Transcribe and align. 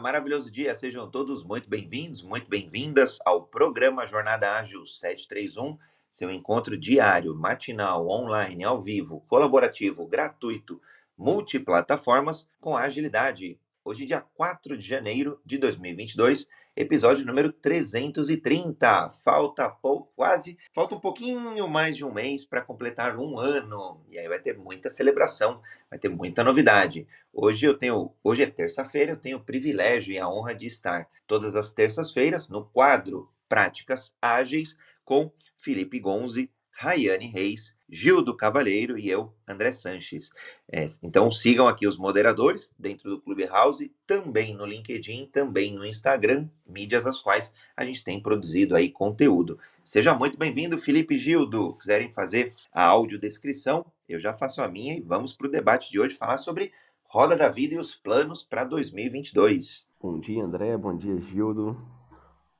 Maravilhoso 0.00 0.50
dia, 0.50 0.74
sejam 0.74 1.10
todos 1.10 1.44
muito 1.44 1.68
bem-vindos, 1.68 2.22
muito 2.22 2.48
bem-vindas 2.48 3.18
ao 3.22 3.42
programa 3.42 4.06
Jornada 4.06 4.56
Ágil 4.56 4.86
731, 4.86 5.78
seu 6.10 6.30
encontro 6.30 6.74
diário, 6.78 7.34
matinal, 7.34 8.08
online, 8.08 8.64
ao 8.64 8.80
vivo, 8.80 9.22
colaborativo, 9.28 10.06
gratuito, 10.06 10.80
multiplataformas 11.18 12.48
com 12.58 12.78
agilidade. 12.78 13.60
Hoje, 13.84 14.06
dia 14.06 14.22
4 14.22 14.78
de 14.78 14.88
janeiro 14.88 15.38
de 15.44 15.58
2022, 15.58 16.48
episódio 16.76 17.26
número 17.26 17.52
330. 17.52 19.10
Falta 19.24 19.68
quase, 20.16 20.58
falta 20.72 20.94
um 20.94 21.00
pouquinho 21.00 21.68
mais 21.68 21.96
de 21.96 22.04
um 22.04 22.12
mês 22.12 22.44
para 22.44 22.62
completar 22.62 23.18
um 23.18 23.38
ano. 23.38 24.00
E 24.08 24.18
aí 24.18 24.28
vai 24.28 24.38
ter 24.38 24.56
muita 24.56 24.90
celebração, 24.90 25.60
vai 25.88 25.98
ter 25.98 26.08
muita 26.08 26.44
novidade. 26.44 27.06
Hoje 27.32 27.66
eu 27.66 27.76
tenho, 27.76 28.12
hoje 28.22 28.42
é 28.42 28.46
terça-feira, 28.46 29.12
eu 29.12 29.16
tenho 29.16 29.38
o 29.38 29.44
privilégio 29.44 30.12
e 30.12 30.18
a 30.18 30.28
honra 30.28 30.54
de 30.54 30.66
estar 30.66 31.08
todas 31.26 31.56
as 31.56 31.72
terças-feiras 31.72 32.48
no 32.48 32.64
quadro 32.66 33.30
Práticas 33.48 34.14
Ágeis 34.20 34.76
com 35.04 35.30
Felipe 35.56 35.98
Gonzi, 35.98 36.50
Rayane 36.70 37.26
Reis, 37.26 37.76
Gildo 37.90 38.36
Cavalheiro 38.36 38.96
e 38.96 39.10
eu, 39.10 39.32
André 39.48 39.72
Sanches. 39.72 40.30
É, 40.70 40.86
então 41.02 41.28
sigam 41.30 41.66
aqui 41.66 41.88
os 41.88 41.96
moderadores 41.96 42.72
dentro 42.78 43.10
do 43.10 43.20
Clubhouse, 43.20 43.92
também 44.06 44.54
no 44.54 44.64
LinkedIn, 44.64 45.26
também 45.32 45.74
no 45.74 45.84
Instagram, 45.84 46.48
mídias 46.64 47.04
as 47.04 47.20
quais 47.20 47.52
a 47.76 47.84
gente 47.84 48.04
tem 48.04 48.22
produzido 48.22 48.76
aí 48.76 48.90
conteúdo. 48.90 49.58
Seja 49.82 50.14
muito 50.14 50.38
bem-vindo, 50.38 50.78
Felipe 50.78 51.18
Gildo. 51.18 51.76
Quiserem 51.78 52.12
fazer 52.12 52.54
a 52.72 52.88
audiodescrição, 52.88 53.84
eu 54.08 54.20
já 54.20 54.32
faço 54.32 54.62
a 54.62 54.68
minha 54.68 54.94
e 54.94 55.00
vamos 55.00 55.32
para 55.32 55.48
o 55.48 55.50
debate 55.50 55.90
de 55.90 55.98
hoje 55.98 56.14
falar 56.14 56.38
sobre 56.38 56.72
Roda 57.02 57.36
da 57.36 57.48
Vida 57.48 57.74
e 57.74 57.78
os 57.78 57.92
planos 57.92 58.44
para 58.44 58.62
2022. 58.62 59.84
Bom 60.00 60.20
dia, 60.20 60.44
André. 60.44 60.76
Bom 60.78 60.96
dia, 60.96 61.16
Gildo. 61.16 61.76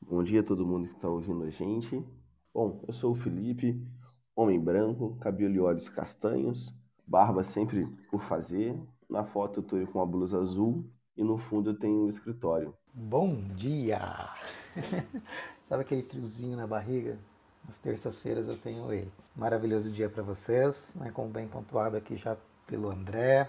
Bom 0.02 0.24
dia 0.24 0.41
a 0.41 0.43
todo 0.43 0.66
mundo 0.66 0.88
que 0.88 0.95
está 0.95 1.09
ouvindo 1.09 1.45
a 1.45 1.51
gente. 1.51 2.05
Bom, 2.52 2.83
eu 2.88 2.93
sou 2.93 3.12
o 3.12 3.15
Felipe, 3.15 3.80
homem 4.35 4.59
branco, 4.59 5.17
cabelo 5.21 5.55
e 5.55 5.61
olhos 5.61 5.89
castanhos, 5.89 6.75
barba 7.07 7.43
sempre 7.43 7.87
por 8.11 8.23
fazer. 8.23 8.79
Na 9.09 9.25
foto 9.25 9.61
eu 9.61 9.65
tô 9.65 9.87
com 9.89 9.99
uma 9.99 10.07
blusa 10.07 10.39
azul 10.39 10.85
e 11.17 11.25
no 11.25 11.37
fundo 11.37 11.71
eu 11.71 11.79
tenho 11.79 12.05
um 12.05 12.09
escritório. 12.09 12.75
Bom 12.95 13.35
dia! 13.55 14.01
Sabe 15.65 15.83
aquele 15.83 16.03
friozinho 16.03 16.57
na 16.57 16.67
barriga? 16.67 17.19
Nas 17.67 17.79
terças-feiras 17.79 18.49
eu 18.49 18.57
tenho 18.57 18.93
ele. 18.93 19.13
Maravilhoso 19.37 19.91
dia 19.91 20.09
para 20.09 20.23
vocês, 20.23 20.97
né? 20.99 21.11
como 21.11 21.29
bem 21.29 21.47
pontuado 21.47 21.97
aqui 21.97 22.17
já 22.17 22.37
pelo 22.67 22.91
André. 22.91 23.49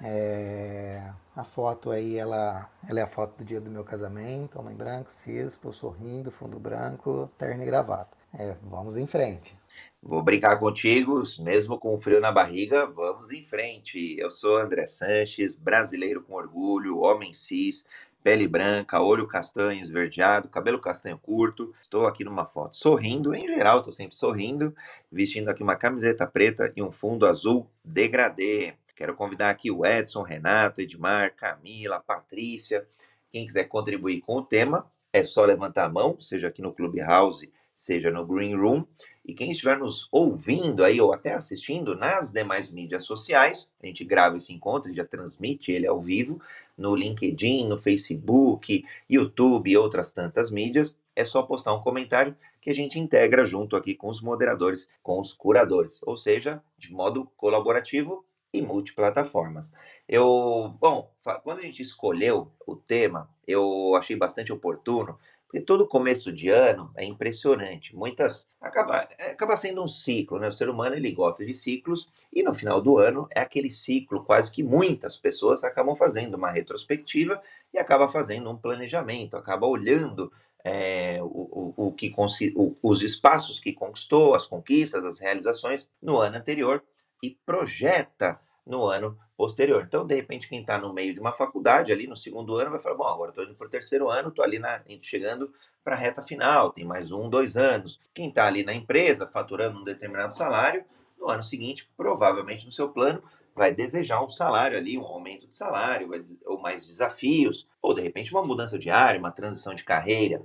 É... 0.00 1.12
A 1.36 1.42
foto 1.44 1.90
aí, 1.90 2.16
ela, 2.16 2.70
ela 2.88 3.00
é 3.00 3.02
a 3.02 3.06
foto 3.06 3.38
do 3.38 3.44
dia 3.44 3.60
do 3.60 3.70
meu 3.70 3.82
casamento, 3.84 4.58
homem 4.58 4.76
branco, 4.76 5.10
cis, 5.10 5.54
estou 5.54 5.72
sorrindo, 5.72 6.30
fundo 6.30 6.58
branco, 6.60 7.28
terno 7.36 7.62
e 7.62 7.66
gravata. 7.66 8.16
É, 8.32 8.56
vamos 8.62 8.96
em 8.96 9.06
frente. 9.06 9.56
Vou 10.06 10.22
brincar 10.22 10.58
contigo, 10.58 11.22
mesmo 11.38 11.78
com 11.78 11.98
frio 11.98 12.20
na 12.20 12.30
barriga, 12.30 12.84
vamos 12.84 13.32
em 13.32 13.42
frente. 13.42 14.18
Eu 14.18 14.30
sou 14.30 14.58
André 14.58 14.86
Sanches, 14.86 15.56
brasileiro 15.56 16.22
com 16.22 16.34
orgulho, 16.34 16.98
homem 16.98 17.32
cis, 17.32 17.86
pele 18.22 18.46
branca, 18.46 19.00
olho 19.00 19.26
castanho 19.26 19.80
esverdeado, 19.80 20.50
cabelo 20.50 20.78
castanho 20.78 21.16
curto. 21.16 21.74
Estou 21.80 22.06
aqui 22.06 22.22
numa 22.22 22.44
foto 22.44 22.76
sorrindo, 22.76 23.34
em 23.34 23.48
geral 23.48 23.78
estou 23.78 23.94
sempre 23.94 24.14
sorrindo, 24.14 24.76
vestindo 25.10 25.48
aqui 25.48 25.62
uma 25.62 25.74
camiseta 25.74 26.26
preta 26.26 26.70
e 26.76 26.82
um 26.82 26.92
fundo 26.92 27.26
azul 27.26 27.66
degradê. 27.82 28.74
Quero 28.94 29.14
convidar 29.14 29.48
aqui 29.48 29.70
o 29.70 29.86
Edson, 29.86 30.20
Renato, 30.20 30.82
Edmar, 30.82 31.34
Camila, 31.34 31.98
Patrícia. 31.98 32.86
Quem 33.32 33.46
quiser 33.46 33.64
contribuir 33.64 34.20
com 34.20 34.36
o 34.36 34.42
tema, 34.42 34.86
é 35.10 35.24
só 35.24 35.46
levantar 35.46 35.86
a 35.86 35.88
mão, 35.88 36.20
seja 36.20 36.48
aqui 36.48 36.60
no 36.60 36.74
Clubhouse, 36.74 37.50
seja 37.74 38.10
no 38.10 38.26
Green 38.26 38.56
Room. 38.56 38.84
E 39.24 39.34
quem 39.34 39.50
estiver 39.50 39.78
nos 39.78 40.06
ouvindo 40.12 40.84
aí 40.84 41.00
ou 41.00 41.12
até 41.12 41.32
assistindo 41.32 41.96
nas 41.96 42.30
demais 42.30 42.70
mídias 42.70 43.04
sociais, 43.04 43.70
a 43.82 43.86
gente 43.86 44.04
grava 44.04 44.36
esse 44.36 44.52
encontro 44.52 44.90
e 44.90 44.94
já 44.94 45.04
transmite 45.04 45.72
ele 45.72 45.86
ao 45.86 46.00
vivo 46.00 46.40
no 46.76 46.94
LinkedIn, 46.94 47.66
no 47.66 47.78
Facebook, 47.78 48.84
YouTube 49.08 49.70
e 49.70 49.76
outras 49.76 50.10
tantas 50.10 50.50
mídias. 50.50 50.96
É 51.16 51.24
só 51.24 51.42
postar 51.42 51.72
um 51.74 51.80
comentário 51.80 52.36
que 52.60 52.70
a 52.70 52.74
gente 52.74 52.98
integra 52.98 53.46
junto 53.46 53.76
aqui 53.76 53.94
com 53.94 54.08
os 54.08 54.20
moderadores, 54.20 54.88
com 55.02 55.20
os 55.20 55.32
curadores, 55.32 56.00
ou 56.02 56.16
seja, 56.16 56.62
de 56.76 56.92
modo 56.92 57.30
colaborativo 57.36 58.24
e 58.52 58.62
multiplataformas. 58.62 59.72
Eu, 60.08 60.74
bom, 60.80 61.10
quando 61.42 61.58
a 61.58 61.62
gente 61.62 61.82
escolheu 61.82 62.52
o 62.66 62.76
tema, 62.76 63.28
eu 63.46 63.94
achei 63.96 64.16
bastante 64.16 64.52
oportuno 64.52 65.18
porque 65.54 65.64
todo 65.64 65.86
começo 65.86 66.32
de 66.32 66.48
ano 66.48 66.90
é 66.96 67.04
impressionante. 67.04 67.94
Muitas 67.94 68.44
acaba, 68.60 69.08
é, 69.16 69.30
acaba 69.30 69.56
sendo 69.56 69.84
um 69.84 69.86
ciclo, 69.86 70.40
né? 70.40 70.48
O 70.48 70.52
ser 70.52 70.68
humano 70.68 70.96
ele 70.96 71.12
gosta 71.12 71.46
de 71.46 71.54
ciclos 71.54 72.08
e 72.32 72.42
no 72.42 72.52
final 72.52 72.80
do 72.80 72.98
ano 72.98 73.28
é 73.30 73.38
aquele 73.38 73.70
ciclo 73.70 74.24
quase 74.24 74.50
que 74.50 74.64
muitas 74.64 75.16
pessoas 75.16 75.62
acabam 75.62 75.94
fazendo 75.94 76.34
uma 76.34 76.50
retrospectiva 76.50 77.40
e 77.72 77.78
acaba 77.78 78.08
fazendo 78.08 78.50
um 78.50 78.56
planejamento, 78.56 79.36
acaba 79.36 79.64
olhando 79.64 80.32
é, 80.64 81.20
o, 81.22 81.72
o, 81.76 81.86
o, 81.86 81.92
que 81.92 82.12
o, 82.56 82.76
os 82.82 83.02
espaços 83.02 83.60
que 83.60 83.72
conquistou, 83.72 84.34
as 84.34 84.46
conquistas, 84.46 85.04
as 85.04 85.20
realizações 85.20 85.88
no 86.02 86.18
ano 86.18 86.36
anterior 86.36 86.82
e 87.22 87.30
projeta 87.46 88.40
no 88.66 88.86
ano 88.86 89.18
posterior. 89.36 89.84
Então, 89.86 90.06
de 90.06 90.14
repente, 90.14 90.48
quem 90.48 90.60
está 90.60 90.78
no 90.78 90.92
meio 90.92 91.12
de 91.12 91.20
uma 91.20 91.32
faculdade, 91.32 91.92
ali 91.92 92.06
no 92.06 92.16
segundo 92.16 92.56
ano, 92.56 92.70
vai 92.70 92.80
falar: 92.80 92.96
bom, 92.96 93.06
agora 93.06 93.30
estou 93.30 93.44
indo 93.44 93.54
para 93.54 93.66
o 93.66 93.70
terceiro 93.70 94.08
ano, 94.08 94.28
estou 94.28 94.44
ali 94.44 94.58
na, 94.58 94.80
chegando 95.02 95.52
para 95.82 95.94
a 95.94 95.98
reta 95.98 96.22
final, 96.22 96.72
tem 96.72 96.84
mais 96.84 97.12
um, 97.12 97.28
dois 97.28 97.56
anos. 97.56 98.00
Quem 98.14 98.28
está 98.28 98.46
ali 98.46 98.64
na 98.64 98.72
empresa, 98.72 99.26
faturando 99.26 99.78
um 99.78 99.84
determinado 99.84 100.34
salário, 100.34 100.84
no 101.18 101.28
ano 101.28 101.42
seguinte, 101.42 101.88
provavelmente 101.96 102.64
no 102.64 102.72
seu 102.72 102.88
plano, 102.88 103.22
vai 103.54 103.72
desejar 103.72 104.22
um 104.22 104.28
salário 104.28 104.76
ali, 104.76 104.98
um 104.98 105.04
aumento 105.04 105.46
de 105.46 105.54
salário, 105.54 106.10
ou 106.46 106.58
mais 106.58 106.86
desafios, 106.86 107.68
ou 107.80 107.94
de 107.94 108.00
repente 108.00 108.32
uma 108.32 108.44
mudança 108.44 108.78
de 108.78 108.90
área, 108.90 109.20
uma 109.20 109.30
transição 109.30 109.74
de 109.74 109.84
carreira. 109.84 110.42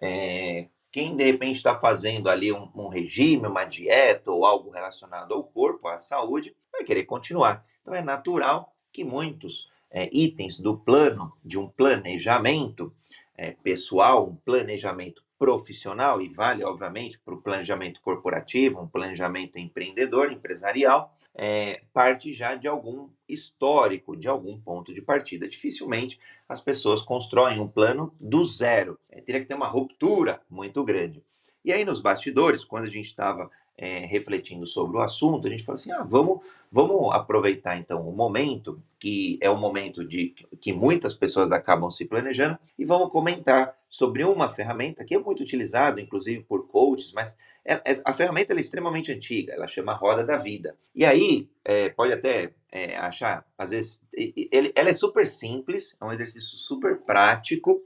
É, 0.00 0.68
quem 0.96 1.14
de 1.14 1.24
repente 1.24 1.56
está 1.56 1.78
fazendo 1.78 2.30
ali 2.30 2.50
um, 2.50 2.70
um, 2.74 2.88
regime, 2.88 3.46
uma 3.46 3.64
dieta 3.64 4.30
ou 4.30 4.46
algo 4.46 4.70
relacionado 4.70 5.34
ao 5.34 5.44
corpo, 5.44 5.88
à 5.88 5.98
saúde, 5.98 6.56
vai 6.72 6.84
querer 6.84 7.04
continuar. 7.04 7.66
Então 7.82 7.94
é 7.94 8.00
natural 8.00 8.74
que 8.90 9.04
muitos 9.04 9.70
é, 9.90 10.08
itens 10.10 10.58
do 10.58 10.74
plano, 10.74 11.36
de 11.44 11.58
um 11.58 11.68
planejamento 11.68 12.90
é, 13.36 13.50
pessoal, 13.50 14.26
um 14.26 14.36
planejamento 14.36 15.22
profissional, 15.38 16.20
e 16.20 16.28
vale, 16.28 16.64
obviamente, 16.64 17.18
para 17.18 17.34
o 17.34 17.40
planejamento 17.40 18.00
corporativo, 18.00 18.80
um 18.80 18.88
planejamento 18.88 19.58
empreendedor, 19.58 20.32
empresarial, 20.32 21.14
é, 21.34 21.82
parte 21.92 22.32
já 22.32 22.54
de 22.54 22.66
algum 22.66 23.08
histórico, 23.28 24.16
de 24.16 24.28
algum 24.28 24.58
ponto 24.58 24.94
de 24.94 25.02
partida. 25.02 25.48
Dificilmente 25.48 26.18
as 26.48 26.60
pessoas 26.60 27.02
constroem 27.02 27.60
um 27.60 27.68
plano 27.68 28.14
do 28.20 28.44
zero. 28.44 28.98
É, 29.10 29.20
teria 29.20 29.40
que 29.40 29.46
ter 29.46 29.54
uma 29.54 29.68
ruptura 29.68 30.40
muito 30.48 30.82
grande. 30.84 31.22
E 31.64 31.72
aí, 31.72 31.84
nos 31.84 32.00
bastidores, 32.00 32.64
quando 32.64 32.84
a 32.84 32.90
gente 32.90 33.06
estava 33.06 33.50
é, 33.78 34.06
refletindo 34.06 34.66
sobre 34.66 34.96
o 34.96 35.00
assunto, 35.00 35.46
a 35.46 35.50
gente 35.50 35.64
falou 35.64 35.74
assim: 35.74 35.92
ah, 35.92 36.02
vamos, 36.02 36.40
vamos 36.72 37.14
aproveitar 37.14 37.76
então 37.78 38.08
o 38.08 38.12
momento, 38.12 38.82
que 38.98 39.38
é 39.40 39.50
o 39.50 39.56
momento 39.56 40.06
de 40.06 40.34
que 40.60 40.72
muitas 40.72 41.14
pessoas 41.14 41.52
acabam 41.52 41.90
se 41.90 42.04
planejando, 42.04 42.58
e 42.78 42.84
vamos 42.84 43.10
comentar 43.10 43.76
sobre 43.88 44.24
uma 44.24 44.48
ferramenta 44.48 45.04
que 45.04 45.14
é 45.14 45.18
muito 45.18 45.42
utilizada, 45.42 46.00
inclusive 46.00 46.42
por 46.44 46.66
coaches, 46.68 47.12
mas 47.12 47.36
é, 47.64 47.74
é, 47.74 48.02
a 48.04 48.12
ferramenta 48.12 48.54
é 48.54 48.60
extremamente 48.60 49.12
antiga, 49.12 49.52
ela 49.52 49.66
chama 49.66 49.94
Roda 49.94 50.24
da 50.24 50.38
Vida. 50.38 50.76
E 50.94 51.04
aí, 51.04 51.48
é, 51.64 51.90
pode 51.90 52.12
até 52.12 52.54
é, 52.72 52.96
achar, 52.96 53.44
às 53.58 53.70
vezes, 53.70 54.00
ele, 54.14 54.72
ela 54.74 54.88
é 54.88 54.94
super 54.94 55.26
simples, 55.26 55.94
é 56.00 56.04
um 56.04 56.12
exercício 56.12 56.56
super 56.56 56.98
prático, 56.98 57.82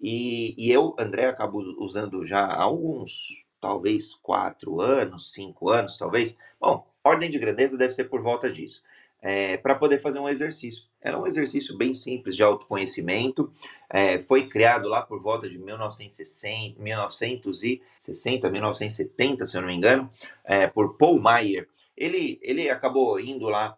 e, 0.00 0.54
e 0.58 0.70
eu, 0.72 0.94
André, 0.98 1.26
acabo 1.26 1.58
usando 1.78 2.24
já 2.24 2.40
há 2.40 2.62
alguns 2.62 3.44
talvez 3.60 4.14
quatro 4.22 4.80
anos, 4.80 5.32
cinco 5.32 5.70
anos, 5.70 5.96
talvez. 5.96 6.36
Bom, 6.60 6.86
ordem 7.04 7.30
de 7.30 7.38
grandeza 7.38 7.76
deve 7.76 7.92
ser 7.92 8.04
por 8.04 8.22
volta 8.22 8.50
disso. 8.50 8.82
É, 9.22 9.58
para 9.58 9.74
poder 9.74 9.98
fazer 10.00 10.18
um 10.18 10.28
exercício. 10.28 10.82
Era 11.00 11.18
um 11.18 11.26
exercício 11.26 11.76
bem 11.76 11.92
simples 11.92 12.34
de 12.34 12.42
autoconhecimento. 12.42 13.52
É, 13.88 14.18
foi 14.22 14.48
criado 14.48 14.88
lá 14.88 15.02
por 15.02 15.20
volta 15.20 15.48
de 15.48 15.58
1960, 15.58 16.80
1960 16.80 18.48
1970, 18.48 19.46
se 19.46 19.56
eu 19.56 19.60
não 19.60 19.68
me 19.68 19.76
engano, 19.76 20.10
é, 20.44 20.66
por 20.66 20.96
Paul 20.96 21.20
Meyer. 21.20 21.68
Ele, 21.96 22.38
ele 22.42 22.70
acabou 22.70 23.20
indo 23.20 23.46
lá, 23.46 23.76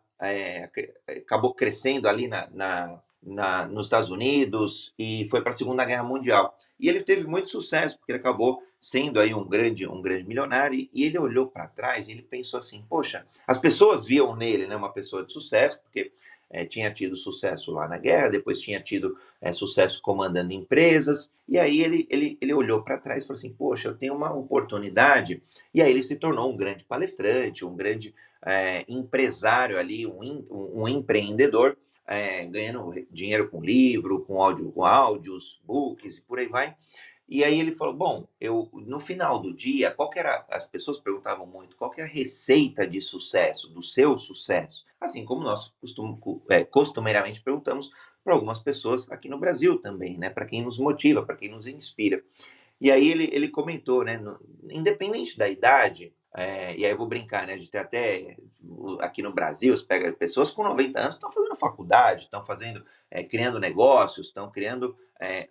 acabou 1.08 1.52
crescendo 1.54 2.08
ali 2.08 2.28
na, 2.28 2.48
na, 2.50 3.02
na, 3.22 3.66
nos 3.66 3.86
Estados 3.86 4.10
Unidos 4.10 4.92
e 4.98 5.26
foi 5.28 5.40
para 5.40 5.50
a 5.50 5.54
Segunda 5.54 5.84
Guerra 5.84 6.02
Mundial. 6.02 6.56
E 6.78 6.88
ele 6.88 7.02
teve 7.02 7.26
muito 7.26 7.48
sucesso, 7.48 7.96
porque 7.96 8.12
ele 8.12 8.18
acabou 8.18 8.62
sendo 8.80 9.20
aí 9.20 9.32
um 9.32 9.44
grande, 9.44 9.86
um 9.86 10.02
grande 10.02 10.24
milionário, 10.24 10.88
e 10.92 11.04
ele 11.04 11.18
olhou 11.18 11.46
para 11.46 11.68
trás 11.68 12.08
e 12.08 12.12
ele 12.12 12.22
pensou 12.22 12.58
assim, 12.58 12.84
poxa, 12.88 13.24
as 13.46 13.56
pessoas 13.56 14.04
viam 14.04 14.34
nele 14.34 14.66
né, 14.66 14.74
uma 14.74 14.92
pessoa 14.92 15.24
de 15.24 15.32
sucesso, 15.32 15.78
porque 15.80 16.12
é, 16.50 16.66
tinha 16.66 16.92
tido 16.92 17.16
sucesso 17.16 17.72
lá 17.72 17.88
na 17.88 17.96
guerra, 17.96 18.28
depois 18.28 18.60
tinha 18.60 18.80
tido 18.80 19.16
é, 19.40 19.52
sucesso 19.52 20.02
comandando 20.02 20.52
empresas, 20.52 21.30
e 21.48 21.58
aí 21.58 21.80
ele, 21.80 22.06
ele, 22.10 22.36
ele 22.40 22.52
olhou 22.52 22.82
para 22.82 22.98
trás 22.98 23.24
e 23.24 23.26
falou 23.26 23.38
assim: 23.38 23.52
Poxa, 23.52 23.88
eu 23.88 23.96
tenho 23.96 24.14
uma 24.14 24.32
oportunidade. 24.32 25.42
E 25.72 25.80
aí 25.80 25.90
ele 25.90 26.02
se 26.02 26.16
tornou 26.16 26.52
um 26.52 26.56
grande 26.56 26.84
palestrante, 26.84 27.64
um 27.64 27.74
grande 27.74 28.14
é, 28.44 28.84
empresário 28.88 29.78
ali, 29.78 30.06
um, 30.06 30.44
um, 30.50 30.82
um 30.82 30.88
empreendedor, 30.88 31.76
é, 32.06 32.44
ganhando 32.46 32.92
dinheiro 33.10 33.48
com 33.48 33.62
livro, 33.62 34.24
com 34.24 34.42
áudio, 34.42 34.72
com 34.72 34.84
áudios, 34.84 35.60
books 35.64 36.18
e 36.18 36.22
por 36.22 36.38
aí 36.38 36.46
vai. 36.46 36.76
E 37.28 37.42
aí 37.44 37.58
ele 37.58 37.74
falou: 37.74 37.94
bom, 37.94 38.28
eu 38.40 38.68
no 38.72 39.00
final 39.00 39.38
do 39.40 39.54
dia, 39.54 39.90
qual 39.90 40.10
era? 40.14 40.44
As 40.50 40.66
pessoas 40.66 40.98
perguntavam 40.98 41.46
muito 41.46 41.76
qual 41.76 41.92
é 41.96 42.02
a 42.02 42.06
receita 42.06 42.86
de 42.86 43.00
sucesso, 43.00 43.68
do 43.68 43.82
seu 43.82 44.18
sucesso. 44.18 44.84
Assim 45.00 45.24
como 45.24 45.42
nós 45.42 45.72
costum, 45.80 46.20
é, 46.50 46.64
costumeiramente 46.64 47.40
perguntamos 47.40 47.90
para 48.22 48.34
algumas 48.34 48.58
pessoas 48.58 49.10
aqui 49.10 49.28
no 49.28 49.38
Brasil 49.38 49.80
também, 49.80 50.18
né? 50.18 50.30
Para 50.30 50.46
quem 50.46 50.62
nos 50.62 50.78
motiva, 50.78 51.24
para 51.24 51.36
quem 51.36 51.50
nos 51.50 51.66
inspira. 51.66 52.22
E 52.80 52.90
aí 52.90 53.08
ele, 53.08 53.28
ele 53.32 53.48
comentou, 53.48 54.04
né? 54.04 54.18
No, 54.18 54.38
independente 54.70 55.38
da 55.38 55.48
idade, 55.48 56.12
é, 56.34 56.74
e 56.76 56.84
aí 56.84 56.90
eu 56.90 56.96
vou 56.96 57.06
brincar, 57.06 57.46
né? 57.46 57.52
A 57.54 57.58
gente 57.58 57.70
tem 57.70 57.80
até 57.80 58.36
aqui 59.00 59.22
no 59.22 59.32
Brasil, 59.32 59.76
você 59.76 59.84
pega 59.84 60.12
pessoas 60.12 60.50
com 60.50 60.64
90 60.64 60.98
anos 60.98 61.16
estão 61.16 61.30
fazendo 61.30 61.56
faculdade, 61.56 62.22
estão 62.22 62.44
fazendo, 62.44 62.84
é, 63.10 63.22
criando 63.22 63.60
negócios, 63.60 64.28
estão 64.28 64.50
criando, 64.50 64.96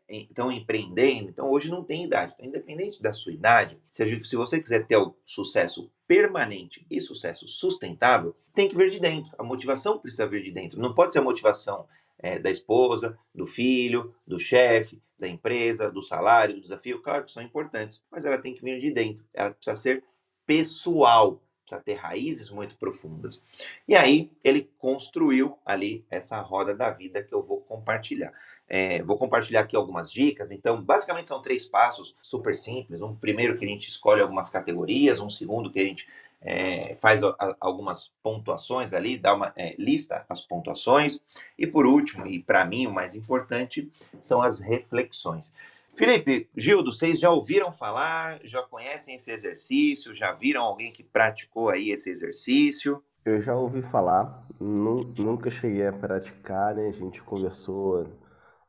estão 0.10 0.52
é, 0.52 0.56
empreendendo. 0.56 1.30
Então 1.30 1.50
hoje 1.50 1.70
não 1.70 1.84
tem 1.84 2.04
idade. 2.04 2.34
Então, 2.34 2.48
independente 2.48 3.02
da 3.02 3.14
sua 3.14 3.32
idade, 3.32 3.78
se, 3.90 4.04
se 4.26 4.36
você 4.36 4.60
quiser 4.60 4.86
ter 4.88 4.98
o 4.98 5.16
sucesso 5.26 5.92
permanente 6.08 6.86
e 6.90 7.00
sucesso 7.00 7.48
sustentável, 7.48 8.36
tem 8.54 8.68
que 8.68 8.76
vir 8.76 8.90
de 8.90 9.00
dentro. 9.00 9.32
A 9.38 9.44
motivação 9.44 10.00
precisa 10.00 10.28
vir 10.28 10.44
de 10.44 10.52
dentro. 10.52 10.82
Não 10.82 10.94
pode 10.94 11.14
ser 11.14 11.20
a 11.20 11.24
motivação 11.24 11.88
é, 12.20 12.40
da 12.40 12.52
esposa, 12.52 13.18
do 13.34 13.46
filho, 13.46 14.14
do 14.28 14.40
chefe, 14.40 15.02
da 15.18 15.28
empresa, 15.28 15.92
do 15.92 16.02
salário, 16.02 16.56
do 16.56 16.62
desafio. 16.62 17.02
Claro 17.02 17.24
que 17.24 17.32
são 17.32 17.44
importantes, 17.44 18.04
mas 18.12 18.26
ela 18.26 18.38
tem 18.38 18.54
que 18.54 18.64
vir 18.64 18.82
de 18.82 18.92
dentro. 18.92 19.24
Ela 19.34 19.52
precisa 19.52 19.76
ser 19.76 20.04
pessoal, 20.52 21.42
precisa 21.66 21.82
ter 21.82 21.94
raízes 21.94 22.50
muito 22.50 22.76
profundas. 22.76 23.42
E 23.88 23.96
aí 23.96 24.30
ele 24.44 24.70
construiu 24.78 25.58
ali 25.66 26.04
essa 26.12 26.42
roda 26.42 26.76
da 26.76 26.90
vida 26.90 27.24
que 27.24 27.34
eu 27.34 27.42
vou 27.42 27.62
compartilhar. 27.62 28.34
É, 28.68 29.02
vou 29.02 29.18
compartilhar 29.18 29.62
aqui 29.62 29.78
algumas 29.78 30.12
dicas. 30.12 30.52
Então, 30.52 30.82
basicamente 30.82 31.30
são 31.30 31.42
três 31.42 31.66
passos 31.66 32.14
super 32.22 32.54
simples. 32.54 33.02
Um 33.02 33.16
primeiro 33.16 33.58
que 33.58 33.64
a 33.64 33.68
gente 33.68 33.88
escolhe 33.88 34.22
algumas 34.22 34.50
categorias, 34.50 35.22
um 35.22 35.30
segundo 35.30 35.72
que 35.72 35.80
a 35.80 35.86
gente 35.86 36.06
é, 36.42 36.98
faz 37.00 37.24
a, 37.24 37.56
algumas 37.58 38.12
pontuações 38.22 38.92
ali, 38.92 39.18
dá 39.18 39.34
uma 39.34 39.54
é, 39.56 39.74
lista 39.78 40.26
as 40.28 40.42
pontuações 40.42 41.22
e 41.58 41.66
por 41.66 41.86
último 41.86 42.28
e 42.28 42.42
para 42.42 42.66
mim 42.66 42.88
o 42.88 42.92
mais 42.92 43.16
importante 43.16 43.90
são 44.20 44.42
as 44.42 44.60
reflexões. 44.60 45.50
Felipe, 45.94 46.50
Gildo, 46.56 46.92
vocês 46.92 47.20
já 47.20 47.30
ouviram 47.30 47.72
falar, 47.72 48.40
já 48.44 48.62
conhecem 48.64 49.16
esse 49.16 49.32
exercício, 49.32 50.14
já 50.16 50.32
viram 50.32 50.64
alguém 50.64 50.92
que 50.92 51.04
praticou 51.04 51.70
aí 51.70 51.92
esse 51.92 52.10
exercício? 52.10 53.04
Eu 53.26 53.40
já 53.40 53.56
ouvi 53.56 53.82
falar, 53.82 54.42
nunca 54.60 55.52
cheguei 55.52 55.86
a 55.86 55.94
praticar, 55.94 56.74
né? 56.74 56.88
A 56.88 56.92
gente 56.92 57.22
conversou 57.22 58.08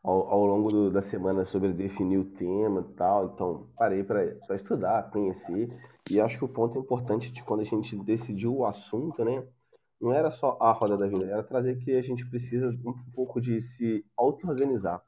ao, 0.02 0.28
ao 0.28 0.46
longo 0.46 0.70
do, 0.70 0.90
da 0.90 1.00
semana 1.00 1.44
sobre 1.44 1.72
definir 1.72 2.18
o 2.18 2.24
tema 2.24 2.80
e 2.80 2.94
tal, 2.94 3.32
então 3.32 3.68
parei 3.78 4.02
para 4.02 4.56
estudar, 4.56 5.10
conhecer, 5.10 5.68
e 6.10 6.20
acho 6.20 6.38
que 6.38 6.44
o 6.44 6.48
ponto 6.48 6.78
importante 6.78 7.32
de 7.32 7.42
quando 7.42 7.60
a 7.60 7.64
gente 7.64 7.96
decidiu 7.96 8.56
o 8.56 8.66
assunto, 8.66 9.24
né? 9.24 9.46
Não 10.00 10.12
era 10.12 10.30
só 10.32 10.58
a 10.60 10.72
roda 10.72 10.98
da 10.98 11.06
vida, 11.06 11.24
era 11.24 11.44
trazer 11.44 11.78
que 11.78 11.92
a 11.92 12.02
gente 12.02 12.28
precisa 12.28 12.68
um 12.84 12.94
pouco 13.14 13.40
de 13.40 13.60
se 13.60 14.04
auto-organizar 14.16 15.00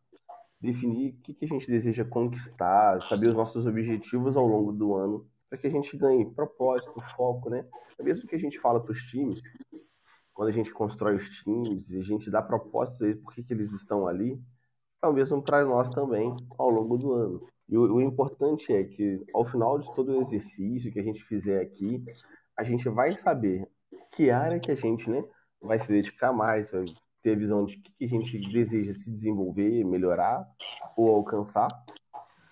definir 0.64 1.10
o 1.10 1.20
que, 1.22 1.34
que 1.34 1.44
a 1.44 1.48
gente 1.48 1.66
deseja 1.66 2.04
conquistar, 2.04 3.00
saber 3.02 3.28
os 3.28 3.36
nossos 3.36 3.66
objetivos 3.66 4.36
ao 4.36 4.46
longo 4.46 4.72
do 4.72 4.94
ano, 4.94 5.28
para 5.48 5.58
que 5.58 5.66
a 5.66 5.70
gente 5.70 5.96
ganhe 5.96 6.24
propósito, 6.24 7.00
foco, 7.16 7.50
né? 7.50 7.66
É 7.98 8.02
mesmo 8.02 8.26
que 8.26 8.34
a 8.34 8.38
gente 8.38 8.58
fala 8.58 8.80
para 8.80 8.92
os 8.92 9.02
times, 9.02 9.42
quando 10.32 10.48
a 10.48 10.52
gente 10.52 10.72
constrói 10.72 11.14
os 11.14 11.28
times 11.28 11.90
e 11.90 11.98
a 11.98 12.02
gente 12.02 12.30
dá 12.30 12.42
propósitos 12.42 13.22
por 13.22 13.32
que, 13.32 13.42
que 13.42 13.52
eles 13.52 13.70
estão 13.72 14.06
ali, 14.06 14.40
é 15.02 15.06
o 15.06 15.12
mesmo 15.12 15.42
para 15.42 15.64
nós 15.64 15.90
também 15.90 16.34
ao 16.58 16.70
longo 16.70 16.96
do 16.96 17.12
ano. 17.12 17.46
E 17.68 17.76
o, 17.76 17.94
o, 17.94 18.00
importante 18.00 18.72
é 18.72 18.84
que 18.84 19.24
ao 19.34 19.44
final 19.44 19.78
de 19.78 19.94
todo 19.94 20.12
o 20.12 20.20
exercício 20.20 20.90
que 20.90 20.98
a 20.98 21.02
gente 21.02 21.22
fizer 21.24 21.60
aqui, 21.60 22.02
a 22.56 22.64
gente 22.64 22.88
vai 22.88 23.16
saber 23.16 23.68
que 24.10 24.30
área 24.30 24.58
que 24.58 24.72
a 24.72 24.74
gente 24.74 25.08
né, 25.10 25.22
vai 25.60 25.78
se 25.78 25.88
dedicar 25.88 26.32
mais, 26.32 26.70
vai 26.70 26.84
ter 27.24 27.32
a 27.32 27.38
visão 27.38 27.64
de 27.64 27.78
que 27.78 28.04
a 28.04 28.08
gente 28.08 28.38
deseja 28.52 28.92
se 28.92 29.10
desenvolver, 29.10 29.82
melhorar 29.82 30.46
ou 30.94 31.08
alcançar. 31.08 31.68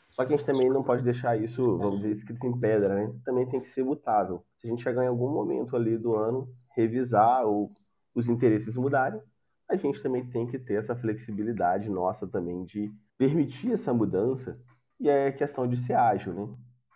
Só 0.09 0.25
que 0.25 0.33
a 0.33 0.37
gente 0.37 0.47
também 0.47 0.71
não 0.71 0.83
pode 0.83 1.05
deixar 1.05 1.37
isso, 1.37 1.77
vamos 1.77 1.99
dizer, 1.99 2.11
escrito 2.11 2.47
em 2.47 2.59
pedra, 2.59 2.95
né? 2.95 3.15
Também 3.23 3.47
tem 3.47 3.61
que 3.61 3.69
ser 3.69 3.85
mutável. 3.85 4.43
Se 4.57 4.67
a 4.67 4.71
gente 4.71 4.83
chegar 4.83 5.05
em 5.05 5.09
algum 5.09 5.31
momento 5.31 5.77
ali 5.77 5.99
do 5.99 6.17
ano, 6.17 6.49
revisar 6.75 7.45
ou 7.45 7.71
os 8.15 8.29
interesses 8.29 8.75
mudarem, 8.75 9.21
a 9.69 9.77
gente 9.77 10.03
também 10.03 10.27
tem 10.27 10.47
que 10.47 10.59
ter 10.59 10.75
essa 10.75 10.97
flexibilidade 10.97 11.91
nossa 11.91 12.27
também 12.27 12.65
de 12.65 12.91
permitir 13.19 13.73
essa 13.73 13.93
mudança. 13.93 14.59
E 14.99 15.09
é 15.09 15.31
questão 15.33 15.67
de 15.69 15.77
ser 15.77 15.95
ágil, 15.95 16.33
né? 16.33 16.49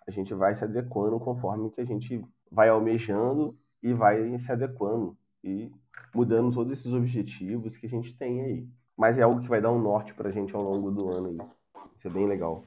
A 0.08 0.11
gente 0.11 0.32
vai 0.32 0.55
se 0.55 0.64
adequando 0.64 1.20
conforme 1.20 1.70
que 1.70 1.81
a 1.81 1.87
gente 1.87 2.25
vai 2.50 2.70
almejando 2.70 3.58
e 3.82 3.93
vai 3.93 4.38
se 4.38 4.50
adequando. 4.50 5.17
E 5.47 5.73
mudando 6.15 6.53
todos 6.53 6.73
esses 6.73 6.93
objetivos 6.93 7.77
que 7.77 7.87
a 7.87 7.91
gente 7.91 8.15
tem 8.17 8.43
aí. 8.43 8.69
Mas 8.97 9.19
é 9.19 9.23
algo 9.23 9.41
que 9.41 9.49
vai 9.49 9.61
dar 9.61 9.71
um 9.71 9.81
norte 9.81 10.15
para 10.15 10.29
a 10.29 10.33
gente 10.33 10.55
ao 10.55 10.63
longo 10.63 10.91
do 10.91 11.09
ano 11.11 11.29
aí. 11.29 11.39
Isso 11.95 12.09
é 12.09 12.11
bem 12.11 12.27
legal. 12.27 12.65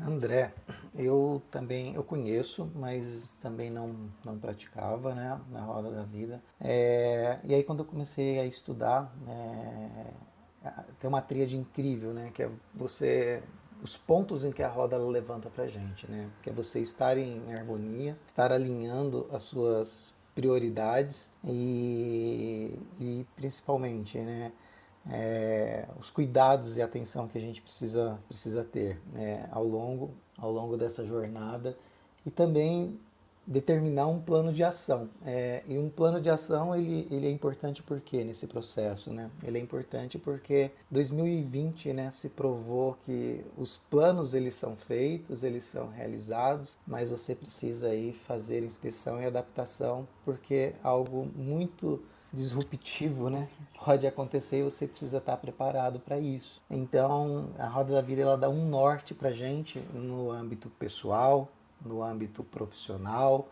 André, 0.00 0.52
eu 0.94 1.42
também 1.50 1.94
eu 1.94 2.02
conheço, 2.02 2.70
mas 2.74 3.32
também 3.42 3.70
não, 3.70 3.94
não 4.24 4.38
praticava, 4.38 5.14
né, 5.14 5.40
na 5.50 5.60
roda 5.60 5.90
da 5.90 6.02
vida. 6.02 6.42
É, 6.60 7.38
e 7.44 7.54
aí 7.54 7.62
quando 7.62 7.80
eu 7.80 7.84
comecei 7.84 8.40
a 8.40 8.46
estudar, 8.46 9.14
é, 9.28 10.70
tem 10.98 11.08
uma 11.08 11.20
tríade 11.20 11.56
incrível, 11.56 12.12
né, 12.12 12.30
que 12.32 12.42
é 12.42 12.50
você 12.74 13.42
os 13.82 13.96
pontos 13.96 14.44
em 14.44 14.52
que 14.52 14.62
a 14.62 14.68
roda 14.68 14.96
levanta 14.96 15.50
para 15.50 15.66
gente, 15.66 16.08
né, 16.10 16.30
que 16.42 16.50
é 16.50 16.52
você 16.52 16.80
estar 16.80 17.18
em 17.18 17.52
harmonia, 17.52 18.16
estar 18.26 18.52
alinhando 18.52 19.28
as 19.32 19.42
suas 19.42 20.14
prioridades 20.34 21.30
e, 21.44 22.78
e 23.00 23.26
principalmente 23.36 24.18
né, 24.18 24.52
é, 25.10 25.86
os 25.98 26.10
cuidados 26.10 26.76
e 26.76 26.82
atenção 26.82 27.28
que 27.28 27.36
a 27.36 27.40
gente 27.40 27.60
precisa, 27.60 28.18
precisa 28.28 28.64
ter 28.64 29.00
né, 29.12 29.48
ao, 29.50 29.64
longo, 29.64 30.14
ao 30.38 30.50
longo 30.50 30.76
dessa 30.76 31.04
jornada 31.04 31.76
e 32.24 32.30
também 32.30 32.98
determinar 33.46 34.06
um 34.06 34.20
plano 34.20 34.52
de 34.52 34.62
ação. 34.62 35.08
É, 35.24 35.62
e 35.66 35.76
um 35.78 35.88
plano 35.88 36.20
de 36.20 36.30
ação 36.30 36.74
ele, 36.74 37.06
ele 37.10 37.26
é 37.26 37.30
importante 37.30 37.82
porque 37.82 38.24
nesse 38.24 38.46
processo, 38.46 39.12
né? 39.12 39.30
Ele 39.42 39.58
é 39.58 39.60
importante 39.60 40.18
porque 40.18 40.70
2020, 40.90 41.92
né, 41.92 42.10
se 42.10 42.30
provou 42.30 42.96
que 43.04 43.44
os 43.56 43.76
planos 43.76 44.34
eles 44.34 44.54
são 44.54 44.76
feitos, 44.76 45.42
eles 45.42 45.64
são 45.64 45.88
realizados, 45.88 46.78
mas 46.86 47.10
você 47.10 47.34
precisa 47.34 47.88
aí 47.88 48.12
fazer 48.12 48.62
inspeção 48.62 49.20
e 49.20 49.26
adaptação 49.26 50.06
porque 50.24 50.74
algo 50.82 51.28
muito 51.34 52.00
disruptivo, 52.32 53.28
né? 53.28 53.48
Pode 53.84 54.06
acontecer 54.06 54.60
e 54.60 54.62
você 54.62 54.86
precisa 54.86 55.18
estar 55.18 55.36
preparado 55.36 56.00
para 56.00 56.18
isso. 56.18 56.62
Então, 56.70 57.50
a 57.58 57.66
roda 57.66 57.92
da 57.92 58.00
vida 58.00 58.22
ela 58.22 58.38
dá 58.38 58.48
um 58.48 58.66
norte 58.66 59.12
para 59.12 59.32
gente 59.32 59.78
no 59.92 60.30
âmbito 60.30 60.70
pessoal, 60.70 61.48
no 61.84 62.02
âmbito 62.02 62.42
profissional, 62.44 63.48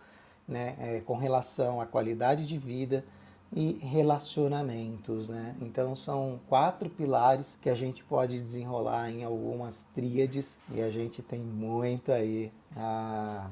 né, 0.47 0.77
é, 0.79 1.01
com 1.01 1.17
relação 1.17 1.81
à 1.81 1.87
qualidade 1.87 2.47
de 2.47 2.59
vida 2.59 3.05
e 3.53 3.79
relacionamentos, 3.83 5.29
né? 5.29 5.57
Então 5.61 5.97
são 5.97 6.39
quatro 6.49 6.89
pilares 6.89 7.59
que 7.61 7.69
a 7.69 7.75
gente 7.75 8.05
pode 8.05 8.41
desenrolar 8.41 9.11
em 9.11 9.25
algumas 9.25 9.83
tríades 9.95 10.61
e 10.73 10.81
a 10.81 10.91
gente 10.91 11.21
tem 11.21 11.41
muito 11.41 12.13
aí 12.13 12.53
a, 12.77 13.51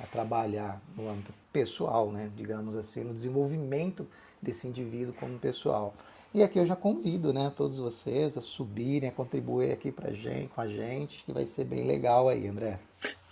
a 0.00 0.06
trabalhar 0.06 0.82
no 0.96 1.08
âmbito 1.08 1.32
pessoal, 1.52 2.10
né? 2.10 2.30
Digamos 2.36 2.74
assim, 2.74 3.04
no 3.04 3.14
desenvolvimento 3.14 4.06
desse 4.42 4.66
indivíduo 4.66 5.14
como 5.14 5.38
pessoal. 5.38 5.94
E 6.34 6.42
aqui 6.42 6.58
eu 6.58 6.66
já 6.66 6.76
convido, 6.76 7.32
né, 7.32 7.50
todos 7.56 7.78
vocês 7.78 8.36
a 8.36 8.42
subirem, 8.42 9.08
a 9.08 9.12
contribuir 9.12 9.72
aqui 9.72 9.90
pra 9.90 10.12
gente, 10.12 10.48
com 10.48 10.60
a 10.60 10.68
gente, 10.68 11.24
que 11.24 11.32
vai 11.32 11.46
ser 11.46 11.64
bem 11.64 11.86
legal 11.86 12.28
aí, 12.28 12.46
André. 12.46 12.78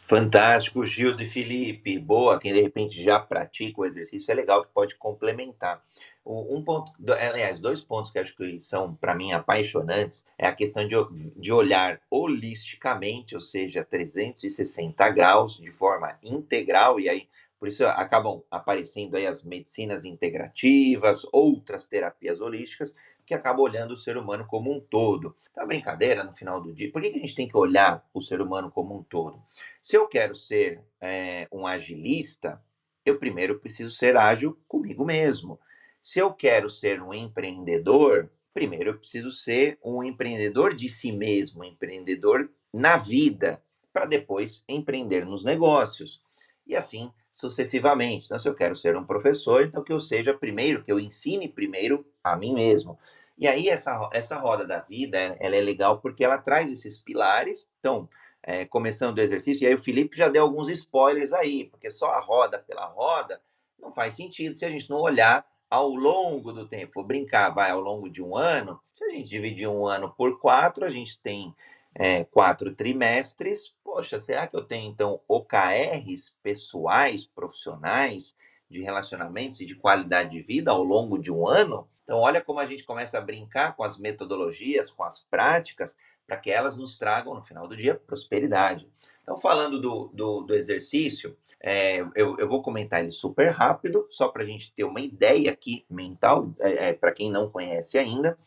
Fantástico, 0.07 0.85
Gildo 0.85 1.23
e 1.23 1.29
Felipe. 1.29 1.99
Boa, 1.99 2.39
quem 2.39 2.53
de 2.53 2.61
repente 2.61 3.03
já 3.03 3.19
pratica 3.19 3.81
o 3.81 3.87
exercício 3.87 4.31
é 4.31 4.35
legal 4.35 4.63
que 4.63 4.73
pode 4.73 4.95
complementar. 4.97 5.83
Um 6.27 6.63
ponto, 6.63 6.93
aliás, 7.11 7.59
dois 7.59 7.81
pontos 7.81 8.11
que 8.11 8.19
acho 8.19 8.37
que 8.37 8.61
são 8.61 8.95
para 8.95 9.15
mim 9.15 9.33
apaixonantes 9.33 10.25
é 10.39 10.47
a 10.47 10.55
questão 10.55 10.87
de, 10.87 10.95
de 11.37 11.53
olhar 11.53 12.01
holisticamente, 12.11 13.35
ou 13.35 13.41
seja, 13.41 13.83
360 13.83 15.09
graus, 15.11 15.57
de 15.59 15.71
forma 15.71 16.19
integral, 16.23 17.01
e 17.01 17.09
aí 17.09 17.29
por 17.59 17.69
isso 17.69 17.87
acabam 17.87 18.43
aparecendo 18.51 19.17
aí 19.17 19.27
as 19.27 19.43
medicinas 19.43 20.05
integrativas, 20.05 21.27
outras 21.33 21.87
terapias 21.87 22.43
holísticas, 22.43 22.95
que 23.26 23.35
acaba 23.35 23.61
olhando 23.61 23.93
o 23.93 23.97
ser 23.97 24.16
humano 24.16 24.47
como 24.47 24.73
um 24.73 24.81
todo. 24.81 25.37
Tá 25.52 25.64
brincadeira 25.64 26.23
no 26.23 26.35
final 26.35 26.61
do 26.61 26.73
dia? 26.73 26.90
Por 26.93 27.00
que, 27.00 27.11
que 27.11 27.19
a 27.19 27.21
gente 27.21 27.35
tem 27.35 27.49
que 27.49 27.57
olhar 27.57 28.07
o 28.12 28.21
ser 28.21 28.40
humano 28.40 28.71
como 28.71 28.97
um 28.97 29.02
todo? 29.02 29.43
Se 29.81 29.97
eu 29.97 30.07
quero 30.07 30.35
ser 30.35 30.83
é, 31.00 31.49
um 31.50 31.66
agilista, 31.66 32.62
eu 33.04 33.19
primeiro 33.19 33.59
preciso 33.59 33.90
ser 33.90 34.16
ágil 34.16 34.59
comigo 34.66 35.04
mesmo. 35.04 35.59
Se 36.02 36.19
eu 36.19 36.33
quero 36.33 36.69
ser 36.69 37.02
um 37.02 37.14
empreendedor, 37.14 38.31
primeiro 38.52 38.90
eu 38.90 38.99
preciso 38.99 39.31
ser 39.31 39.78
um 39.83 40.02
empreendedor 40.02 40.75
de 40.75 40.88
si 40.88 41.11
mesmo, 41.11 41.61
um 41.61 41.64
empreendedor 41.64 42.50
na 42.73 42.97
vida, 42.97 43.62
para 43.93 44.07
depois 44.07 44.62
empreender 44.69 45.25
nos 45.25 45.45
negócios. 45.45 46.21
E 46.66 46.75
assim 46.75 47.12
sucessivamente. 47.35 48.26
Então, 48.26 48.38
se 48.38 48.49
eu 48.49 48.54
quero 48.54 48.76
ser 48.76 48.97
um 48.97 49.04
professor, 49.04 49.64
então 49.64 49.83
que 49.83 49.92
eu 49.92 49.99
seja 49.99 50.33
primeiro, 50.33 50.85
que 50.85 50.92
eu 50.92 51.00
ensine 51.00 51.49
primeiro 51.49 52.06
a 52.23 52.37
mim 52.37 52.54
mesmo. 52.54 52.97
E 53.37 53.49
aí, 53.49 53.68
essa, 53.68 54.09
essa 54.12 54.38
roda 54.38 54.64
da 54.64 54.78
vida, 54.78 55.37
ela 55.40 55.56
é 55.56 55.61
legal 55.61 55.99
porque 55.99 56.25
ela 56.25 56.38
traz 56.38 56.71
esses 56.71 56.97
pilares. 56.97 57.68
Então, 57.80 58.09
é, 58.40 58.64
começando 58.64 59.18
o 59.18 59.21
exercício, 59.21 59.64
e 59.64 59.66
aí 59.66 59.75
o 59.75 59.78
Felipe 59.78 60.16
já 60.16 60.28
deu 60.28 60.44
alguns 60.44 60.68
spoilers 60.68 61.33
aí, 61.33 61.64
porque 61.64 61.90
só 61.90 62.12
a 62.12 62.21
roda 62.21 62.59
pela 62.59 62.87
roda 62.87 63.40
não 63.80 63.90
faz 63.90 64.14
sentido 64.14 64.54
se 64.54 64.64
a 64.64 64.71
gente 64.71 64.88
não 64.88 64.99
olhar 64.99 65.44
ao 65.68 65.88
longo 65.88 66.52
do 66.52 66.68
tempo. 66.68 66.92
Vou 66.94 67.04
brincar, 67.04 67.50
vai 67.50 67.73
ao 67.73 67.80
longo 67.80 68.09
de 68.09 68.23
um 68.23 68.37
ano. 68.37 68.80
Se 68.94 69.04
a 69.04 69.11
gente 69.11 69.28
dividir 69.28 69.66
um 69.66 69.88
ano 69.88 70.14
por 70.16 70.38
quatro, 70.38 70.85
a 70.85 70.90
gente 70.90 71.18
tem 71.21 71.52
é, 71.95 72.25
quatro 72.25 72.75
trimestres, 72.75 73.75
poxa, 73.85 74.19
será 74.19 74.47
que 74.47 74.57
eu 74.57 74.65
tenho 74.65 74.91
então 74.91 75.21
OKRs 75.29 76.35
pessoais, 76.43 77.27
profissionais, 77.27 78.35
de 78.69 78.83
relacionamentos 78.83 79.61
e 79.61 79.67
de 79.67 79.75
qualidade 79.75 80.31
de 80.31 80.43
vida 80.43 80.71
ao 80.71 80.83
longo 80.83 81.19
de 81.19 81.31
um 81.31 81.47
ano? 81.47 81.89
Então, 82.03 82.19
olha 82.19 82.41
como 82.41 82.61
a 82.61 82.67
gente 82.67 82.85
começa 82.85 83.17
a 83.17 83.21
brincar 83.21 83.77
com 83.77 83.85
as 83.85 83.97
metodologias, 83.97 84.91
com 84.91 85.05
as 85.05 85.21
práticas, 85.21 85.97
para 86.27 86.37
que 86.37 86.51
elas 86.51 86.77
nos 86.77 86.99
tragam, 86.99 87.35
no 87.35 87.43
final 87.43 87.69
do 87.69 87.77
dia, 87.77 87.95
prosperidade. 87.95 88.89
Então, 89.23 89.39
falando 89.39 89.81
do, 89.81 90.11
do, 90.13 90.41
do 90.43 90.55
exercício, 90.55 91.37
é, 91.61 92.01
eu, 92.15 92.37
eu, 92.39 92.47
vou 92.47 92.63
comentar 92.63 93.03
ele 93.03 93.13
super 93.13 93.49
rápido, 93.51 94.07
só 94.11 94.29
para 94.29 94.43
a 94.43 94.47
gente 94.47 94.71
ter 94.75 94.85
uma 94.85 95.01
ideia 95.01 95.51
aqui 95.51 95.85
mental, 95.89 96.53
é, 96.61 96.91
é, 96.91 96.93
para 96.93 97.13
quem 97.13 97.31
não 97.31 97.49
conhece 97.49 97.97
ainda. 97.97 98.39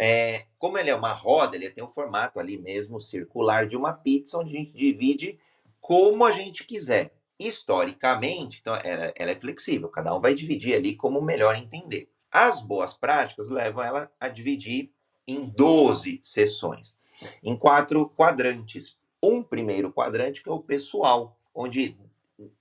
É, 0.00 0.46
como 0.58 0.78
ele 0.78 0.90
é 0.90 0.94
uma 0.94 1.12
roda, 1.12 1.56
ele 1.56 1.70
tem 1.70 1.82
o 1.82 1.88
um 1.88 1.90
formato 1.90 2.38
ali 2.38 2.56
mesmo 2.56 3.00
circular 3.00 3.66
de 3.66 3.76
uma 3.76 3.92
pizza, 3.92 4.38
onde 4.38 4.54
a 4.54 4.58
gente 4.60 4.72
divide 4.72 5.40
como 5.80 6.24
a 6.24 6.30
gente 6.30 6.64
quiser. 6.64 7.12
Historicamente, 7.36 8.58
então, 8.60 8.76
ela, 8.76 9.12
ela 9.16 9.30
é 9.32 9.34
flexível, 9.34 9.88
cada 9.88 10.14
um 10.14 10.20
vai 10.20 10.34
dividir 10.34 10.74
ali 10.74 10.94
como 10.94 11.20
melhor 11.20 11.56
entender. 11.56 12.08
As 12.30 12.60
boas 12.60 12.94
práticas 12.94 13.48
levam 13.48 13.82
ela 13.82 14.10
a 14.20 14.28
dividir 14.28 14.92
em 15.26 15.44
12 15.46 16.20
sessões, 16.22 16.94
em 17.42 17.56
quatro 17.56 18.08
quadrantes. 18.10 18.96
Um 19.20 19.42
primeiro 19.42 19.92
quadrante 19.92 20.42
que 20.42 20.48
é 20.48 20.52
o 20.52 20.60
pessoal, 20.60 21.36
onde 21.52 21.96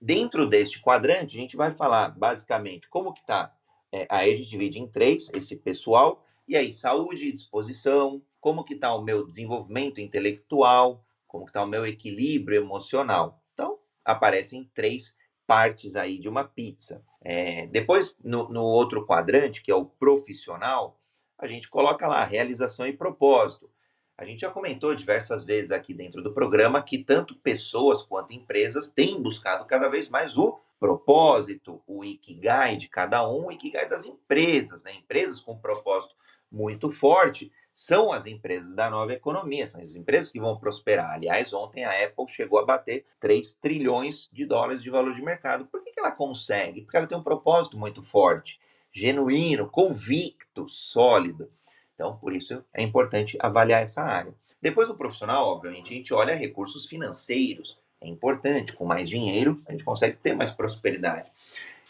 dentro 0.02 0.48
deste 0.48 0.82
quadrante 0.82 1.38
a 1.38 1.40
gente 1.40 1.56
vai 1.56 1.72
falar 1.72 2.10
basicamente 2.18 2.90
como 2.90 3.14
que 3.14 3.22
está. 3.22 3.54
É, 3.92 4.08
aí 4.10 4.34
a 4.34 4.36
gente 4.36 4.50
divide 4.50 4.80
em 4.80 4.88
três, 4.88 5.30
esse 5.34 5.56
pessoal, 5.56 6.26
e 6.48 6.56
aí, 6.56 6.72
saúde 6.72 7.28
e 7.28 7.32
disposição, 7.32 8.22
como 8.40 8.64
que 8.64 8.74
está 8.74 8.94
o 8.96 9.02
meu 9.02 9.26
desenvolvimento 9.26 10.00
intelectual, 10.00 11.04
como 11.28 11.44
que 11.44 11.50
está 11.50 11.64
o 11.64 11.68
meu 11.68 11.86
equilíbrio 11.86 12.62
emocional. 12.62 13.44
Então, 13.54 13.78
aparecem 14.06 14.72
três 14.74 15.14
partes 15.46 15.96
aí 15.96 16.18
de 16.18 16.30
uma 16.30 16.46
pizza. 16.46 17.04
É, 17.22 17.68
depois, 17.68 18.16
no, 18.24 18.48
no 18.50 18.64
outro 18.64 19.06
quadrante, 19.06 19.62
que 19.62 19.72
é 19.72 19.76
o 19.76 19.86
profissional, 19.86 21.00
a 21.38 21.46
gente 21.48 21.70
coloca 21.70 22.08
lá 22.08 22.24
realização 22.24 22.88
e 22.88 22.94
propósito. 22.96 23.70
A 24.18 24.26
gente 24.26 24.42
já 24.42 24.50
comentou 24.50 24.96
diversas 24.96 25.46
vezes 25.46 25.72
aqui 25.72 25.94
dentro 25.94 26.24
do 26.24 26.34
programa 26.34 26.82
que 26.82 26.98
tanto 26.98 27.36
pessoas 27.36 28.02
quanto 28.02 28.34
empresas 28.34 28.90
têm 28.90 29.22
buscado 29.22 29.66
cada 29.66 29.90
vez 29.90 30.10
mais 30.10 30.38
o 30.38 30.60
propósito, 30.80 31.82
o 31.86 32.04
ikigai 32.04 32.78
de 32.78 32.88
cada 32.88 33.28
um, 33.30 33.48
o 33.48 33.52
ikigai 33.52 33.88
das 33.88 34.06
empresas, 34.06 34.82
né? 34.84 34.94
Empresas 34.94 35.40
com 35.40 35.58
propósito 35.58 36.16
muito 36.52 36.90
forte 36.90 37.52
são 37.74 38.12
as 38.12 38.26
empresas 38.26 38.74
da 38.74 38.90
nova 38.90 39.14
economia, 39.14 39.68
são 39.68 39.80
as 39.80 39.96
empresas 39.96 40.32
que 40.32 40.40
vão 40.40 40.58
prosperar. 40.58 41.12
Aliás, 41.12 41.54
ontem 41.54 41.86
a 41.86 42.04
Apple 42.04 42.28
chegou 42.28 42.58
a 42.58 42.66
bater 42.66 43.06
3 43.20 43.54
trilhões 43.62 44.28
de 44.34 44.48
dólares 44.48 44.82
de 44.82 44.90
valor 44.90 45.14
de 45.14 45.22
mercado. 45.22 45.68
Por 45.68 45.84
que, 45.84 45.92
que 45.92 46.00
ela 46.00 46.12
consegue? 46.12 46.82
Porque 46.82 46.98
ela 46.98 47.06
tem 47.06 47.18
um 47.18 47.24
propósito 47.24 47.78
muito 47.78 48.02
forte, 48.02 48.60
genuíno, 48.92 49.70
convicto, 49.70 50.68
sólido. 50.68 51.52
Então, 51.94 52.18
por 52.18 52.36
isso 52.36 52.66
é 52.74 52.82
importante 52.82 53.38
avaliar 53.40 53.84
essa 53.84 54.02
área. 54.02 54.34
Depois 54.60 54.88
do 54.88 54.98
profissional, 54.98 55.46
obviamente, 55.48 55.94
a 55.94 55.98
gente 55.98 56.12
olha 56.16 56.36
recursos 56.36 56.88
financeiros. 56.88 57.80
É 58.02 58.08
importante, 58.08 58.74
com 58.74 58.86
mais 58.86 59.08
dinheiro, 59.08 59.62
a 59.68 59.72
gente 59.72 59.84
consegue 59.84 60.18
ter 60.18 60.36
mais 60.36 60.50
prosperidade 60.50 61.32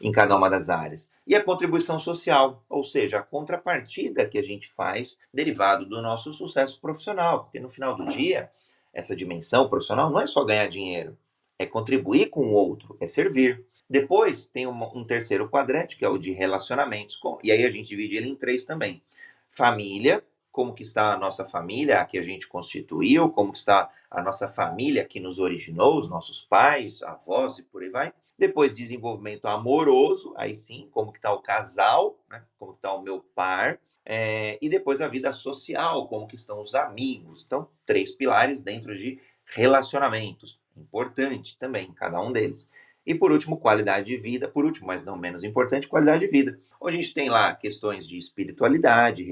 em 0.02 0.12
cada 0.12 0.36
uma 0.36 0.50
das 0.50 0.70
áreas. 0.70 1.10
E 1.26 1.36
a 1.36 1.44
contribuição 1.44 2.00
social, 2.00 2.64
ou 2.70 2.84
seja, 2.84 3.20
a 3.20 3.24
contrapartida 3.24 4.28
que 4.28 4.38
a 4.38 4.44
gente 4.44 4.70
faz 4.70 5.18
derivado 5.34 5.86
do 5.86 6.02
nosso 6.02 6.32
sucesso 6.34 6.80
profissional, 6.80 7.44
porque 7.44 7.60
no 7.60 7.70
final 7.70 7.96
do 7.96 8.06
dia, 8.06 8.52
essa 8.94 9.16
dimensão 9.16 9.68
profissional 9.70 10.10
não 10.10 10.20
é 10.20 10.28
só 10.28 10.44
ganhar 10.44 10.68
dinheiro, 10.68 11.18
é 11.58 11.66
contribuir 11.66 12.30
com 12.30 12.48
o 12.48 12.54
outro, 12.54 12.96
é 13.00 13.08
servir. 13.08 13.66
Depois 13.90 14.46
tem 14.46 14.68
um, 14.68 14.84
um 14.96 15.04
terceiro 15.04 15.50
quadrante, 15.50 15.98
que 15.98 16.06
é 16.06 16.10
o 16.10 16.18
de 16.18 16.32
relacionamentos, 16.32 17.16
com, 17.16 17.40
e 17.44 17.52
aí 17.52 17.66
a 17.66 17.72
gente 17.72 17.88
divide 17.88 18.18
ele 18.18 18.30
em 18.30 18.36
três 18.36 18.64
também. 18.64 19.02
Família, 19.50 20.24
como 20.52 20.74
que 20.74 20.84
está 20.84 21.14
a 21.14 21.18
nossa 21.18 21.46
família, 21.46 22.02
a 22.02 22.06
que 22.06 22.18
a 22.18 22.24
gente 22.24 22.48
constituiu, 22.48 23.30
como 23.30 23.52
que 23.52 23.60
está 23.60 23.92
a 24.10 24.22
nossa 24.22 24.48
família 24.48 25.06
que 25.06 25.20
nos 25.20 25.40
originou, 25.40 26.00
os 26.00 26.10
nossos 26.10 26.42
pais, 26.42 27.04
avós 27.04 27.60
e 27.60 27.64
por 27.64 27.84
aí 27.84 27.90
vai. 27.90 28.14
Depois, 28.38 28.76
desenvolvimento 28.76 29.48
amoroso, 29.48 30.34
aí 30.38 30.56
sim, 30.56 30.88
como 30.92 31.12
que 31.12 31.18
está 31.18 31.34
o 31.34 31.42
casal, 31.42 32.20
né? 32.30 32.44
como 32.60 32.74
está 32.74 32.94
o 32.94 33.02
meu 33.02 33.20
par. 33.34 33.80
É, 34.06 34.58
e 34.62 34.70
depois 34.70 35.02
a 35.02 35.08
vida 35.08 35.34
social, 35.34 36.08
como 36.08 36.28
que 36.28 36.36
estão 36.36 36.62
os 36.62 36.76
amigos. 36.76 37.44
Então, 37.46 37.68
três 37.86 38.12
pilares 38.12 38.62
dentro 38.62 38.98
de 38.98 39.20
relacionamentos. 39.46 40.60
Importante 40.76 41.58
também, 41.58 41.92
cada 41.94 42.22
um 42.22 42.32
deles. 42.32 42.70
E 43.06 43.16
por 43.16 43.32
último, 43.32 43.58
qualidade 43.58 44.06
de 44.06 44.18
vida. 44.18 44.48
Por 44.48 44.66
último, 44.66 44.88
mas 44.88 45.04
não 45.04 45.18
menos 45.18 45.44
importante, 45.44 45.88
qualidade 45.88 46.26
de 46.26 46.32
vida. 46.32 46.60
Onde 46.80 46.98
a 46.98 47.02
gente 47.02 47.14
tem 47.14 47.30
lá 47.30 47.56
questões 47.56 48.08
de 48.08 48.18
espiritualidade, 48.18 49.24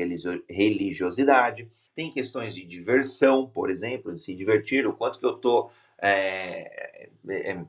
religiosidade, 0.50 1.70
tem 1.96 2.12
questões 2.12 2.56
de 2.56 2.66
diversão, 2.66 3.48
por 3.48 3.70
exemplo, 3.70 4.14
de 4.14 4.20
se 4.20 4.34
divertir, 4.34 4.88
o 4.88 4.94
quanto 4.94 5.20
que 5.20 5.26
eu 5.26 5.36
estou 5.36 5.72
é, 6.02 7.10
é, 7.28 7.66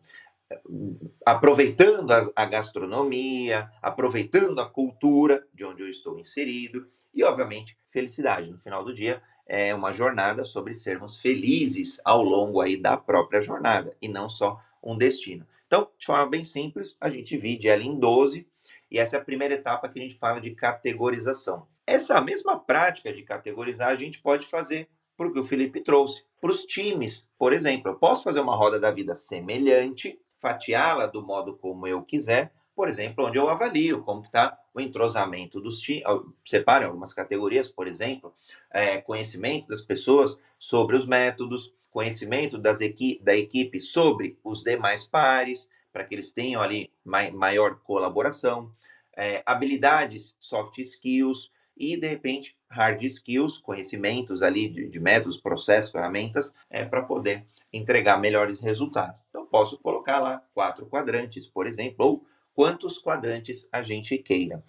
aproveitando 1.24 2.12
a, 2.12 2.30
a, 2.36 2.44
gastronomia, 2.44 3.70
aproveitando 3.82 4.60
a 4.60 4.68
cultura 4.68 5.46
de 5.52 5.64
onde 5.64 5.82
eu 5.82 5.88
estou 5.88 6.18
inserido 6.18 6.86
e, 7.12 7.24
obviamente, 7.24 7.76
felicidade. 7.90 8.50
No 8.50 8.58
final 8.58 8.84
do 8.84 8.94
dia, 8.94 9.22
é 9.46 9.74
uma 9.74 9.92
jornada 9.92 10.44
sobre 10.44 10.74
sermos 10.74 11.16
felizes 11.16 12.00
ao 12.04 12.22
longo 12.22 12.60
aí 12.60 12.76
da 12.76 12.96
própria 12.96 13.40
jornada 13.40 13.96
e 14.00 14.08
não 14.08 14.28
só 14.28 14.60
um 14.82 14.96
destino. 14.96 15.46
Então, 15.66 15.88
de 15.98 16.06
forma 16.06 16.26
bem 16.26 16.44
simples, 16.44 16.96
a 17.00 17.08
gente 17.08 17.36
divide 17.36 17.68
ela 17.68 17.82
em 17.82 17.98
12 17.98 18.46
e 18.90 18.98
essa 18.98 19.16
é 19.16 19.20
a 19.20 19.24
primeira 19.24 19.54
etapa 19.54 19.88
que 19.88 19.98
a 19.98 20.02
gente 20.02 20.16
fala 20.16 20.40
de 20.40 20.50
categorização. 20.50 21.66
Essa 21.86 22.20
mesma 22.20 22.58
prática 22.58 23.12
de 23.12 23.22
categorizar 23.22 23.88
a 23.88 23.96
gente 23.96 24.20
pode 24.20 24.46
fazer 24.46 24.88
porque 25.16 25.38
o 25.38 25.44
Felipe 25.44 25.80
trouxe 25.80 26.22
para 26.40 26.50
os 26.50 26.64
times. 26.64 27.26
Por 27.38 27.52
exemplo, 27.52 27.90
eu 27.90 27.96
posso 27.96 28.22
fazer 28.22 28.40
uma 28.40 28.54
roda 28.54 28.78
da 28.78 28.90
vida 28.90 29.14
semelhante 29.14 30.20
fatiá-la 30.40 31.06
do 31.06 31.22
modo 31.22 31.56
como 31.56 31.86
eu 31.86 32.02
quiser, 32.02 32.52
por 32.74 32.88
exemplo, 32.88 33.26
onde 33.26 33.38
eu 33.38 33.48
avalio 33.48 34.02
como 34.02 34.22
está 34.22 34.58
o 34.74 34.80
entrosamento 34.80 35.60
dos 35.60 35.80
times, 35.80 36.04
separo 36.44 36.84
em 36.84 36.86
algumas 36.88 37.12
categorias, 37.12 37.68
por 37.68 37.88
exemplo, 37.88 38.34
é, 38.70 38.98
conhecimento 38.98 39.68
das 39.68 39.80
pessoas 39.80 40.38
sobre 40.58 40.94
os 40.94 41.06
métodos, 41.06 41.72
conhecimento 41.90 42.58
das 42.58 42.82
equi 42.82 43.18
da 43.22 43.34
equipe 43.34 43.80
sobre 43.80 44.38
os 44.44 44.62
demais 44.62 45.04
pares, 45.04 45.68
para 45.90 46.04
que 46.04 46.14
eles 46.14 46.30
tenham 46.30 46.60
ali 46.60 46.92
mai 47.02 47.30
maior 47.30 47.76
colaboração, 47.76 48.70
é, 49.16 49.42
habilidades, 49.46 50.36
soft 50.38 50.76
skills 50.76 51.50
e, 51.76 51.96
de 51.96 52.08
repente, 52.08 52.56
hard 52.70 53.02
skills, 53.02 53.58
conhecimentos 53.58 54.42
ali 54.42 54.68
de, 54.68 54.88
de 54.88 55.00
métodos, 55.00 55.36
processos, 55.36 55.92
ferramentas, 55.92 56.54
é, 56.70 56.84
para 56.84 57.02
poder 57.02 57.44
entregar 57.72 58.18
melhores 58.18 58.60
resultados. 58.60 59.20
Então, 59.28 59.46
posso 59.46 59.78
colocar 59.78 60.18
lá 60.20 60.42
quatro 60.54 60.86
quadrantes, 60.86 61.46
por 61.46 61.66
exemplo, 61.66 62.06
ou 62.06 62.26
quantos 62.54 62.98
quadrantes 62.98 63.68
a 63.70 63.82
gente 63.82 64.16
queira. 64.18 64.64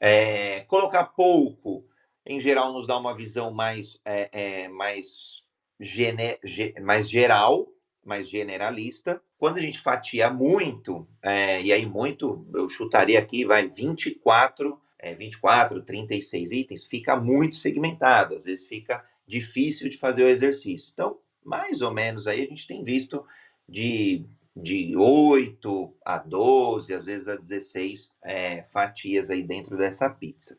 É, 0.00 0.60
colocar 0.62 1.04
pouco, 1.04 1.84
em 2.24 2.40
geral, 2.40 2.72
nos 2.72 2.86
dá 2.86 2.96
uma 2.96 3.14
visão 3.14 3.50
mais, 3.50 4.00
é, 4.04 4.30
é, 4.32 4.68
mais, 4.68 5.42
gene, 5.78 6.38
ge, 6.42 6.74
mais 6.80 7.08
geral, 7.08 7.68
mais 8.04 8.28
generalista. 8.28 9.20
Quando 9.38 9.58
a 9.58 9.60
gente 9.60 9.80
fatia 9.80 10.30
muito, 10.30 11.06
é, 11.22 11.60
e 11.60 11.72
aí 11.72 11.84
muito, 11.84 12.46
eu 12.54 12.68
chutaria 12.68 13.18
aqui, 13.18 13.44
vai 13.44 13.68
24 13.68 14.80
é, 15.06 15.14
24, 15.14 15.82
36 15.82 16.50
itens, 16.50 16.84
fica 16.84 17.16
muito 17.16 17.56
segmentado, 17.56 18.34
às 18.34 18.44
vezes 18.44 18.66
fica 18.66 19.04
difícil 19.26 19.88
de 19.88 19.96
fazer 19.96 20.24
o 20.24 20.28
exercício. 20.28 20.90
Então, 20.92 21.18
mais 21.44 21.80
ou 21.80 21.92
menos 21.92 22.26
aí 22.26 22.42
a 22.42 22.46
gente 22.46 22.66
tem 22.66 22.82
visto 22.82 23.24
de, 23.68 24.24
de 24.54 24.96
8 24.96 25.94
a 26.04 26.18
12, 26.18 26.92
às 26.92 27.06
vezes 27.06 27.28
a 27.28 27.36
16 27.36 28.10
é, 28.24 28.62
fatias 28.72 29.30
aí 29.30 29.42
dentro 29.44 29.76
dessa 29.76 30.10
pizza. 30.10 30.58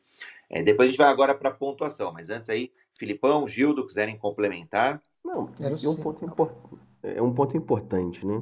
É, 0.49 0.63
depois 0.63 0.87
a 0.87 0.91
gente 0.91 0.97
vai 0.97 1.09
agora 1.09 1.35
para 1.35 1.49
a 1.49 1.53
pontuação, 1.53 2.13
mas 2.13 2.29
antes 2.29 2.49
aí, 2.49 2.71
Filipão, 2.97 3.45
Gildo, 3.47 3.85
quiserem 3.85 4.17
complementar. 4.17 5.01
Não, 5.23 5.49
é 5.59 5.89
um, 5.89 5.95
ponto 5.95 6.23
import... 6.23 6.55
é 7.03 7.21
um 7.21 7.33
ponto 7.33 7.57
importante, 7.57 8.25
né? 8.25 8.41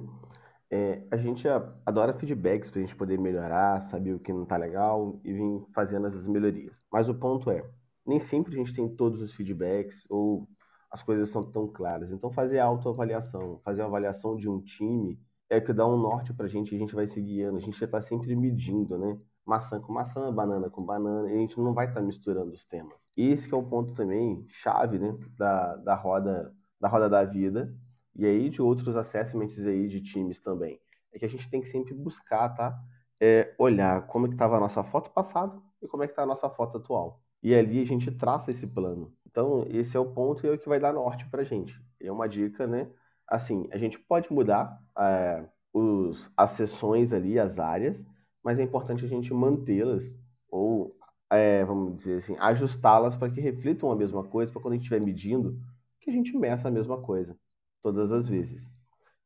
É, 0.71 1.03
a 1.11 1.17
gente 1.17 1.47
adora 1.85 2.13
feedbacks 2.13 2.71
para 2.71 2.79
a 2.79 2.83
gente 2.83 2.95
poder 2.95 3.19
melhorar, 3.19 3.81
saber 3.81 4.13
o 4.13 4.19
que 4.19 4.33
não 4.33 4.43
está 4.43 4.57
legal 4.57 5.19
e 5.23 5.31
vir 5.31 5.65
fazendo 5.73 6.07
essas 6.07 6.27
melhorias. 6.27 6.81
Mas 6.91 7.07
o 7.07 7.15
ponto 7.15 7.51
é, 7.51 7.63
nem 8.05 8.19
sempre 8.19 8.55
a 8.55 8.57
gente 8.57 8.73
tem 8.73 8.87
todos 8.89 9.21
os 9.21 9.33
feedbacks 9.33 10.05
ou 10.09 10.47
as 10.91 11.03
coisas 11.03 11.29
são 11.29 11.43
tão 11.43 11.67
claras. 11.67 12.11
Então, 12.11 12.31
fazer 12.31 12.59
a 12.59 12.65
autoavaliação, 12.65 13.59
fazer 13.63 13.81
a 13.81 13.85
avaliação 13.85 14.35
de 14.35 14.49
um 14.49 14.61
time 14.61 15.19
é 15.49 15.59
que 15.59 15.73
dá 15.73 15.85
um 15.85 15.97
norte 15.97 16.33
para 16.33 16.45
a 16.45 16.49
gente 16.49 16.71
e 16.71 16.75
a 16.75 16.79
gente 16.79 16.95
vai 16.95 17.05
se 17.05 17.21
guiando. 17.21 17.57
A 17.57 17.61
gente 17.61 17.83
está 17.83 18.01
sempre 18.01 18.35
medindo, 18.35 18.97
né? 18.97 19.19
Maçã 19.45 19.79
com 19.79 19.93
maçã, 19.93 20.33
banana 20.33 20.69
com 20.69 20.83
banana, 20.83 21.29
e 21.29 21.35
a 21.35 21.37
gente 21.37 21.59
não 21.59 21.73
vai 21.73 21.85
estar 21.85 21.99
tá 21.99 22.05
misturando 22.05 22.51
os 22.51 22.65
temas. 22.65 23.07
Esse 23.15 23.53
é 23.53 23.57
o 23.57 23.63
ponto 23.63 23.93
também 23.93 24.43
chave, 24.49 24.97
né, 24.97 25.15
da, 25.37 25.75
da 25.75 25.95
roda 25.95 26.51
da 26.79 26.87
roda 26.89 27.09
da 27.09 27.23
vida 27.23 27.73
e 28.15 28.25
aí 28.25 28.49
de 28.49 28.61
outros 28.61 28.95
assessments 28.95 29.65
aí 29.65 29.87
de 29.87 30.01
times 30.01 30.39
também. 30.39 30.79
É 31.11 31.19
que 31.19 31.25
a 31.25 31.29
gente 31.29 31.49
tem 31.49 31.61
que 31.61 31.67
sempre 31.67 31.93
buscar, 31.93 32.49
tá? 32.49 32.79
É 33.19 33.53
olhar 33.57 34.07
como 34.07 34.25
é 34.25 34.29
que 34.29 34.35
estava 34.35 34.57
a 34.57 34.59
nossa 34.59 34.83
foto 34.83 35.11
passada 35.11 35.61
e 35.81 35.87
como 35.87 36.03
é 36.03 36.07
que 36.07 36.13
está 36.13 36.23
a 36.23 36.25
nossa 36.25 36.49
foto 36.49 36.77
atual. 36.77 37.21
E 37.43 37.53
ali 37.53 37.81
a 37.81 37.85
gente 37.85 38.11
traça 38.11 38.51
esse 38.51 38.67
plano. 38.67 39.13
Então, 39.25 39.65
esse 39.69 39.95
é 39.97 39.99
o 39.99 40.05
ponto 40.05 40.45
e 40.45 40.49
é 40.49 40.53
o 40.53 40.57
que 40.57 40.69
vai 40.69 40.79
dar 40.79 40.93
norte 40.93 41.25
para 41.29 41.41
a 41.41 41.43
gente. 41.43 41.81
É 42.01 42.11
uma 42.11 42.27
dica, 42.27 42.65
né? 42.65 42.89
Assim, 43.27 43.67
a 43.71 43.77
gente 43.77 43.99
pode 43.99 44.31
mudar 44.31 44.81
é, 44.97 45.45
os, 45.73 46.31
as 46.37 46.51
sessões 46.51 47.11
ali, 47.13 47.37
as 47.37 47.59
áreas, 47.59 48.05
mas 48.43 48.59
é 48.59 48.63
importante 48.63 49.03
a 49.03 49.07
gente 49.07 49.33
mantê-las 49.33 50.17
ou, 50.49 50.95
é, 51.29 51.65
vamos 51.65 51.95
dizer 51.95 52.17
assim, 52.17 52.35
ajustá-las 52.39 53.15
para 53.15 53.29
que 53.29 53.41
reflitam 53.41 53.91
a 53.91 53.95
mesma 53.95 54.23
coisa, 54.23 54.51
para 54.51 54.61
quando 54.61 54.73
a 54.73 54.75
gente 54.75 54.83
estiver 54.83 55.01
medindo, 55.01 55.59
que 55.99 56.09
a 56.09 56.13
gente 56.13 56.37
meça 56.37 56.67
a 56.67 56.71
mesma 56.71 57.01
coisa 57.01 57.37
todas 57.85 58.11
as 58.11 58.27
vezes. 58.27 58.71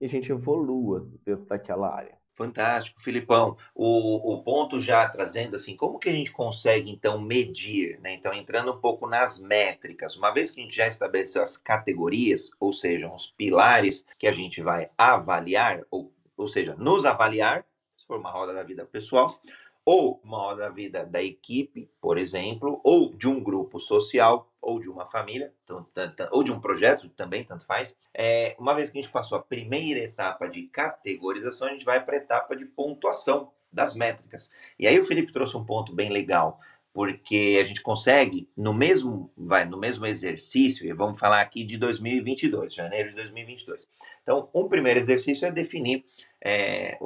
E 0.02 0.06
a 0.06 0.10
gente 0.10 0.30
evolua 0.30 1.10
dentro 1.26 1.46
daquela 1.46 1.96
área. 1.96 2.18
Fantástico, 2.36 3.02
Filipão. 3.02 3.56
O, 3.74 4.34
o 4.34 4.44
ponto 4.44 4.82
já 4.82 5.08
trazendo 5.08 5.56
assim, 5.56 5.78
como 5.78 5.98
que 5.98 6.10
a 6.10 6.12
gente 6.12 6.32
consegue 6.34 6.92
então 6.92 7.22
medir, 7.22 7.98
né? 8.02 8.14
Então, 8.14 8.34
entrando 8.34 8.74
um 8.74 8.78
pouco 8.82 9.08
nas 9.08 9.40
métricas, 9.40 10.18
uma 10.18 10.32
vez 10.32 10.50
que 10.50 10.60
a 10.60 10.64
gente 10.64 10.76
já 10.76 10.88
estabeleceu 10.88 11.42
as 11.42 11.56
categorias, 11.56 12.52
ou 12.60 12.74
seja, 12.74 13.10
os 13.10 13.28
pilares 13.28 14.06
que 14.18 14.28
a 14.28 14.34
gente 14.34 14.62
vai 14.62 14.90
avaliar, 14.98 15.84
ou, 15.90 16.14
ou 16.36 16.48
seja, 16.50 16.76
nos 16.76 17.06
avaliar, 17.06 17.66
se 17.98 18.06
for 18.06 18.20
uma 18.20 18.32
roda 18.32 18.54
da 18.54 18.64
vida 18.64 18.86
pessoal, 18.86 19.40
ou 19.92 20.22
uma 20.24 20.38
hora 20.38 20.58
da 20.58 20.70
vida 20.70 21.04
da 21.04 21.20
equipe, 21.24 21.90
por 22.00 22.20
exemplo, 22.20 22.80
ou 22.84 23.12
de 23.12 23.28
um 23.28 23.42
grupo 23.42 23.80
social, 23.80 24.48
ou 24.62 24.80
de 24.80 24.88
uma 24.88 25.08
família, 25.08 25.52
ou 26.32 26.44
de 26.44 26.52
um 26.52 26.62
projeto, 26.62 27.10
também 27.10 27.44
tanto 27.44 27.66
faz. 27.66 27.98
É, 28.14 28.56
uma 28.60 28.76
vez 28.76 28.92
que 28.92 29.00
a 29.00 29.02
gente 29.02 29.12
passou 29.12 29.40
a 29.40 29.42
primeira 29.42 30.00
etapa 30.02 30.48
de 30.48 30.68
categorização, 30.68 31.70
a 31.70 31.72
gente 31.72 31.86
vai 31.86 32.06
para 32.06 32.14
a 32.14 32.20
etapa 32.20 32.56
de 32.56 32.66
pontuação 32.66 33.52
das 33.74 33.96
métricas. 33.96 34.52
E 34.78 34.86
aí 34.86 35.00
o 35.00 35.04
Felipe 35.04 35.34
trouxe 35.34 35.58
um 35.58 35.66
ponto 35.66 35.92
bem 35.92 36.12
legal, 36.12 36.60
porque 36.94 37.58
a 37.60 37.66
gente 37.66 37.82
consegue 37.82 38.48
no 38.56 38.76
mesmo 38.76 39.34
vai 39.36 39.66
no 39.66 39.80
mesmo 39.80 40.06
exercício, 40.06 40.86
e 40.86 40.94
vamos 40.94 41.20
falar 41.20 41.42
aqui 41.42 41.64
de 41.64 41.78
2022, 41.78 42.76
janeiro 42.76 43.10
de 43.10 43.16
2022. 43.16 43.88
Então, 44.22 44.52
um 44.54 44.68
primeiro 44.68 45.00
exercício 45.00 45.48
é 45.48 45.52
definir 45.52 46.06
é, 46.44 46.98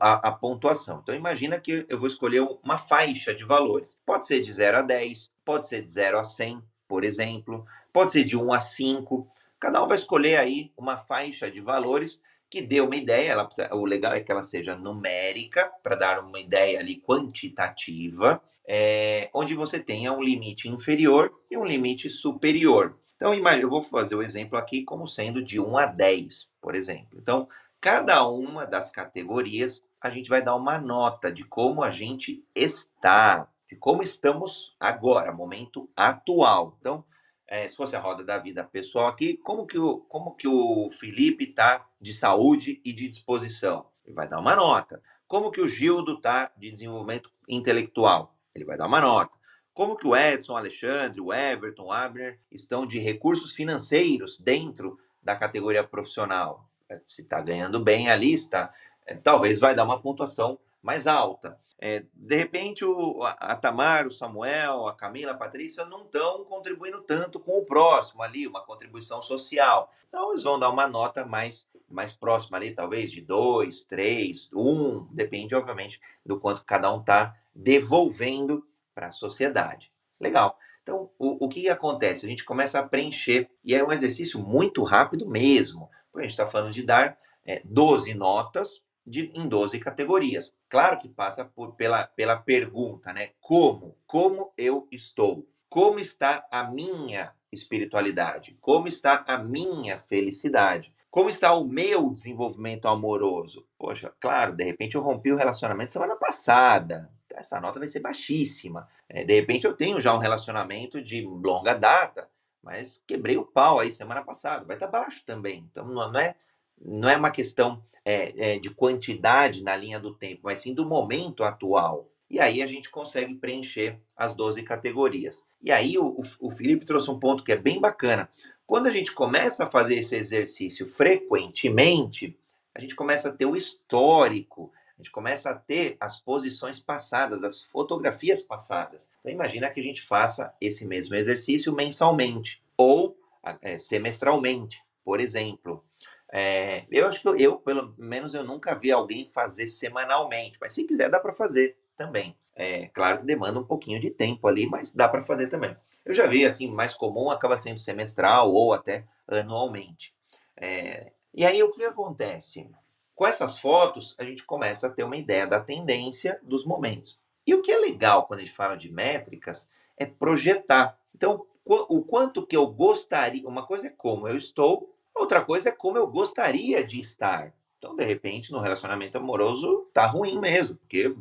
a, 0.00 0.28
a, 0.28 0.32
pontuação. 0.32 1.00
Então, 1.02 1.14
imagina 1.14 1.58
que 1.58 1.86
eu 1.88 1.98
vou 1.98 2.08
escolher 2.08 2.40
uma 2.62 2.78
faixa 2.78 3.34
de 3.34 3.44
valores. 3.44 3.98
Pode 4.04 4.26
ser 4.26 4.40
de 4.40 4.52
0 4.52 4.78
a 4.78 4.82
10, 4.82 5.30
pode 5.44 5.68
ser 5.68 5.82
de 5.82 5.88
0 5.88 6.18
a 6.18 6.24
100, 6.24 6.62
por 6.86 7.04
exemplo, 7.04 7.64
pode 7.92 8.12
ser 8.12 8.24
de 8.24 8.36
1 8.36 8.52
a 8.52 8.60
5. 8.60 9.28
Cada 9.58 9.82
um 9.82 9.88
vai 9.88 9.96
escolher 9.96 10.38
aí 10.38 10.72
uma 10.76 10.98
faixa 10.98 11.50
de 11.50 11.60
valores 11.60 12.20
que 12.50 12.60
dê 12.60 12.80
uma 12.80 12.96
ideia. 12.96 13.32
Ela 13.32 13.44
precisa, 13.46 13.74
o 13.74 13.84
legal 13.86 14.12
é 14.12 14.20
que 14.20 14.30
ela 14.30 14.42
seja 14.42 14.76
numérica, 14.76 15.70
para 15.82 15.96
dar 15.96 16.20
uma 16.20 16.38
ideia 16.38 16.78
ali 16.78 17.00
quantitativa, 17.00 18.42
é, 18.68 19.30
onde 19.32 19.54
você 19.54 19.80
tenha 19.80 20.12
um 20.12 20.22
limite 20.22 20.68
inferior 20.68 21.32
e 21.50 21.56
um 21.56 21.64
limite 21.64 22.10
superior. 22.10 22.98
Então, 23.16 23.32
eu 23.32 23.70
vou 23.70 23.82
fazer 23.82 24.16
o 24.16 24.22
exemplo 24.22 24.58
aqui 24.58 24.82
como 24.82 25.06
sendo 25.06 25.42
de 25.42 25.60
1 25.60 25.78
a 25.78 25.86
10, 25.86 26.48
por 26.60 26.74
exemplo. 26.74 27.18
Então, 27.18 27.48
Cada 27.82 28.24
uma 28.24 28.64
das 28.64 28.92
categorias, 28.92 29.82
a 30.00 30.08
gente 30.08 30.30
vai 30.30 30.40
dar 30.40 30.54
uma 30.54 30.78
nota 30.78 31.32
de 31.32 31.42
como 31.42 31.82
a 31.82 31.90
gente 31.90 32.46
está, 32.54 33.48
de 33.68 33.74
como 33.74 34.04
estamos 34.04 34.76
agora, 34.78 35.32
momento 35.32 35.90
atual. 35.96 36.76
Então, 36.78 37.04
é, 37.44 37.68
se 37.68 37.74
fosse 37.74 37.96
a 37.96 38.00
roda 38.00 38.22
da 38.22 38.38
vida 38.38 38.62
pessoal 38.62 39.08
aqui, 39.08 39.36
como 39.36 39.66
que 39.66 39.76
o, 39.76 39.98
como 39.98 40.36
que 40.36 40.46
o 40.46 40.92
Felipe 40.92 41.42
está 41.42 41.84
de 42.00 42.14
saúde 42.14 42.80
e 42.84 42.92
de 42.92 43.08
disposição? 43.08 43.86
Ele 44.04 44.14
vai 44.14 44.28
dar 44.28 44.38
uma 44.38 44.54
nota. 44.54 45.02
Como 45.26 45.50
que 45.50 45.60
o 45.60 45.68
Gildo 45.68 46.14
está 46.14 46.52
de 46.56 46.70
desenvolvimento 46.70 47.32
intelectual? 47.48 48.38
Ele 48.54 48.64
vai 48.64 48.76
dar 48.76 48.86
uma 48.86 49.00
nota. 49.00 49.36
Como 49.74 49.96
que 49.96 50.06
o 50.06 50.14
Edson, 50.14 50.52
o 50.52 50.56
Alexandre, 50.56 51.20
o 51.20 51.32
Everton, 51.32 51.86
o 51.86 51.92
Abner 51.92 52.38
estão 52.48 52.86
de 52.86 53.00
recursos 53.00 53.52
financeiros 53.52 54.38
dentro 54.38 55.00
da 55.20 55.34
categoria 55.34 55.82
profissional? 55.82 56.70
É, 56.92 57.00
se 57.08 57.22
está 57.22 57.40
ganhando 57.40 57.80
bem 57.80 58.10
a 58.10 58.16
lista, 58.16 58.72
é, 59.06 59.14
talvez 59.14 59.58
vai 59.58 59.74
dar 59.74 59.84
uma 59.84 60.00
pontuação 60.00 60.58
mais 60.82 61.06
alta. 61.06 61.58
É, 61.78 62.04
de 62.12 62.36
repente, 62.36 62.84
o, 62.84 63.24
a 63.24 63.56
Tamar, 63.56 64.06
o 64.06 64.10
Samuel, 64.10 64.86
a 64.86 64.94
Camila, 64.94 65.32
a 65.32 65.36
Patrícia 65.36 65.84
não 65.84 66.02
estão 66.02 66.44
contribuindo 66.44 67.00
tanto 67.02 67.40
com 67.40 67.58
o 67.58 67.64
próximo 67.64 68.22
ali, 68.22 68.46
uma 68.46 68.60
contribuição 68.60 69.22
social. 69.22 69.90
Então, 70.08 70.30
eles 70.30 70.42
vão 70.42 70.58
dar 70.58 70.68
uma 70.70 70.86
nota 70.86 71.24
mais, 71.24 71.66
mais 71.88 72.12
próxima 72.12 72.58
ali, 72.58 72.74
talvez 72.74 73.10
de 73.10 73.20
2, 73.22 73.84
3, 73.84 74.50
1, 74.52 75.08
depende, 75.10 75.54
obviamente, 75.54 76.00
do 76.24 76.38
quanto 76.38 76.64
cada 76.64 76.92
um 76.92 77.00
está 77.00 77.34
devolvendo 77.54 78.64
para 78.94 79.08
a 79.08 79.12
sociedade. 79.12 79.90
Legal. 80.20 80.58
Então, 80.82 81.10
o, 81.18 81.46
o 81.46 81.48
que 81.48 81.68
acontece? 81.68 82.26
A 82.26 82.28
gente 82.28 82.44
começa 82.44 82.78
a 82.78 82.86
preencher, 82.86 83.48
e 83.64 83.74
é 83.74 83.82
um 83.82 83.92
exercício 83.92 84.38
muito 84.38 84.82
rápido 84.84 85.26
mesmo. 85.26 85.90
Porque 86.12 86.26
a 86.26 86.28
gente 86.28 86.38
está 86.38 86.46
falando 86.46 86.72
de 86.72 86.82
dar 86.82 87.18
é, 87.44 87.62
12 87.64 88.14
notas 88.14 88.82
de, 89.06 89.32
em 89.34 89.48
12 89.48 89.78
categorias. 89.80 90.54
Claro 90.68 90.98
que 90.98 91.08
passa 91.08 91.44
por, 91.44 91.74
pela, 91.74 92.04
pela 92.04 92.36
pergunta, 92.36 93.12
né? 93.12 93.30
Como? 93.40 93.96
Como 94.06 94.52
eu 94.56 94.86
estou? 94.90 95.46
Como 95.68 95.98
está 95.98 96.46
a 96.50 96.64
minha 96.64 97.32
espiritualidade? 97.50 98.56
Como 98.60 98.86
está 98.86 99.24
a 99.26 99.38
minha 99.38 99.98
felicidade? 100.00 100.92
Como 101.10 101.28
está 101.28 101.52
o 101.54 101.64
meu 101.64 102.10
desenvolvimento 102.10 102.88
amoroso? 102.88 103.66
Poxa, 103.78 104.12
claro, 104.18 104.54
de 104.54 104.64
repente 104.64 104.94
eu 104.94 105.02
rompi 105.02 105.30
o 105.30 105.36
relacionamento 105.36 105.92
semana 105.92 106.16
passada. 106.16 107.10
Essa 107.34 107.60
nota 107.60 107.78
vai 107.78 107.88
ser 107.88 108.00
baixíssima. 108.00 108.88
É, 109.08 109.24
de 109.24 109.34
repente 109.34 109.66
eu 109.66 109.74
tenho 109.74 110.00
já 110.00 110.14
um 110.14 110.18
relacionamento 110.18 111.02
de 111.02 111.22
longa 111.22 111.74
data 111.74 112.28
mas 112.62 113.02
quebrei 113.06 113.36
o 113.36 113.44
pau 113.44 113.80
aí 113.80 113.90
semana 113.90 114.22
passada, 114.22 114.64
vai 114.64 114.76
estar 114.76 114.86
baixo 114.86 115.22
também. 115.26 115.66
Então 115.70 115.86
não 115.86 116.18
é, 116.18 116.36
não 116.80 117.08
é 117.08 117.16
uma 117.16 117.30
questão 117.30 117.82
é, 118.04 118.54
é, 118.54 118.58
de 118.58 118.70
quantidade 118.70 119.62
na 119.62 119.76
linha 119.76 119.98
do 119.98 120.14
tempo, 120.14 120.42
mas 120.44 120.60
sim 120.60 120.74
do 120.74 120.86
momento 120.86 121.44
atual. 121.44 122.08
E 122.30 122.40
aí 122.40 122.62
a 122.62 122.66
gente 122.66 122.88
consegue 122.88 123.34
preencher 123.34 124.00
as 124.16 124.34
12 124.34 124.62
categorias. 124.62 125.44
E 125.60 125.70
aí 125.70 125.98
o, 125.98 126.22
o, 126.40 126.50
Felipe 126.50 126.86
trouxe 126.86 127.10
um 127.10 127.18
ponto 127.18 127.44
que 127.44 127.52
é 127.52 127.56
bem 127.56 127.78
bacana. 127.78 128.28
Quando 128.66 128.86
a 128.86 128.90
gente 128.90 129.12
começa 129.12 129.64
a 129.64 129.70
fazer 129.70 129.96
esse 129.96 130.16
exercício 130.16 130.86
frequentemente, 130.86 132.38
a 132.74 132.80
gente 132.80 132.94
começa 132.94 133.28
a 133.28 133.32
ter 133.32 133.44
o 133.44 133.54
histórico, 133.54 134.72
gente 135.02 135.10
começa 135.10 135.50
a 135.50 135.54
ter 135.54 135.96
as 136.00 136.20
posições 136.20 136.78
passadas, 136.78 137.42
as 137.42 137.62
fotografias 137.64 138.40
passadas. 138.40 139.10
Então 139.20 139.32
imagina 139.32 139.68
que 139.68 139.80
a 139.80 139.82
gente 139.82 140.02
faça 140.02 140.54
esse 140.60 140.86
mesmo 140.86 141.14
exercício 141.16 141.72
mensalmente 141.74 142.62
ou 142.76 143.16
é, 143.60 143.76
semestralmente, 143.78 144.80
por 145.04 145.20
exemplo. 145.20 145.84
É, 146.32 146.84
eu 146.90 147.06
acho 147.06 147.20
que 147.20 147.28
eu, 147.28 147.36
eu, 147.36 147.56
pelo 147.56 147.94
menos, 147.98 148.32
eu 148.32 148.44
nunca 148.44 148.74
vi 148.74 148.90
alguém 148.90 149.28
fazer 149.34 149.68
semanalmente, 149.68 150.56
mas 150.60 150.72
se 150.72 150.84
quiser 150.84 151.10
dá 151.10 151.20
para 151.20 151.34
fazer 151.34 151.76
também. 151.96 152.36
É, 152.54 152.86
claro 152.88 153.18
que 153.18 153.26
demanda 153.26 153.58
um 153.58 153.64
pouquinho 153.64 154.00
de 154.00 154.10
tempo 154.10 154.46
ali, 154.46 154.66
mas 154.66 154.94
dá 154.94 155.08
para 155.08 155.24
fazer 155.24 155.48
também. 155.48 155.76
Eu 156.04 156.14
já 156.14 156.26
vi, 156.26 156.46
assim, 156.46 156.70
mais 156.70 156.94
comum 156.94 157.30
acaba 157.30 157.58
sendo 157.58 157.78
semestral 157.78 158.52
ou 158.52 158.72
até 158.72 159.04
anualmente. 159.26 160.14
É, 160.56 161.12
e 161.34 161.44
aí 161.44 161.62
o 161.62 161.70
que 161.72 161.84
acontece? 161.84 162.68
Com 163.14 163.26
essas 163.26 163.58
fotos, 163.58 164.14
a 164.18 164.24
gente 164.24 164.44
começa 164.44 164.86
a 164.86 164.90
ter 164.90 165.04
uma 165.04 165.16
ideia 165.16 165.46
da 165.46 165.60
tendência 165.60 166.38
dos 166.42 166.64
momentos. 166.64 167.18
E 167.46 167.54
o 167.54 167.62
que 167.62 167.72
é 167.72 167.78
legal 167.78 168.26
quando 168.26 168.40
a 168.40 168.42
gente 168.42 168.54
fala 168.54 168.76
de 168.76 168.90
métricas 168.90 169.68
é 169.96 170.06
projetar. 170.06 170.98
Então, 171.14 171.46
o 171.64 172.02
quanto 172.02 172.46
que 172.46 172.56
eu 172.56 172.66
gostaria, 172.66 173.46
uma 173.46 173.66
coisa 173.66 173.86
é 173.86 173.90
como 173.90 174.26
eu 174.26 174.36
estou, 174.36 174.92
outra 175.14 175.44
coisa 175.44 175.68
é 175.68 175.72
como 175.72 175.98
eu 175.98 176.06
gostaria 176.06 176.82
de 176.84 177.00
estar. 177.00 177.52
Então, 177.78 177.94
de 177.96 178.04
repente, 178.04 178.52
no 178.52 178.60
relacionamento 178.60 179.18
amoroso, 179.18 179.88
tá 179.92 180.06
ruim 180.06 180.38
mesmo, 180.38 180.76
porque 180.76 181.14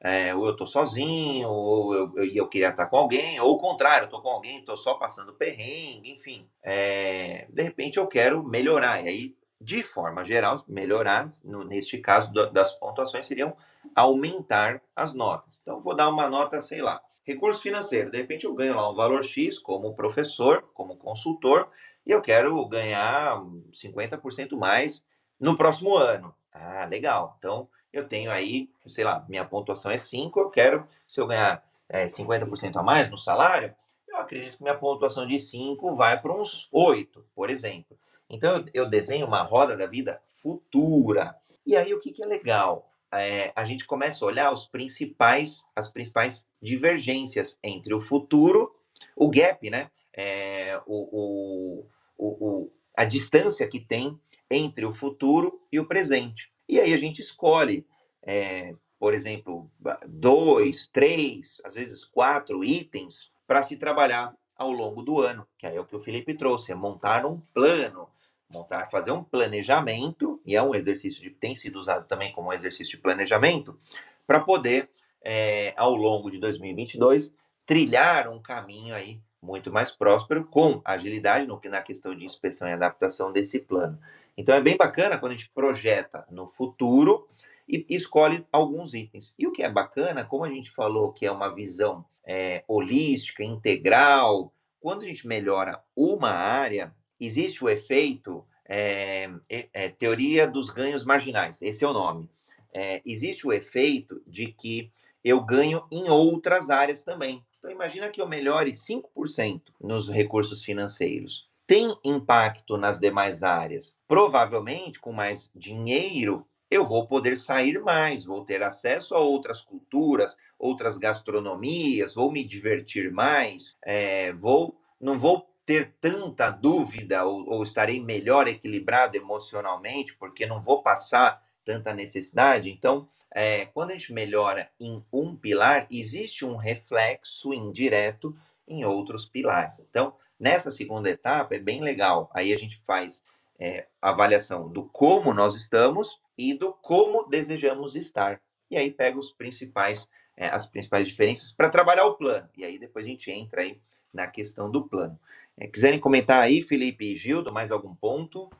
é, 0.00 0.34
ou 0.34 0.46
eu 0.46 0.54
tô 0.54 0.66
sozinho, 0.66 1.48
ou 1.48 1.94
eu, 1.94 2.12
eu, 2.16 2.24
eu, 2.24 2.48
queria 2.48 2.68
estar 2.68 2.86
com 2.86 2.96
alguém, 2.96 3.40
ou 3.40 3.54
o 3.54 3.58
contrário, 3.58 4.04
eu 4.04 4.10
tô 4.10 4.20
com 4.20 4.28
alguém, 4.28 4.62
tô 4.62 4.76
só 4.76 4.94
passando 4.94 5.32
perrengue, 5.32 6.10
enfim. 6.10 6.46
É, 6.62 7.46
de 7.48 7.62
repente 7.62 7.98
eu 7.98 8.06
quero 8.06 8.44
melhorar, 8.44 9.02
e 9.02 9.08
aí, 9.08 9.34
de 9.60 9.82
forma 9.82 10.24
geral, 10.24 10.64
melhorar, 10.68 11.28
no, 11.44 11.64
neste 11.64 11.98
caso 11.98 12.32
do, 12.32 12.50
das 12.50 12.72
pontuações, 12.72 13.26
seriam 13.26 13.56
aumentar 13.94 14.80
as 14.94 15.14
notas. 15.14 15.58
Então, 15.62 15.80
vou 15.80 15.94
dar 15.94 16.08
uma 16.08 16.28
nota, 16.28 16.60
sei 16.60 16.82
lá, 16.82 17.00
recurso 17.24 17.62
financeiro. 17.62 18.10
De 18.10 18.18
repente 18.18 18.44
eu 18.44 18.54
ganho 18.54 18.76
lá 18.76 18.90
um 18.90 18.94
valor 18.94 19.24
X 19.24 19.58
como 19.58 19.94
professor, 19.94 20.62
como 20.74 20.96
consultor, 20.96 21.68
e 22.06 22.10
eu 22.10 22.20
quero 22.20 22.64
ganhar 22.66 23.40
50% 23.72 24.56
mais 24.56 25.02
no 25.40 25.56
próximo 25.56 25.96
ano. 25.96 26.34
Ah, 26.52 26.84
legal. 26.84 27.36
Então, 27.38 27.68
eu 27.92 28.06
tenho 28.06 28.30
aí, 28.30 28.70
sei 28.86 29.04
lá, 29.04 29.24
minha 29.28 29.44
pontuação 29.44 29.90
é 29.90 29.98
5, 29.98 30.38
eu 30.38 30.50
quero, 30.50 30.86
se 31.08 31.20
eu 31.20 31.26
ganhar 31.26 31.64
é, 31.88 32.04
50% 32.04 32.76
a 32.76 32.82
mais 32.82 33.10
no 33.10 33.16
salário, 33.16 33.74
eu 34.08 34.16
acredito 34.18 34.56
que 34.56 34.62
minha 34.62 34.76
pontuação 34.76 35.26
de 35.26 35.40
5 35.40 35.96
vai 35.96 36.20
para 36.20 36.32
uns 36.32 36.68
8, 36.70 37.24
por 37.34 37.50
exemplo. 37.50 37.98
Então, 38.28 38.64
eu, 38.72 38.88
desenho 38.88 39.26
uma 39.26 39.42
roda 39.42 39.76
da 39.76 39.86
vida 39.86 40.20
futura. 40.26 41.34
E 41.66 41.76
aí, 41.76 41.92
o 41.94 42.00
que, 42.00 42.12
que 42.12 42.22
é 42.22 42.26
legal? 42.26 42.90
É, 43.12 43.52
a 43.54 43.64
gente 43.64 43.86
começa 43.86 44.24
a 44.24 44.28
olhar 44.28 44.52
os 44.52 44.66
principais, 44.66 45.64
as 45.74 45.88
principais 45.88 46.46
divergências 46.60 47.58
entre 47.62 47.94
o 47.94 48.00
futuro, 48.00 48.74
o 49.14 49.30
gap, 49.30 49.68
né? 49.70 49.90
É, 50.12 50.80
o, 50.86 51.86
o, 52.18 52.26
o, 52.26 52.70
a 52.96 53.04
distância 53.04 53.68
que 53.68 53.80
tem 53.80 54.18
entre 54.50 54.84
o 54.84 54.92
futuro 54.92 55.60
e 55.70 55.78
o 55.78 55.86
presente. 55.86 56.50
E 56.68 56.80
aí 56.80 56.94
a 56.94 56.96
gente 56.96 57.20
escolhe, 57.20 57.86
é, 58.22 58.74
por 58.98 59.14
exemplo, 59.14 59.70
dois, 60.06 60.86
três, 60.86 61.60
às 61.64 61.74
vezes 61.74 62.04
quatro 62.04 62.64
itens 62.64 63.30
para 63.46 63.62
se 63.62 63.76
trabalhar 63.76 64.34
ao 64.56 64.70
longo 64.70 65.02
do 65.02 65.20
ano, 65.20 65.46
que 65.58 65.66
aí 65.66 65.76
é 65.76 65.80
o 65.80 65.84
que 65.84 65.96
o 65.96 66.00
Felipe 66.00 66.34
trouxe, 66.34 66.72
é 66.72 66.74
montar 66.74 67.26
um 67.26 67.40
plano, 67.52 68.08
montar, 68.48 68.88
fazer 68.90 69.10
um 69.10 69.24
planejamento, 69.24 70.40
e 70.44 70.54
é 70.54 70.62
um 70.62 70.74
exercício 70.74 71.22
de, 71.22 71.30
tem 71.30 71.56
sido 71.56 71.78
usado 71.78 72.06
também 72.06 72.32
como 72.32 72.48
um 72.48 72.52
exercício 72.52 72.96
de 72.96 73.02
planejamento, 73.02 73.78
para 74.26 74.40
poder, 74.40 74.88
é, 75.22 75.74
ao 75.76 75.94
longo 75.94 76.30
de 76.30 76.38
2022, 76.38 77.32
trilhar 77.66 78.28
um 78.28 78.40
caminho 78.40 78.94
aí 78.94 79.20
muito 79.42 79.70
mais 79.70 79.90
próspero, 79.90 80.44
com 80.46 80.80
agilidade 80.84 81.46
no, 81.46 81.60
na 81.64 81.82
questão 81.82 82.14
de 82.14 82.24
inspeção 82.24 82.68
e 82.68 82.72
adaptação 82.72 83.32
desse 83.32 83.58
plano. 83.58 83.98
Então 84.36 84.54
é 84.54 84.60
bem 84.60 84.76
bacana 84.76 85.18
quando 85.18 85.32
a 85.32 85.36
gente 85.36 85.50
projeta 85.50 86.26
no 86.30 86.48
futuro 86.48 87.28
e 87.68 87.86
escolhe 87.88 88.46
alguns 88.52 88.94
itens. 88.94 89.34
E 89.38 89.46
o 89.46 89.52
que 89.52 89.62
é 89.62 89.70
bacana, 89.70 90.24
como 90.24 90.44
a 90.44 90.50
gente 90.50 90.70
falou 90.70 91.12
que 91.12 91.26
é 91.26 91.30
uma 91.30 91.54
visão 91.54 92.04
é, 92.24 92.62
holística, 92.68 93.42
integral, 93.42 94.52
quando 94.80 95.02
a 95.02 95.06
gente 95.06 95.26
melhora 95.26 95.82
uma 95.96 96.30
área, 96.30 96.94
existe 97.18 97.64
o 97.64 97.68
efeito 97.68 98.44
é, 98.66 99.30
é, 99.48 99.88
teoria 99.88 100.46
dos 100.46 100.70
ganhos 100.70 101.04
marginais, 101.04 101.60
esse 101.62 101.84
é 101.84 101.88
o 101.88 101.92
nome. 101.92 102.30
É, 102.72 103.00
existe 103.04 103.46
o 103.46 103.52
efeito 103.52 104.22
de 104.26 104.48
que 104.48 104.90
eu 105.22 105.40
ganho 105.40 105.84
em 105.90 106.08
outras 106.10 106.70
áreas 106.70 107.02
também. 107.02 107.42
Então, 107.58 107.70
imagina 107.70 108.10
que 108.10 108.20
eu 108.20 108.28
melhore 108.28 108.72
5% 108.72 109.62
nos 109.80 110.08
recursos 110.08 110.62
financeiros 110.62 111.48
tem 111.66 111.96
impacto 112.04 112.76
nas 112.76 112.98
demais 112.98 113.42
áreas. 113.42 113.98
Provavelmente, 114.06 115.00
com 115.00 115.12
mais 115.12 115.50
dinheiro, 115.54 116.46
eu 116.70 116.84
vou 116.84 117.06
poder 117.06 117.36
sair 117.36 117.80
mais, 117.80 118.24
vou 118.24 118.44
ter 118.44 118.62
acesso 118.62 119.14
a 119.14 119.18
outras 119.18 119.60
culturas, 119.60 120.36
outras 120.58 120.96
gastronomias, 120.98 122.14
vou 122.14 122.30
me 122.30 122.44
divertir 122.44 123.12
mais, 123.12 123.76
é, 123.84 124.32
vou, 124.32 124.78
não 125.00 125.18
vou 125.18 125.48
ter 125.64 125.94
tanta 126.00 126.50
dúvida 126.50 127.24
ou, 127.24 127.48
ou 127.48 127.62
estarei 127.62 128.00
melhor 128.00 128.48
equilibrado 128.48 129.16
emocionalmente, 129.16 130.14
porque 130.16 130.46
não 130.46 130.62
vou 130.62 130.82
passar 130.82 131.42
tanta 131.64 131.94
necessidade. 131.94 132.70
Então, 132.70 133.08
é, 133.30 133.66
quando 133.66 133.90
a 133.90 133.94
gente 133.94 134.12
melhora 134.12 134.70
em 134.78 135.02
um 135.12 135.34
pilar, 135.34 135.86
existe 135.90 136.44
um 136.44 136.56
reflexo 136.56 137.54
indireto 137.54 138.36
em 138.66 138.84
outros 138.84 139.24
pilares. 139.24 139.78
Então, 139.80 140.14
Nessa 140.38 140.70
segunda 140.70 141.08
etapa 141.08 141.54
é 141.54 141.58
bem 141.58 141.80
legal. 141.80 142.30
Aí 142.34 142.52
a 142.52 142.56
gente 142.56 142.82
faz 142.86 143.22
é, 143.58 143.86
avaliação 144.02 144.68
do 144.68 144.84
como 144.84 145.32
nós 145.32 145.54
estamos 145.54 146.20
e 146.36 146.54
do 146.54 146.72
como 146.72 147.28
desejamos 147.28 147.96
estar. 147.96 148.40
E 148.70 148.76
aí 148.76 148.90
pega 148.90 149.18
os 149.18 149.32
principais, 149.32 150.08
é, 150.36 150.48
as 150.48 150.66
principais 150.66 151.06
diferenças 151.06 151.52
para 151.52 151.68
trabalhar 151.68 152.06
o 152.06 152.14
plano. 152.14 152.48
E 152.56 152.64
aí 152.64 152.78
depois 152.78 153.04
a 153.04 153.08
gente 153.08 153.30
entra 153.30 153.62
aí 153.62 153.80
na 154.12 154.26
questão 154.26 154.70
do 154.70 154.82
plano. 154.82 155.18
É, 155.56 155.66
quiserem 155.66 156.00
comentar 156.00 156.42
aí, 156.42 156.62
Felipe 156.62 157.12
e 157.12 157.16
Gildo, 157.16 157.52
mais 157.52 157.70
algum 157.70 157.94
ponto? 157.94 158.50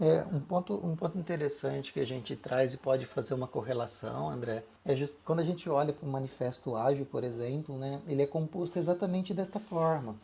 É, 0.00 0.24
um 0.24 0.40
ponto, 0.40 0.74
um 0.84 0.96
ponto 0.96 1.16
interessante 1.16 1.92
que 1.92 2.00
a 2.00 2.06
gente 2.06 2.34
traz 2.34 2.74
e 2.74 2.78
pode 2.78 3.06
fazer 3.06 3.32
uma 3.32 3.46
correlação, 3.46 4.28
André, 4.28 4.64
é 4.84 4.94
just, 4.94 5.20
quando 5.24 5.40
a 5.40 5.44
gente 5.44 5.70
olha 5.70 5.92
para 5.92 6.06
o 6.06 6.10
manifesto 6.10 6.74
ágil, 6.74 7.06
por 7.06 7.22
exemplo, 7.22 7.78
né, 7.78 8.02
ele 8.08 8.22
é 8.22 8.26
composto 8.26 8.76
exatamente 8.76 9.32
desta 9.32 9.60
forma 9.60 10.16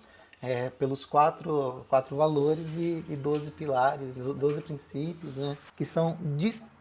é, 0.42 0.70
pelos 0.70 1.04
quatro, 1.04 1.84
quatro 1.88 2.16
valores 2.16 2.76
e, 2.76 3.04
e 3.08 3.16
12 3.16 3.50
pilares, 3.50 4.08
12 4.14 4.62
princípios, 4.62 5.36
né, 5.36 5.56
que 5.76 5.84
são, 5.84 6.16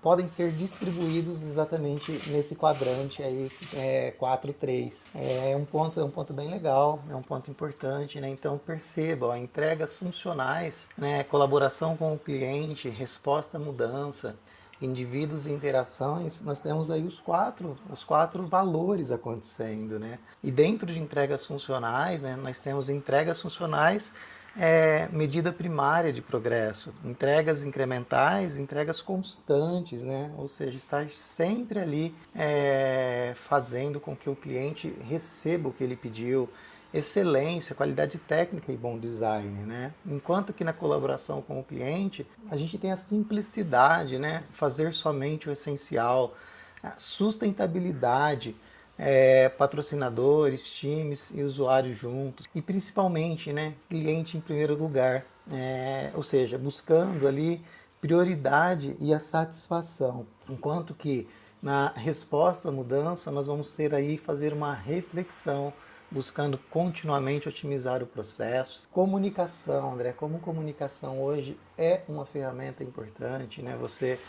podem 0.01 0.27
ser 0.27 0.51
distribuídos 0.51 1.41
exatamente 1.41 2.11
nesse 2.27 2.55
quadrante 2.55 3.21
aí, 3.21 3.51
é, 3.73 4.11
4, 4.11 4.53
3. 4.53 5.05
É 5.13 5.55
um 5.55 5.65
ponto, 5.65 5.99
é 5.99 6.03
um 6.03 6.09
ponto 6.09 6.33
bem 6.33 6.49
legal, 6.49 7.01
é 7.09 7.15
um 7.15 7.21
ponto 7.21 7.51
importante, 7.51 8.19
né? 8.19 8.29
Então 8.29 8.57
perceba, 8.57 9.27
ó, 9.27 9.35
entregas 9.35 9.97
funcionais, 9.97 10.87
né, 10.97 11.23
colaboração 11.23 11.97
com 11.97 12.13
o 12.13 12.19
cliente, 12.19 12.89
resposta 12.89 13.57
à 13.57 13.59
mudança, 13.59 14.35
indivíduos 14.81 15.45
e 15.45 15.51
interações, 15.51 16.41
nós 16.41 16.61
temos 16.61 16.89
aí 16.89 17.03
os 17.03 17.19
quatro, 17.19 17.77
os 17.89 18.03
quatro 18.03 18.47
valores 18.47 19.11
acontecendo, 19.11 19.99
né? 19.99 20.19
E 20.43 20.51
dentro 20.51 20.87
de 20.87 20.99
entregas 20.99 21.45
funcionais, 21.45 22.21
né, 22.21 22.35
nós 22.35 22.59
temos 22.61 22.89
entregas 22.89 23.41
funcionais 23.41 24.13
é, 24.57 25.07
medida 25.11 25.51
primária 25.51 26.11
de 26.11 26.21
progresso, 26.21 26.93
entregas 27.03 27.63
incrementais, 27.63 28.57
entregas 28.57 29.01
constantes, 29.01 30.03
né? 30.03 30.31
ou 30.37 30.47
seja, 30.47 30.77
estar 30.77 31.09
sempre 31.09 31.79
ali 31.79 32.15
é, 32.35 33.33
fazendo 33.35 33.99
com 33.99 34.15
que 34.15 34.29
o 34.29 34.35
cliente 34.35 34.93
receba 35.07 35.69
o 35.69 35.73
que 35.73 35.83
ele 35.83 35.95
pediu, 35.95 36.49
excelência, 36.93 37.75
qualidade 37.75 38.17
técnica 38.17 38.71
e 38.71 38.77
bom 38.77 38.97
design, 38.97 39.63
né? 39.65 39.93
Enquanto 40.05 40.53
que 40.53 40.63
na 40.63 40.73
colaboração 40.73 41.41
com 41.41 41.59
o 41.59 41.63
cliente, 41.63 42.25
a 42.49 42.57
gente 42.57 42.77
tem 42.77 42.91
a 42.91 42.97
simplicidade, 42.97 44.17
né? 44.17 44.43
Fazer 44.53 44.93
somente 44.93 45.47
o 45.47 45.51
essencial, 45.51 46.35
a 46.81 46.93
sustentabilidade, 46.97 48.55
é, 48.97 49.49
patrocinadores, 49.49 50.67
times 50.67 51.29
e 51.33 51.41
usuários 51.43 51.97
juntos 51.97 52.47
e 52.55 52.61
principalmente, 52.61 53.53
né? 53.53 53.75
Cliente 53.87 54.37
em 54.37 54.41
primeiro 54.41 54.75
lugar, 54.75 55.25
é, 55.51 56.11
ou 56.15 56.23
seja, 56.23 56.57
buscando 56.57 57.27
ali 57.27 57.61
prioridade 58.01 58.95
e 58.99 59.13
a 59.13 59.19
satisfação, 59.19 60.25
enquanto 60.49 60.93
que 60.93 61.27
na 61.61 61.89
resposta 61.89 62.69
à 62.69 62.71
mudança 62.71 63.29
nós 63.29 63.47
vamos 63.47 63.75
ter 63.75 63.93
aí 63.93 64.17
fazer 64.17 64.53
uma 64.53 64.73
reflexão 64.73 65.73
buscando 66.11 66.57
continuamente 66.69 67.47
otimizar 67.47 68.01
o 68.01 68.07
processo. 68.07 68.83
Comunicação, 68.91 69.93
André, 69.93 70.11
como 70.11 70.39
comunicação 70.39 71.21
hoje 71.21 71.57
é 71.77 72.01
uma 72.07 72.25
ferramenta 72.25 72.83
importante, 72.83 73.61
né? 73.61 73.77
Você 73.79 74.19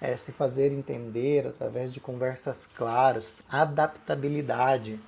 é, 0.00 0.16
se 0.16 0.32
fazer 0.32 0.72
entender 0.72 1.46
através 1.46 1.92
de 1.92 2.00
conversas 2.00 2.66
claras, 2.66 3.34
adaptabilidade. 3.48 5.00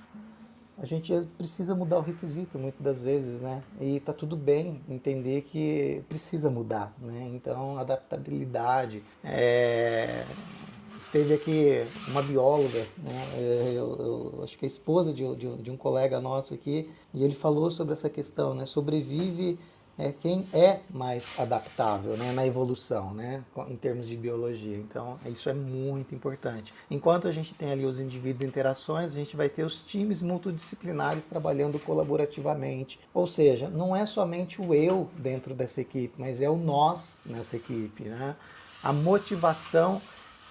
A 0.79 0.87
gente 0.87 1.13
precisa 1.37 1.75
mudar 1.75 1.99
o 1.99 2.01
requisito 2.01 2.59
muitas 2.59 2.81
das 2.81 3.03
vezes, 3.03 3.43
né? 3.43 3.63
E 3.79 4.01
tá 4.01 4.15
tudo 4.15 4.35
bem 4.35 4.81
entender 4.89 5.43
que 5.43 6.03
precisa 6.09 6.51
mudar, 6.51 6.95
né? 6.99 7.29
Então, 7.35 7.77
adaptabilidade, 7.77 9.03
é, 9.23 10.25
esteve 11.01 11.33
aqui 11.35 11.85
uma 12.09 12.23
bióloga, 12.23 12.87
né? 12.99 13.29
É, 13.37 13.73
eu, 13.75 13.97
eu, 14.37 14.45
acho 14.45 14.59
que 14.59 14.65
é 14.65 14.69
esposa 14.69 15.13
de, 15.13 15.35
de, 15.35 15.57
de, 15.57 15.71
um 15.71 15.77
colega 15.77 16.21
nosso 16.21 16.53
aqui, 16.55 16.91
e 17.15 17.25
ele 17.25 17.35
falou 17.35 17.71
sobre 17.71 17.93
essa 17.93 18.11
questão, 18.11 18.55
né? 18.55 18.67
Sobrevive 18.67 19.59
é 19.99 20.13
quem 20.13 20.47
é 20.53 20.81
mais 20.89 21.39
adaptável 21.39 22.17
né, 22.17 22.33
na 22.33 22.47
evolução, 22.47 23.13
né, 23.13 23.45
em 23.69 23.77
termos 23.77 24.09
de 24.09 24.17
biologia. 24.17 24.77
Então, 24.77 25.19
isso 25.27 25.51
é 25.51 25.53
muito 25.53 26.15
importante. 26.15 26.73
Enquanto 26.91 27.29
a 27.29 27.33
gente 27.33 27.53
tem 27.53 27.71
ali 27.71 27.85
os 27.85 28.01
indivíduos 28.01 28.41
interações, 28.41 29.13
a 29.13 29.19
gente 29.19 29.37
vai 29.37 29.51
ter 29.51 29.63
os 29.63 29.81
times 29.81 30.23
multidisciplinares 30.23 31.27
trabalhando 31.27 31.79
colaborativamente. 31.79 32.99
Ou 33.13 33.27
seja, 33.27 33.69
não 33.69 33.95
é 33.95 34.07
somente 34.07 34.63
o 34.63 34.75
eu 34.75 35.11
dentro 35.19 35.55
dessa 35.55 35.83
equipe, 35.83 36.15
mas 36.17 36.41
é 36.41 36.49
o 36.49 36.57
nós 36.57 37.19
nessa 37.27 37.57
equipe. 37.57 38.05
Né? 38.05 38.35
A 38.83 38.95
motivação 38.95 40.01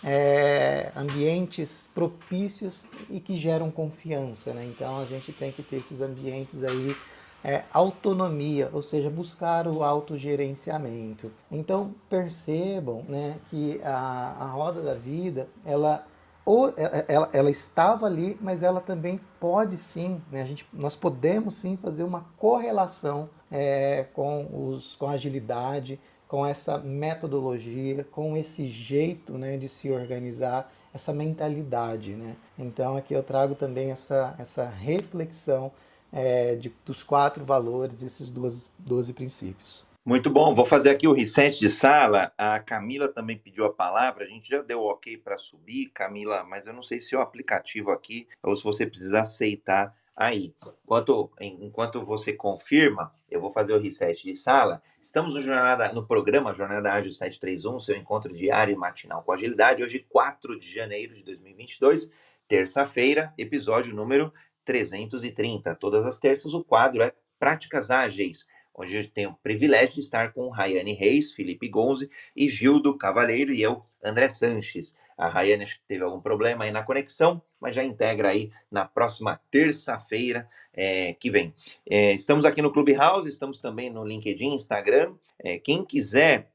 é, 0.04 0.92
ambientes 0.96 1.90
propícios 1.94 2.86
e 3.10 3.20
que 3.20 3.38
geram 3.38 3.70
confiança. 3.70 4.54
Né? 4.54 4.66
Então 4.66 5.00
a 5.00 5.06
gente 5.06 5.32
tem 5.32 5.52
que 5.52 5.64
ter 5.64 5.78
esses 5.78 6.02
ambientes 6.02 6.64
aí 6.64 6.96
é, 7.44 7.64
autonomia, 7.74 8.70
ou 8.74 8.84
seja, 8.84 9.10
buscar 9.10 9.68
o 9.68 9.84
autogerenciamento. 9.84 11.32
Então 11.52 11.94
percebam 12.10 13.04
né, 13.08 13.38
que 13.50 13.80
a, 13.84 14.36
a 14.40 14.46
roda 14.48 14.82
da 14.82 14.94
vida, 14.94 15.48
ela, 15.66 16.06
ou, 16.46 16.74
ela, 17.08 17.30
ela 17.32 17.52
estava 17.52 18.06
ali, 18.06 18.38
mas 18.42 18.64
ela 18.64 18.82
também 18.82 19.20
pode 19.40 19.78
sim, 19.78 20.22
né, 20.32 20.42
a 20.42 20.46
gente, 20.46 20.66
nós 20.74 20.96
podemos 20.96 21.56
sim 21.56 21.78
fazer 21.78 22.04
uma 22.04 22.26
correlação 22.38 23.30
é, 23.52 24.06
com, 24.14 24.48
os, 24.52 24.96
com 24.96 25.08
a 25.08 25.12
agilidade, 25.12 26.00
com 26.30 26.46
essa 26.46 26.78
metodologia, 26.78 28.04
com 28.04 28.38
esse 28.38 28.68
jeito 28.68 29.34
né, 29.34 29.58
de 29.58 29.68
se 29.68 29.90
organizar, 29.90 30.72
essa 30.94 31.12
mentalidade. 31.12 32.12
Né? 32.12 32.36
Então 32.58 32.96
aqui 32.96 33.16
eu 33.16 33.24
trago 33.24 33.56
também 33.56 33.90
essa, 33.90 34.36
essa 34.38 34.70
reflexão 34.70 35.72
é, 36.14 36.56
de, 36.56 36.72
dos 36.86 37.02
quatro 37.02 37.44
valores, 37.44 38.04
esses 38.04 38.30
12, 38.30 38.70
12 38.78 39.14
princípios. 39.14 39.90
Muito 40.06 40.30
bom, 40.30 40.54
vou 40.54 40.66
fazer 40.66 40.92
aqui 40.92 41.08
o 41.08 41.14
reset 41.14 41.60
de 41.60 41.68
sala. 41.68 42.32
A 42.38 42.60
Camila 42.60 43.08
também 43.08 43.38
pediu 43.38 43.66
a 43.66 43.74
palavra, 43.74 44.24
a 44.24 44.28
gente 44.28 44.50
já 44.50 44.62
deu 44.62 44.84
ok 44.84 45.18
para 45.18 45.38
subir, 45.38 45.88
Camila, 45.88 46.44
mas 46.44 46.68
eu 46.68 46.74
não 46.74 46.84
sei 46.84 47.02
se 47.02 47.16
o 47.16 47.22
aplicativo 47.22 47.90
aqui 47.90 48.28
ou 48.44 48.56
se 48.56 48.64
você 48.64 48.86
precisa 48.86 49.22
aceitar 49.22 49.96
aí. 50.20 50.54
Enquanto, 50.84 51.32
enquanto 51.40 52.06
você 52.06 52.34
confirma, 52.34 53.16
eu 53.32 53.40
vou 53.40 53.50
fazer 53.50 53.74
o 53.74 53.80
reset 53.80 54.22
de 54.22 54.36
sala. 54.36 54.84
Estamos 55.02 55.34
no, 55.34 55.40
jornada, 55.40 55.94
no 55.94 56.06
programa 56.06 56.54
Jornada 56.54 56.92
Ágil 56.92 57.14
731, 57.14 57.80
seu 57.80 57.96
encontro 57.96 58.34
diário 58.34 58.74
e 58.74 58.78
matinal 58.78 59.24
com 59.24 59.32
agilidade. 59.32 59.82
Hoje, 59.82 60.06
4 60.10 60.60
de 60.60 60.70
janeiro 60.70 61.16
de 61.16 61.24
2022, 61.24 62.12
terça-feira, 62.50 63.34
episódio 63.38 63.96
número 63.96 64.34
330. 64.66 65.74
Todas 65.76 66.06
as 66.06 66.20
terças 66.20 66.54
o 66.54 66.66
quadro 66.66 67.02
é 67.02 67.14
Práticas 67.40 67.90
Ágeis, 67.90 68.46
onde 68.76 68.98
eu 68.98 69.10
tenho 69.10 69.30
o 69.30 69.38
privilégio 69.38 69.96
de 69.96 70.02
estar 70.02 70.34
com 70.34 70.50
Rayane 70.50 70.94
Reis, 70.94 71.32
Felipe 71.32 71.70
Gonze 71.70 72.10
e 72.36 72.50
Gildo 72.50 72.98
Cavaleiro 72.98 73.54
e 73.54 73.62
eu, 73.62 73.86
André 74.04 74.30
Sanches. 74.30 74.94
A 75.20 75.28
Rayane 75.28 75.66
acho 75.66 75.76
que 75.76 75.86
teve 75.86 76.02
algum 76.02 76.22
problema 76.22 76.64
aí 76.64 76.72
na 76.72 76.82
conexão, 76.82 77.42
mas 77.60 77.76
já 77.76 77.84
integra 77.84 78.30
aí 78.30 78.54
na 78.72 78.86
próxima 78.86 79.38
terça-feira 79.52 80.50
é, 80.74 81.14
que 81.14 81.30
vem. 81.30 81.54
É, 81.86 82.14
estamos 82.14 82.46
aqui 82.46 82.62
no 82.62 82.72
Clubhouse, 82.72 83.28
estamos 83.28 83.60
também 83.60 83.90
no 83.90 84.06
LinkedIn, 84.06 84.54
Instagram. 84.54 85.14
É, 85.38 85.60
quem 85.60 85.84
quiser 85.84 86.50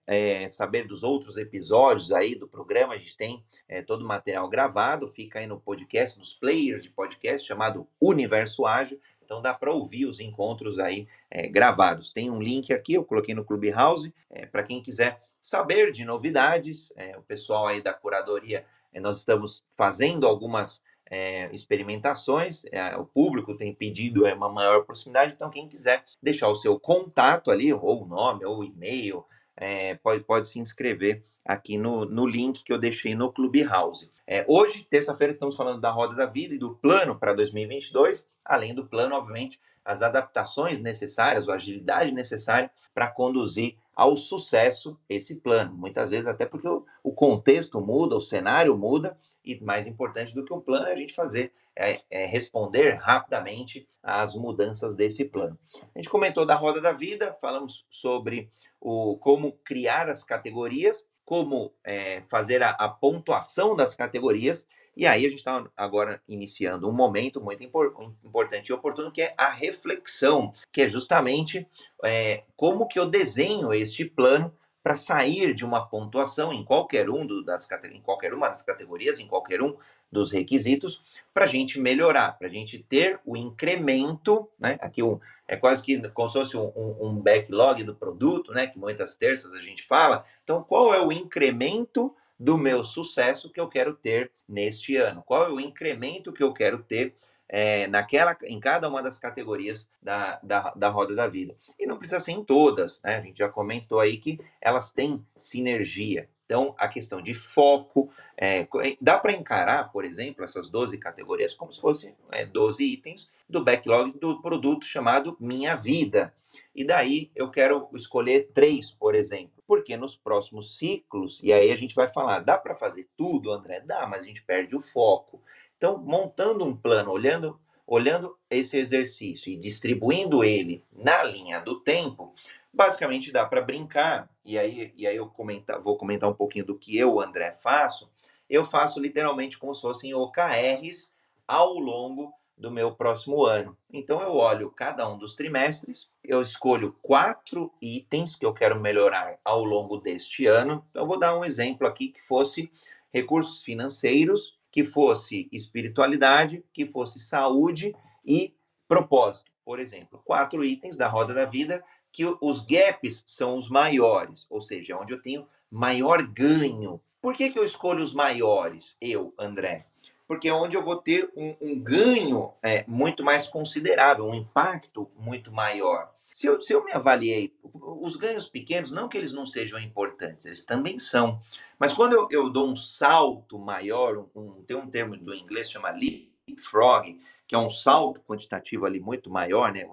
saber 0.48 0.86
dos 0.86 1.02
outros 1.02 1.36
episódios 1.36 2.10
aí 2.10 2.34
do 2.34 2.46
programa, 2.46 2.94
a 2.94 2.98
gente 2.98 3.16
tem 3.16 3.42
todo 3.86 4.02
o 4.02 4.08
material 4.08 4.48
gravado, 4.48 5.08
fica 5.08 5.38
aí 5.38 5.46
no 5.46 5.58
podcast, 5.58 6.18
nos 6.18 6.34
players 6.34 6.82
de 6.82 6.90
podcast, 6.90 7.46
chamado 7.46 7.86
Universo 8.00 8.66
Ágil. 8.66 9.00
Então 9.24 9.40
dá 9.40 9.54
para 9.54 9.72
ouvir 9.72 10.04
os 10.04 10.20
encontros 10.20 10.78
aí 10.78 11.08
gravados. 11.50 12.12
Tem 12.12 12.30
um 12.30 12.42
link 12.42 12.74
aqui, 12.74 12.92
eu 12.92 13.04
coloquei 13.04 13.34
no 13.34 13.44
Clubhouse, 13.44 14.12
para 14.52 14.62
quem 14.62 14.82
quiser 14.82 15.18
saber 15.44 15.92
de 15.92 16.04
novidades. 16.04 16.90
o 17.18 17.22
pessoal 17.22 17.66
aí 17.66 17.82
da 17.82 17.92
curadoria, 17.92 18.64
nós 18.94 19.18
estamos 19.18 19.62
fazendo 19.76 20.26
algumas 20.26 20.82
é, 21.10 21.48
experimentações, 21.52 22.64
é, 22.72 22.96
o 22.96 23.04
público 23.04 23.56
tem 23.56 23.74
pedido 23.74 24.26
é, 24.26 24.34
uma 24.34 24.48
maior 24.48 24.84
proximidade, 24.84 25.34
então 25.34 25.50
quem 25.50 25.68
quiser 25.68 26.04
deixar 26.22 26.48
o 26.48 26.54
seu 26.54 26.78
contato 26.80 27.50
ali, 27.50 27.72
ou 27.72 28.04
o 28.04 28.06
nome, 28.06 28.44
ou 28.44 28.64
e-mail, 28.64 29.24
é, 29.56 29.94
pode, 29.96 30.24
pode 30.24 30.48
se 30.48 30.58
inscrever 30.58 31.24
aqui 31.44 31.76
no, 31.76 32.06
no 32.06 32.26
link 32.26 32.64
que 32.64 32.72
eu 32.72 32.78
deixei 32.78 33.14
no 33.14 33.30
Clubhouse. 33.30 34.10
É, 34.26 34.44
hoje, 34.48 34.86
terça-feira, 34.88 35.30
estamos 35.30 35.54
falando 35.54 35.80
da 35.80 35.90
Roda 35.90 36.14
da 36.14 36.24
Vida 36.24 36.54
e 36.54 36.58
do 36.58 36.74
plano 36.76 37.14
para 37.14 37.34
2022, 37.34 38.26
além 38.42 38.74
do 38.74 38.86
plano, 38.86 39.14
obviamente, 39.14 39.60
as 39.84 40.00
adaptações 40.00 40.80
necessárias, 40.80 41.46
a 41.46 41.54
agilidade 41.54 42.10
necessária 42.10 42.70
para 42.94 43.08
conduzir 43.08 43.76
ao 43.94 44.16
sucesso 44.16 44.98
esse 45.08 45.34
plano. 45.36 45.74
Muitas 45.76 46.10
vezes, 46.10 46.26
até 46.26 46.46
porque 46.46 46.68
o, 46.68 46.84
o, 47.02 47.12
contexto 47.12 47.80
muda, 47.80 48.16
o 48.16 48.20
cenário 48.20 48.76
muda, 48.76 49.16
e 49.44 49.60
mais 49.62 49.86
importante 49.86 50.34
do 50.34 50.44
que 50.44 50.52
um 50.52 50.60
plano 50.60 50.86
é 50.86 50.92
a 50.92 50.96
gente 50.96 51.14
fazer, 51.14 51.52
é, 51.76 52.00
é 52.10 52.24
responder 52.24 52.94
rapidamente 52.94 53.86
às 54.02 54.34
mudanças 54.34 54.94
desse 54.94 55.24
plano. 55.24 55.58
A 55.94 55.98
gente 55.98 56.08
comentou 56.08 56.46
da 56.46 56.54
roda 56.54 56.80
da 56.80 56.92
vida, 56.92 57.36
falamos 57.40 57.84
sobre 57.90 58.50
o, 58.80 59.16
como 59.18 59.52
criar 59.64 60.08
as 60.08 60.22
categorias, 60.22 61.06
como 61.24 61.72
é, 61.82 62.22
fazer 62.28 62.62
a, 62.62 62.70
a 62.70 62.88
pontuação 62.88 63.74
das 63.74 63.94
categorias 63.94 64.66
e 64.96 65.06
aí 65.06 65.26
a 65.26 65.28
gente 65.28 65.38
está 65.38 65.64
agora 65.76 66.20
iniciando 66.28 66.88
um 66.88 66.92
momento 66.92 67.40
muito 67.40 67.64
importante 67.64 68.68
e 68.68 68.72
oportuno 68.72 69.10
que 69.10 69.22
é 69.22 69.34
a 69.36 69.48
reflexão, 69.48 70.52
que 70.72 70.82
é 70.82 70.88
justamente 70.88 71.66
é, 72.04 72.44
como 72.56 72.86
que 72.86 72.98
eu 72.98 73.06
desenho 73.06 73.72
este 73.72 74.04
plano 74.04 74.54
para 74.84 74.96
sair 74.96 75.54
de 75.54 75.64
uma 75.64 75.86
pontuação 75.86 76.52
em 76.52 76.62
qualquer 76.62 77.08
um 77.08 77.26
do, 77.26 77.42
das 77.42 77.66
em 77.90 78.02
qualquer 78.02 78.34
uma 78.34 78.50
das 78.50 78.60
categorias, 78.60 79.18
em 79.18 79.26
qualquer 79.26 79.62
um 79.62 79.74
dos 80.12 80.30
requisitos, 80.30 81.02
para 81.32 81.44
a 81.44 81.48
gente 81.48 81.80
melhorar, 81.80 82.38
para 82.38 82.46
a 82.46 82.50
gente 82.50 82.78
ter 82.78 83.18
o 83.24 83.34
incremento, 83.34 84.48
né? 84.58 84.78
Aqui 84.80 85.02
um, 85.02 85.18
é 85.48 85.56
quase 85.56 85.82
que 85.82 85.98
como 86.10 86.28
se 86.28 86.34
fosse 86.34 86.56
um, 86.56 86.70
um 87.00 87.14
backlog 87.14 87.82
do 87.82 87.94
produto, 87.94 88.52
né? 88.52 88.66
Que 88.66 88.78
muitas 88.78 89.16
terças 89.16 89.54
a 89.54 89.60
gente 89.60 89.82
fala. 89.82 90.24
Então, 90.44 90.62
qual 90.62 90.92
é 90.94 91.00
o 91.00 91.10
incremento 91.10 92.14
do 92.38 92.58
meu 92.58 92.84
sucesso 92.84 93.50
que 93.50 93.60
eu 93.60 93.68
quero 93.68 93.94
ter 93.94 94.30
neste 94.48 94.96
ano? 94.96 95.22
Qual 95.22 95.44
é 95.44 95.50
o 95.50 95.60
incremento 95.60 96.32
que 96.32 96.42
eu 96.42 96.52
quero 96.52 96.82
ter 96.82 97.16
é, 97.48 97.86
naquela, 97.86 98.36
em 98.44 98.58
cada 98.58 98.88
uma 98.88 99.02
das 99.02 99.18
categorias 99.18 99.88
da, 100.02 100.38
da, 100.42 100.72
da 100.74 100.88
roda 100.88 101.14
da 101.14 101.28
vida? 101.28 101.54
E 101.78 101.86
não 101.86 101.98
precisa 101.98 102.20
ser 102.20 102.32
em 102.32 102.44
todas, 102.44 103.00
né? 103.02 103.16
A 103.16 103.20
gente 103.20 103.38
já 103.38 103.48
comentou 103.48 104.00
aí 104.00 104.16
que 104.16 104.40
elas 104.60 104.90
têm 104.90 105.24
sinergia. 105.36 106.28
Então, 106.46 106.74
a 106.78 106.88
questão 106.88 107.22
de 107.22 107.32
foco, 107.32 108.12
é, 108.36 108.66
dá 109.00 109.18
para 109.18 109.32
encarar, 109.32 109.90
por 109.90 110.04
exemplo, 110.04 110.44
essas 110.44 110.68
12 110.68 110.98
categorias 110.98 111.54
como 111.54 111.72
se 111.72 111.80
fossem 111.80 112.14
é, 112.30 112.44
12 112.44 112.84
itens 112.84 113.30
do 113.48 113.64
backlog 113.64 114.12
do 114.18 114.40
produto 114.42 114.84
chamado 114.84 115.36
Minha 115.40 115.74
Vida. 115.74 116.34
E 116.74 116.84
daí 116.84 117.30
eu 117.34 117.50
quero 117.50 117.88
escolher 117.94 118.50
três, 118.52 118.90
por 118.90 119.14
exemplo 119.14 119.54
porque 119.66 119.96
nos 119.96 120.16
próximos 120.16 120.76
ciclos, 120.76 121.40
e 121.42 121.52
aí 121.52 121.70
a 121.70 121.76
gente 121.76 121.94
vai 121.94 122.08
falar, 122.08 122.40
dá 122.40 122.56
para 122.58 122.74
fazer 122.74 123.08
tudo, 123.16 123.50
André? 123.50 123.80
Dá, 123.80 124.06
mas 124.06 124.22
a 124.22 124.26
gente 124.26 124.42
perde 124.42 124.76
o 124.76 124.80
foco. 124.80 125.42
Então, 125.76 125.98
montando 125.98 126.64
um 126.64 126.76
plano, 126.76 127.10
olhando, 127.10 127.58
olhando 127.86 128.36
esse 128.50 128.78
exercício 128.78 129.52
e 129.52 129.56
distribuindo 129.56 130.44
ele 130.44 130.84
na 130.92 131.22
linha 131.24 131.60
do 131.60 131.80
tempo, 131.80 132.34
basicamente 132.72 133.32
dá 133.32 133.44
para 133.44 133.62
brincar. 133.62 134.30
E 134.44 134.58
aí, 134.58 134.92
e 134.96 135.06
aí 135.06 135.16
eu 135.16 135.28
comentar, 135.28 135.80
vou 135.80 135.96
comentar 135.96 136.28
um 136.28 136.34
pouquinho 136.34 136.66
do 136.66 136.78
que 136.78 136.96
eu, 136.96 137.20
André, 137.20 137.56
faço. 137.62 138.10
Eu 138.48 138.64
faço 138.64 139.00
literalmente 139.00 139.58
como 139.58 139.74
se 139.74 139.80
fossem 139.80 140.14
OKRs 140.14 141.10
ao 141.48 141.78
longo 141.78 142.32
do 142.56 142.70
meu 142.70 142.94
próximo 142.94 143.44
ano. 143.44 143.76
Então 143.92 144.20
eu 144.20 144.34
olho 144.34 144.70
cada 144.70 145.08
um 145.08 145.18
dos 145.18 145.34
trimestres, 145.34 146.08
eu 146.22 146.40
escolho 146.40 146.96
quatro 147.02 147.72
itens 147.80 148.36
que 148.36 148.46
eu 148.46 148.54
quero 148.54 148.80
melhorar 148.80 149.38
ao 149.44 149.64
longo 149.64 149.98
deste 149.98 150.46
ano. 150.46 150.86
Eu 150.94 151.06
vou 151.06 151.18
dar 151.18 151.36
um 151.36 151.44
exemplo 151.44 151.86
aqui 151.86 152.08
que 152.08 152.22
fosse 152.22 152.70
recursos 153.12 153.62
financeiros, 153.62 154.58
que 154.70 154.84
fosse 154.84 155.48
espiritualidade, 155.52 156.64
que 156.72 156.86
fosse 156.86 157.20
saúde 157.20 157.94
e 158.24 158.54
propósito. 158.88 159.52
Por 159.64 159.80
exemplo, 159.80 160.20
quatro 160.24 160.64
itens 160.64 160.96
da 160.96 161.08
roda 161.08 161.32
da 161.34 161.44
vida 161.44 161.82
que 162.12 162.24
os 162.40 162.60
gaps 162.60 163.24
são 163.26 163.58
os 163.58 163.68
maiores, 163.68 164.46
ou 164.48 164.62
seja, 164.62 164.96
onde 164.96 165.12
eu 165.12 165.20
tenho 165.20 165.48
maior 165.68 166.22
ganho. 166.22 167.00
Por 167.20 167.34
que, 167.34 167.50
que 167.50 167.58
eu 167.58 167.64
escolho 167.64 168.04
os 168.04 168.12
maiores? 168.12 168.96
Eu, 169.00 169.34
André 169.36 169.86
porque 170.26 170.48
é 170.48 170.54
onde 170.54 170.76
eu 170.76 170.82
vou 170.82 170.96
ter 170.96 171.30
um, 171.36 171.56
um 171.60 171.78
ganho 171.78 172.52
é, 172.62 172.84
muito 172.86 173.22
mais 173.22 173.46
considerável, 173.46 174.26
um 174.26 174.34
impacto 174.34 175.10
muito 175.16 175.52
maior. 175.52 176.12
Se 176.32 176.46
eu, 176.46 176.60
se 176.60 176.72
eu 176.72 176.84
me 176.84 176.92
avaliei, 176.92 177.54
os 177.62 178.16
ganhos 178.16 178.48
pequenos, 178.48 178.90
não 178.90 179.08
que 179.08 179.16
eles 179.16 179.32
não 179.32 179.46
sejam 179.46 179.78
importantes, 179.78 180.46
eles 180.46 180.64
também 180.64 180.98
são. 180.98 181.40
Mas 181.78 181.92
quando 181.92 182.14
eu, 182.14 182.26
eu 182.30 182.50
dou 182.50 182.68
um 182.68 182.74
salto 182.74 183.56
maior, 183.58 184.26
um, 184.34 184.62
tem 184.64 184.76
um 184.76 184.90
termo 184.90 185.16
do 185.16 185.32
inglês 185.32 185.70
chama 185.70 185.90
leapfrog, 185.90 187.20
que 187.46 187.54
é 187.54 187.58
um 187.58 187.68
salto 187.68 188.20
quantitativo 188.22 188.86
ali 188.86 188.98
muito 188.98 189.30
maior, 189.30 189.72
né? 189.72 189.86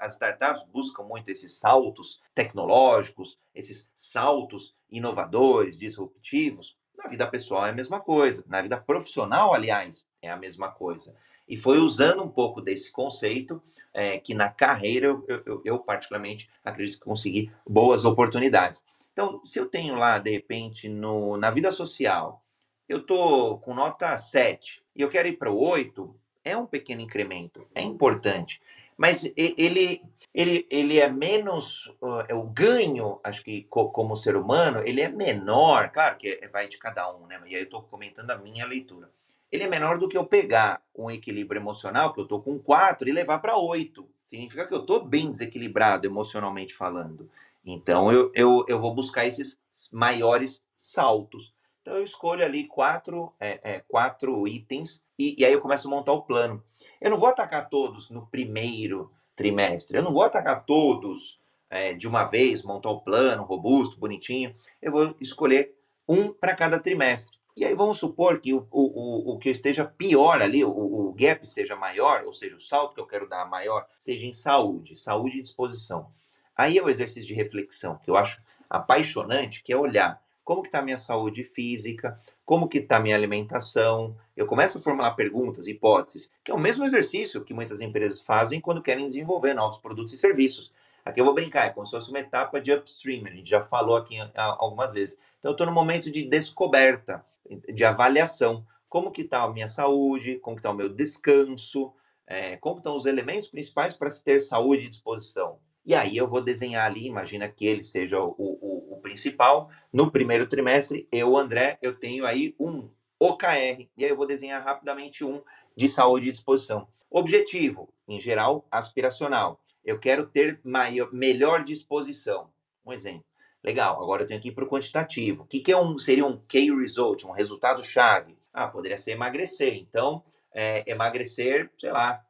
As 0.00 0.14
startups 0.14 0.64
buscam 0.72 1.04
muito 1.04 1.28
esses 1.28 1.58
saltos 1.58 2.20
tecnológicos, 2.34 3.38
esses 3.54 3.88
saltos 3.94 4.74
inovadores, 4.90 5.78
disruptivos. 5.78 6.76
Na 6.96 7.08
vida 7.08 7.26
pessoal 7.26 7.66
é 7.66 7.70
a 7.70 7.74
mesma 7.74 8.00
coisa, 8.00 8.44
na 8.46 8.62
vida 8.62 8.76
profissional, 8.76 9.52
aliás, 9.54 10.04
é 10.22 10.30
a 10.30 10.36
mesma 10.36 10.70
coisa. 10.70 11.14
E 11.48 11.56
foi 11.56 11.78
usando 11.78 12.22
um 12.22 12.28
pouco 12.28 12.60
desse 12.60 12.90
conceito 12.90 13.62
é, 13.92 14.18
que 14.18 14.34
na 14.34 14.48
carreira 14.48 15.06
eu, 15.06 15.24
eu, 15.46 15.62
eu, 15.64 15.78
particularmente 15.78 16.48
acredito 16.64 16.98
que 16.98 17.04
consegui 17.04 17.52
boas 17.68 18.04
oportunidades. 18.04 18.82
Então, 19.12 19.44
se 19.46 19.58
eu 19.58 19.66
tenho 19.66 19.94
lá, 19.94 20.18
de 20.18 20.30
repente, 20.30 20.88
no, 20.88 21.36
na 21.36 21.50
vida 21.50 21.70
social, 21.70 22.42
eu 22.88 23.00
tô 23.00 23.58
com 23.58 23.74
nota 23.74 24.16
7 24.18 24.82
e 24.96 25.02
eu 25.02 25.08
quero 25.08 25.28
ir 25.28 25.36
para 25.36 25.50
o 25.50 25.62
8, 25.62 26.14
é 26.44 26.56
um 26.56 26.66
pequeno 26.66 27.00
incremento, 27.00 27.66
é 27.74 27.82
importante. 27.82 28.60
Mas 28.96 29.24
ele, 29.36 30.02
ele, 30.32 30.66
ele 30.70 30.98
é 30.98 31.08
menos. 31.08 31.86
Uh, 32.00 32.34
o 32.36 32.44
ganho, 32.44 33.20
acho 33.22 33.42
que 33.42 33.64
co, 33.64 33.90
como 33.90 34.16
ser 34.16 34.36
humano, 34.36 34.80
ele 34.84 35.00
é 35.00 35.08
menor, 35.08 35.90
claro 35.90 36.16
que 36.16 36.38
é, 36.40 36.48
vai 36.48 36.68
de 36.68 36.78
cada 36.78 37.12
um, 37.14 37.26
né? 37.26 37.40
E 37.46 37.54
aí 37.54 37.62
eu 37.62 37.64
estou 37.64 37.82
comentando 37.82 38.30
a 38.30 38.38
minha 38.38 38.66
leitura. 38.66 39.10
Ele 39.50 39.62
é 39.62 39.68
menor 39.68 39.98
do 39.98 40.08
que 40.08 40.18
eu 40.18 40.26
pegar 40.26 40.82
um 40.96 41.10
equilíbrio 41.10 41.60
emocional, 41.60 42.12
que 42.12 42.18
eu 42.18 42.24
estou 42.24 42.42
com 42.42 42.58
4, 42.58 43.08
e 43.08 43.12
levar 43.12 43.38
para 43.38 43.56
8. 43.56 44.08
Significa 44.22 44.66
que 44.66 44.74
eu 44.74 44.80
estou 44.80 45.04
bem 45.04 45.30
desequilibrado 45.30 46.06
emocionalmente 46.06 46.74
falando. 46.74 47.30
Então 47.64 48.12
eu, 48.12 48.30
eu, 48.34 48.64
eu 48.68 48.80
vou 48.80 48.94
buscar 48.94 49.26
esses 49.26 49.58
maiores 49.92 50.62
saltos. 50.74 51.52
Então 51.80 51.94
eu 51.96 52.02
escolho 52.02 52.44
ali 52.44 52.66
quatro, 52.66 53.32
é, 53.38 53.60
é, 53.62 53.84
quatro 53.86 54.48
itens 54.48 55.02
e, 55.18 55.36
e, 55.38 55.44
aí 55.44 55.52
eu 55.52 55.60
começo 55.60 55.86
a 55.86 55.90
montar 55.90 56.12
o 56.12 56.22
plano. 56.22 56.62
Eu 57.00 57.10
não 57.10 57.18
vou 57.18 57.28
atacar 57.28 57.68
todos 57.68 58.10
no 58.10 58.26
primeiro 58.26 59.10
trimestre, 59.36 59.96
eu 59.96 60.02
não 60.02 60.12
vou 60.12 60.22
atacar 60.22 60.64
todos 60.64 61.38
é, 61.68 61.92
de 61.92 62.06
uma 62.06 62.24
vez, 62.24 62.62
montar 62.62 62.90
o 62.90 63.00
plano 63.00 63.42
robusto, 63.42 63.98
bonitinho. 63.98 64.54
Eu 64.80 64.92
vou 64.92 65.16
escolher 65.20 65.74
um 66.08 66.32
para 66.32 66.54
cada 66.54 66.78
trimestre. 66.78 67.36
E 67.56 67.64
aí 67.64 67.74
vamos 67.74 67.98
supor 67.98 68.40
que 68.40 68.52
o, 68.52 68.66
o, 68.70 69.34
o 69.34 69.38
que 69.38 69.48
esteja 69.48 69.84
pior 69.84 70.42
ali, 70.42 70.64
o, 70.64 70.70
o 70.70 71.12
gap 71.12 71.46
seja 71.48 71.76
maior, 71.76 72.24
ou 72.24 72.32
seja, 72.32 72.56
o 72.56 72.60
salto 72.60 72.94
que 72.94 73.00
eu 73.00 73.06
quero 73.06 73.28
dar 73.28 73.48
maior, 73.48 73.86
seja 73.98 74.26
em 74.26 74.32
saúde, 74.32 74.96
saúde 74.96 75.38
e 75.38 75.42
disposição. 75.42 76.10
Aí 76.56 76.78
é 76.78 76.82
o 76.82 76.88
exercício 76.88 77.26
de 77.26 77.34
reflexão, 77.34 77.98
que 77.98 78.10
eu 78.10 78.16
acho 78.16 78.40
apaixonante, 78.68 79.62
que 79.62 79.72
é 79.72 79.76
olhar 79.76 80.20
como 80.44 80.62
que 80.62 80.68
está 80.68 80.80
a 80.80 80.82
minha 80.82 80.98
saúde 80.98 81.42
física, 81.42 82.20
como 82.44 82.68
que 82.68 82.78
está 82.78 82.98
a 82.98 83.00
minha 83.00 83.16
alimentação. 83.16 84.16
Eu 84.36 84.46
começo 84.46 84.78
a 84.78 84.80
formular 84.80 85.12
perguntas, 85.12 85.66
hipóteses, 85.66 86.30
que 86.44 86.50
é 86.50 86.54
o 86.54 86.58
mesmo 86.58 86.84
exercício 86.84 87.44
que 87.44 87.54
muitas 87.54 87.80
empresas 87.80 88.20
fazem 88.20 88.60
quando 88.60 88.82
querem 88.82 89.08
desenvolver 89.08 89.54
novos 89.54 89.78
produtos 89.78 90.12
e 90.12 90.18
serviços. 90.18 90.72
Aqui 91.04 91.20
eu 91.20 91.24
vou 91.24 91.34
brincar, 91.34 91.66
é 91.66 91.70
como 91.70 91.86
se 91.86 91.92
fosse 91.92 92.08
uma 92.08 92.20
etapa 92.20 92.60
de 92.60 92.72
upstream, 92.72 93.26
a 93.26 93.30
gente 93.30 93.48
já 93.48 93.62
falou 93.64 93.96
aqui 93.96 94.16
algumas 94.34 94.92
vezes. 94.92 95.18
Então, 95.38 95.50
eu 95.50 95.54
estou 95.54 95.66
no 95.66 95.72
momento 95.72 96.10
de 96.10 96.22
descoberta, 96.22 97.24
de 97.72 97.84
avaliação. 97.84 98.64
Como 98.88 99.10
que 99.10 99.22
está 99.22 99.42
a 99.42 99.52
minha 99.52 99.68
saúde, 99.68 100.36
como 100.36 100.56
que 100.56 100.60
está 100.60 100.70
o 100.70 100.74
meu 100.74 100.88
descanso, 100.88 101.92
é, 102.26 102.56
como 102.56 102.78
estão 102.78 102.96
os 102.96 103.04
elementos 103.04 103.48
principais 103.48 103.94
para 103.94 104.08
se 104.08 104.22
ter 104.22 104.40
saúde 104.40 104.86
e 104.86 104.88
disposição. 104.88 105.58
E 105.84 105.94
aí 105.94 106.16
eu 106.16 106.26
vou 106.26 106.40
desenhar 106.40 106.86
ali, 106.86 107.06
imagina 107.06 107.48
que 107.48 107.66
ele 107.66 107.84
seja 107.84 108.18
o, 108.18 108.34
o, 108.38 108.94
o 108.94 109.00
principal. 109.02 109.70
No 109.92 110.10
primeiro 110.10 110.48
trimestre, 110.48 111.06
eu, 111.12 111.36
André, 111.36 111.78
eu 111.82 111.94
tenho 111.94 112.24
aí 112.24 112.54
um 112.58 112.90
OKR. 113.18 113.88
E 113.96 114.04
aí 114.04 114.10
eu 114.10 114.16
vou 114.16 114.26
desenhar 114.26 114.64
rapidamente 114.64 115.24
um 115.24 115.42
de 115.76 115.88
saúde 115.88 116.28
e 116.28 116.32
disposição. 116.32 116.88
Objetivo, 117.10 117.92
em 118.08 118.18
geral, 118.20 118.66
aspiracional. 118.70 119.60
Eu 119.84 119.98
quero 119.98 120.26
ter 120.26 120.58
maior, 120.64 121.12
melhor 121.12 121.62
disposição. 121.62 122.50
Um 122.84 122.92
exemplo. 122.92 123.24
Legal, 123.62 124.02
agora 124.02 124.22
eu 124.22 124.26
tenho 124.26 124.40
que 124.40 124.48
ir 124.48 124.52
para 124.52 124.64
o 124.64 124.68
quantitativo. 124.68 125.44
O 125.44 125.46
que, 125.46 125.60
que 125.60 125.72
é 125.72 125.76
um, 125.76 125.98
seria 125.98 126.26
um 126.26 126.38
key 126.38 126.74
result, 126.74 127.24
um 127.24 127.30
resultado-chave? 127.30 128.36
Ah, 128.52 128.68
poderia 128.68 128.98
ser 128.98 129.12
emagrecer. 129.12 129.74
Então, 129.74 130.22
é, 130.52 130.82
emagrecer, 130.90 131.70
sei 131.78 131.90
lá, 131.90 132.22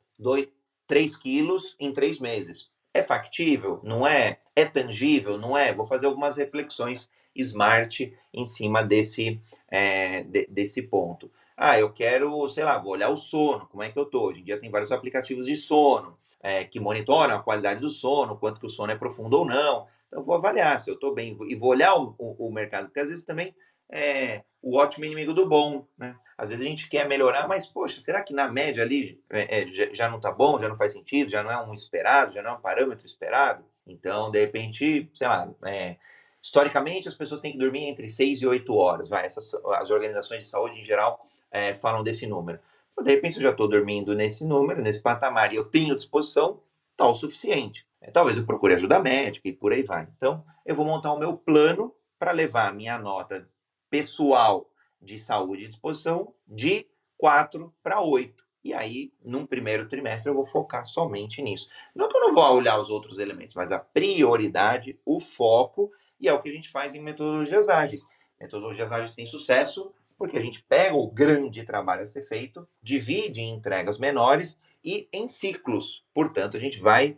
3 0.87 1.17
quilos 1.17 1.77
em 1.79 1.93
três 1.93 2.19
meses. 2.19 2.71
É 2.95 3.03
factível? 3.03 3.81
Não 3.83 4.07
é? 4.07 4.39
É 4.57 4.65
tangível? 4.65 5.37
Não 5.37 5.59
é? 5.59 5.75
Vou 5.75 5.87
fazer 5.87 6.07
algumas 6.07 6.37
reflexões 6.37 7.11
smart 7.35 8.17
em 8.33 8.47
cima 8.47 8.83
desse, 8.83 9.41
é, 9.69 10.23
de, 10.23 10.47
desse 10.47 10.81
ponto. 10.81 11.31
Ah, 11.57 11.79
eu 11.79 11.93
quero, 11.93 12.49
sei 12.49 12.65
lá, 12.65 12.79
vou 12.79 12.93
olhar 12.93 13.11
o 13.11 13.17
sono, 13.17 13.67
como 13.67 13.83
é 13.83 13.91
que 13.91 13.99
eu 13.99 14.07
tô? 14.07 14.29
Hoje 14.29 14.41
em 14.41 14.45
dia 14.45 14.61
tem 14.61 14.71
vários 14.71 14.93
aplicativos 14.93 15.47
de 15.47 15.57
sono 15.57 16.17
é, 16.45 16.65
que 16.65 16.79
monitoram 16.79 17.37
a 17.37 17.43
qualidade 17.43 17.81
do 17.81 17.89
sono, 17.89 18.37
quanto 18.37 18.61
que 18.61 18.67
o 18.67 18.71
sono 18.71 18.93
é 18.93 18.97
profundo 18.97 19.39
ou 19.39 19.45
não. 19.45 19.87
Então, 20.07 20.21
eu 20.21 20.25
vou 20.25 20.35
avaliar 20.35 20.79
se 20.79 20.91
eu 20.91 20.95
estou 20.95 21.15
bem 21.15 21.37
e 21.49 21.57
vou 21.57 21.71
olhar 21.71 21.95
o, 21.95 22.15
o, 22.19 22.47
o, 22.49 22.53
mercado, 22.53 22.87
porque 22.87 23.01
às 23.01 23.09
vezes 23.09 23.25
também 23.25 23.55
é 23.91 24.43
o 24.65 24.77
ótimo 24.79 25.05
inimigo 25.05 25.35
do 25.35 25.47
bom, 25.47 25.87
né? 25.97 26.17
Às 26.39 26.49
vezes 26.49 26.65
a 26.65 26.69
gente 26.69 26.89
quer 26.89 27.07
melhorar, 27.07 27.47
mas, 27.47 27.67
poxa, 27.67 28.01
será 28.01 28.23
que 28.23 28.33
na 28.33 28.49
média 28.49 28.83
ali 28.83 29.23
é, 29.31 29.61
é, 29.61 29.95
já 29.95 30.09
não 30.09 30.17
está 30.17 30.33
bom, 30.33 30.59
já 30.59 30.69
não 30.69 30.77
faz 30.77 30.95
sentido, 30.95 31.31
já 31.31 31.43
não 31.43 31.51
é 31.51 31.63
um 31.63 31.75
esperado, 31.75 32.33
já 32.33 32.43
não 32.43 32.53
é 32.53 32.55
um 32.55 32.61
parâmetro 32.61 33.07
esperado? 33.07 33.63
Então, 33.87 34.31
de 34.31 34.41
repente, 34.41 35.09
sei 35.15 35.29
lá, 35.29 35.49
é, 35.67 35.97
historicamente 36.43 37.07
as 37.07 37.15
pessoas 37.15 37.41
têm 37.41 37.53
que 37.53 37.59
dormir 37.59 37.85
entre 37.85 38.09
6 38.09 38.41
e 38.41 38.47
8 38.47 38.75
horas, 38.75 39.09
vai, 39.09 39.27
essas, 39.27 39.55
as 39.55 39.91
organizações 39.91 40.41
de 40.41 40.47
saúde 40.47 40.81
em 40.81 40.85
geral 40.85 41.25
é, 41.53 41.75
falam 41.75 42.03
desse 42.03 42.27
número. 42.27 42.59
De 43.01 43.11
repente 43.11 43.37
eu 43.37 43.43
já 43.43 43.51
estou 43.51 43.69
dormindo 43.69 44.15
nesse 44.15 44.45
número, 44.45 44.81
nesse 44.81 45.03
patamar, 45.03 45.53
e 45.53 45.57
eu 45.57 45.65
tenho 45.67 45.95
disposição, 45.95 46.61
tá 46.97 47.07
o 47.07 47.15
suficiente. 47.15 47.87
É, 48.01 48.11
talvez 48.11 48.39
eu 48.39 48.47
procure 48.47 48.75
ajuda 48.75 48.99
médica 48.99 49.47
e 49.47 49.53
por 49.53 49.73
aí 49.73 49.83
vai. 49.83 50.09
Então, 50.17 50.43
eu 50.65 50.75
vou 50.75 50.87
montar 50.87 51.13
o 51.13 51.19
meu 51.19 51.37
plano 51.37 51.95
para 52.19 52.33
levar 52.33 52.69
a 52.69 52.73
minha 52.73 52.99
nota 52.99 53.47
pessoal 53.95 54.69
de 55.01 55.21
saúde 55.21 55.63
e 55.63 55.69
disposição 55.69 56.35
de 56.49 56.85
4 57.17 57.73
para 57.81 58.01
8. 58.01 58.45
E 58.65 58.75
aí, 58.75 59.13
num 59.25 59.47
primeiro 59.47 59.87
trimestre, 59.87 60.29
eu 60.29 60.35
vou 60.35 60.45
focar 60.45 60.85
somente 60.85 61.41
nisso. 61.41 61.69
Não 61.95 62.09
que 62.09 62.17
eu 62.17 62.21
não 62.23 62.35
vou 62.35 62.57
olhar 62.57 62.77
os 62.81 62.91
outros 62.91 63.21
elementos, 63.21 63.55
mas 63.55 63.71
a 63.71 63.79
prioridade, 63.79 64.99
o 65.05 65.21
foco, 65.21 65.93
e 66.19 66.27
é 66.27 66.33
o 66.33 66.43
que 66.43 66.49
a 66.49 66.53
gente 66.53 66.71
faz 66.71 66.97
em 66.97 67.01
metodologias 67.01 67.69
ágeis. 67.69 68.05
Metodologias 68.41 68.91
ágeis 68.91 69.15
têm 69.15 69.27
sucesso 69.27 69.95
porque 70.19 70.37
a 70.39 70.43
gente 70.43 70.61
pega 70.65 70.97
o 70.97 71.09
grande 71.09 71.65
trabalho 71.65 72.03
a 72.03 72.07
ser 72.07 72.27
feito, 72.27 72.67
divide 72.83 73.43
em 73.43 73.55
entregas 73.55 73.97
menores 73.97 74.59
e 74.83 75.09
em 75.13 75.29
ciclos. 75.29 76.05
Portanto, 76.13 76.57
a 76.57 76.61
gente 76.61 76.81
vai 76.81 77.17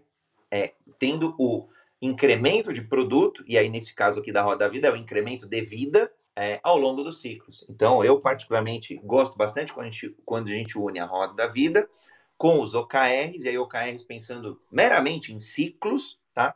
é, 0.51 0.75
tendo 0.99 1.35
o 1.39 1.71
incremento 2.03 2.71
de 2.71 2.83
produto, 2.83 3.43
e 3.47 3.57
aí 3.57 3.71
nesse 3.71 3.95
caso 3.95 4.21
aqui 4.21 4.31
da 4.31 4.43
roda 4.43 4.59
da 4.59 4.69
vida 4.69 4.89
é 4.89 4.93
o 4.93 4.97
incremento 4.97 5.47
de 5.47 5.63
vida, 5.63 6.13
é, 6.37 6.61
ao 6.63 6.77
longo 6.77 7.03
dos 7.03 7.21
ciclos. 7.21 7.65
Então, 7.69 8.05
eu 8.05 8.21
particularmente 8.21 8.95
gosto 9.03 9.37
bastante 9.39 9.73
quando 9.73 9.87
a, 9.87 9.91
gente, 9.91 10.15
quando 10.25 10.49
a 10.49 10.53
gente 10.53 10.79
une 10.79 10.99
a 10.99 11.07
roda 11.07 11.33
da 11.33 11.47
vida 11.47 11.89
com 12.37 12.61
os 12.61 12.75
OKRs, 12.75 13.45
e 13.45 13.49
aí 13.49 13.57
OKRs 13.57 14.05
pensando 14.05 14.61
meramente 14.71 15.33
em 15.33 15.41
ciclos, 15.41 16.19
tá? 16.35 16.55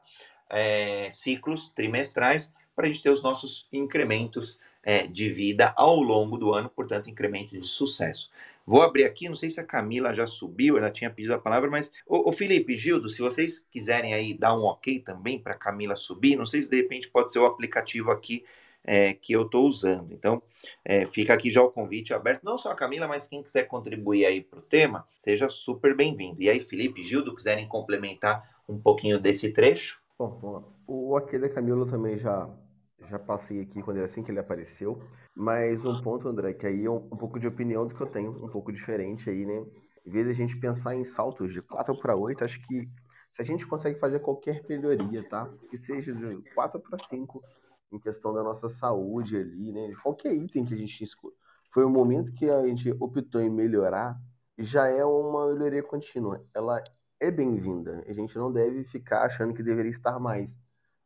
É, 0.50 1.08
ciclos 1.10 1.70
trimestrais, 1.70 2.52
para 2.76 2.84
a 2.84 2.88
gente 2.88 3.02
ter 3.02 3.10
os 3.10 3.22
nossos 3.22 3.66
incrementos 3.72 4.58
é, 4.82 5.06
de 5.06 5.30
vida 5.30 5.72
ao 5.76 6.00
longo 6.00 6.36
do 6.36 6.52
ano, 6.52 6.68
portanto, 6.68 7.08
incremento 7.08 7.58
de 7.58 7.66
sucesso. 7.66 8.30
Vou 8.66 8.82
abrir 8.82 9.04
aqui, 9.04 9.28
não 9.28 9.36
sei 9.36 9.50
se 9.50 9.58
a 9.58 9.64
Camila 9.64 10.14
já 10.14 10.26
subiu, 10.26 10.76
ela 10.76 10.90
tinha 10.90 11.10
pedido 11.10 11.34
a 11.34 11.38
palavra, 11.38 11.70
mas 11.70 11.90
o 12.06 12.30
Felipe, 12.30 12.76
Gildo, 12.76 13.08
se 13.08 13.20
vocês 13.20 13.58
quiserem 13.70 14.14
aí 14.14 14.34
dar 14.34 14.56
um 14.56 14.64
ok 14.64 15.00
também 15.00 15.38
para 15.38 15.54
a 15.54 15.58
Camila 15.58 15.96
subir, 15.96 16.36
não 16.36 16.46
sei 16.46 16.62
se 16.62 16.70
de 16.70 16.76
repente 16.76 17.08
pode 17.08 17.32
ser 17.32 17.38
o 17.38 17.46
aplicativo 17.46 18.10
aqui 18.10 18.44
é, 18.84 19.14
que 19.14 19.32
eu 19.32 19.42
estou 19.42 19.66
usando. 19.66 20.12
Então, 20.12 20.42
é, 20.84 21.06
fica 21.06 21.34
aqui 21.34 21.50
já 21.50 21.62
o 21.62 21.70
convite 21.70 22.12
aberto, 22.12 22.44
não 22.44 22.58
só 22.58 22.70
a 22.70 22.76
Camila, 22.76 23.06
mas 23.06 23.26
quem 23.26 23.42
quiser 23.42 23.64
contribuir 23.64 24.26
aí 24.26 24.40
para 24.40 24.58
o 24.58 24.62
tema, 24.62 25.06
seja 25.16 25.48
super 25.48 25.96
bem-vindo. 25.96 26.42
E 26.42 26.48
aí, 26.48 26.60
Felipe, 26.60 27.02
Gildo, 27.02 27.34
quiserem 27.34 27.68
complementar 27.68 28.48
um 28.68 28.78
pouquinho 28.78 29.18
desse 29.18 29.50
trecho? 29.50 30.00
Bom, 30.18 30.64
o 30.86 31.16
ok 31.16 31.38
da 31.38 31.48
Camila 31.48 31.86
também 31.86 32.18
já, 32.18 32.48
já 33.08 33.18
passei 33.18 33.62
aqui 33.62 33.82
quando 33.82 34.00
é 34.00 34.04
assim 34.04 34.22
que 34.22 34.30
ele 34.30 34.38
apareceu, 34.38 35.02
mas 35.34 35.84
um 35.84 36.00
ponto, 36.02 36.28
André, 36.28 36.52
que 36.52 36.66
aí 36.66 36.84
é 36.84 36.90
um, 36.90 36.96
um 36.96 37.16
pouco 37.16 37.38
de 37.40 37.46
opinião 37.46 37.86
do 37.86 37.94
que 37.94 38.00
eu 38.00 38.06
tenho, 38.06 38.30
um 38.44 38.48
pouco 38.48 38.72
diferente 38.72 39.30
aí, 39.30 39.46
né? 39.46 39.64
Em 40.06 40.10
vez 40.10 40.26
de 40.26 40.32
a 40.32 40.34
gente 40.34 40.56
pensar 40.58 40.94
em 40.94 41.04
saltos 41.04 41.52
de 41.52 41.62
4 41.62 41.98
para 41.98 42.16
8, 42.16 42.44
acho 42.44 42.60
que 42.66 42.88
se 43.32 43.42
a 43.42 43.44
gente 43.44 43.66
consegue 43.66 43.98
fazer 43.98 44.20
qualquer 44.20 44.62
melhoria, 44.68 45.26
tá? 45.28 45.48
Que 45.70 45.78
seja 45.78 46.12
de 46.12 46.42
4 46.54 46.80
para 46.80 46.98
5, 46.98 47.42
em 47.92 47.98
questão 47.98 48.32
da 48.32 48.42
nossa 48.42 48.68
saúde 48.68 49.36
ali, 49.36 49.72
né? 49.72 49.92
Qualquer 50.02 50.32
item 50.34 50.64
que 50.64 50.74
a 50.74 50.76
gente 50.76 51.02
escolhe. 51.04 51.34
Foi 51.72 51.84
o 51.84 51.90
momento 51.90 52.32
que 52.32 52.48
a 52.50 52.66
gente 52.66 52.90
optou 53.00 53.40
em 53.40 53.50
melhorar, 53.50 54.20
já 54.58 54.88
é 54.88 55.04
uma 55.04 55.46
melhoria 55.52 55.82
contínua. 55.82 56.44
Ela 56.54 56.82
é 57.20 57.30
bem-vinda. 57.30 58.04
A 58.06 58.12
gente 58.12 58.36
não 58.36 58.52
deve 58.52 58.84
ficar 58.84 59.22
achando 59.24 59.54
que 59.54 59.62
deveria 59.62 59.90
estar 59.90 60.18
mais. 60.18 60.56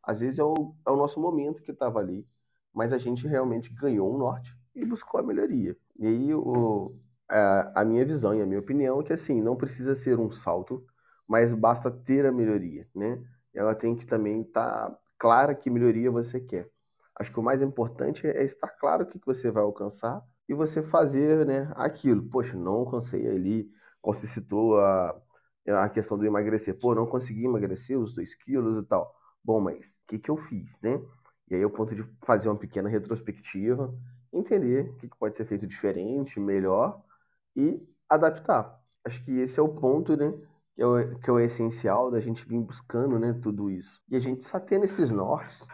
Às 0.03 0.19
vezes 0.21 0.39
é 0.39 0.43
o, 0.43 0.75
é 0.85 0.91
o 0.91 0.95
nosso 0.95 1.19
momento 1.19 1.61
que 1.61 1.71
estava 1.71 1.99
ali, 1.99 2.27
mas 2.73 2.93
a 2.93 2.97
gente 2.97 3.27
realmente 3.27 3.73
ganhou 3.73 4.13
um 4.13 4.17
norte 4.17 4.55
e 4.75 4.85
buscou 4.85 5.19
a 5.19 5.23
melhoria. 5.23 5.75
E 5.97 6.07
aí 6.07 6.33
o, 6.33 6.95
a, 7.29 7.81
a 7.81 7.85
minha 7.85 8.05
visão 8.05 8.33
e 8.35 8.41
a 8.41 8.45
minha 8.45 8.59
opinião 8.59 9.01
é 9.01 9.03
que 9.03 9.13
assim, 9.13 9.41
não 9.41 9.55
precisa 9.55 9.95
ser 9.95 10.19
um 10.19 10.31
salto, 10.31 10.85
mas 11.27 11.53
basta 11.53 11.89
ter 11.89 12.25
a 12.25 12.31
melhoria, 12.31 12.87
né? 12.93 13.23
Ela 13.53 13.73
tem 13.73 13.95
que 13.95 14.05
também 14.05 14.41
estar 14.41 14.89
tá 14.91 14.99
clara 15.17 15.55
que 15.55 15.69
melhoria 15.69 16.11
você 16.11 16.39
quer. 16.39 16.69
Acho 17.17 17.31
que 17.31 17.39
o 17.39 17.43
mais 17.43 17.61
importante 17.61 18.27
é 18.27 18.43
estar 18.43 18.69
claro 18.69 19.03
o 19.03 19.07
que 19.07 19.19
você 19.25 19.49
vai 19.51 19.63
alcançar 19.63 20.21
e 20.47 20.53
você 20.53 20.83
fazer 20.83 21.45
né, 21.45 21.71
aquilo. 21.75 22.23
Poxa, 22.29 22.57
não 22.57 22.73
alcancei 22.73 23.27
ali, 23.27 23.71
como 24.01 24.13
você 24.15 24.27
citou 24.27 24.79
a, 24.79 25.15
a 25.67 25.89
questão 25.89 26.17
do 26.17 26.25
emagrecer. 26.25 26.77
Pô, 26.77 26.93
não 26.93 27.05
consegui 27.05 27.45
emagrecer 27.45 27.97
os 27.99 28.13
dois 28.13 28.35
quilos 28.35 28.77
e 28.79 28.85
tal. 28.85 29.15
Bom, 29.43 29.61
mas 29.61 29.95
o 29.95 30.07
que, 30.07 30.19
que 30.19 30.29
eu 30.29 30.37
fiz, 30.37 30.79
né? 30.81 31.01
E 31.49 31.55
aí 31.55 31.63
o 31.65 31.69
ponto 31.69 31.95
de 31.95 32.03
fazer 32.23 32.49
uma 32.49 32.57
pequena 32.57 32.89
retrospectiva, 32.89 33.93
entender 34.33 34.89
o 34.89 34.95
que, 34.97 35.07
que 35.09 35.17
pode 35.17 35.35
ser 35.35 35.45
feito 35.45 35.67
diferente, 35.67 36.39
melhor 36.39 37.01
e 37.55 37.81
adaptar. 38.09 38.79
Acho 39.03 39.23
que 39.23 39.31
esse 39.39 39.59
é 39.59 39.63
o 39.63 39.69
ponto, 39.69 40.17
né? 40.17 40.33
Que 40.75 40.81
é 40.81 40.85
o, 40.85 41.19
que 41.19 41.29
é 41.29 41.33
o 41.33 41.39
essencial 41.39 42.11
da 42.11 42.19
gente 42.19 42.45
vir 42.47 42.59
buscando, 42.59 43.19
né? 43.19 43.33
Tudo 43.33 43.69
isso. 43.69 44.01
E 44.09 44.15
a 44.15 44.19
gente 44.19 44.43
só 44.43 44.59
tendo 44.59 44.85
esses 44.85 45.09
nortes, 45.09 45.65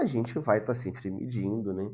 a 0.00 0.06
gente 0.06 0.38
vai 0.38 0.58
estar 0.58 0.74
tá 0.74 0.74
sempre 0.74 1.10
medindo, 1.10 1.72
né? 1.72 1.90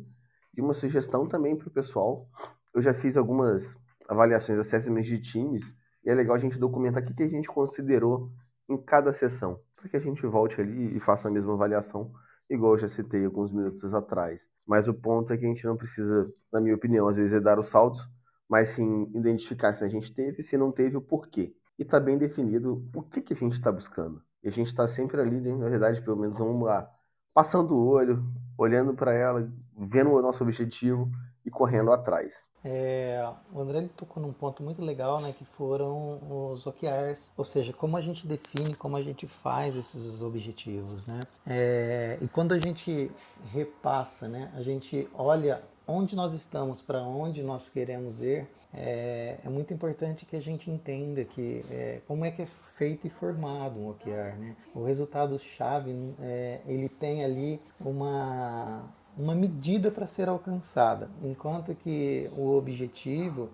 E 0.57 0.61
uma 0.61 0.73
sugestão 0.73 1.27
também 1.27 1.57
para 1.57 1.69
o 1.69 1.71
pessoal. 1.71 2.29
Eu 2.73 2.81
já 2.81 2.95
fiz 2.95 3.17
algumas 3.17 3.77
avaliações, 4.09 4.59
assessments 4.59 5.07
de 5.07 5.21
times, 5.21 5.75
e 6.05 6.11
é 6.11 6.15
legal 6.15 6.37
a 6.37 6.39
gente 6.39 6.59
documentar 6.59 7.03
o 7.03 7.07
que, 7.07 7.13
que 7.13 7.23
a 7.25 7.29
gente 7.29 7.49
considerou 7.49 8.31
em 8.69 8.77
cada 8.77 9.13
sessão, 9.13 9.61
para 9.75 9.89
que 9.89 9.97
a 9.97 10.01
gente 10.01 10.25
volte 10.27 10.61
ali 10.61 10.97
e 10.97 11.01
faça 11.01 11.29
a 11.29 11.31
mesma 11.31 11.55
avaliação, 11.55 12.13
igual 12.49 12.73
eu 12.73 12.79
já 12.79 12.89
citei 12.89 13.25
alguns 13.25 13.53
minutos 13.53 13.93
atrás. 13.93 14.49
Mas 14.65 14.89
o 14.89 14.95
ponto 14.95 15.33
é 15.33 15.37
que 15.37 15.45
a 15.45 15.49
gente 15.49 15.65
não 15.65 15.77
precisa, 15.77 16.31
na 16.53 16.61
minha 16.61 16.75
opinião, 16.75 17.09
às 17.09 17.17
vezes 17.17 17.33
é 17.33 17.41
dar 17.41 17.59
os 17.59 17.69
saltos, 17.69 18.09
mas 18.49 18.71
sim 18.71 19.11
identificar 19.15 19.75
se 19.75 19.85
a 19.85 19.89
gente 19.89 20.15
teve, 20.15 20.43
se 20.43 20.57
não 20.57 20.71
teve, 20.71 20.97
o 20.97 21.01
porquê. 21.01 21.55
E 21.79 21.83
está 21.83 21.99
bem 21.99 22.17
definido 22.17 22.89
o 22.95 23.03
que, 23.03 23.21
que 23.21 23.33
a 23.33 23.37
gente 23.37 23.55
está 23.55 23.73
buscando. 23.73 24.23
E 24.43 24.49
a 24.49 24.51
gente 24.51 24.69
está 24.69 24.87
sempre 24.87 25.21
ali, 25.21 25.41
né? 25.41 25.55
na 25.57 25.69
verdade, 25.69 26.01
pelo 26.01 26.17
menos 26.17 26.39
vamos 26.39 26.65
lá, 26.65 26.89
passando 27.37 27.77
o 27.77 27.87
olho, 27.87 28.25
olhando 28.57 28.95
para 28.95 29.13
ela, 29.13 29.47
vendo 29.77 30.11
o 30.11 30.23
nosso 30.23 30.43
objetivo 30.43 31.11
e 31.45 31.51
correndo 31.51 31.93
atrás. 31.93 32.47
É, 32.65 33.31
o 33.53 33.61
André 33.61 33.91
tocou 33.95 34.23
num 34.23 34.33
ponto 34.33 34.63
muito 34.63 34.81
legal, 34.83 35.21
né, 35.21 35.35
que 35.37 35.45
foram 35.45 36.19
os 36.51 36.67
OKRs, 36.67 37.31
ou 37.37 37.45
seja, 37.45 37.75
como 37.75 37.95
a 37.99 38.01
gente 38.01 38.27
define, 38.27 38.75
como 38.75 38.97
a 38.97 39.03
gente 39.03 39.27
faz 39.27 39.77
esses 39.77 40.23
objetivos, 40.23 41.07
né? 41.07 41.21
É, 41.47 42.17
e 42.23 42.27
quando 42.27 42.53
a 42.53 42.59
gente 42.59 43.13
repassa, 43.53 44.27
né, 44.27 44.51
a 44.57 44.63
gente 44.63 45.07
olha 45.13 45.63
onde 45.87 46.17
nós 46.17 46.33
estamos, 46.33 46.81
para 46.81 47.03
onde 47.03 47.43
nós 47.43 47.69
queremos 47.69 48.23
ir, 48.23 48.49
é, 48.77 49.39
é, 49.43 49.49
muito 49.49 49.73
importante 49.73 50.27
que 50.27 50.37
a 50.37 50.41
gente 50.41 50.71
entenda 50.71 51.25
que 51.25 51.65
é, 51.71 52.01
como 52.07 52.25
é 52.25 52.31
que 52.31 52.43
é 52.43 52.47
feito 52.77 53.07
e 53.07 53.11
formado 53.11 53.81
um 53.81 53.89
OKR. 53.89 54.37
Né? 54.39 54.55
O 54.75 54.85
resultado-chave, 54.85 56.15
é, 56.21 56.61
ele 56.67 56.89
tem 56.89 57.25
ali 57.25 57.61
uma, 57.81 58.85
uma 59.17 59.35
medida 59.35 59.91
para 59.91 60.07
ser 60.07 60.29
alcançada, 60.29 61.11
enquanto 61.23 61.75
que 61.75 62.31
o 62.37 62.55
objetivo 62.55 63.49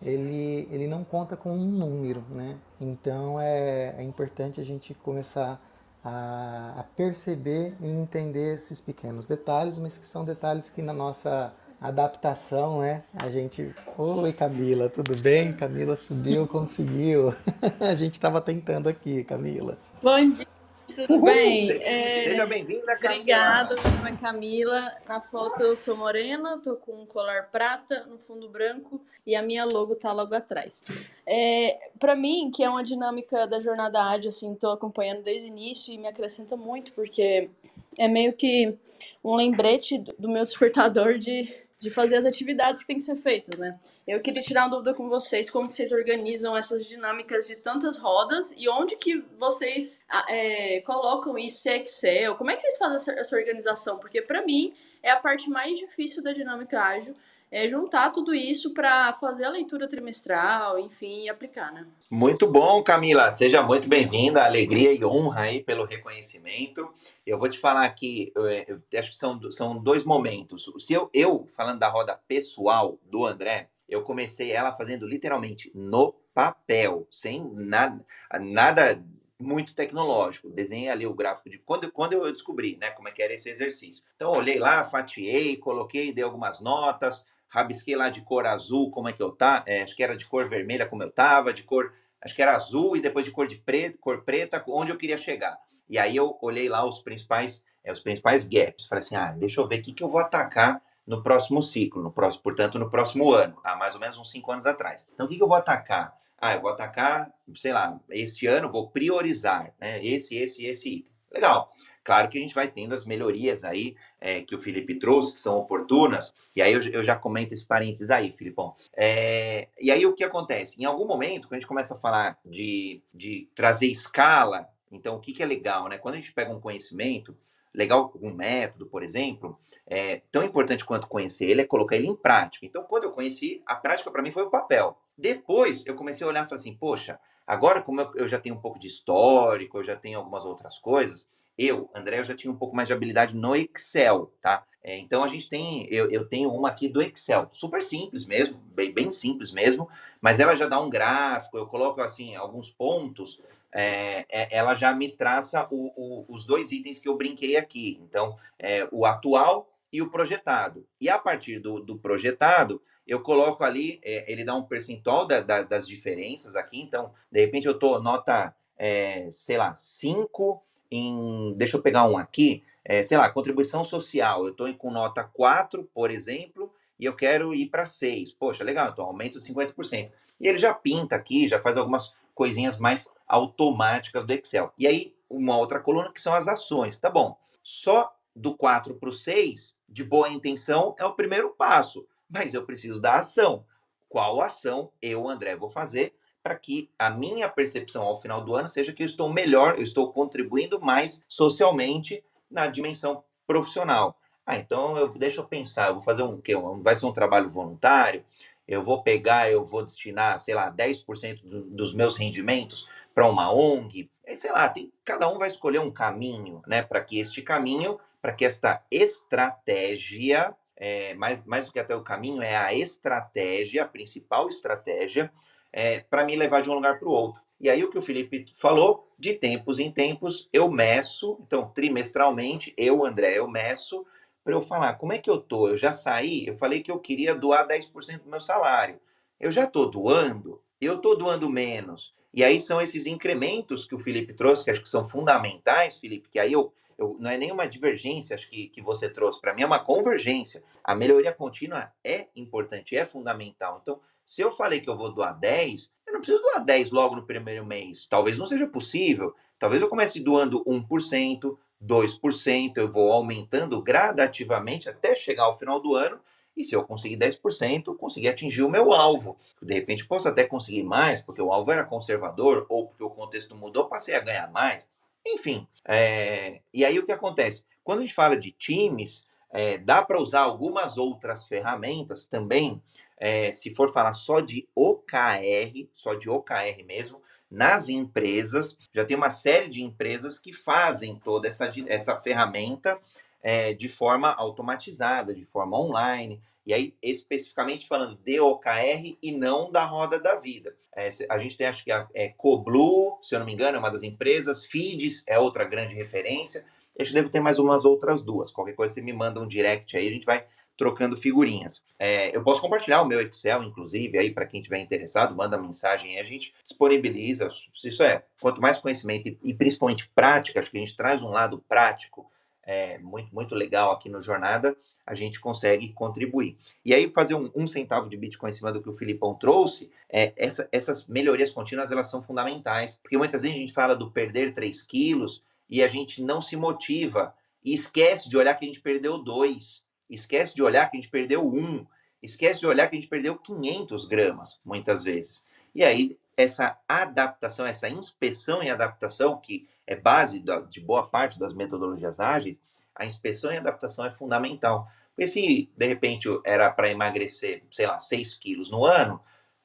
ele, 0.00 0.68
ele 0.70 0.86
não 0.86 1.02
conta 1.02 1.36
com 1.36 1.50
um 1.50 1.66
número. 1.66 2.22
Né? 2.30 2.56
Então 2.80 3.40
é, 3.40 3.96
é 3.98 4.02
importante 4.02 4.60
a 4.60 4.64
gente 4.64 4.94
começar 4.94 5.60
a, 6.04 6.74
a 6.78 6.82
perceber 6.96 7.74
e 7.80 7.88
entender 7.88 8.58
esses 8.58 8.80
pequenos 8.80 9.26
detalhes, 9.26 9.78
mas 9.78 9.98
que 9.98 10.06
são 10.06 10.24
detalhes 10.24 10.70
que 10.70 10.82
na 10.82 10.92
nossa 10.92 11.52
adaptação, 11.80 12.80
né? 12.80 13.04
A 13.14 13.30
gente. 13.30 13.72
Oi, 13.96 14.32
Camila, 14.32 14.88
tudo 14.88 15.16
bem? 15.22 15.52
Camila 15.52 15.96
subiu, 15.96 16.46
conseguiu. 16.46 17.34
a 17.80 17.94
gente 17.94 18.14
estava 18.14 18.40
tentando 18.40 18.88
aqui, 18.88 19.22
Camila. 19.24 19.78
Bom 20.02 20.30
dia, 20.30 20.46
tudo 20.94 21.20
bem? 21.22 21.70
É... 21.70 22.24
Seja 22.24 22.46
bem-vinda, 22.46 22.96
Camila. 22.96 23.20
Obrigada, 23.20 23.74
meu 23.76 23.92
nome 23.92 24.10
é 24.10 24.16
Camila. 24.16 24.92
Na 25.06 25.20
foto 25.20 25.62
eu 25.62 25.76
sou 25.76 25.96
morena, 25.96 26.58
tô 26.58 26.76
com 26.76 27.02
um 27.02 27.06
colar 27.06 27.48
prata 27.50 28.04
no 28.06 28.18
fundo 28.18 28.48
branco 28.48 29.00
e 29.24 29.36
a 29.36 29.42
minha 29.42 29.64
logo 29.64 29.94
tá 29.94 30.12
logo 30.12 30.34
atrás. 30.34 30.82
É, 31.24 31.90
para 31.98 32.16
mim, 32.16 32.50
que 32.50 32.64
é 32.64 32.68
uma 32.68 32.82
dinâmica 32.82 33.46
da 33.46 33.60
jornada 33.60 34.02
ágil, 34.02 34.30
assim, 34.30 34.54
tô 34.54 34.70
acompanhando 34.70 35.22
desde 35.22 35.44
o 35.44 35.48
início 35.48 35.94
e 35.94 35.98
me 35.98 36.08
acrescenta 36.08 36.56
muito, 36.56 36.92
porque 36.92 37.50
é 37.98 38.08
meio 38.08 38.32
que 38.32 38.76
um 39.22 39.36
lembrete 39.36 39.98
do 40.18 40.28
meu 40.28 40.44
despertador 40.44 41.18
de 41.18 41.67
de 41.80 41.90
fazer 41.90 42.16
as 42.16 42.24
atividades 42.24 42.82
que 42.82 42.88
têm 42.88 42.96
que 42.96 43.02
ser 43.02 43.16
feitas, 43.16 43.58
né? 43.58 43.78
Eu 44.06 44.20
queria 44.20 44.42
tirar 44.42 44.62
uma 44.62 44.70
dúvida 44.70 44.94
com 44.94 45.08
vocês, 45.08 45.48
como 45.48 45.70
vocês 45.70 45.92
organizam 45.92 46.56
essas 46.56 46.86
dinâmicas 46.86 47.46
de 47.46 47.54
tantas 47.54 47.96
rodas 47.96 48.52
e 48.56 48.68
onde 48.68 48.96
que 48.96 49.24
vocês 49.36 50.02
ah, 50.08 50.26
é, 50.28 50.80
colocam 50.80 51.38
isso, 51.38 51.68
é 51.68 51.76
Excel, 51.76 52.34
como 52.34 52.50
é 52.50 52.56
que 52.56 52.62
vocês 52.62 52.76
fazem 52.78 52.96
essa, 52.96 53.12
essa 53.12 53.36
organização? 53.36 53.98
Porque 53.98 54.20
para 54.20 54.44
mim 54.44 54.74
é 55.02 55.10
a 55.10 55.16
parte 55.16 55.48
mais 55.48 55.78
difícil 55.78 56.22
da 56.22 56.32
dinâmica 56.32 56.80
ágil, 56.80 57.14
é 57.50 57.68
juntar 57.68 58.10
tudo 58.10 58.34
isso 58.34 58.72
para 58.74 59.12
fazer 59.12 59.44
a 59.44 59.50
leitura 59.50 59.88
trimestral, 59.88 60.78
enfim, 60.78 61.24
e 61.24 61.28
aplicar, 61.28 61.72
né? 61.72 61.86
Muito 62.10 62.46
bom, 62.46 62.82
Camila. 62.82 63.30
Seja 63.32 63.62
muito 63.62 63.88
bem-vinda. 63.88 64.44
Alegria 64.44 64.92
e 64.92 65.04
honra 65.04 65.42
aí 65.42 65.62
pelo 65.62 65.84
reconhecimento. 65.84 66.88
Eu 67.26 67.38
vou 67.38 67.48
te 67.48 67.58
falar 67.58 67.84
aqui, 67.84 68.32
eu, 68.34 68.46
eu 68.46 68.82
acho 68.98 69.10
que 69.10 69.16
são, 69.16 69.50
são 69.50 69.78
dois 69.78 70.04
momentos. 70.04 70.70
Se 70.78 70.92
eu, 70.92 71.10
eu, 71.12 71.48
falando 71.56 71.78
da 71.78 71.88
roda 71.88 72.18
pessoal 72.28 72.98
do 73.04 73.24
André, 73.24 73.68
eu 73.88 74.02
comecei 74.02 74.52
ela 74.52 74.76
fazendo 74.76 75.06
literalmente 75.06 75.70
no 75.74 76.14
papel, 76.34 77.08
sem 77.10 77.42
nada, 77.54 78.04
nada 78.40 79.02
muito 79.38 79.74
tecnológico. 79.74 80.50
Desenhei 80.50 80.88
ali 80.88 81.06
o 81.06 81.14
gráfico 81.14 81.48
de 81.48 81.58
quando, 81.58 81.90
quando 81.90 82.12
eu 82.12 82.32
descobri, 82.32 82.76
né, 82.76 82.90
como 82.90 83.08
é 83.08 83.12
que 83.12 83.22
era 83.22 83.32
esse 83.32 83.48
exercício. 83.48 84.02
Então, 84.16 84.32
olhei 84.32 84.58
lá, 84.58 84.84
fatiei, 84.84 85.56
coloquei, 85.56 86.12
dei 86.12 86.24
algumas 86.24 86.60
notas, 86.60 87.24
rabisquei 87.48 87.96
lá 87.96 88.10
de 88.10 88.20
cor 88.20 88.46
azul, 88.46 88.90
como 88.90 89.08
é 89.08 89.12
que 89.12 89.22
eu 89.22 89.30
tá, 89.30 89.64
é, 89.66 89.82
acho 89.82 89.96
que 89.96 90.02
era 90.02 90.16
de 90.16 90.26
cor 90.26 90.48
vermelha 90.48 90.86
como 90.86 91.02
eu 91.02 91.10
tava, 91.10 91.52
de 91.52 91.62
cor, 91.62 91.92
acho 92.20 92.34
que 92.34 92.42
era 92.42 92.54
azul 92.54 92.96
e 92.96 93.00
depois 93.00 93.24
de 93.24 93.30
cor 93.30 93.46
de 93.46 93.56
preto, 93.56 93.98
cor 93.98 94.22
preta, 94.24 94.62
onde 94.68 94.92
eu 94.92 94.96
queria 94.96 95.16
chegar. 95.16 95.58
E 95.88 95.98
aí 95.98 96.16
eu 96.16 96.38
olhei 96.42 96.68
lá 96.68 96.84
os 96.84 97.00
principais, 97.00 97.62
é, 97.82 97.90
os 97.90 98.00
principais 98.00 98.46
gaps, 98.46 98.86
falei 98.86 99.02
assim, 99.02 99.16
ah, 99.16 99.32
deixa 99.32 99.60
eu 99.60 99.66
ver 99.66 99.80
o 99.80 99.82
que, 99.82 99.92
que 99.92 100.02
eu 100.02 100.08
vou 100.08 100.20
atacar 100.20 100.82
no 101.06 101.22
próximo 101.22 101.62
ciclo, 101.62 102.02
no 102.02 102.12
próximo, 102.12 102.42
portanto, 102.42 102.78
no 102.78 102.90
próximo 102.90 103.32
ano, 103.32 103.58
há 103.64 103.74
mais 103.74 103.94
ou 103.94 104.00
menos 104.00 104.18
uns 104.18 104.30
cinco 104.30 104.52
anos 104.52 104.66
atrás. 104.66 105.06
Então, 105.14 105.24
o 105.24 105.28
que, 105.28 105.36
que 105.36 105.42
eu 105.42 105.48
vou 105.48 105.56
atacar? 105.56 106.14
Ah, 106.38 106.54
eu 106.54 106.60
vou 106.60 106.70
atacar, 106.70 107.32
sei 107.56 107.72
lá, 107.72 107.98
esse 108.10 108.46
ano 108.46 108.70
vou 108.70 108.90
priorizar, 108.90 109.74
né? 109.80 110.04
Esse, 110.04 110.36
esse, 110.36 110.64
esse. 110.64 111.06
Legal. 111.32 111.72
Claro 112.04 112.28
que 112.28 112.38
a 112.38 112.40
gente 112.40 112.54
vai 112.54 112.68
tendo 112.68 112.94
as 112.94 113.04
melhorias 113.04 113.64
aí 113.64 113.96
é, 114.20 114.42
que 114.42 114.54
o 114.54 114.60
Felipe 114.60 114.98
trouxe, 114.98 115.34
que 115.34 115.40
são 115.40 115.56
oportunas, 115.58 116.32
e 116.54 116.62
aí 116.62 116.72
eu, 116.72 116.82
eu 116.82 117.02
já 117.02 117.16
comento 117.16 117.54
esse 117.54 117.66
parênteses 117.66 118.10
aí, 118.10 118.32
Filipão. 118.32 118.74
É, 118.96 119.68
e 119.80 119.90
aí 119.90 120.04
o 120.06 120.14
que 120.14 120.24
acontece? 120.24 120.80
Em 120.80 120.84
algum 120.84 121.06
momento, 121.06 121.48
quando 121.48 121.54
a 121.54 121.60
gente 121.60 121.68
começa 121.68 121.94
a 121.94 121.98
falar 121.98 122.38
de, 122.44 123.02
de 123.12 123.48
trazer 123.54 123.86
escala, 123.86 124.68
então 124.90 125.16
o 125.16 125.20
que, 125.20 125.32
que 125.32 125.42
é 125.42 125.46
legal, 125.46 125.88
né? 125.88 125.98
Quando 125.98 126.14
a 126.14 126.18
gente 126.18 126.32
pega 126.32 126.52
um 126.52 126.60
conhecimento, 126.60 127.36
legal, 127.74 128.12
um 128.20 128.32
método, 128.32 128.86
por 128.86 129.02
exemplo, 129.02 129.58
é, 129.86 130.22
tão 130.30 130.42
importante 130.42 130.84
quanto 130.84 131.06
conhecer 131.06 131.46
ele 131.46 131.62
é 131.62 131.66
colocar 131.66 131.96
ele 131.96 132.06
em 132.06 132.16
prática. 132.16 132.66
Então, 132.66 132.82
quando 132.84 133.04
eu 133.04 133.12
conheci, 133.12 133.62
a 133.66 133.74
prática 133.74 134.10
para 134.10 134.22
mim 134.22 134.32
foi 134.32 134.42
o 134.42 134.50
papel. 134.50 134.98
Depois, 135.16 135.84
eu 135.86 135.94
comecei 135.94 136.26
a 136.26 136.28
olhar 136.28 136.44
e 136.44 136.48
falei 136.48 136.60
assim, 136.60 136.74
poxa, 136.74 137.18
agora 137.46 137.82
como 137.82 138.00
eu, 138.00 138.12
eu 138.14 138.28
já 138.28 138.38
tenho 138.38 138.54
um 138.54 138.60
pouco 138.60 138.78
de 138.78 138.86
histórico, 138.86 139.78
eu 139.78 139.84
já 139.84 139.96
tenho 139.96 140.18
algumas 140.18 140.44
outras 140.44 140.78
coisas, 140.78 141.26
eu, 141.58 141.90
André, 141.94 142.20
eu 142.20 142.24
já 142.24 142.36
tinha 142.36 142.52
um 142.52 142.56
pouco 142.56 142.76
mais 142.76 142.86
de 142.86 142.94
habilidade 142.94 143.34
no 143.34 143.56
Excel, 143.56 144.32
tá? 144.40 144.64
É, 144.82 144.96
então 144.96 145.24
a 145.24 145.28
gente 145.28 145.48
tem, 145.48 145.86
eu, 145.92 146.08
eu, 146.10 146.26
tenho 146.26 146.50
uma 146.50 146.68
aqui 146.68 146.88
do 146.88 147.02
Excel, 147.02 147.50
super 147.52 147.82
simples 147.82 148.24
mesmo, 148.24 148.56
bem, 148.74 148.92
bem 148.92 149.10
simples 149.10 149.50
mesmo, 149.50 149.88
mas 150.20 150.38
ela 150.38 150.54
já 150.54 150.66
dá 150.66 150.80
um 150.80 150.88
gráfico, 150.88 151.58
eu 151.58 151.66
coloco 151.66 152.00
assim 152.00 152.36
alguns 152.36 152.70
pontos, 152.70 153.42
é, 153.72 154.24
é, 154.28 154.56
ela 154.56 154.74
já 154.74 154.94
me 154.94 155.10
traça 155.10 155.66
o, 155.70 155.92
o, 155.96 156.24
os 156.28 156.44
dois 156.44 156.72
itens 156.72 156.98
que 156.98 157.08
eu 157.08 157.16
brinquei 157.16 157.56
aqui. 157.56 158.00
Então, 158.02 158.36
é, 158.58 158.88
o 158.90 159.04
atual 159.04 159.70
e 159.92 160.00
o 160.00 160.10
projetado. 160.10 160.86
E 161.00 161.08
a 161.08 161.18
partir 161.18 161.58
do, 161.58 161.80
do 161.80 161.98
projetado, 161.98 162.80
eu 163.06 163.20
coloco 163.20 163.64
ali, 163.64 164.00
é, 164.02 164.30
ele 164.30 164.44
dá 164.44 164.54
um 164.54 164.62
percentual 164.62 165.26
da, 165.26 165.40
da, 165.40 165.62
das 165.62 165.86
diferenças 165.86 166.56
aqui. 166.56 166.80
Então, 166.80 167.12
de 167.30 167.40
repente, 167.40 167.66
eu 167.66 167.78
tô 167.78 168.00
nota, 168.00 168.54
é, 168.76 169.28
sei 169.30 169.56
lá, 169.56 169.74
5 169.74 170.62
em. 170.90 171.54
Deixa 171.56 171.76
eu 171.76 171.82
pegar 171.82 172.04
um 172.04 172.16
aqui, 172.16 172.62
é, 172.84 173.02
sei 173.02 173.16
lá, 173.16 173.28
contribuição 173.30 173.84
social. 173.84 174.44
Eu 174.44 174.50
estou 174.50 174.72
com 174.74 174.90
nota 174.90 175.24
4, 175.24 175.88
por 175.94 176.10
exemplo, 176.10 176.72
e 176.98 177.04
eu 177.04 177.14
quero 177.14 177.54
ir 177.54 177.66
para 177.66 177.86
6. 177.86 178.32
Poxa, 178.32 178.64
legal, 178.64 178.90
então 178.90 179.04
aumento 179.04 179.40
de 179.40 179.46
50%. 179.46 180.10
E 180.40 180.46
ele 180.46 180.58
já 180.58 180.72
pinta 180.72 181.16
aqui, 181.16 181.48
já 181.48 181.60
faz 181.60 181.76
algumas 181.76 182.12
coisinhas 182.34 182.76
mais 182.76 183.10
automáticas 183.26 184.24
do 184.24 184.32
Excel. 184.32 184.72
E 184.78 184.86
aí, 184.86 185.14
uma 185.28 185.56
outra 185.56 185.80
coluna 185.80 186.12
que 186.12 186.20
são 186.20 186.32
as 186.32 186.48
ações. 186.48 186.96
Tá 186.96 187.10
bom. 187.10 187.36
Só 187.62 188.14
do 188.34 188.56
4 188.56 188.94
para 188.94 189.08
o 189.08 189.12
6, 189.12 189.74
de 189.88 190.04
boa 190.04 190.28
intenção, 190.28 190.94
é 190.98 191.04
o 191.04 191.14
primeiro 191.14 191.50
passo. 191.50 192.06
Mas 192.30 192.54
eu 192.54 192.64
preciso 192.64 193.00
da 193.00 193.16
ação. 193.16 193.64
qual 194.08 194.40
ação 194.40 194.90
eu, 195.02 195.28
André, 195.28 195.56
vou 195.56 195.68
fazer 195.68 196.14
para 196.48 196.56
que 196.56 196.88
a 196.98 197.10
minha 197.10 197.46
percepção 197.46 198.04
ao 198.04 198.22
final 198.22 198.42
do 198.42 198.56
ano 198.56 198.70
seja 198.70 198.90
que 198.90 199.02
eu 199.02 199.06
estou 199.06 199.30
melhor, 199.30 199.74
eu 199.76 199.82
estou 199.82 200.10
contribuindo 200.10 200.80
mais 200.80 201.22
socialmente 201.28 202.24
na 202.50 202.66
dimensão 202.66 203.22
profissional. 203.46 204.18
Ah, 204.46 204.56
então 204.56 204.96
eu 204.96 205.08
deixa 205.10 205.42
eu 205.42 205.44
pensar, 205.44 205.88
eu 205.88 205.96
vou 205.96 206.02
fazer 206.02 206.22
um 206.22 206.40
que 206.40 206.56
vai 206.82 206.96
ser 206.96 207.04
um 207.04 207.12
trabalho 207.12 207.50
voluntário, 207.50 208.24
eu 208.66 208.82
vou 208.82 209.02
pegar, 209.02 209.52
eu 209.52 209.62
vou 209.62 209.84
destinar, 209.84 210.40
sei 210.40 210.54
lá, 210.54 210.72
10% 210.72 211.42
do, 211.42 211.64
dos 211.64 211.92
meus 211.92 212.16
rendimentos 212.16 212.88
para 213.14 213.28
uma 213.28 213.52
ONG, 213.52 214.10
e, 214.26 214.34
sei 214.34 214.50
lá, 214.50 214.70
tem, 214.70 214.90
cada 215.04 215.30
um 215.30 215.36
vai 215.36 215.48
escolher 215.48 215.80
um 215.80 215.90
caminho, 215.90 216.62
né, 216.66 216.80
para 216.80 217.02
que 217.02 217.18
este 217.18 217.42
caminho, 217.42 218.00
para 218.22 218.32
que 218.32 218.46
esta 218.46 218.82
estratégia, 218.90 220.54
é, 220.74 221.12
mais, 221.12 221.44
mais 221.44 221.66
do 221.66 221.72
que 221.72 221.78
até 221.78 221.94
o 221.94 222.02
caminho, 222.02 222.40
é 222.40 222.56
a 222.56 222.72
estratégia, 222.72 223.82
a 223.82 223.88
principal 223.88 224.48
estratégia, 224.48 225.30
é, 225.72 226.00
para 226.00 226.24
me 226.24 226.36
levar 226.36 226.62
de 226.62 226.70
um 226.70 226.74
lugar 226.74 226.98
para 226.98 227.08
o 227.08 227.12
outro. 227.12 227.40
E 227.60 227.68
aí 227.68 227.82
o 227.82 227.90
que 227.90 227.98
o 227.98 228.02
Felipe 228.02 228.46
falou, 228.54 229.08
de 229.18 229.34
tempos 229.34 229.78
em 229.78 229.90
tempos 229.90 230.48
eu 230.52 230.70
meço, 230.70 231.38
então 231.40 231.68
trimestralmente, 231.70 232.72
eu, 232.76 233.04
André, 233.04 233.38
eu 233.38 233.48
meço 233.48 234.06
para 234.44 234.54
eu 234.54 234.62
falar 234.62 234.94
como 234.94 235.12
é 235.12 235.18
que 235.18 235.28
eu 235.28 235.38
tô. 235.38 235.68
Eu 235.68 235.76
já 235.76 235.92
saí, 235.92 236.46
eu 236.46 236.56
falei 236.56 236.82
que 236.82 236.90
eu 236.90 236.98
queria 236.98 237.34
doar 237.34 237.66
10% 237.66 238.22
do 238.22 238.30
meu 238.30 238.40
salário. 238.40 239.00
Eu 239.38 239.50
já 239.50 239.64
estou 239.64 239.90
doando, 239.90 240.62
eu 240.80 240.96
estou 240.96 241.16
doando 241.16 241.50
menos. 241.50 242.14
E 242.32 242.44
aí 242.44 242.60
são 242.60 242.80
esses 242.80 243.06
incrementos 243.06 243.84
que 243.84 243.94
o 243.94 243.98
Felipe 243.98 244.32
trouxe, 244.32 244.64
que 244.64 244.70
acho 244.70 244.82
que 244.82 244.88
são 244.88 245.06
fundamentais, 245.06 245.98
Felipe, 245.98 246.28
que 246.28 246.38
aí 246.38 246.52
eu, 246.52 246.72
eu 246.96 247.16
não 247.18 247.30
é 247.30 247.36
nenhuma 247.36 247.66
divergência, 247.66 248.36
acho 248.36 248.48
que, 248.48 248.68
que 248.68 248.80
você 248.80 249.08
trouxe. 249.08 249.40
Para 249.40 249.54
mim 249.54 249.62
é 249.62 249.66
uma 249.66 249.78
convergência. 249.78 250.62
A 250.84 250.94
melhoria 250.94 251.32
contínua 251.32 251.92
é 252.04 252.26
importante, 252.36 252.96
é 252.96 253.04
fundamental. 253.04 253.80
Então, 253.82 254.00
se 254.28 254.42
eu 254.42 254.52
falei 254.52 254.82
que 254.82 254.90
eu 254.90 254.96
vou 254.96 255.10
doar 255.10 255.38
10, 255.38 255.90
eu 256.06 256.12
não 256.12 256.20
preciso 256.20 256.42
doar 256.42 256.62
10 256.62 256.90
logo 256.90 257.16
no 257.16 257.26
primeiro 257.26 257.64
mês. 257.64 258.06
Talvez 258.10 258.36
não 258.36 258.44
seja 258.44 258.66
possível. 258.66 259.34
Talvez 259.58 259.80
eu 259.80 259.88
comece 259.88 260.20
doando 260.20 260.62
1%, 260.66 261.56
2%, 261.82 262.72
eu 262.76 262.92
vou 262.92 263.10
aumentando 263.10 263.80
gradativamente 263.80 264.86
até 264.86 265.16
chegar 265.16 265.44
ao 265.44 265.58
final 265.58 265.80
do 265.80 265.94
ano. 265.94 266.20
E 266.54 266.62
se 266.62 266.76
eu 266.76 266.84
conseguir 266.84 267.16
10%, 267.16 267.84
eu 267.86 267.94
conseguir 267.94 268.28
atingir 268.28 268.62
o 268.62 268.68
meu 268.68 268.92
alvo. 268.92 269.38
De 269.62 269.72
repente, 269.72 270.06
posso 270.06 270.28
até 270.28 270.44
conseguir 270.44 270.82
mais, 270.82 271.22
porque 271.22 271.40
o 271.40 271.50
alvo 271.50 271.72
era 271.72 271.82
conservador, 271.82 272.66
ou 272.68 272.88
porque 272.88 273.02
o 273.02 273.10
contexto 273.10 273.56
mudou, 273.56 273.86
passei 273.86 274.14
a 274.14 274.20
ganhar 274.20 274.50
mais. 274.52 274.86
Enfim, 275.26 275.66
é... 275.86 276.60
e 276.74 276.84
aí 276.84 276.98
o 276.98 277.06
que 277.06 277.12
acontece? 277.12 277.64
Quando 277.82 278.00
a 278.00 278.02
gente 278.02 278.14
fala 278.14 278.36
de 278.36 278.52
times, 278.52 279.26
é, 279.50 279.78
dá 279.78 280.02
para 280.02 280.20
usar 280.20 280.40
algumas 280.40 280.98
outras 280.98 281.46
ferramentas 281.46 282.26
também 282.26 282.82
é, 283.18 283.52
se 283.52 283.74
for 283.74 283.92
falar 283.92 284.12
só 284.12 284.40
de 284.40 284.68
OKR, 284.74 285.88
só 285.94 286.14
de 286.14 286.30
OKR 286.30 286.84
mesmo, 286.86 287.20
nas 287.50 287.88
empresas, 287.88 288.76
já 288.94 289.04
tem 289.04 289.16
uma 289.16 289.30
série 289.30 289.68
de 289.68 289.82
empresas 289.82 290.38
que 290.38 290.52
fazem 290.52 291.18
toda 291.18 291.48
essa, 291.48 291.72
essa 291.86 292.16
ferramenta 292.20 292.98
é, 293.42 293.72
de 293.72 293.88
forma 293.88 294.32
automatizada, 294.34 295.34
de 295.34 295.44
forma 295.46 295.78
online, 295.78 296.42
e 296.66 296.74
aí 296.74 296.94
especificamente 297.02 297.88
falando 297.88 298.16
de 298.16 298.38
OKR 298.38 299.16
e 299.22 299.32
não 299.32 299.72
da 299.72 299.84
roda 299.84 300.20
da 300.20 300.36
vida. 300.36 300.76
É, 300.94 301.08
a 301.30 301.38
gente 301.38 301.56
tem, 301.56 301.66
acho 301.66 301.82
que 301.82 301.90
é 301.92 302.28
Coblu, 302.36 303.18
se 303.22 303.34
eu 303.34 303.38
não 303.38 303.46
me 303.46 303.54
engano, 303.54 303.76
é 303.76 303.80
uma 303.80 303.90
das 303.90 304.02
empresas, 304.02 304.66
Feeds 304.66 305.22
é 305.26 305.38
outra 305.38 305.64
grande 305.64 305.94
referência, 305.94 306.64
acho 307.00 307.10
que 307.10 307.14
deve 307.14 307.30
ter 307.30 307.40
mais 307.40 307.58
umas 307.58 307.84
outras 307.84 308.20
duas. 308.22 308.50
Qualquer 308.50 308.74
coisa 308.74 308.92
você 308.92 309.00
me 309.00 309.12
manda 309.12 309.40
um 309.40 309.46
direct 309.46 309.96
aí, 309.96 310.08
a 310.08 310.12
gente 310.12 310.26
vai 310.26 310.44
trocando 310.78 311.16
figurinhas. 311.16 311.82
É, 311.98 312.34
eu 312.34 312.42
posso 312.42 312.60
compartilhar 312.60 313.02
o 313.02 313.04
meu 313.04 313.20
Excel, 313.20 313.64
inclusive, 313.64 314.16
aí 314.16 314.30
para 314.30 314.46
quem 314.46 314.62
tiver 314.62 314.78
interessado, 314.78 315.34
manda 315.34 315.58
mensagem 315.58 316.14
e 316.14 316.18
a 316.18 316.22
gente 316.22 316.54
disponibiliza. 316.62 317.50
Isso 317.84 318.02
é, 318.02 318.24
quanto 318.40 318.60
mais 318.60 318.78
conhecimento 318.78 319.36
e, 319.42 319.52
principalmente 319.52 320.08
prática, 320.14 320.60
acho 320.60 320.70
que 320.70 320.78
a 320.78 320.80
gente 320.80 320.96
traz 320.96 321.20
um 321.20 321.30
lado 321.30 321.62
prático 321.68 322.30
é, 322.62 322.96
muito, 322.98 323.34
muito 323.34 323.56
legal 323.56 323.90
aqui 323.90 324.08
no 324.08 324.22
Jornada, 324.22 324.76
a 325.04 325.14
gente 325.14 325.40
consegue 325.40 325.92
contribuir. 325.94 326.56
E 326.84 326.94
aí, 326.94 327.10
fazer 327.10 327.34
um, 327.34 327.50
um, 327.56 327.66
centavo 327.66 328.08
de 328.08 328.16
Bitcoin 328.16 328.50
em 328.50 328.52
cima 328.52 328.70
do 328.70 328.80
que 328.80 328.90
o 328.90 328.96
Filipão 328.96 329.34
trouxe, 329.34 329.90
é, 330.08 330.32
essa, 330.36 330.68
essas 330.70 331.06
melhorias 331.06 331.50
contínuas, 331.50 331.90
elas 331.90 332.10
são 332.10 332.22
fundamentais, 332.22 333.00
porque 333.02 333.16
muitas 333.18 333.42
vezes 333.42 333.56
a 333.56 333.60
gente 333.60 333.72
fala 333.72 333.96
do 333.96 334.10
perder 334.10 334.54
3 334.54 334.80
quilos 334.82 335.42
e 335.68 335.82
a 335.82 335.88
gente 335.88 336.22
não 336.22 336.40
se 336.40 336.56
motiva 336.56 337.34
e 337.64 337.74
esquece 337.74 338.28
de 338.28 338.36
olhar 338.36 338.54
que 338.54 338.64
a 338.64 338.68
gente 338.68 338.80
perdeu 338.80 339.18
2 339.18 339.87
esquece 340.08 340.54
de 340.54 340.62
olhar 340.62 340.90
que 340.90 340.96
a 340.96 341.00
gente 341.00 341.10
perdeu 341.10 341.46
um, 341.46 341.86
esquece 342.22 342.60
de 342.60 342.66
olhar 342.66 342.88
que 342.88 342.96
a 342.96 343.00
gente 343.00 343.08
perdeu 343.08 343.36
500 343.36 344.04
gramas, 344.06 344.60
muitas 344.64 345.02
vezes. 345.02 345.44
E 345.74 345.84
aí, 345.84 346.18
essa 346.36 346.78
adaptação, 346.88 347.66
essa 347.66 347.88
inspeção 347.88 348.62
e 348.62 348.70
adaptação, 348.70 349.36
que 349.40 349.68
é 349.86 349.96
base 349.96 350.42
de 350.70 350.80
boa 350.80 351.06
parte 351.06 351.38
das 351.38 351.54
metodologias 351.54 352.20
ágeis, 352.20 352.56
a 352.94 353.06
inspeção 353.06 353.52
e 353.52 353.56
adaptação 353.56 354.04
é 354.04 354.10
fundamental. 354.10 354.88
Porque 355.14 355.28
se, 355.28 355.70
de 355.76 355.86
repente, 355.86 356.28
era 356.44 356.70
para 356.70 356.90
emagrecer, 356.90 357.64
sei 357.70 357.86
lá, 357.86 357.98
6 357.98 358.34
quilos 358.34 358.70
no 358.70 358.84
ano, 358.84 359.20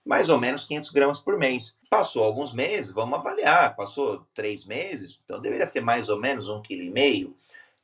mais 0.05 0.29
ou 0.29 0.39
menos 0.39 0.63
500 0.63 0.89
gramas 0.91 1.19
por 1.19 1.37
mês. 1.37 1.75
Passou 1.89 2.23
alguns 2.23 2.51
meses, 2.51 2.91
vamos 2.91 3.19
avaliar. 3.19 3.75
Passou 3.75 4.27
três 4.33 4.65
meses, 4.65 5.19
então 5.23 5.39
deveria 5.39 5.65
ser 5.65 5.81
mais 5.81 6.09
ou 6.09 6.19
menos 6.19 6.49
um 6.49 6.61
quilo 6.61 6.83
e 6.83 6.89
meio. 6.89 7.37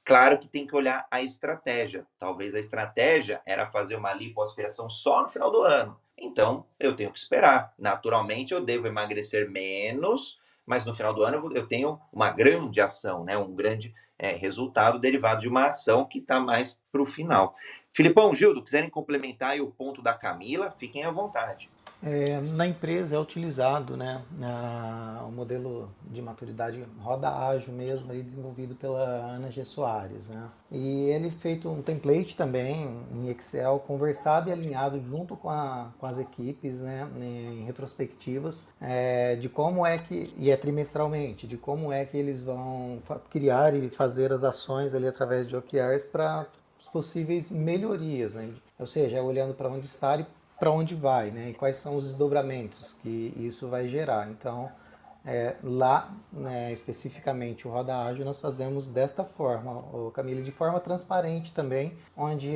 Claro 0.10 0.40
que 0.40 0.48
tem 0.48 0.66
que 0.66 0.76
olhar 0.76 1.06
a 1.12 1.22
estratégia. 1.22 2.04
Talvez 2.18 2.56
a 2.56 2.60
estratégia 2.60 3.44
era 3.46 3.70
fazer 3.70 3.96
uma 3.96 4.12
lipoaspiração 4.12 4.90
só 4.90 5.22
no 5.22 5.30
final 5.30 5.52
do 5.52 5.62
ano. 5.62 6.00
Então, 6.18 6.66
eu 6.80 6.96
tenho 6.96 7.12
que 7.12 7.20
esperar. 7.20 7.76
Naturalmente, 7.78 8.52
eu 8.52 8.60
devo 8.60 8.88
emagrecer 8.88 9.48
menos, 9.52 10.40
mas 10.66 10.84
no 10.84 10.96
final 10.96 11.14
do 11.14 11.24
ano 11.24 11.52
eu 11.54 11.68
tenho 11.68 12.02
uma 12.12 12.32
grande 12.32 12.82
ação, 12.82 13.24
né? 13.24 13.38
um 13.38 13.54
grande 13.54 13.94
é, 14.18 14.32
resultado 14.32 14.98
derivado 14.98 15.42
de 15.42 15.48
uma 15.48 15.68
ação 15.68 16.06
que 16.06 16.18
está 16.18 16.40
mais 16.40 16.76
para 16.92 17.04
o 17.04 17.06
final. 17.06 17.56
Filipão, 17.94 18.34
Gildo, 18.34 18.64
quiserem 18.64 18.90
complementar 18.90 19.60
o 19.62 19.70
ponto 19.72 20.02
da 20.02 20.16
Camila, 20.16 20.72
fiquem 20.72 21.04
à 21.04 21.12
vontade. 21.12 21.70
É, 22.02 22.40
na 22.40 22.66
empresa 22.66 23.16
é 23.16 23.20
utilizado 23.20 23.98
né, 23.98 24.22
a, 24.42 25.26
o 25.28 25.32
modelo 25.32 25.90
de 26.10 26.22
maturidade 26.22 26.84
roda 27.00 27.30
ágil 27.30 27.74
mesmo, 27.74 28.08
desenvolvido 28.24 28.74
pela 28.74 29.04
Ana 29.04 29.52
G. 29.52 29.66
Soares. 29.66 30.30
Né? 30.30 30.50
E 30.72 31.06
ele 31.10 31.30
feito 31.30 31.70
um 31.70 31.82
template 31.82 32.38
também 32.38 33.04
em 33.14 33.30
Excel, 33.30 33.80
conversado 33.86 34.50
e 34.50 34.54
alinhado 34.54 35.00
junto 35.00 35.36
com, 35.36 35.50
a, 35.50 35.92
com 36.00 36.06
as 36.06 36.20
equipes 36.20 36.80
né, 36.80 37.08
em 37.20 37.66
retrospectivas, 37.66 38.66
é, 38.80 39.36
de 39.36 39.50
como 39.50 39.86
é 39.86 39.98
que, 39.98 40.34
e 40.38 40.50
é 40.50 40.56
trimestralmente, 40.56 41.46
de 41.46 41.58
como 41.58 41.92
é 41.92 42.06
que 42.06 42.16
eles 42.16 42.42
vão 42.42 43.00
criar 43.30 43.74
e 43.76 43.90
fazer 43.90 44.32
as 44.32 44.44
ações 44.44 44.94
ali 44.94 45.08
através 45.08 45.46
de 45.46 45.56
OKRs 45.56 46.06
para 46.06 46.48
possíveis 46.92 47.52
melhorias, 47.52 48.36
né? 48.36 48.50
ou 48.80 48.88
seja, 48.88 49.22
olhando 49.22 49.54
para 49.54 49.70
onde 49.70 49.86
está 49.86 50.18
e 50.18 50.26
para 50.60 50.72
onde 50.72 50.94
vai, 50.94 51.32
né? 51.32 51.50
E 51.50 51.54
quais 51.54 51.78
são 51.78 51.96
os 51.96 52.04
desdobramentos 52.06 52.94
que 53.02 53.34
isso 53.38 53.68
vai 53.68 53.88
gerar. 53.88 54.30
Então, 54.30 54.70
é, 55.26 55.56
lá, 55.64 56.14
né, 56.32 56.72
especificamente 56.72 57.68
o 57.68 57.72
Roda 57.72 57.98
Ágil, 58.04 58.26
nós 58.26 58.40
fazemos 58.40 58.90
desta 58.90 59.24
forma, 59.24 59.72
o 59.94 60.12
Camille, 60.12 60.42
de 60.42 60.52
forma 60.52 60.80
transparente 60.80 61.54
também, 61.54 61.94
onde 62.16 62.50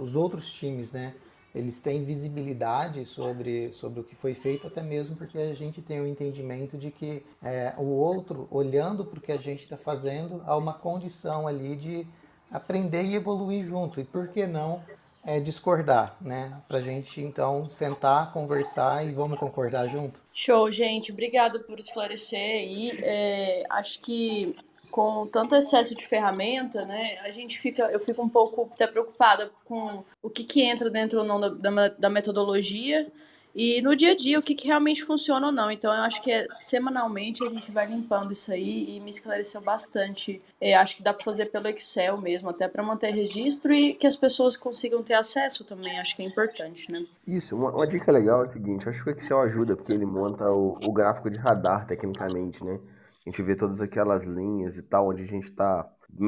os 0.00 0.16
outros 0.16 0.50
times, 0.50 0.92
né, 0.92 1.14
eles 1.54 1.80
têm 1.80 2.04
visibilidade 2.04 3.04
sobre, 3.06 3.72
sobre 3.72 4.00
o 4.00 4.04
que 4.04 4.14
foi 4.14 4.34
feito, 4.34 4.66
até 4.66 4.82
mesmo 4.82 5.16
porque 5.16 5.38
a 5.38 5.54
gente 5.54 5.80
tem 5.80 6.00
o 6.00 6.04
um 6.04 6.06
entendimento 6.06 6.76
de 6.76 6.90
que 6.90 7.24
é, 7.42 7.74
o 7.78 7.84
outro, 7.84 8.46
olhando 8.50 9.04
para 9.04 9.18
o 9.18 9.22
que 9.22 9.32
a 9.32 9.38
gente 9.38 9.64
está 9.64 9.76
fazendo, 9.76 10.42
há 10.46 10.56
uma 10.56 10.74
condição 10.74 11.46
ali 11.46 11.74
de 11.74 12.06
aprender 12.50 13.02
e 13.04 13.14
evoluir 13.14 13.64
junto. 13.64 14.00
E 14.00 14.04
por 14.04 14.28
que 14.28 14.46
não 14.46 14.82
é, 15.24 15.40
discordar, 15.40 16.16
né? 16.20 16.60
Pra 16.66 16.80
gente 16.80 17.20
então 17.20 17.68
sentar, 17.68 18.32
conversar 18.32 19.06
e 19.06 19.12
vamos 19.12 19.38
concordar 19.38 19.88
junto. 19.88 20.20
Show, 20.32 20.70
gente. 20.72 21.12
Obrigado 21.12 21.60
por 21.60 21.78
esclarecer 21.78 22.38
aí. 22.38 22.98
É, 23.02 23.64
acho 23.70 24.00
que 24.00 24.56
com 24.90 25.26
tanto 25.26 25.54
excesso 25.54 25.94
de 25.94 26.06
ferramenta, 26.06 26.80
né, 26.88 27.18
a 27.20 27.30
gente 27.30 27.58
fica, 27.58 27.84
eu 27.92 28.00
fico 28.00 28.22
um 28.22 28.28
pouco 28.28 28.70
até 28.72 28.86
preocupada 28.86 29.50
com 29.66 30.02
o 30.22 30.30
que, 30.30 30.44
que 30.44 30.62
entra 30.62 30.88
dentro 30.88 31.20
ou 31.20 31.26
não 31.26 31.38
da, 31.38 31.48
da, 31.50 31.88
da 31.88 32.10
metodologia 32.10 33.06
e 33.54 33.80
no 33.82 33.96
dia 33.96 34.12
a 34.12 34.16
dia 34.16 34.38
o 34.38 34.42
que, 34.42 34.54
que 34.54 34.66
realmente 34.66 35.04
funciona 35.04 35.46
ou 35.46 35.52
não. 35.52 35.70
Então 35.70 35.92
eu 35.92 36.02
acho 36.02 36.22
que 36.22 36.30
é, 36.30 36.46
semanalmente 36.62 37.44
a 37.44 37.50
gente 37.50 37.72
vai 37.72 37.86
limpando 37.86 38.32
isso 38.32 38.52
aí 38.52 38.96
e 38.96 39.00
me 39.00 39.10
esclareceu 39.10 39.60
bastante. 39.60 40.40
É, 40.60 40.74
acho 40.74 40.96
que 40.96 41.02
dá 41.02 41.12
para 41.12 41.24
fazer 41.24 41.46
pelo 41.46 41.68
Excel 41.68 42.18
mesmo, 42.18 42.50
até 42.50 42.68
para 42.68 42.82
manter 42.82 43.10
registro 43.10 43.72
e 43.72 43.94
que 43.94 44.06
as 44.06 44.16
pessoas 44.16 44.56
consigam 44.56 45.02
ter 45.02 45.14
acesso 45.14 45.64
também. 45.64 45.98
Acho 45.98 46.16
que 46.16 46.22
é 46.22 46.24
importante, 46.24 46.90
né? 46.90 47.04
Isso, 47.26 47.56
uma, 47.56 47.70
uma 47.70 47.86
dica 47.86 48.12
legal 48.12 48.42
é 48.42 48.44
o 48.44 48.48
seguinte: 48.48 48.88
acho 48.88 49.02
que 49.02 49.10
o 49.10 49.12
Excel 49.12 49.40
ajuda 49.40 49.76
porque 49.76 49.92
ele 49.92 50.06
monta 50.06 50.50
o, 50.50 50.76
o 50.82 50.92
gráfico 50.92 51.30
de 51.30 51.36
radar 51.36 51.86
tecnicamente, 51.86 52.64
né? 52.64 52.78
A 53.26 53.30
gente 53.30 53.42
vê 53.42 53.54
todas 53.54 53.80
aquelas 53.80 54.24
linhas 54.24 54.78
e 54.78 54.82
tal, 54.82 55.08
onde 55.08 55.22
a 55.22 55.26
gente 55.26 55.44
está 55.44 55.86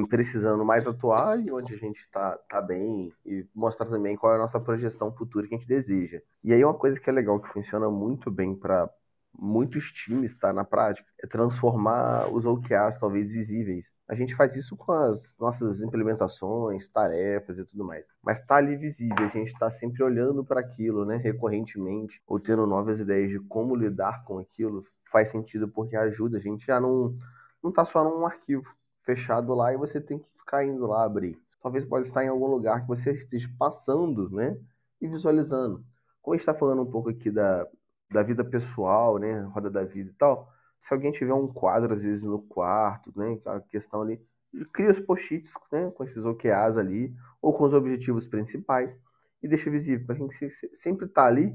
precisando 0.09 0.64
mais 0.64 0.87
atuar 0.87 1.39
e 1.41 1.51
onde 1.51 1.74
a 1.74 1.78
gente 1.78 2.01
está 2.01 2.37
tá 2.49 2.61
bem 2.61 3.12
e 3.24 3.47
mostrar 3.55 3.87
também 3.87 4.16
qual 4.16 4.33
é 4.33 4.37
a 4.37 4.41
nossa 4.41 4.61
projeção 4.61 5.12
futura 5.12 5.47
que 5.47 5.55
a 5.55 5.59
gente 5.59 5.68
deseja. 5.68 6.20
E 6.45 6.53
aí 6.53 6.64
uma 6.64 6.74
coisa 6.74 7.01
que 7.01 7.09
é 7.09 7.12
legal, 7.12 7.41
que 7.41 7.53
funciona 7.53 7.91
muito 7.91 8.31
bem 8.31 8.55
para 8.55 8.89
muitos 9.33 9.93
times, 9.93 10.35
tá, 10.35 10.53
na 10.53 10.64
prática, 10.64 11.09
é 11.22 11.26
transformar 11.26 12.28
os 12.33 12.45
OKRs 12.45 12.99
talvez 12.99 13.33
visíveis. 13.33 13.93
A 14.09 14.14
gente 14.14 14.35
faz 14.35 14.57
isso 14.57 14.76
com 14.76 14.93
as 14.93 15.37
nossas 15.39 15.81
implementações, 15.81 16.89
tarefas 16.89 17.59
e 17.59 17.64
tudo 17.64 17.85
mais. 17.85 18.09
Mas 18.22 18.41
tá 18.41 18.57
ali 18.57 18.76
visível, 18.76 19.24
a 19.24 19.28
gente 19.28 19.49
está 19.49 19.70
sempre 19.70 20.03
olhando 20.03 20.45
para 20.45 20.61
aquilo, 20.61 21.05
né, 21.05 21.16
recorrentemente, 21.16 22.20
ou 22.26 22.41
tendo 22.41 22.66
novas 22.66 22.99
ideias 22.99 23.31
de 23.31 23.41
como 23.41 23.76
lidar 23.76 24.24
com 24.24 24.39
aquilo, 24.39 24.85
faz 25.11 25.31
sentido 25.31 25.68
porque 25.68 25.97
ajuda, 25.97 26.39
a 26.39 26.41
gente 26.41 26.66
já 26.66 26.81
não 26.81 27.16
não 27.62 27.70
tá 27.70 27.85
só 27.85 28.03
num 28.03 28.24
arquivo 28.24 28.74
fechado 29.11 29.55
lá 29.55 29.73
e 29.73 29.77
você 29.77 30.01
tem 30.01 30.19
que 30.19 30.27
ficar 30.39 30.65
indo 30.65 30.87
lá 30.87 31.05
abrir. 31.05 31.37
Talvez 31.61 31.85
pode 31.85 32.07
estar 32.07 32.25
em 32.25 32.29
algum 32.29 32.47
lugar 32.47 32.83
que 32.83 32.89
você 32.89 33.13
esteja 33.13 33.51
passando, 33.59 34.31
né, 34.31 34.57
e 35.01 35.09
visualizando. 35.09 35.85
Como 36.23 36.35
a 36.35 36.37
gente 36.37 36.43
está 36.43 36.55
falando 36.55 36.83
um 36.83 36.91
pouco 36.91 37.11
aqui 37.11 37.31
da, 37.31 37.67
da 38.11 38.23
vida 38.23 38.45
pessoal, 38.45 39.19
né, 39.19 39.41
roda 39.53 39.71
da 39.71 39.85
vida 39.85 40.11
e 40.11 40.15
tal, 40.15 40.49
se 40.79 40.95
alguém 40.95 41.11
tiver 41.11 41.35
um 41.35 41.49
quadro 41.49 41.93
às 41.93 42.03
vezes 42.03 42.23
no 42.23 42.41
quarto, 42.41 43.13
né, 43.17 43.39
a 43.47 43.61
questão 43.61 44.03
ali, 44.03 44.21
cria 44.73 44.91
os 44.91 45.01
post-its, 45.01 45.55
né, 45.73 45.91
com 45.91 46.05
esses 46.05 46.25
OKRs 46.25 46.79
ali, 46.79 47.13
ou 47.43 47.53
com 47.53 47.65
os 47.65 47.73
objetivos 47.73 48.29
principais, 48.29 48.97
e 49.43 49.49
deixa 49.49 49.71
visível, 49.71 50.07
para 50.07 50.15
gente 50.15 50.51
sempre 50.73 51.07
estar 51.07 51.23
tá 51.23 51.29
ali, 51.29 51.55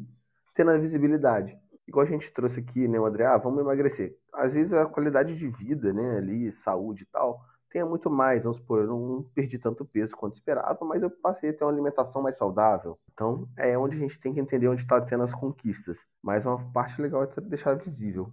tendo 0.54 0.72
a 0.72 0.78
visibilidade. 0.78 1.58
Igual 1.88 2.06
a 2.06 2.10
gente 2.10 2.32
trouxe 2.32 2.60
aqui, 2.60 2.88
né, 2.88 3.00
o 3.00 3.06
André, 3.06 3.26
ah, 3.26 3.38
vamos 3.38 3.60
emagrecer. 3.60 4.18
Às 4.34 4.54
vezes 4.54 4.74
a 4.74 4.86
qualidade 4.86 5.38
de 5.38 5.48
vida, 5.48 5.94
né, 5.94 6.18
ali, 6.18 6.52
saúde 6.52 7.04
e 7.04 7.06
tal, 7.06 7.42
tenha 7.70 7.86
muito 7.86 8.10
mais. 8.10 8.44
Vamos 8.44 8.58
supor, 8.58 8.82
eu 8.82 8.88
não 8.88 9.24
perdi 9.36 9.60
tanto 9.60 9.86
peso 9.86 10.16
quanto 10.16 10.36
esperava, 10.36 10.78
mas 10.86 11.04
eu 11.04 11.10
passei 11.10 11.50
a 11.50 11.54
ter 11.54 11.64
uma 11.64 11.72
alimentação 11.72 12.22
mais 12.22 12.38
saudável. 12.38 12.98
Então, 13.14 13.48
é 13.58 13.78
onde 13.78 13.96
a 13.96 14.00
gente 14.00 14.20
tem 14.20 14.34
que 14.34 14.40
entender 14.40 14.68
onde 14.68 14.82
está 14.82 15.00
tendo 15.02 15.24
as 15.24 15.34
conquistas. 15.34 16.06
Mas 16.22 16.46
uma 16.46 16.58
parte 16.72 17.02
legal 17.02 17.24
é 17.24 17.42
deixar 17.42 17.76
visível. 17.76 18.32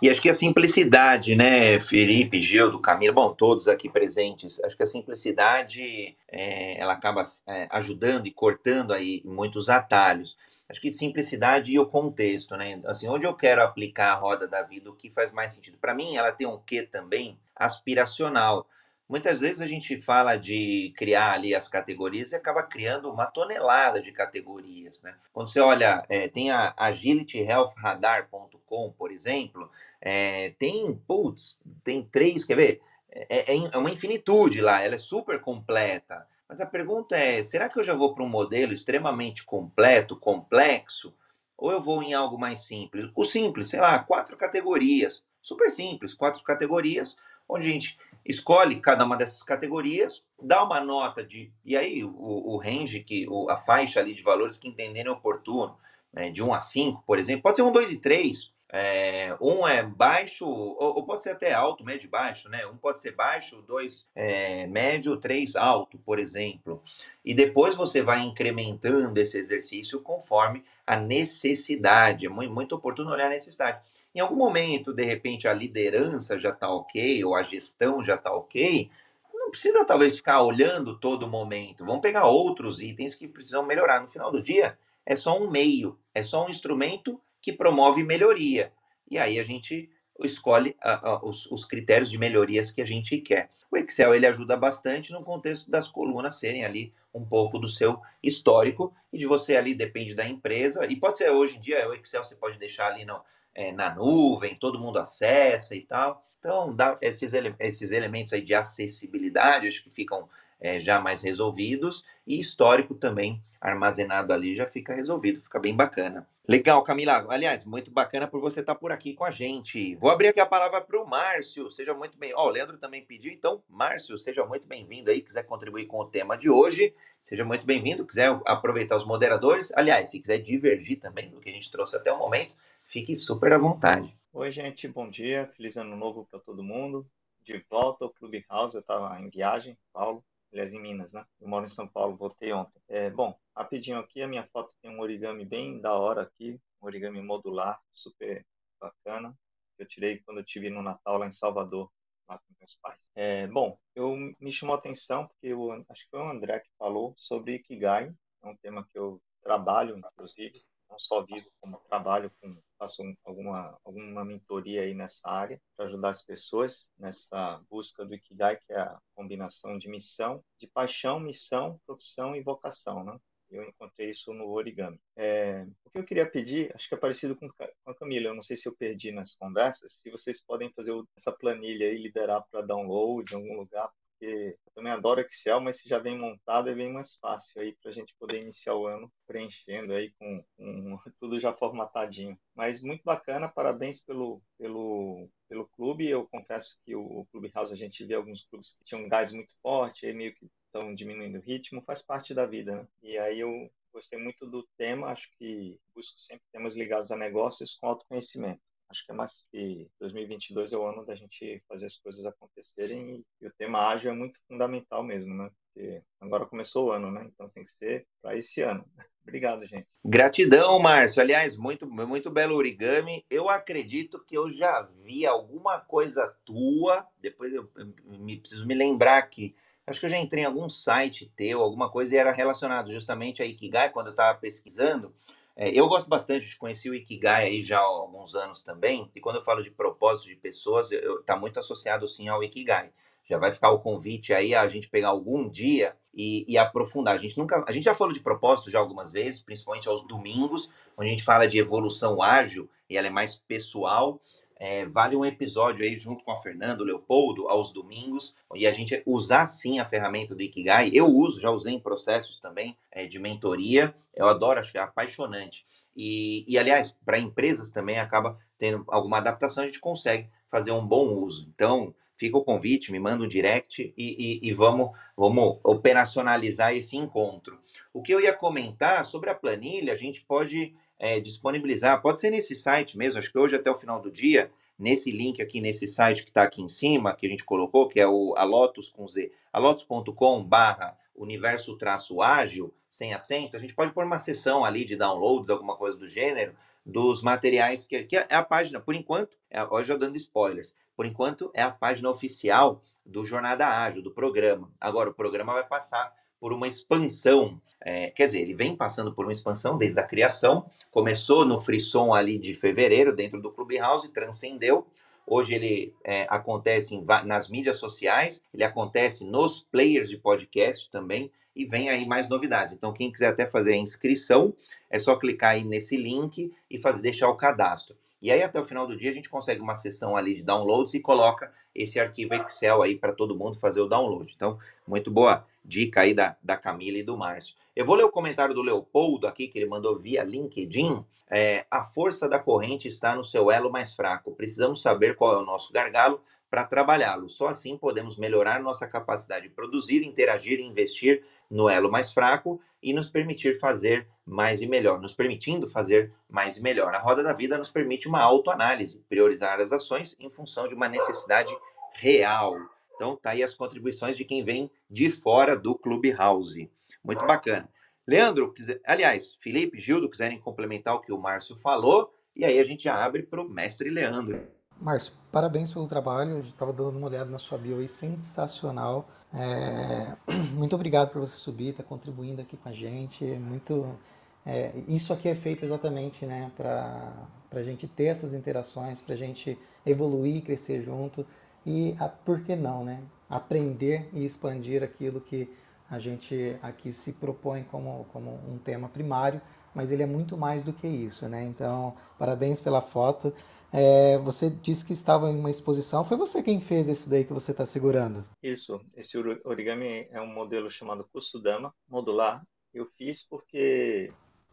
E 0.00 0.08
acho 0.08 0.20
que 0.20 0.28
a 0.28 0.34
simplicidade, 0.34 1.34
né, 1.34 1.78
Felipe, 1.80 2.40
Gildo, 2.40 2.80
Camila, 2.80 3.12
bom, 3.12 3.32
todos 3.32 3.68
aqui 3.68 3.88
presentes, 3.88 4.62
acho 4.64 4.76
que 4.76 4.82
a 4.82 4.86
simplicidade 4.86 6.16
é, 6.28 6.80
ela 6.80 6.94
acaba 6.94 7.24
é, 7.46 7.66
ajudando 7.70 8.26
e 8.26 8.30
cortando 8.30 8.92
aí 8.92 9.22
muitos 9.24 9.68
atalhos. 9.68 10.36
Acho 10.68 10.80
que 10.80 10.90
simplicidade 10.90 11.72
e 11.72 11.78
o 11.78 11.86
contexto, 11.86 12.54
né? 12.56 12.80
Assim, 12.84 13.08
onde 13.08 13.26
eu 13.26 13.34
quero 13.34 13.62
aplicar 13.62 14.12
a 14.12 14.14
roda 14.14 14.46
da 14.46 14.62
vida, 14.62 14.90
o 14.90 14.94
que 14.94 15.10
faz 15.10 15.32
mais 15.32 15.52
sentido? 15.54 15.78
Para 15.80 15.94
mim, 15.94 16.14
ela 16.14 16.30
tem 16.30 16.46
um 16.46 16.58
quê 16.58 16.82
também 16.82 17.38
aspiracional. 17.56 18.66
Muitas 19.08 19.40
vezes 19.40 19.62
a 19.62 19.66
gente 19.66 20.00
fala 20.02 20.36
de 20.36 20.92
criar 20.96 21.32
ali 21.32 21.54
as 21.54 21.66
categorias 21.66 22.32
e 22.32 22.36
acaba 22.36 22.62
criando 22.62 23.10
uma 23.10 23.24
tonelada 23.24 24.02
de 24.02 24.12
categorias, 24.12 25.02
né? 25.02 25.14
Quando 25.32 25.50
você 25.50 25.60
olha, 25.60 26.04
é, 26.08 26.28
tem 26.28 26.50
a 26.50 26.74
agilityhealthradar.com, 26.76 28.92
por 28.98 29.10
exemplo, 29.10 29.70
é, 30.00 30.50
tem, 30.58 30.94
putz, 31.06 31.58
tem 31.82 32.02
três, 32.02 32.44
quer 32.44 32.56
ver? 32.56 32.82
É, 33.10 33.54
é, 33.54 33.70
é 33.72 33.78
uma 33.78 33.90
infinitude 33.90 34.60
lá, 34.60 34.82
ela 34.82 34.96
é 34.96 34.98
super 34.98 35.40
completa. 35.40 36.26
Mas 36.48 36.60
a 36.60 36.66
pergunta 36.66 37.16
é: 37.16 37.42
será 37.42 37.68
que 37.68 37.78
eu 37.78 37.84
já 37.84 37.94
vou 37.94 38.14
para 38.14 38.24
um 38.24 38.28
modelo 38.28 38.72
extremamente 38.72 39.44
completo, 39.44 40.16
complexo? 40.16 41.14
Ou 41.56 41.72
eu 41.72 41.82
vou 41.82 42.02
em 42.02 42.14
algo 42.14 42.38
mais 42.38 42.66
simples? 42.66 43.10
O 43.14 43.24
simples, 43.24 43.68
sei 43.68 43.80
lá, 43.80 43.98
quatro 43.98 44.36
categorias. 44.36 45.22
Super 45.42 45.70
simples, 45.70 46.14
quatro 46.14 46.42
categorias, 46.42 47.16
onde 47.48 47.66
a 47.66 47.70
gente 47.70 47.98
escolhe 48.24 48.76
cada 48.76 49.04
uma 49.04 49.16
dessas 49.16 49.42
categorias, 49.42 50.22
dá 50.40 50.62
uma 50.62 50.80
nota 50.80 51.24
de. 51.24 51.50
E 51.64 51.76
aí, 51.76 52.04
o, 52.04 52.10
o 52.10 52.56
range, 52.58 53.00
que, 53.00 53.26
o, 53.28 53.48
a 53.48 53.56
faixa 53.56 54.00
ali 54.00 54.14
de 54.14 54.22
valores 54.22 54.56
que 54.56 54.68
entenderem 54.68 55.10
oportuno, 55.10 55.76
né, 56.12 56.30
de 56.30 56.42
1 56.42 56.54
a 56.54 56.60
5, 56.60 57.02
por 57.06 57.18
exemplo, 57.18 57.42
pode 57.42 57.56
ser 57.56 57.62
um 57.62 57.72
2 57.72 57.92
e 57.92 57.96
3, 57.98 58.52
é, 58.70 59.34
um 59.40 59.66
é 59.66 59.82
baixo, 59.82 60.46
ou, 60.46 60.76
ou, 60.78 61.02
pode 61.04 61.22
ser 61.22 61.30
até 61.30 61.54
alto, 61.54 61.82
médio 61.82 62.06
e 62.06 62.10
baixo, 62.10 62.50
né? 62.50 62.66
Um 62.66 62.76
pode 62.76 63.00
ser 63.00 63.12
baixo, 63.12 63.62
dois 63.66 64.04
é, 64.14 64.66
médio, 64.66 65.16
três 65.16 65.56
alto, 65.56 65.98
por 65.98 66.18
exemplo. 66.18 66.82
E 67.24 67.32
depois 67.32 67.74
você 67.74 68.02
vai 68.02 68.20
incrementando 68.20 69.18
esse 69.18 69.38
exercício 69.38 70.02
conforme 70.02 70.62
a 70.86 70.96
necessidade. 70.96 72.26
É 72.26 72.28
muito, 72.28 72.52
muito 72.52 72.74
oportuno 72.74 73.10
olhar 73.10 73.26
a 73.26 73.30
necessidade. 73.30 73.80
Em 74.14 74.20
algum 74.20 74.36
momento, 74.36 74.92
de 74.92 75.04
repente, 75.04 75.46
a 75.46 75.52
liderança 75.52 76.38
já 76.38 76.50
está 76.50 76.68
ok, 76.70 77.24
ou 77.24 77.34
a 77.34 77.42
gestão 77.42 78.02
já 78.02 78.14
está 78.14 78.32
ok, 78.32 78.90
não 79.32 79.50
precisa 79.50 79.84
talvez 79.84 80.16
ficar 80.16 80.42
olhando 80.42 80.98
todo 80.98 81.28
momento. 81.28 81.84
Vamos 81.84 82.02
pegar 82.02 82.26
outros 82.26 82.80
itens 82.80 83.14
que 83.14 83.28
precisam 83.28 83.64
melhorar. 83.64 84.00
No 84.00 84.08
final 84.08 84.30
do 84.30 84.42
dia, 84.42 84.78
é 85.06 85.16
só 85.16 85.38
um 85.38 85.50
meio, 85.50 85.98
é 86.14 86.22
só 86.22 86.46
um 86.46 86.50
instrumento 86.50 87.20
que 87.40 87.52
promove 87.52 88.02
melhoria. 88.02 88.72
E 89.10 89.16
aí 89.18 89.38
a 89.38 89.44
gente 89.44 89.90
escolhe 90.20 90.76
os, 91.22 91.46
os, 91.46 91.64
critérios 91.64 92.10
de 92.10 92.18
melhorias 92.18 92.70
que 92.70 92.82
a 92.82 92.84
gente 92.84 93.16
quer. 93.18 93.50
O 93.70 93.76
Excel 93.76 94.14
ele 94.14 94.26
ajuda 94.26 94.56
bastante 94.56 95.12
no 95.12 95.22
contexto 95.22 95.70
das 95.70 95.88
colunas 95.88 96.38
serem 96.38 96.64
ali 96.64 96.92
um 97.14 97.24
pouco 97.24 97.58
do 97.58 97.68
seu 97.68 98.00
histórico 98.22 98.94
e 99.12 99.18
de 99.18 99.26
você 99.26 99.56
ali 99.56 99.74
depende 99.74 100.14
da 100.14 100.26
empresa 100.26 100.84
e 100.86 100.96
pode 100.96 101.16
ser 101.16 101.30
hoje 101.30 101.56
em 101.56 101.60
dia 101.60 101.88
o 101.88 101.94
Excel 101.94 102.24
você 102.24 102.34
pode 102.34 102.58
deixar 102.58 102.92
ali 102.92 103.04
no, 103.04 103.20
é, 103.54 103.72
na 103.72 103.94
nuvem, 103.94 104.54
todo 104.54 104.78
mundo 104.78 104.98
acessa 104.98 105.74
e 105.74 105.82
tal. 105.82 106.24
Então 106.38 106.74
dá 106.74 106.96
esses, 107.00 107.32
ele, 107.32 107.54
esses 107.58 107.90
elementos 107.90 108.32
aí 108.32 108.42
de 108.42 108.54
acessibilidade 108.54 109.66
acho 109.66 109.82
que 109.82 109.90
ficam 109.90 110.28
é, 110.60 110.78
já 110.80 111.00
mais 111.00 111.22
resolvidos 111.22 112.04
e 112.26 112.38
histórico 112.40 112.94
também 112.94 113.42
armazenado 113.60 114.32
ali 114.32 114.54
já 114.54 114.66
fica 114.66 114.94
resolvido, 114.94 115.42
fica 115.42 115.58
bem 115.58 115.74
bacana. 115.74 116.26
Legal, 116.46 116.82
Camila. 116.82 117.26
Aliás, 117.28 117.64
muito 117.66 117.90
bacana 117.90 118.26
por 118.26 118.40
você 118.40 118.60
estar 118.60 118.74
por 118.74 118.90
aqui 118.90 119.12
com 119.12 119.24
a 119.24 119.30
gente. 119.30 119.94
Vou 119.96 120.10
abrir 120.10 120.28
aqui 120.28 120.40
a 120.40 120.46
palavra 120.46 120.80
para 120.80 120.98
o 120.98 121.06
Márcio. 121.06 121.70
Seja 121.70 121.92
muito 121.92 122.16
bem. 122.16 122.32
Ó, 122.34 122.44
oh, 122.44 122.46
o 122.46 122.50
Leandro 122.50 122.78
também 122.78 123.04
pediu. 123.04 123.30
Então, 123.30 123.62
Márcio, 123.68 124.16
seja 124.16 124.46
muito 124.46 124.66
bem-vindo 124.66 125.10
aí. 125.10 125.20
Quiser 125.20 125.42
contribuir 125.42 125.84
com 125.86 125.98
o 125.98 126.06
tema 126.06 126.38
de 126.38 126.48
hoje, 126.48 126.94
seja 127.22 127.44
muito 127.44 127.66
bem-vindo. 127.66 128.06
Quiser 128.06 128.30
aproveitar 128.46 128.96
os 128.96 129.04
moderadores. 129.04 129.70
Aliás, 129.76 130.10
se 130.10 130.18
quiser 130.18 130.38
divergir 130.38 130.98
também 130.98 131.28
do 131.28 131.38
que 131.38 131.50
a 131.50 131.52
gente 131.52 131.70
trouxe 131.70 131.94
até 131.96 132.10
o 132.10 132.18
momento, 132.18 132.54
fique 132.88 133.14
super 133.14 133.52
à 133.52 133.58
vontade. 133.58 134.16
Oi, 134.32 134.50
gente. 134.50 134.88
Bom 134.88 135.08
dia. 135.08 135.46
Feliz 135.56 135.76
ano 135.76 135.96
novo 135.96 136.26
para 136.30 136.40
todo 136.40 136.62
mundo. 136.62 137.06
De 137.42 137.64
volta 137.70 138.04
ao 138.04 138.10
Clube 138.10 138.44
House. 138.48 138.74
Eu 138.74 138.80
estava 138.80 139.20
em 139.20 139.28
viagem, 139.28 139.78
Paulo 139.92 140.24
aliás, 140.52 140.72
em 140.72 140.80
Minas, 140.80 141.12
né? 141.12 141.24
Eu 141.40 141.48
moro 141.48 141.64
em 141.64 141.68
São 141.68 141.86
Paulo, 141.86 142.16
voltei 142.16 142.52
ontem. 142.52 142.80
É, 142.88 143.10
bom, 143.10 143.38
rapidinho 143.56 143.98
aqui, 143.98 144.22
a 144.22 144.28
minha 144.28 144.46
foto 144.46 144.74
tem 144.80 144.90
um 144.90 145.00
origami 145.00 145.44
bem 145.44 145.80
da 145.80 145.94
hora 145.94 146.22
aqui, 146.22 146.60
um 146.80 146.86
origami 146.86 147.20
modular, 147.20 147.80
super 147.92 148.46
bacana, 148.80 149.36
eu 149.78 149.86
tirei 149.86 150.18
quando 150.18 150.38
eu 150.38 150.42
estive 150.42 150.70
no 150.70 150.82
Natal 150.82 151.18
lá 151.18 151.26
em 151.26 151.30
Salvador, 151.30 151.90
lá 152.28 152.38
com 152.38 152.54
meus 152.58 152.76
pais. 152.80 153.10
É, 153.14 153.46
bom, 153.46 153.78
eu 153.94 154.16
me 154.16 154.50
chamou 154.50 154.74
a 154.74 154.78
atenção 154.78 155.26
porque 155.26 155.48
eu 155.48 155.72
acho 155.72 156.04
que 156.04 156.10
foi 156.10 156.20
o 156.20 156.30
André 156.30 156.60
que 156.60 156.70
falou 156.78 157.12
sobre 157.16 157.54
Ikigai, 157.54 158.12
é 158.42 158.48
um 158.48 158.56
tema 158.56 158.86
que 158.90 158.98
eu 158.98 159.20
trabalho, 159.42 159.98
inclusive, 159.98 160.64
não 160.88 160.98
só 160.98 161.22
vivo, 161.22 161.50
como 161.60 161.78
trabalho 161.88 162.30
com 162.40 162.56
faço 162.78 163.02
alguma 163.24 163.78
alguma 163.84 164.24
mentoria 164.24 164.82
aí 164.82 164.94
nessa 164.94 165.28
área 165.28 165.60
para 165.76 165.86
ajudar 165.86 166.10
as 166.10 166.22
pessoas 166.22 166.88
nessa 166.98 167.60
busca 167.68 168.04
do 168.04 168.14
Ikigai, 168.14 168.56
que 168.56 168.72
é 168.72 168.80
a 168.80 168.98
combinação 169.14 169.76
de 169.76 169.88
missão, 169.88 170.42
de 170.58 170.66
paixão, 170.66 171.18
missão, 171.18 171.80
profissão 171.86 172.36
e 172.36 172.42
vocação, 172.42 173.04
né? 173.04 173.18
Eu 173.50 173.64
encontrei 173.64 174.08
isso 174.08 174.32
no 174.34 174.50
origami. 174.50 175.00
É, 175.16 175.66
o 175.84 175.90
que 175.90 175.98
eu 175.98 176.04
queria 176.04 176.30
pedir, 176.30 176.70
acho 176.74 176.86
que 176.86 176.94
é 176.94 176.98
parecido 176.98 177.34
com, 177.34 177.48
com 177.48 177.90
a 177.90 177.94
Camila, 177.94 178.28
eu 178.28 178.34
não 178.34 178.42
sei 178.42 178.54
se 178.54 178.68
eu 178.68 178.76
perdi 178.76 179.10
nas 179.10 179.32
conversas, 179.34 179.92
se 179.92 180.10
vocês 180.10 180.40
podem 180.40 180.70
fazer 180.72 180.92
essa 181.16 181.32
planilha 181.32 181.86
aí, 181.86 181.96
liberar 181.96 182.42
para 182.50 182.60
download 182.60 183.32
em 183.32 183.36
algum 183.36 183.54
lugar, 183.56 183.90
porque 184.18 184.56
eu 184.66 184.72
também 184.74 184.92
adoro 184.92 185.20
Excel, 185.20 185.60
mas 185.60 185.78
se 185.78 185.88
já 185.88 185.98
vem 185.98 186.18
montado 186.18 186.68
é 186.68 186.74
bem 186.74 186.92
mais 186.92 187.14
fácil 187.16 187.60
aí 187.60 187.74
para 187.80 187.90
a 187.90 187.94
gente 187.94 188.14
poder 188.18 188.40
iniciar 188.40 188.74
o 188.74 188.86
ano 188.86 189.10
preenchendo 189.26 189.92
aí 189.92 190.12
com, 190.18 190.44
com, 190.56 190.98
tudo 191.20 191.38
já 191.38 191.52
formatadinho. 191.52 192.38
Mas 192.54 192.82
muito 192.82 193.02
bacana, 193.04 193.48
parabéns 193.48 194.00
pelo, 194.00 194.42
pelo, 194.58 195.28
pelo 195.48 195.68
clube. 195.68 196.08
Eu 196.08 196.26
confesso 196.26 196.76
que 196.84 196.94
o, 196.96 197.20
o 197.20 197.26
Clube 197.26 197.50
House 197.54 197.70
a 197.70 197.76
gente 197.76 198.04
vê 198.04 198.14
alguns 198.14 198.44
clubes 198.44 198.70
que 198.70 198.84
tinham 198.84 199.04
um 199.04 199.08
gás 199.08 199.32
muito 199.32 199.52
forte, 199.62 200.04
aí 200.04 200.12
meio 200.12 200.34
que 200.34 200.50
estão 200.66 200.92
diminuindo 200.92 201.38
o 201.38 201.42
ritmo, 201.42 201.82
faz 201.82 202.02
parte 202.02 202.34
da 202.34 202.44
vida, 202.44 202.74
né? 202.76 202.88
E 203.02 203.16
aí 203.16 203.40
eu 203.40 203.70
gostei 203.92 204.18
muito 204.18 204.46
do 204.46 204.64
tema, 204.76 205.08
acho 205.08 205.30
que 205.38 205.78
busco 205.94 206.16
sempre 206.18 206.44
temas 206.52 206.74
ligados 206.74 207.10
a 207.10 207.16
negócios 207.16 207.74
com 207.74 207.86
autoconhecimento 207.86 208.67
acho 208.90 209.04
que 209.04 209.12
é 209.12 209.14
mais 209.14 209.46
que 209.50 209.88
2022 210.00 210.72
é 210.72 210.76
o 210.76 210.86
ano 210.86 211.04
da 211.04 211.14
gente 211.14 211.62
fazer 211.68 211.84
as 211.84 211.94
coisas 211.96 212.24
acontecerem 212.24 213.24
e, 213.40 213.46
o 213.46 213.52
tema 213.58 213.88
ágil 213.88 214.10
é 214.10 214.14
muito 214.14 214.38
fundamental 214.48 215.02
mesmo, 215.02 215.34
né? 215.34 215.50
Porque 215.50 216.02
agora 216.20 216.46
começou 216.46 216.86
o 216.86 216.92
ano, 216.92 217.10
né? 217.10 217.28
Então 217.32 217.48
tem 217.50 217.62
que 217.62 217.68
ser 217.68 218.06
para 218.22 218.36
esse 218.36 218.60
ano. 218.62 218.84
Obrigado, 219.22 219.64
gente. 219.66 219.86
Gratidão, 220.02 220.78
Márcio. 220.80 221.20
Aliás, 221.20 221.54
muito, 221.54 221.86
muito 221.86 222.30
belo 222.30 222.56
origami. 222.56 223.26
Eu 223.28 223.50
acredito 223.50 224.24
que 224.24 224.36
eu 224.36 224.50
já 224.50 224.82
vi 225.02 225.26
alguma 225.26 225.78
coisa 225.80 226.34
tua. 226.46 227.06
Depois 227.20 227.52
eu, 227.52 227.70
eu 227.76 227.92
me, 228.18 228.38
preciso 228.38 228.66
me 228.66 228.74
lembrar 228.74 229.18
aqui. 229.18 229.54
Acho 229.86 230.00
que 230.00 230.06
eu 230.06 230.10
já 230.10 230.18
entrei 230.18 230.44
em 230.44 230.46
algum 230.46 230.68
site 230.68 231.32
teu, 231.36 231.60
alguma 231.60 231.90
coisa, 231.90 232.14
e 232.14 232.18
era 232.18 232.32
relacionado 232.32 232.92
justamente 232.92 233.42
a 233.42 233.46
Ikigai, 233.46 233.90
quando 233.90 234.08
eu 234.08 234.12
estava 234.12 234.38
pesquisando. 234.38 235.14
É, 235.60 235.70
eu 235.70 235.88
gosto 235.88 236.08
bastante 236.08 236.46
de 236.46 236.56
conhecer 236.56 236.88
o 236.88 236.94
Ikigai 236.94 237.46
aí 237.46 237.62
já 237.64 237.78
há 237.80 237.82
alguns 237.82 238.32
anos 238.36 238.62
também, 238.62 239.10
e 239.12 239.20
quando 239.20 239.36
eu 239.36 239.44
falo 239.44 239.60
de 239.60 239.72
propósito 239.72 240.28
de 240.28 240.36
pessoas, 240.36 240.92
está 240.92 241.36
muito 241.36 241.58
associado 241.58 242.06
sim 242.06 242.28
ao 242.28 242.44
Ikigai. 242.44 242.92
Já 243.28 243.38
vai 243.38 243.50
ficar 243.50 243.72
o 243.72 243.80
convite 243.80 244.32
aí 244.32 244.54
a 244.54 244.68
gente 244.68 244.88
pegar 244.88 245.08
algum 245.08 245.48
dia 245.48 245.96
e, 246.14 246.44
e, 246.46 246.56
aprofundar. 246.56 247.16
A 247.16 247.18
gente 247.18 247.36
nunca, 247.36 247.64
a 247.66 247.72
gente 247.72 247.84
já 247.84 247.92
falou 247.92 248.14
de 248.14 248.20
propósito 248.20 248.70
já 248.70 248.78
algumas 248.78 249.10
vezes, 249.10 249.42
principalmente 249.42 249.88
aos 249.88 250.06
domingos, 250.06 250.70
onde 250.96 251.08
a 251.08 251.10
gente 251.10 251.24
fala 251.24 251.48
de 251.48 251.58
evolução 251.58 252.22
ágil 252.22 252.70
e 252.88 252.96
ela 252.96 253.08
é 253.08 253.10
mais 253.10 253.34
pessoal. 253.34 254.20
É, 254.58 254.84
vale 254.86 255.14
um 255.14 255.24
episódio 255.24 255.84
aí 255.84 255.96
junto 255.96 256.24
com 256.24 256.32
a 256.32 256.42
Fernando, 256.42 256.82
Leopoldo, 256.82 257.48
aos 257.48 257.72
domingos, 257.72 258.34
e 258.54 258.66
a 258.66 258.72
gente 258.72 259.00
usar 259.06 259.46
sim 259.46 259.78
a 259.78 259.84
ferramenta 259.84 260.34
do 260.34 260.42
Ikigai. 260.42 260.90
Eu 260.92 261.06
uso, 261.06 261.40
já 261.40 261.50
usei 261.50 261.74
em 261.74 261.80
processos 261.80 262.40
também 262.40 262.76
é, 262.90 263.06
de 263.06 263.18
mentoria. 263.18 263.94
Eu 264.14 264.28
adoro, 264.28 264.58
acho 264.58 264.72
que 264.72 264.78
é 264.78 264.80
apaixonante. 264.80 265.64
E, 265.94 266.44
e 266.48 266.58
aliás, 266.58 266.94
para 267.04 267.18
empresas 267.18 267.70
também 267.70 268.00
acaba 268.00 268.36
tendo 268.58 268.84
alguma 268.88 269.18
adaptação, 269.18 269.62
a 269.62 269.66
gente 269.66 269.78
consegue 269.78 270.28
fazer 270.50 270.72
um 270.72 270.84
bom 270.84 271.14
uso. 271.14 271.48
Então, 271.54 271.94
fica 272.16 272.36
o 272.36 272.44
convite, 272.44 272.90
me 272.90 272.98
manda 272.98 273.24
um 273.24 273.28
direct 273.28 273.94
e, 273.96 274.40
e, 274.42 274.48
e, 274.48 274.52
vamos, 274.52 274.90
vamos 275.16 275.60
operacionalizar 275.62 276.74
esse 276.74 276.96
encontro. 276.96 277.60
O 277.92 278.02
que 278.02 278.12
eu 278.12 278.20
ia 278.20 278.32
comentar 278.32 279.06
sobre 279.06 279.30
a 279.30 279.34
planilha, 279.34 279.92
a 279.92 279.96
gente 279.96 280.20
pode 280.22 280.74
é, 280.98 281.20
disponibilizar, 281.20 282.00
pode 282.02 282.20
ser 282.20 282.30
nesse 282.30 282.54
site 282.54 282.98
mesmo, 282.98 283.18
acho 283.18 283.30
que 283.30 283.38
hoje 283.38 283.56
até 283.56 283.70
o 283.70 283.78
final 283.78 284.00
do 284.00 284.10
dia, 284.10 284.50
nesse 284.78 285.10
link 285.10 285.40
aqui, 285.40 285.60
nesse 285.60 285.86
site 285.86 286.22
que 286.22 286.30
está 286.30 286.42
aqui 286.42 286.62
em 286.62 286.68
cima, 286.68 287.14
que 287.14 287.26
a 287.26 287.30
gente 287.30 287.44
colocou, 287.44 287.88
que 287.88 288.00
é 288.00 288.06
o 288.06 288.34
alotus 288.36 288.88
com 288.88 289.06
Z, 289.06 289.30
alotus.com 289.52 290.42
barra 290.44 290.96
universo 291.14 291.76
traço 291.76 292.22
ágil, 292.22 292.72
sem 292.88 293.12
acento, 293.12 293.56
a 293.56 293.60
gente 293.60 293.74
pode 293.74 293.92
pôr 293.92 294.04
uma 294.04 294.18
sessão 294.18 294.64
ali 294.64 294.84
de 294.84 294.96
downloads, 294.96 295.50
alguma 295.50 295.76
coisa 295.76 295.98
do 295.98 296.08
gênero, 296.08 296.54
dos 296.86 297.20
materiais 297.20 297.86
que, 297.86 298.04
que 298.04 298.16
é 298.16 298.26
a 298.30 298.42
página, 298.42 298.80
por 298.80 298.94
enquanto, 298.94 299.36
é, 299.50 299.62
hoje 299.62 299.88
já 299.88 299.96
dando 299.96 300.16
spoilers, 300.16 300.74
por 300.96 301.04
enquanto 301.04 301.50
é 301.54 301.62
a 301.62 301.70
página 301.70 302.08
oficial 302.08 302.82
do 303.04 303.24
Jornada 303.24 303.66
Ágil, 303.66 304.02
do 304.02 304.10
programa. 304.10 304.70
Agora, 304.80 305.10
o 305.10 305.14
programa 305.14 305.52
vai 305.52 305.64
passar 305.64 306.12
por 306.40 306.52
uma 306.52 306.68
expansão, 306.68 307.60
é, 307.80 308.10
quer 308.10 308.26
dizer, 308.26 308.40
ele 308.40 308.54
vem 308.54 308.76
passando 308.76 309.12
por 309.12 309.24
uma 309.24 309.32
expansão 309.32 309.76
desde 309.76 309.98
a 309.98 310.02
criação, 310.02 310.70
começou 310.90 311.44
no 311.44 311.60
Frisson 311.60 312.14
ali 312.14 312.38
de 312.38 312.54
fevereiro, 312.54 313.14
dentro 313.14 313.40
do 313.40 313.50
Clubhouse, 313.50 314.12
transcendeu, 314.12 314.86
Hoje 315.30 315.54
ele 315.54 315.94
é, 316.02 316.26
acontece 316.30 316.94
em, 316.94 317.04
nas 317.26 317.50
mídias 317.50 317.76
sociais, 317.76 318.42
ele 318.52 318.64
acontece 318.64 319.24
nos 319.24 319.60
players 319.60 320.08
de 320.08 320.16
podcast 320.16 320.90
também 320.90 321.30
e 321.54 321.66
vem 321.66 321.90
aí 321.90 322.06
mais 322.06 322.30
novidades. 322.30 322.72
Então, 322.72 322.94
quem 322.94 323.12
quiser 323.12 323.28
até 323.28 323.46
fazer 323.46 323.74
a 323.74 323.76
inscrição, 323.76 324.54
é 324.88 324.98
só 324.98 325.16
clicar 325.16 325.50
aí 325.50 325.64
nesse 325.64 325.98
link 325.98 326.50
e 326.70 326.78
fazer, 326.78 327.02
deixar 327.02 327.28
o 327.28 327.36
cadastro. 327.36 327.94
E 328.20 328.32
aí, 328.32 328.42
até 328.42 328.60
o 328.60 328.64
final 328.64 328.86
do 328.86 328.96
dia, 328.96 329.10
a 329.10 329.14
gente 329.14 329.28
consegue 329.28 329.60
uma 329.60 329.76
sessão 329.76 330.16
ali 330.16 330.34
de 330.34 330.42
downloads 330.42 330.94
e 330.94 331.00
coloca 331.00 331.52
esse 331.74 332.00
arquivo 332.00 332.34
Excel 332.34 332.82
aí 332.82 332.96
para 332.96 333.12
todo 333.12 333.36
mundo 333.36 333.58
fazer 333.58 333.80
o 333.80 333.86
download. 333.86 334.32
Então, 334.34 334.58
muito 334.86 335.10
boa 335.10 335.46
dica 335.64 336.00
aí 336.00 336.14
da, 336.14 336.36
da 336.42 336.56
Camila 336.56 336.98
e 336.98 337.02
do 337.02 337.16
Márcio. 337.16 337.54
Eu 337.76 337.84
vou 337.84 337.94
ler 337.94 338.04
o 338.04 338.10
comentário 338.10 338.54
do 338.54 338.62
Leopoldo 338.62 339.26
aqui, 339.26 339.46
que 339.46 339.58
ele 339.58 339.68
mandou 339.68 339.96
via 339.98 340.24
LinkedIn. 340.24 341.04
É, 341.30 341.66
a 341.70 341.84
força 341.84 342.28
da 342.28 342.38
corrente 342.38 342.88
está 342.88 343.14
no 343.14 343.22
seu 343.22 343.50
elo 343.52 343.70
mais 343.70 343.94
fraco. 343.94 344.34
Precisamos 344.34 344.80
saber 344.80 345.14
qual 345.14 345.34
é 345.34 345.38
o 345.38 345.46
nosso 345.46 345.72
gargalo 345.72 346.20
para 346.50 346.64
trabalhá-lo. 346.64 347.28
Só 347.28 347.48
assim 347.48 347.76
podemos 347.76 348.16
melhorar 348.16 348.62
nossa 348.62 348.86
capacidade 348.86 349.48
de 349.48 349.54
produzir, 349.54 350.02
interagir 350.02 350.58
e 350.58 350.64
investir 350.64 351.24
no 351.50 351.68
elo 351.68 351.90
mais 351.90 352.12
fraco 352.12 352.60
e 352.82 352.92
nos 352.92 353.08
permitir 353.08 353.58
fazer 353.58 354.06
mais 354.24 354.60
e 354.60 354.66
melhor, 354.66 355.00
nos 355.00 355.12
permitindo 355.12 355.66
fazer 355.66 356.12
mais 356.28 356.56
e 356.56 356.62
melhor. 356.62 356.94
A 356.94 356.98
roda 356.98 357.22
da 357.22 357.32
vida 357.32 357.58
nos 357.58 357.68
permite 357.68 358.06
uma 358.06 358.20
autoanálise, 358.20 359.04
priorizar 359.08 359.60
as 359.60 359.72
ações 359.72 360.16
em 360.20 360.30
função 360.30 360.68
de 360.68 360.74
uma 360.74 360.88
necessidade 360.88 361.56
real. 361.94 362.56
Então, 362.94 363.16
tá 363.16 363.30
aí 363.30 363.42
as 363.42 363.54
contribuições 363.54 364.16
de 364.16 364.24
quem 364.24 364.44
vem 364.44 364.70
de 364.90 365.10
fora 365.10 365.56
do 365.56 365.74
Clubhouse. 365.74 366.70
Muito 367.02 367.24
bacana. 367.26 367.68
Leandro, 368.06 368.54
aliás, 368.84 369.36
Felipe, 369.40 369.80
Gildo, 369.80 370.08
quiserem 370.08 370.40
complementar 370.40 370.94
o 370.94 371.00
que 371.00 371.12
o 371.12 371.18
Márcio 371.18 371.56
falou, 371.56 372.12
e 372.34 372.44
aí 372.44 372.58
a 372.58 372.64
gente 372.64 372.88
abre 372.88 373.22
para 373.22 373.42
o 373.42 373.48
mestre 373.48 373.90
Leandro. 373.90 374.48
Márcio, 374.80 375.12
parabéns 375.32 375.72
pelo 375.72 375.88
trabalho. 375.88 376.36
Eu 376.36 376.40
estava 376.40 376.72
dando 376.72 376.96
uma 376.96 377.08
olhada 377.08 377.28
na 377.28 377.38
sua 377.38 377.58
bio 377.58 377.78
aí, 377.78 377.88
sensacional. 377.88 379.08
É... 379.34 380.16
Muito 380.54 380.74
obrigado 380.76 381.10
por 381.10 381.18
você 381.20 381.36
subir, 381.36 381.70
estar 381.70 381.82
tá 381.82 381.88
contribuindo 381.88 382.40
aqui 382.40 382.56
com 382.56 382.68
a 382.68 382.72
gente. 382.72 383.24
Muito, 383.24 383.98
é... 384.46 384.72
isso 384.86 385.12
aqui 385.12 385.28
é 385.28 385.34
feito 385.34 385.64
exatamente, 385.64 386.24
né, 386.24 386.52
para 386.56 387.12
a 387.50 387.62
gente 387.62 387.88
ter 387.88 388.04
essas 388.04 388.32
interações, 388.32 389.00
para 389.00 389.14
a 389.14 389.18
gente 389.18 389.58
evoluir, 389.84 390.44
crescer 390.44 390.80
junto 390.84 391.26
e, 391.66 391.96
a... 391.98 392.08
por 392.08 392.40
que 392.42 392.54
não, 392.54 392.84
né, 392.84 393.02
aprender 393.28 394.08
e 394.12 394.24
expandir 394.24 394.84
aquilo 394.84 395.20
que 395.20 395.52
a 395.90 395.98
gente 395.98 396.56
aqui 396.62 396.92
se 396.92 397.14
propõe 397.14 397.64
como, 397.64 398.06
como 398.12 398.38
um 398.48 398.58
tema 398.58 398.88
primário, 398.88 399.40
mas 399.74 399.92
ele 399.92 400.02
é 400.02 400.06
muito 400.06 400.36
mais 400.36 400.62
do 400.62 400.72
que 400.72 400.86
isso, 400.86 401.28
né? 401.28 401.44
Então, 401.44 401.94
parabéns 402.18 402.60
pela 402.60 402.80
foto. 402.80 403.32
É, 403.72 404.16
você 404.18 404.48
disse 404.48 404.84
que 404.84 404.92
estava 404.92 405.30
em 405.30 405.38
uma 405.38 405.50
exposição. 405.50 406.04
Foi 406.04 406.16
você 406.16 406.42
quem 406.42 406.60
fez 406.60 406.88
esse 406.88 407.08
daí 407.08 407.24
que 407.24 407.32
você 407.32 407.50
está 407.52 407.66
segurando? 407.66 408.24
Isso. 408.42 408.80
Esse 408.96 409.18
origami 409.44 410.08
é 410.10 410.20
um 410.20 410.26
modelo 410.26 410.70
chamado 410.70 411.06
Kusudama, 411.12 411.72
modular. 411.88 412.42
Eu 412.72 412.86
fiz 412.86 413.22
porque 413.22 414.12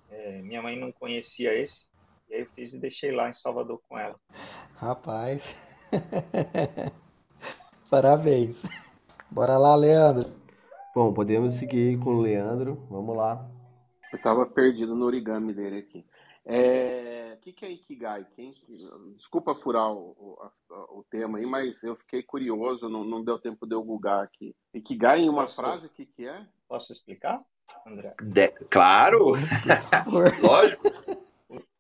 é, 0.09 0.41
minha 0.41 0.61
mãe 0.61 0.77
não 0.77 0.91
conhecia 0.91 1.53
esse. 1.53 1.87
E 2.29 2.35
aí 2.35 2.41
eu 2.41 2.47
fiz 2.55 2.73
e 2.73 2.79
deixei 2.79 3.11
lá 3.11 3.29
em 3.29 3.33
Salvador 3.33 3.79
com 3.87 3.97
ela. 3.97 4.15
Rapaz. 4.75 5.55
Parabéns. 7.89 8.63
Bora 9.29 9.57
lá, 9.57 9.75
Leandro. 9.75 10.31
Bom, 10.93 11.13
podemos 11.13 11.53
seguir 11.53 11.99
com 11.99 12.15
o 12.15 12.21
Leandro. 12.21 12.85
Vamos 12.89 13.15
lá. 13.15 13.54
Eu 14.15 14.17
estava 14.17 14.45
perdido 14.45 14.95
no 14.95 15.05
origami 15.05 15.53
dele 15.53 15.79
aqui. 15.79 16.05
É, 16.45 17.33
o 17.35 17.41
que, 17.41 17.51
que 17.51 17.65
é 17.65 17.71
Ikigai? 17.71 18.25
Quem, 18.33 18.53
desculpa 19.17 19.53
furar 19.55 19.91
o, 19.91 20.15
o, 20.69 20.99
o, 20.99 21.05
tema 21.09 21.37
aí, 21.37 21.45
mas 21.45 21.83
eu 21.83 21.97
fiquei 21.97 22.23
curioso, 22.23 22.87
não, 22.87 23.03
não 23.03 23.23
deu 23.23 23.37
tempo 23.37 23.67
de 23.67 23.75
eu 23.75 23.83
googar 23.83 24.23
aqui. 24.23 24.55
Ikigai 24.73 25.19
em 25.19 25.29
uma 25.29 25.41
Posso, 25.41 25.55
frase, 25.55 25.87
o 25.87 25.89
que, 25.89 26.05
que 26.05 26.25
é? 26.25 26.45
Posso 26.67 26.93
explicar, 26.93 27.43
André? 27.85 28.15
De, 28.21 28.47
claro! 28.69 29.33
Lógico! 30.41 31.24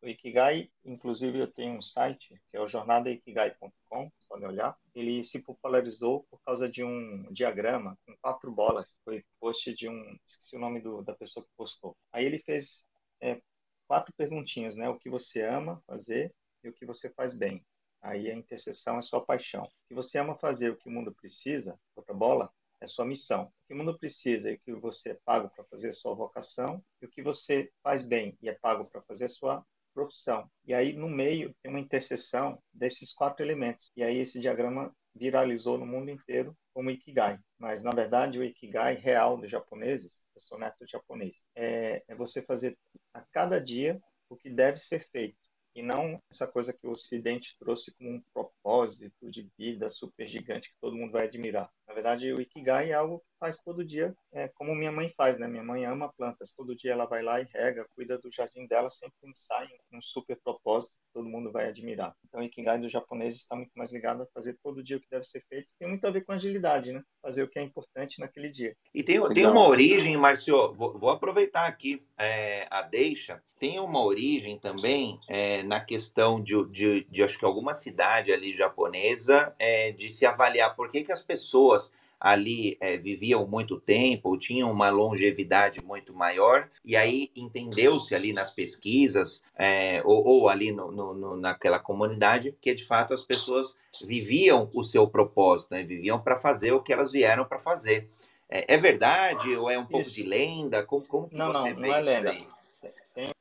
O, 0.05 0.07
Ikigai, 0.07 0.69
inclusive 0.83 1.39
eu 1.39 1.47
tenho 1.51 1.73
um 1.73 1.81
site, 1.81 2.39
que 2.51 2.55
é 2.55 2.61
o 2.61 2.67
jornadaikigai.com, 2.67 4.11
podem 4.29 4.47
olhar. 4.47 4.77
Ele 4.93 5.19
se 5.23 5.39
popularizou 5.39 6.27
por 6.29 6.39
causa 6.43 6.69
de 6.69 6.83
um 6.83 7.23
diagrama 7.31 7.97
com 8.05 8.15
quatro 8.17 8.51
bolas. 8.51 8.95
Foi 9.03 9.25
post 9.39 9.73
de 9.73 9.89
um, 9.89 10.15
esqueci 10.23 10.55
o 10.55 10.59
nome 10.59 10.79
do, 10.79 11.01
da 11.01 11.15
pessoa 11.15 11.43
que 11.43 11.49
postou. 11.57 11.97
Aí 12.13 12.23
ele 12.23 12.37
fez 12.37 12.85
é, 13.19 13.41
quatro 13.87 14.13
perguntinhas, 14.15 14.75
né? 14.75 14.87
O 14.87 14.95
que 14.95 15.09
você 15.09 15.41
ama 15.41 15.81
fazer 15.87 16.31
e 16.63 16.69
o 16.69 16.73
que 16.73 16.85
você 16.85 17.09
faz 17.09 17.33
bem. 17.33 17.65
Aí 17.99 18.29
a 18.29 18.35
interseção 18.35 18.97
é 18.97 19.01
sua 19.01 19.25
paixão. 19.25 19.63
O 19.63 19.87
que 19.87 19.95
você 19.95 20.19
ama 20.19 20.35
fazer, 20.35 20.69
o 20.69 20.77
que 20.77 20.87
o 20.87 20.91
mundo 20.91 21.15
precisa, 21.15 21.79
outra 21.95 22.13
bola, 22.13 22.53
é 22.79 22.85
sua 22.85 23.05
missão. 23.05 23.45
O 23.45 23.67
que 23.67 23.73
o 23.73 23.77
mundo 23.77 23.97
precisa 23.97 24.51
e 24.51 24.53
o 24.53 24.59
que 24.59 24.71
você 24.71 25.09
é 25.09 25.19
pago 25.25 25.49
para 25.49 25.63
fazer 25.63 25.87
é 25.87 25.91
sua 25.91 26.13
vocação, 26.13 26.83
e 27.01 27.07
o 27.07 27.09
que 27.09 27.23
você 27.23 27.71
faz 27.81 28.03
bem 28.03 28.37
e 28.39 28.49
é 28.49 28.53
pago 28.53 28.85
para 28.85 29.01
fazer 29.01 29.23
é 29.23 29.27
sua 29.27 29.65
profissão. 29.95 30.47
E 30.65 30.73
aí 30.73 30.93
no 30.93 31.09
meio 31.09 31.55
tem 31.63 31.71
uma 31.71 31.79
interseção 31.79 32.61
desses 32.73 33.13
quatro 33.13 33.43
elementos. 33.43 33.91
E 33.95 34.03
aí 34.03 34.17
esse 34.17 34.39
diagrama 34.39 34.93
viralizou 35.15 35.77
no 35.77 35.85
mundo 35.85 36.11
inteiro 36.11 36.55
como 36.73 36.91
Ikigai. 36.91 37.39
Mas 37.57 37.81
na 37.81 37.91
verdade 37.91 38.37
o 38.37 38.43
Ikigai 38.43 38.95
real 38.95 39.37
dos 39.37 39.49
japoneses, 39.49 40.21
eu 40.35 40.41
sou 40.41 40.59
neto 40.59 40.85
japonês, 40.85 41.41
é, 41.55 42.03
é 42.07 42.15
você 42.15 42.41
fazer 42.41 42.77
a 43.13 43.21
cada 43.31 43.59
dia 43.59 43.99
o 44.29 44.35
que 44.35 44.49
deve 44.49 44.77
ser 44.77 45.07
feito 45.09 45.44
e 45.75 45.83
não 45.83 46.21
essa 46.31 46.47
coisa 46.47 46.71
que 46.71 46.87
o 46.87 46.91
Ocidente 46.91 47.55
trouxe 47.59 47.93
como 47.95 48.09
um 48.09 48.23
propósito 48.33 49.29
de 49.29 49.49
vida 49.57 49.89
super 49.89 50.25
gigante 50.25 50.69
que 50.69 50.79
todo 50.79 50.95
mundo 50.95 51.11
vai 51.11 51.25
admirar. 51.25 51.69
Na 51.85 51.93
verdade, 51.93 52.31
o 52.31 52.41
Ikigai 52.41 52.91
é 52.91 52.93
algo 52.93 53.19
que 53.19 53.25
faz 53.37 53.57
todo 53.57 53.83
dia, 53.83 54.15
é, 54.31 54.47
como 54.47 54.73
minha 54.73 54.91
mãe 54.91 55.13
faz, 55.17 55.37
né? 55.37 55.47
Minha 55.47 55.63
mãe 55.63 55.85
ama 55.85 56.11
plantas. 56.13 56.51
Todo 56.55 56.75
dia 56.75 56.93
ela 56.93 57.05
vai 57.05 57.21
lá 57.21 57.41
e 57.41 57.43
rega, 57.43 57.87
cuida 57.93 58.17
do 58.17 58.31
jardim 58.31 58.65
dela, 58.65 58.87
sempre 58.87 59.33
sai 59.33 59.67
um 59.91 59.99
super 59.99 60.39
propósito 60.41 60.95
todo 61.15 61.29
mundo 61.29 61.49
vai 61.49 61.69
admirar. 61.69 62.13
Então, 62.27 62.41
o 62.41 62.43
Ikigai 62.43 62.77
dos 62.77 62.91
japoneses 62.91 63.39
está 63.39 63.55
muito 63.55 63.71
mais 63.73 63.89
ligado 63.89 64.23
a 64.23 64.27
fazer 64.33 64.57
todo 64.61 64.83
dia 64.83 64.97
o 64.97 64.99
que 64.99 65.09
deve 65.09 65.23
ser 65.23 65.41
feito. 65.47 65.71
Tem 65.79 65.87
muito 65.87 66.05
a 66.05 66.11
ver 66.11 66.25
com 66.25 66.33
agilidade, 66.33 66.91
né? 66.91 67.01
Fazer 67.21 67.41
o 67.41 67.47
que 67.47 67.57
é 67.57 67.61
importante 67.61 68.19
naquele 68.19 68.49
dia. 68.49 68.75
E 68.93 69.01
tem, 69.01 69.25
tem 69.29 69.47
uma 69.47 69.65
origem, 69.65 70.17
Márcio, 70.17 70.73
vou, 70.73 70.99
vou 70.99 71.09
aproveitar 71.09 71.67
aqui 71.67 72.05
é, 72.19 72.67
a 72.69 72.81
deixa. 72.81 73.41
Tem 73.57 73.79
uma 73.79 74.03
origem 74.03 74.59
também 74.59 75.17
é, 75.29 75.63
na 75.63 75.79
questão 75.79 76.43
de, 76.43 76.61
de, 76.69 77.07
de, 77.09 77.23
acho 77.23 77.39
que 77.39 77.45
alguma 77.45 77.73
cidade 77.73 78.33
ali 78.33 78.53
japonesa, 78.53 79.55
é, 79.57 79.93
de 79.93 80.09
se 80.09 80.25
avaliar 80.25 80.75
por 80.75 80.91
que, 80.91 81.05
que 81.05 81.13
as 81.13 81.21
pessoas 81.21 81.89
ali 82.19 82.77
é, 82.79 82.97
viviam 82.97 83.45
muito 83.47 83.79
tempo, 83.79 84.37
tinham 84.37 84.71
uma 84.71 84.89
longevidade 84.89 85.81
muito 85.83 86.13
maior, 86.13 86.69
e 86.83 86.95
aí 86.95 87.31
entendeu-se 87.35 88.15
ali 88.15 88.33
nas 88.33 88.51
pesquisas, 88.51 89.43
é, 89.57 90.01
ou, 90.03 90.25
ou, 90.25 90.49
ali 90.49 90.71
no, 90.71 90.91
no, 90.91 91.35
naquela 91.35 91.79
comunidade, 91.79 92.55
que 92.61 92.73
de 92.73 92.85
fato 92.85 93.13
as 93.13 93.21
pessoas 93.21 93.75
viviam 94.05 94.69
o 94.73 94.83
seu 94.83 95.07
propósito, 95.07 95.71
né? 95.71 95.83
viviam 95.83 96.19
para 96.19 96.39
fazer 96.39 96.71
o 96.71 96.81
que 96.81 96.93
elas 96.93 97.11
vieram 97.11 97.45
para 97.45 97.59
fazer. 97.59 98.09
É, 98.49 98.75
é, 98.75 98.77
verdade 98.77 99.55
ou 99.55 99.69
é 99.69 99.77
um 99.77 99.85
pouco 99.85 100.05
isso. 100.05 100.13
de 100.13 100.23
lenda? 100.23 100.83
Como, 100.83 101.05
como 101.07 101.29
não, 101.31 101.51
você 101.51 101.73
não, 101.73 101.81
vê 101.81 101.87
não 101.87 101.95
é 101.95 102.01
lenda. 102.01 102.29
Aí? 102.31 102.47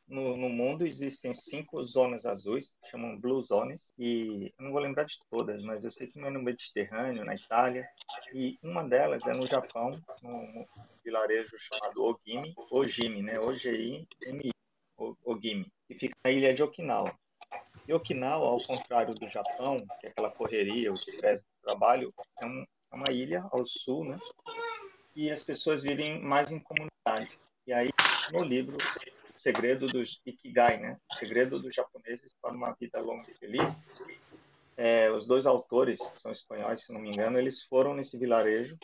No, 0.07 0.37
no, 0.37 0.49
mundo 0.49 0.85
existem 0.85 1.33
cinco 1.33 1.83
zonas 1.83 2.25
azuis, 2.25 2.77
chamam 2.91 3.19
Blue 3.19 3.41
Zones, 3.41 3.93
e 3.99 4.53
eu 4.59 4.65
não 4.65 4.73
vou 4.73 4.81
lembrar 4.81 5.05
de 5.05 5.19
todas, 5.31 5.63
mas 5.65 5.83
eu 5.83 5.91
sei 5.91 6.07
que 6.07 6.19
uma 6.19 6.29
é 6.29 6.31
no 6.31 6.43
Mediterrâneo, 6.43 7.25
na 7.25 7.35
Itália, 7.35 7.89
e 8.33 8.59
uma 8.63 8.85
delas 8.85 9.27
é 9.27 9.33
no 9.33 9.47
Japão, 9.47 10.01
num 10.23 10.67
vilarejo 11.05 11.57
chamado 11.59 12.03
Ogimi, 12.05 12.55
Ojimi, 12.71 13.23
né? 13.23 13.39
O-G-I-M-I, 13.41 14.51
Ogimi, 15.25 15.67
que 15.89 15.95
fica 15.95 16.15
na 16.25 16.31
ilha 16.31 16.55
de 16.55 16.63
Okinawa. 16.63 17.15
E 17.87 17.93
Okinawa, 17.93 18.49
ao 18.49 18.63
contrário 18.65 19.15
do 19.15 19.27
Japão, 19.27 19.85
que 20.01 20.07
é 20.07 20.11
aquela 20.11 20.31
correria, 20.31 20.91
o 20.91 20.95
estresse 20.95 21.43
do 21.43 21.63
trabalho, 21.63 22.15
é, 22.41 22.47
um, 22.47 22.65
é 22.93 22.97
uma 22.97 23.11
ilha 23.11 23.47
ao 23.51 23.65
sul, 23.65 24.05
né? 24.05 24.19
E 25.15 25.31
as 25.31 25.43
pessoas 25.43 25.83
vivem 25.83 26.21
mais 26.21 26.51
em 26.51 26.59
comunidade. 26.59 27.39
E 27.67 27.73
aí, 27.73 27.91
no 28.33 28.43
livro, 28.43 28.77
segredo 29.45 29.87
do 29.87 30.01
Ikigai, 30.25 30.79
né? 30.79 30.99
O 31.13 31.15
segredo 31.17 31.61
dos 31.61 31.75
japoneses 31.75 32.35
para 32.41 32.55
uma 32.55 32.73
vida 32.73 32.99
longa 32.99 33.31
e 33.31 33.35
feliz. 33.35 33.87
É, 34.75 35.11
os 35.11 35.27
dois 35.27 35.45
autores, 35.45 35.99
que 35.99 36.17
são 36.17 36.31
espanhóis, 36.31 36.81
se 36.81 36.93
não 36.93 37.01
me 37.01 37.11
engano, 37.11 37.39
eles 37.39 37.63
foram 37.63 37.93
nesse 37.93 38.17
vilarejo 38.17 38.79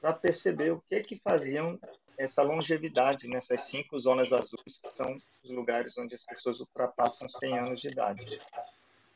para 0.00 0.12
perceber 0.12 0.72
o 0.72 0.82
que 0.88 1.00
que 1.00 1.20
faziam 1.20 1.78
essa 2.18 2.42
longevidade 2.42 3.28
nessas 3.28 3.60
cinco 3.60 3.96
zonas 3.96 4.32
azuis, 4.32 4.78
que 4.82 4.88
são 4.96 5.14
os 5.44 5.50
lugares 5.50 5.96
onde 5.96 6.14
as 6.14 6.22
pessoas 6.22 6.58
ultrapassam 6.58 7.28
100 7.28 7.58
anos 7.58 7.80
de 7.80 7.88
idade. 7.88 8.40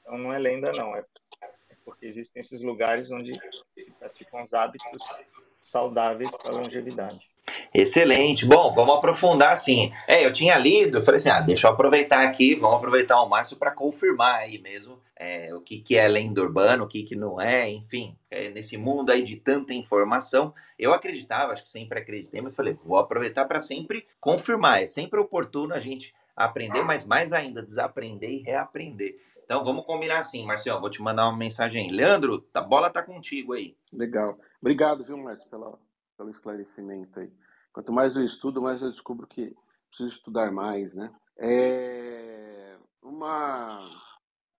Então, 0.00 0.16
não 0.16 0.32
é 0.32 0.38
lenda, 0.38 0.72
não. 0.72 0.94
É, 0.94 1.04
é 1.68 1.74
porque 1.84 2.06
existem 2.06 2.40
esses 2.40 2.62
lugares 2.62 3.10
onde 3.10 3.32
se 3.72 3.90
praticam 3.92 4.40
os 4.40 4.54
hábitos 4.54 5.02
saudáveis 5.60 6.30
para 6.30 6.50
a 6.50 6.54
longevidade. 6.54 7.29
Excelente. 7.74 8.46
Bom, 8.46 8.72
vamos 8.72 8.96
aprofundar 8.96 9.52
assim. 9.52 9.92
É, 10.06 10.24
eu 10.24 10.32
tinha 10.32 10.56
lido, 10.58 11.02
falei 11.02 11.18
assim, 11.18 11.30
ah, 11.30 11.40
deixa 11.40 11.66
eu 11.66 11.72
aproveitar 11.72 12.22
aqui, 12.22 12.54
vamos 12.54 12.76
aproveitar 12.76 13.20
o 13.22 13.28
Márcio 13.28 13.56
para 13.56 13.70
confirmar 13.70 14.40
aí 14.40 14.58
mesmo 14.58 14.98
é, 15.20 15.54
o 15.54 15.60
que, 15.60 15.80
que 15.80 15.96
é 15.96 16.08
lenda 16.08 16.40
urbana, 16.40 16.82
o 16.82 16.88
que, 16.88 17.02
que 17.02 17.14
não 17.14 17.38
é, 17.38 17.70
enfim, 17.70 18.16
é, 18.30 18.48
nesse 18.48 18.78
mundo 18.78 19.10
aí 19.10 19.22
de 19.22 19.36
tanta 19.36 19.74
informação, 19.74 20.54
eu 20.78 20.94
acreditava, 20.94 21.52
acho 21.52 21.62
que 21.62 21.68
sempre 21.68 21.98
acreditei, 21.98 22.40
mas 22.40 22.54
falei, 22.54 22.78
vou 22.82 22.98
aproveitar 22.98 23.44
para 23.44 23.60
sempre 23.60 24.06
confirmar. 24.18 24.82
É 24.82 24.86
sempre 24.86 25.20
oportuno 25.20 25.74
a 25.74 25.78
gente 25.78 26.14
aprender, 26.34 26.82
mas 26.82 27.04
mais 27.04 27.34
ainda 27.34 27.62
desaprender 27.62 28.30
e 28.30 28.42
reaprender. 28.42 29.20
Então 29.44 29.62
vamos 29.62 29.84
combinar 29.84 30.20
assim, 30.20 30.46
Marcião, 30.46 30.80
vou 30.80 30.88
te 30.88 31.02
mandar 31.02 31.28
uma 31.28 31.36
mensagem. 31.36 31.90
Leandro, 31.90 32.46
a 32.54 32.60
bola 32.62 32.88
tá 32.88 33.02
contigo 33.02 33.52
aí. 33.52 33.76
Legal. 33.92 34.38
Obrigado, 34.58 35.04
viu, 35.04 35.18
Márcio, 35.18 35.50
pela, 35.50 35.78
pelo 36.20 36.30
esclarecimento 36.30 37.18
aí. 37.18 37.32
Quanto 37.72 37.92
mais 37.92 38.14
eu 38.14 38.22
estudo, 38.22 38.60
mais 38.60 38.82
eu 38.82 38.90
descubro 38.90 39.26
que 39.26 39.56
preciso 39.88 40.10
estudar 40.10 40.52
mais, 40.52 40.92
né? 40.92 41.10
É 41.38 42.76
uma 43.02 43.88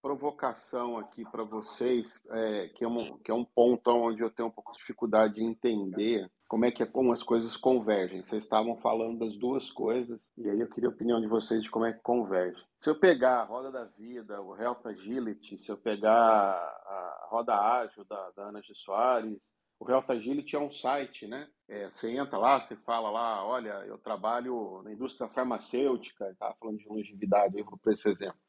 provocação 0.01 0.97
aqui 0.97 1.23
para 1.23 1.43
vocês, 1.43 2.19
é, 2.31 2.69
que, 2.69 2.83
é 2.83 2.87
um, 2.87 3.17
que 3.19 3.29
é 3.29 3.33
um 3.33 3.45
ponto 3.45 3.91
onde 3.91 4.23
eu 4.23 4.31
tenho 4.31 4.49
um 4.49 4.51
pouco 4.51 4.71
de 4.71 4.79
dificuldade 4.79 5.35
de 5.35 5.43
entender 5.43 6.27
como 6.47 6.65
é 6.65 6.71
que 6.71 6.81
é, 6.81 6.85
como 6.87 7.13
as 7.13 7.21
coisas 7.21 7.55
convergem. 7.55 8.23
Vocês 8.23 8.43
estavam 8.43 8.75
falando 8.77 9.19
das 9.19 9.37
duas 9.37 9.69
coisas, 9.69 10.33
e 10.35 10.49
aí 10.49 10.59
eu 10.59 10.67
queria 10.67 10.89
a 10.89 10.91
opinião 10.91 11.21
de 11.21 11.27
vocês 11.27 11.61
de 11.61 11.69
como 11.69 11.85
é 11.85 11.93
que 11.93 12.01
converge. 12.01 12.59
Se 12.79 12.89
eu 12.89 12.99
pegar 12.99 13.41
a 13.41 13.45
Roda 13.45 13.71
da 13.71 13.85
Vida, 13.85 14.41
o 14.41 14.57
Health 14.57 14.81
Agility, 14.85 15.59
se 15.59 15.71
eu 15.71 15.77
pegar 15.77 16.09
a 16.17 17.27
Roda 17.29 17.55
Ágil 17.55 18.03
da, 18.05 18.31
da 18.31 18.49
Ana 18.49 18.61
G. 18.63 18.73
Soares, 18.73 19.53
o 19.81 19.89
Health 19.89 20.05
Agility 20.09 20.55
é 20.55 20.59
um 20.59 20.71
site, 20.71 21.25
né? 21.25 21.47
É, 21.67 21.89
você 21.89 22.11
entra 22.11 22.37
lá, 22.37 22.59
você 22.59 22.75
fala 22.75 23.09
lá, 23.09 23.43
olha, 23.43 23.83
eu 23.87 23.97
trabalho 23.97 24.83
na 24.83 24.91
indústria 24.91 25.27
farmacêutica, 25.29 26.29
estava 26.29 26.55
falando 26.59 26.77
de 26.77 26.87
longevidade, 26.87 27.57
eu 27.57 27.65
vou 27.65 27.79
para 27.79 27.93
esse 27.93 28.07
exemplo. 28.07 28.39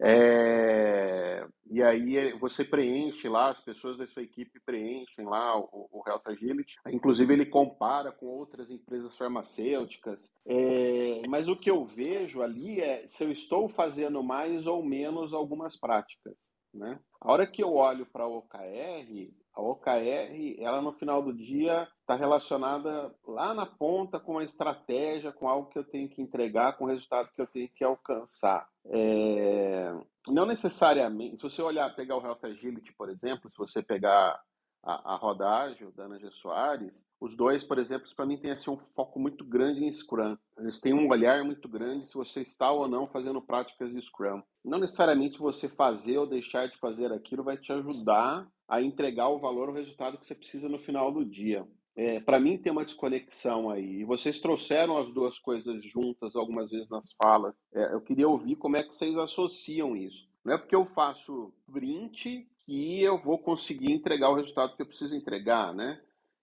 É, 0.00 1.44
e 1.68 1.82
aí 1.82 2.32
você 2.38 2.64
preenche 2.64 3.28
lá, 3.28 3.48
as 3.48 3.60
pessoas 3.60 3.98
da 3.98 4.06
sua 4.06 4.22
equipe 4.22 4.60
preenchem 4.64 5.24
lá 5.24 5.58
o, 5.58 5.88
o 5.90 6.02
Health 6.06 6.22
Agility. 6.26 6.74
Inclusive 6.86 7.32
ele 7.32 7.46
compara 7.46 8.12
com 8.12 8.26
outras 8.26 8.70
empresas 8.70 9.16
farmacêuticas. 9.16 10.30
É, 10.46 11.22
mas 11.28 11.48
o 11.48 11.56
que 11.56 11.70
eu 11.70 11.84
vejo 11.84 12.42
ali 12.42 12.80
é 12.80 13.08
se 13.08 13.24
eu 13.24 13.32
estou 13.32 13.68
fazendo 13.68 14.22
mais 14.22 14.66
ou 14.68 14.84
menos 14.84 15.34
algumas 15.34 15.76
práticas. 15.76 16.36
Né? 16.72 17.00
A 17.20 17.32
hora 17.32 17.46
que 17.46 17.62
eu 17.62 17.74
olho 17.74 18.06
para 18.06 18.24
a 18.24 18.28
OKR, 18.28 19.32
a 19.54 19.60
OKR, 19.60 20.56
ela 20.58 20.80
no 20.80 20.92
final 20.92 21.22
do 21.22 21.32
dia 21.32 21.88
está 22.00 22.14
relacionada 22.14 23.14
lá 23.26 23.52
na 23.52 23.66
ponta 23.66 24.18
com 24.20 24.38
a 24.38 24.44
estratégia, 24.44 25.32
com 25.32 25.48
algo 25.48 25.68
que 25.70 25.78
eu 25.78 25.84
tenho 25.84 26.08
que 26.08 26.22
entregar, 26.22 26.76
com 26.76 26.84
o 26.84 26.88
resultado 26.88 27.30
que 27.34 27.42
eu 27.42 27.46
tenho 27.46 27.68
que 27.68 27.84
alcançar. 27.84 28.68
É... 28.86 29.92
Não 30.28 30.46
necessariamente, 30.46 31.36
se 31.36 31.42
você 31.42 31.62
olhar, 31.62 31.94
pegar 31.94 32.16
o 32.16 32.24
Health 32.24 32.44
Agility, 32.44 32.92
por 32.96 33.10
exemplo, 33.10 33.50
se 33.50 33.58
você 33.58 33.82
pegar 33.82 34.40
a, 34.82 35.14
a 35.14 35.16
Roda 35.16 35.48
Ágil 35.48 35.92
da 35.92 36.04
Ana 36.04 36.18
G. 36.18 36.30
Soares, 36.30 37.04
os 37.20 37.36
dois, 37.36 37.62
por 37.62 37.78
exemplo, 37.78 38.08
para 38.16 38.24
mim 38.24 38.38
tem 38.38 38.50
assim, 38.50 38.70
um 38.70 38.78
foco 38.96 39.20
muito 39.20 39.44
grande 39.44 39.84
em 39.84 39.92
Scrum. 39.92 40.36
Eles 40.58 40.80
têm 40.80 40.94
um 40.94 41.08
olhar 41.08 41.44
muito 41.44 41.68
grande 41.68 42.08
se 42.08 42.14
você 42.14 42.40
está 42.40 42.72
ou 42.72 42.88
não 42.88 43.06
fazendo 43.06 43.42
práticas 43.42 43.92
de 43.92 44.00
Scrum. 44.00 44.42
Não 44.64 44.78
necessariamente 44.78 45.38
você 45.38 45.68
fazer 45.68 46.16
ou 46.16 46.26
deixar 46.26 46.66
de 46.66 46.78
fazer 46.78 47.12
aquilo 47.12 47.44
vai 47.44 47.58
te 47.58 47.70
ajudar 47.72 48.48
a 48.66 48.80
entregar 48.80 49.28
o 49.28 49.38
valor, 49.38 49.68
o 49.68 49.74
resultado 49.74 50.16
que 50.16 50.24
você 50.24 50.34
precisa 50.34 50.68
no 50.68 50.78
final 50.78 51.12
do 51.12 51.24
dia. 51.24 51.66
É, 51.96 52.20
para 52.20 52.40
mim 52.40 52.56
tem 52.56 52.72
uma 52.72 52.84
desconexão 52.84 53.68
aí. 53.68 54.00
E 54.00 54.04
vocês 54.04 54.40
trouxeram 54.40 54.96
as 54.96 55.12
duas 55.12 55.38
coisas 55.38 55.84
juntas 55.84 56.34
algumas 56.34 56.70
vezes 56.70 56.88
nas 56.88 57.12
falas. 57.22 57.54
É, 57.74 57.92
eu 57.92 58.00
queria 58.00 58.28
ouvir 58.28 58.56
como 58.56 58.76
é 58.76 58.82
que 58.82 58.94
vocês 58.94 59.18
associam 59.18 59.94
isso. 59.94 60.26
Não 60.42 60.54
é 60.54 60.58
porque 60.58 60.74
eu 60.74 60.86
faço 60.86 61.52
print 61.70 62.48
que 62.64 63.02
eu 63.02 63.20
vou 63.20 63.38
conseguir 63.38 63.92
entregar 63.92 64.30
o 64.30 64.36
resultado 64.36 64.74
que 64.74 64.80
eu 64.80 64.86
preciso 64.86 65.14
entregar, 65.14 65.74
né? 65.74 66.00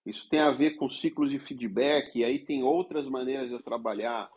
Isso 0.10 0.28
tem 0.30 0.40
a 0.40 0.52
ver 0.52 0.72
com 0.72 0.90
ciclos 0.90 1.30
de 1.30 1.40
feedback, 1.40 2.18
e 2.18 2.24
aí 2.24 2.40
tem 2.40 2.64
outras 2.64 3.08
maneiras 3.08 3.48
de 3.48 3.54
eu 3.54 3.62
trabalhar. 3.62 4.30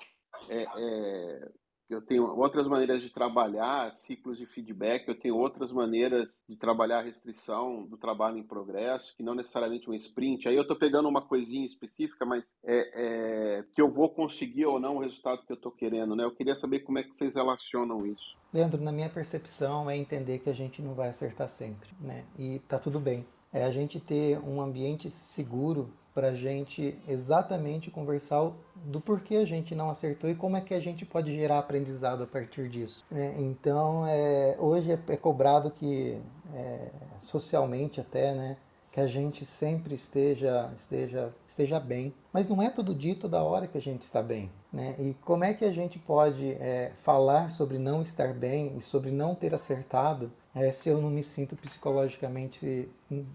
É, 0.49 0.65
é, 0.77 1.49
eu 1.91 2.01
tenho 2.01 2.25
outras 2.25 2.69
maneiras 2.69 3.03
de 3.03 3.11
trabalhar 3.11 3.93
ciclos 3.95 4.39
de 4.39 4.47
feedback, 4.47 5.09
eu 5.09 5.19
tenho 5.19 5.37
outras 5.37 5.73
maneiras 5.73 6.43
de 6.49 6.57
trabalhar 6.57 6.99
a 6.99 7.03
restrição 7.03 7.85
do 7.85 7.97
trabalho 7.97 8.39
em 8.39 8.47
progresso, 8.47 9.15
que 9.17 9.23
não 9.23 9.35
necessariamente 9.35 9.91
um 9.91 9.95
sprint. 9.95 10.49
Aí 10.49 10.55
eu 10.55 10.63
estou 10.63 10.77
pegando 10.77 11.09
uma 11.09 11.21
coisinha 11.21 11.67
específica, 11.67 12.25
mas 12.25 12.45
é, 12.65 13.59
é, 13.59 13.65
que 13.75 13.83
eu 13.83 13.89
vou 13.89 14.09
conseguir 14.09 14.67
ou 14.67 14.79
não 14.79 14.97
o 14.97 15.01
resultado 15.01 15.45
que 15.45 15.53
eu 15.53 15.57
estou 15.57 15.73
querendo. 15.73 16.15
Né? 16.15 16.25
Eu 16.25 16.35
queria 16.35 16.55
saber 16.55 16.81
como 16.81 16.99
é 16.99 17.03
que 17.03 17.17
vocês 17.17 17.35
relacionam 17.35 18.07
isso. 18.07 18.37
Leandro, 18.55 18.81
na 18.81 18.93
minha 18.93 19.09
percepção, 19.09 19.91
é 19.91 19.97
entender 19.97 20.39
que 20.39 20.51
a 20.51 20.55
gente 20.55 20.81
não 20.81 20.95
vai 20.95 21.09
acertar 21.09 21.49
sempre, 21.49 21.89
né? 22.01 22.25
E 22.39 22.59
tá 22.61 22.79
tudo 22.79 22.99
bem. 22.99 23.27
É 23.53 23.65
a 23.65 23.71
gente 23.71 23.99
ter 23.99 24.39
um 24.39 24.61
ambiente 24.61 25.11
seguro 25.11 25.93
para 26.15 26.29
a 26.29 26.35
gente 26.35 26.99
exatamente 27.09 27.91
conversar 27.91 28.53
do 28.75 29.01
porquê 29.01 29.37
a 29.37 29.45
gente 29.45 29.75
não 29.75 29.91
acertou 29.91 30.29
e 30.29 30.35
como 30.35 30.57
é 30.57 30.61
que 30.61 30.75
a 30.75 30.81
gente 30.81 31.07
pode 31.07 31.35
gerar 31.35 31.59
aprendizado 31.59 32.25
a 32.25 32.27
partir 32.27 32.69
disso. 32.69 33.05
Né? 33.11 33.35
Então, 33.39 34.07
é, 34.07 34.57
hoje 34.59 34.93
é, 34.93 34.99
é, 35.09 35.17
cobrado 35.17 35.71
que, 35.71 36.21
é, 36.55 36.91
socialmente 37.19 38.01
até, 38.01 38.35
né, 38.35 38.57
que 38.91 39.01
a 39.01 39.07
gente 39.07 39.45
sempre 39.45 39.95
esteja, 39.95 40.71
esteja, 40.75 41.33
esteja 41.47 41.79
bem. 41.79 42.13
Mas 42.33 42.49
não 42.49 42.61
é 42.61 42.69
todo 42.71 42.95
dia, 42.95 43.15
toda 43.15 43.43
hora 43.43 43.69
que 43.69 43.79
a 43.79 43.83
gente 43.83 44.03
está 44.03 44.23
bem. 44.23 44.51
Né? 44.73 44.95
E 44.99 45.15
como 45.25 45.45
é 45.45 45.55
que 45.55 45.65
a 45.65 45.73
gente 45.73 45.99
pode 45.99 46.53
é, 46.53 46.93
falar 47.03 47.51
sobre 47.51 47.79
não 47.79 48.03
estar 48.03 48.35
bem 48.35 48.77
e 48.77 48.81
sobre 48.81 49.11
não 49.11 49.35
ter 49.35 49.55
acertado 49.55 50.31
é, 50.55 50.73
se 50.73 50.89
eu 50.89 51.01
não 51.01 51.11
me 51.11 51.23
sinto 51.23 51.55
psicologicamente 51.55 52.89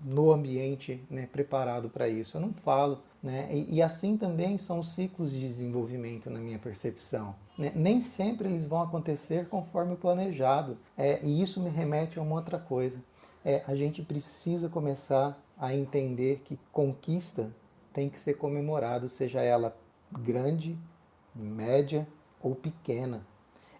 no 0.03 0.31
ambiente 0.31 1.01
né, 1.09 1.27
preparado 1.31 1.89
para 1.89 2.09
isso? 2.09 2.37
Eu 2.37 2.41
não 2.41 2.53
falo 2.53 3.01
Né? 3.23 3.49
E, 3.51 3.77
e, 3.77 3.81
assim 3.81 4.17
também 4.17 4.55
são 4.55 4.79
os 4.79 4.89
ciclos 4.89 5.31
de 5.31 5.39
desenvolvimento, 5.39 6.29
na 6.29 6.39
minha 6.39 6.59
percepção. 6.59 7.35
Né? 7.57 7.71
Nem 7.73 7.99
sempre 7.99 8.47
eles 8.47 8.67
vão 8.67 8.83
acontecer 8.83 9.47
conforme 9.49 9.95
planejado. 9.95 10.77
É, 10.95 11.19
e 11.23 11.41
isso 11.41 11.59
me 11.59 11.71
remete 11.71 12.19
a 12.19 12.21
uma 12.21 12.35
outra 12.35 12.59
coisa. 12.59 13.01
É, 13.43 13.63
a 13.67 13.75
gente 13.75 14.03
precisa 14.03 14.69
começar 14.69 15.41
a 15.57 15.73
entender 15.73 16.41
que 16.45 16.59
conquista 16.71 17.51
tem 17.91 18.09
que 18.09 18.19
ser 18.19 18.35
comemorado, 18.35 19.09
seja 19.09 19.41
ela 19.41 19.75
grande, 20.11 20.77
média 21.33 22.07
ou 22.39 22.53
pequena. 22.53 23.25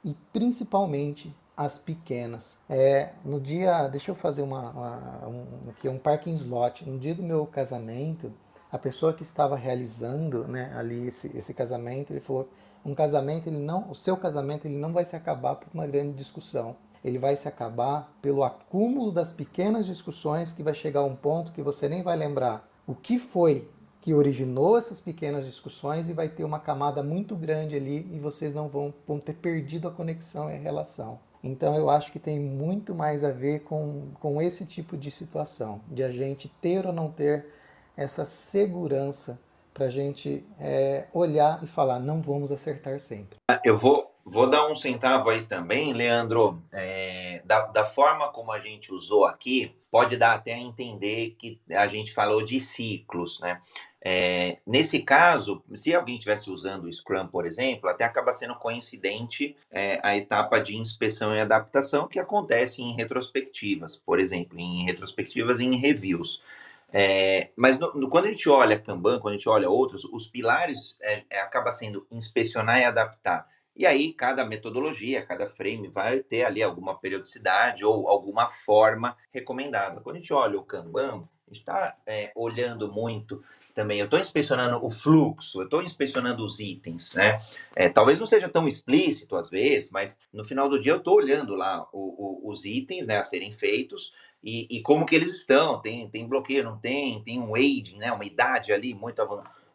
E 0.04 0.16
principalmente 0.34 1.36
as 1.56 1.78
pequenas. 1.78 2.60
É, 2.70 3.12
no 3.24 3.40
dia, 3.40 3.88
deixa 3.88 4.12
eu 4.12 4.16
fazer 4.16 4.42
uma, 4.42 4.70
uma 4.72 5.28
um, 5.28 5.70
aqui, 5.70 5.88
um 5.88 5.98
parking 5.98 6.34
slot. 6.36 6.88
No 6.88 6.98
dia 7.00 7.16
do 7.16 7.24
meu 7.24 7.46
casamento, 7.46 8.32
a 8.72 8.78
pessoa 8.78 9.14
que 9.14 9.24
estava 9.24 9.56
realizando 9.56 10.48
né, 10.48 10.74
ali 10.76 11.08
esse, 11.08 11.32
esse 11.36 11.54
casamento, 11.54 12.12
ele 12.12 12.20
falou, 12.20 12.50
um 12.86 12.94
casamento, 12.94 13.48
ele 13.48 13.60
não, 13.60 13.90
o 13.90 13.96
seu 13.96 14.16
casamento 14.16 14.68
ele 14.68 14.78
não 14.78 14.94
vai 14.94 15.06
se 15.06 15.16
acabar 15.16 15.56
por 15.56 15.68
uma 15.74 15.88
grande 15.88 16.14
discussão. 16.14 16.76
Ele 17.04 17.20
vai 17.20 17.36
se 17.38 17.48
acabar 17.48 18.12
pelo 18.22 18.44
acúmulo 18.44 19.12
das 19.12 19.32
pequenas 19.32 19.86
discussões 19.86 20.52
que 20.52 20.64
vai 20.64 20.74
chegar 20.74 21.02
a 21.02 21.06
um 21.06 21.16
ponto 21.16 21.52
que 21.52 21.62
você 21.62 21.88
nem 21.88 22.04
vai 22.04 22.16
lembrar 22.16 22.68
o 22.88 22.94
que 22.94 23.18
foi 23.18 23.68
que 24.06 24.14
originou 24.14 24.78
essas 24.78 25.02
pequenas 25.02 25.46
discussões 25.46 26.10
e 26.10 26.14
vai 26.14 26.30
ter 26.30 26.44
uma 26.44 26.60
camada 26.60 27.02
muito 27.02 27.36
grande 27.36 27.76
ali 27.76 28.08
e 28.14 28.20
vocês 28.20 28.54
não 28.54 28.70
vão, 28.70 28.94
vão 29.08 29.20
ter 29.20 29.34
perdido 29.34 29.88
a 29.88 29.92
conexão 29.92 30.48
e 30.48 30.54
a 30.54 30.60
relação. 30.60 31.20
Então 31.46 31.76
eu 31.76 31.92
acho 31.92 32.12
que 32.12 32.18
tem 32.18 32.40
muito 32.40 32.96
mais 32.96 33.24
a 33.24 33.32
ver 33.32 33.60
com, 33.60 34.08
com 34.20 34.42
esse 34.42 34.66
tipo 34.66 34.98
de 34.98 35.12
situação, 35.12 35.80
de 35.88 36.04
a 36.04 36.12
gente 36.12 36.50
ter 36.50 36.88
ou 36.88 36.92
não 36.92 37.12
ter 37.12 37.46
essa 37.96 38.26
segurança 38.26 39.40
para 39.72 39.86
a 39.86 39.90
gente 39.90 40.44
é, 40.60 41.06
olhar 41.14 41.64
e 41.64 41.68
falar, 41.68 42.00
não 42.00 42.20
vamos 42.20 42.52
acertar 42.52 43.00
sempre. 43.00 43.38
Eu 43.64 43.78
vou, 43.78 44.12
vou 44.26 44.50
dar 44.50 44.68
um 44.68 44.76
centavo 44.76 45.30
aí 45.30 45.44
também, 45.44 45.94
Leandro. 45.94 46.64
É, 46.72 47.44
da, 47.46 47.68
da 47.68 47.86
forma 47.86 48.30
como 48.30 48.52
a 48.52 48.60
gente 48.60 48.92
usou 48.92 49.26
aqui, 49.26 49.76
pode 49.92 50.18
dar 50.18 50.34
até 50.34 50.54
a 50.54 50.58
entender 50.58 51.36
que 51.38 51.62
a 51.70 51.88
gente 51.88 52.12
falou 52.12 52.44
de 52.44 52.60
ciclos, 52.60 53.40
né? 53.40 53.62
É, 54.08 54.60
nesse 54.68 55.02
caso, 55.02 55.64
se 55.74 55.96
alguém 55.96 56.14
estivesse 56.14 56.52
usando 56.52 56.84
o 56.84 56.94
Scrum, 56.94 57.26
por 57.26 57.44
exemplo, 57.48 57.90
até 57.90 58.04
acaba 58.04 58.32
sendo 58.34 58.54
coincidente 58.54 59.58
é, 59.72 60.00
a 60.04 60.16
etapa 60.16 60.60
de 60.60 60.78
inspeção 60.78 61.36
e 61.36 61.42
adaptação 61.42 62.08
que 62.08 62.20
acontece 62.20 62.84
em 62.84 62.96
retrospectivas, 62.96 63.96
por 63.96 64.20
exemplo, 64.20 64.60
em 64.60 64.86
retrospectivas 64.86 65.60
e 65.60 65.66
em 65.66 65.78
reviews. 65.78 66.40
É, 66.94 67.50
mas 67.56 67.80
no, 67.80 67.96
no, 67.96 68.08
quando 68.08 68.26
a 68.26 68.30
gente 68.30 68.48
olha 68.48 68.80
Kanban, 68.80 69.20
quando 69.20 69.34
a 69.34 69.38
gente 69.38 69.50
olha 69.50 69.68
outros, 69.68 70.06
os 70.06 70.28
pilares 70.28 70.96
é, 71.02 71.24
é, 71.28 71.40
acaba 71.40 71.72
sendo 71.72 72.06
inspecionar 72.12 72.80
e 72.80 72.84
adaptar. 72.84 73.50
E 73.76 73.88
aí, 73.88 74.14
cada 74.14 74.46
metodologia, 74.46 75.26
cada 75.26 75.50
frame 75.50 75.88
vai 75.88 76.20
ter 76.20 76.46
ali 76.46 76.62
alguma 76.62 76.94
periodicidade 76.96 77.84
ou 77.84 78.08
alguma 78.08 78.52
forma 78.52 79.18
recomendada. 79.34 80.00
Quando 80.00 80.18
a 80.18 80.20
gente 80.20 80.32
olha 80.32 80.60
o 80.60 80.64
Kanban, 80.64 81.28
a 81.48 81.50
gente 81.52 81.60
está 81.60 81.98
é, 82.06 82.32
olhando 82.36 82.88
muito 82.92 83.44
também. 83.76 84.00
Eu 84.00 84.06
estou 84.06 84.20
inspecionando 84.20 84.84
o 84.84 84.90
fluxo, 84.90 85.60
eu 85.60 85.66
estou 85.66 85.84
inspecionando 85.84 86.44
os 86.44 86.60
itens, 86.60 87.14
né? 87.14 87.42
É, 87.76 87.90
talvez 87.90 88.18
não 88.18 88.26
seja 88.26 88.50
tão 88.50 88.68
explícito 88.68 89.36
às 89.36 89.50
vezes, 89.50 89.92
mas 89.92 90.18
no 90.34 90.44
final 90.44 90.70
do 90.70 90.82
dia 90.82 90.94
eu 90.94 90.98
estou 90.98 91.16
olhando 91.18 91.54
lá 91.54 91.86
o, 91.92 92.48
o, 92.48 92.50
os 92.50 92.66
itens 92.66 93.06
né, 93.06 93.18
a 93.18 93.24
serem 93.24 93.52
feitos 93.52 94.14
e, 94.42 94.78
e, 94.78 94.82
como 94.82 95.06
que 95.06 95.16
eles 95.16 95.36
estão. 95.36 95.82
Tem, 95.82 96.10
tem 96.10 96.28
bloqueio, 96.28 96.64
não 96.64 96.78
tem? 96.78 97.22
Tem 97.24 97.40
um 97.40 97.56
aging, 97.56 97.98
né? 97.98 98.12
Uma 98.12 98.26
idade 98.26 98.72
ali 98.72 98.94
muito, 98.94 99.22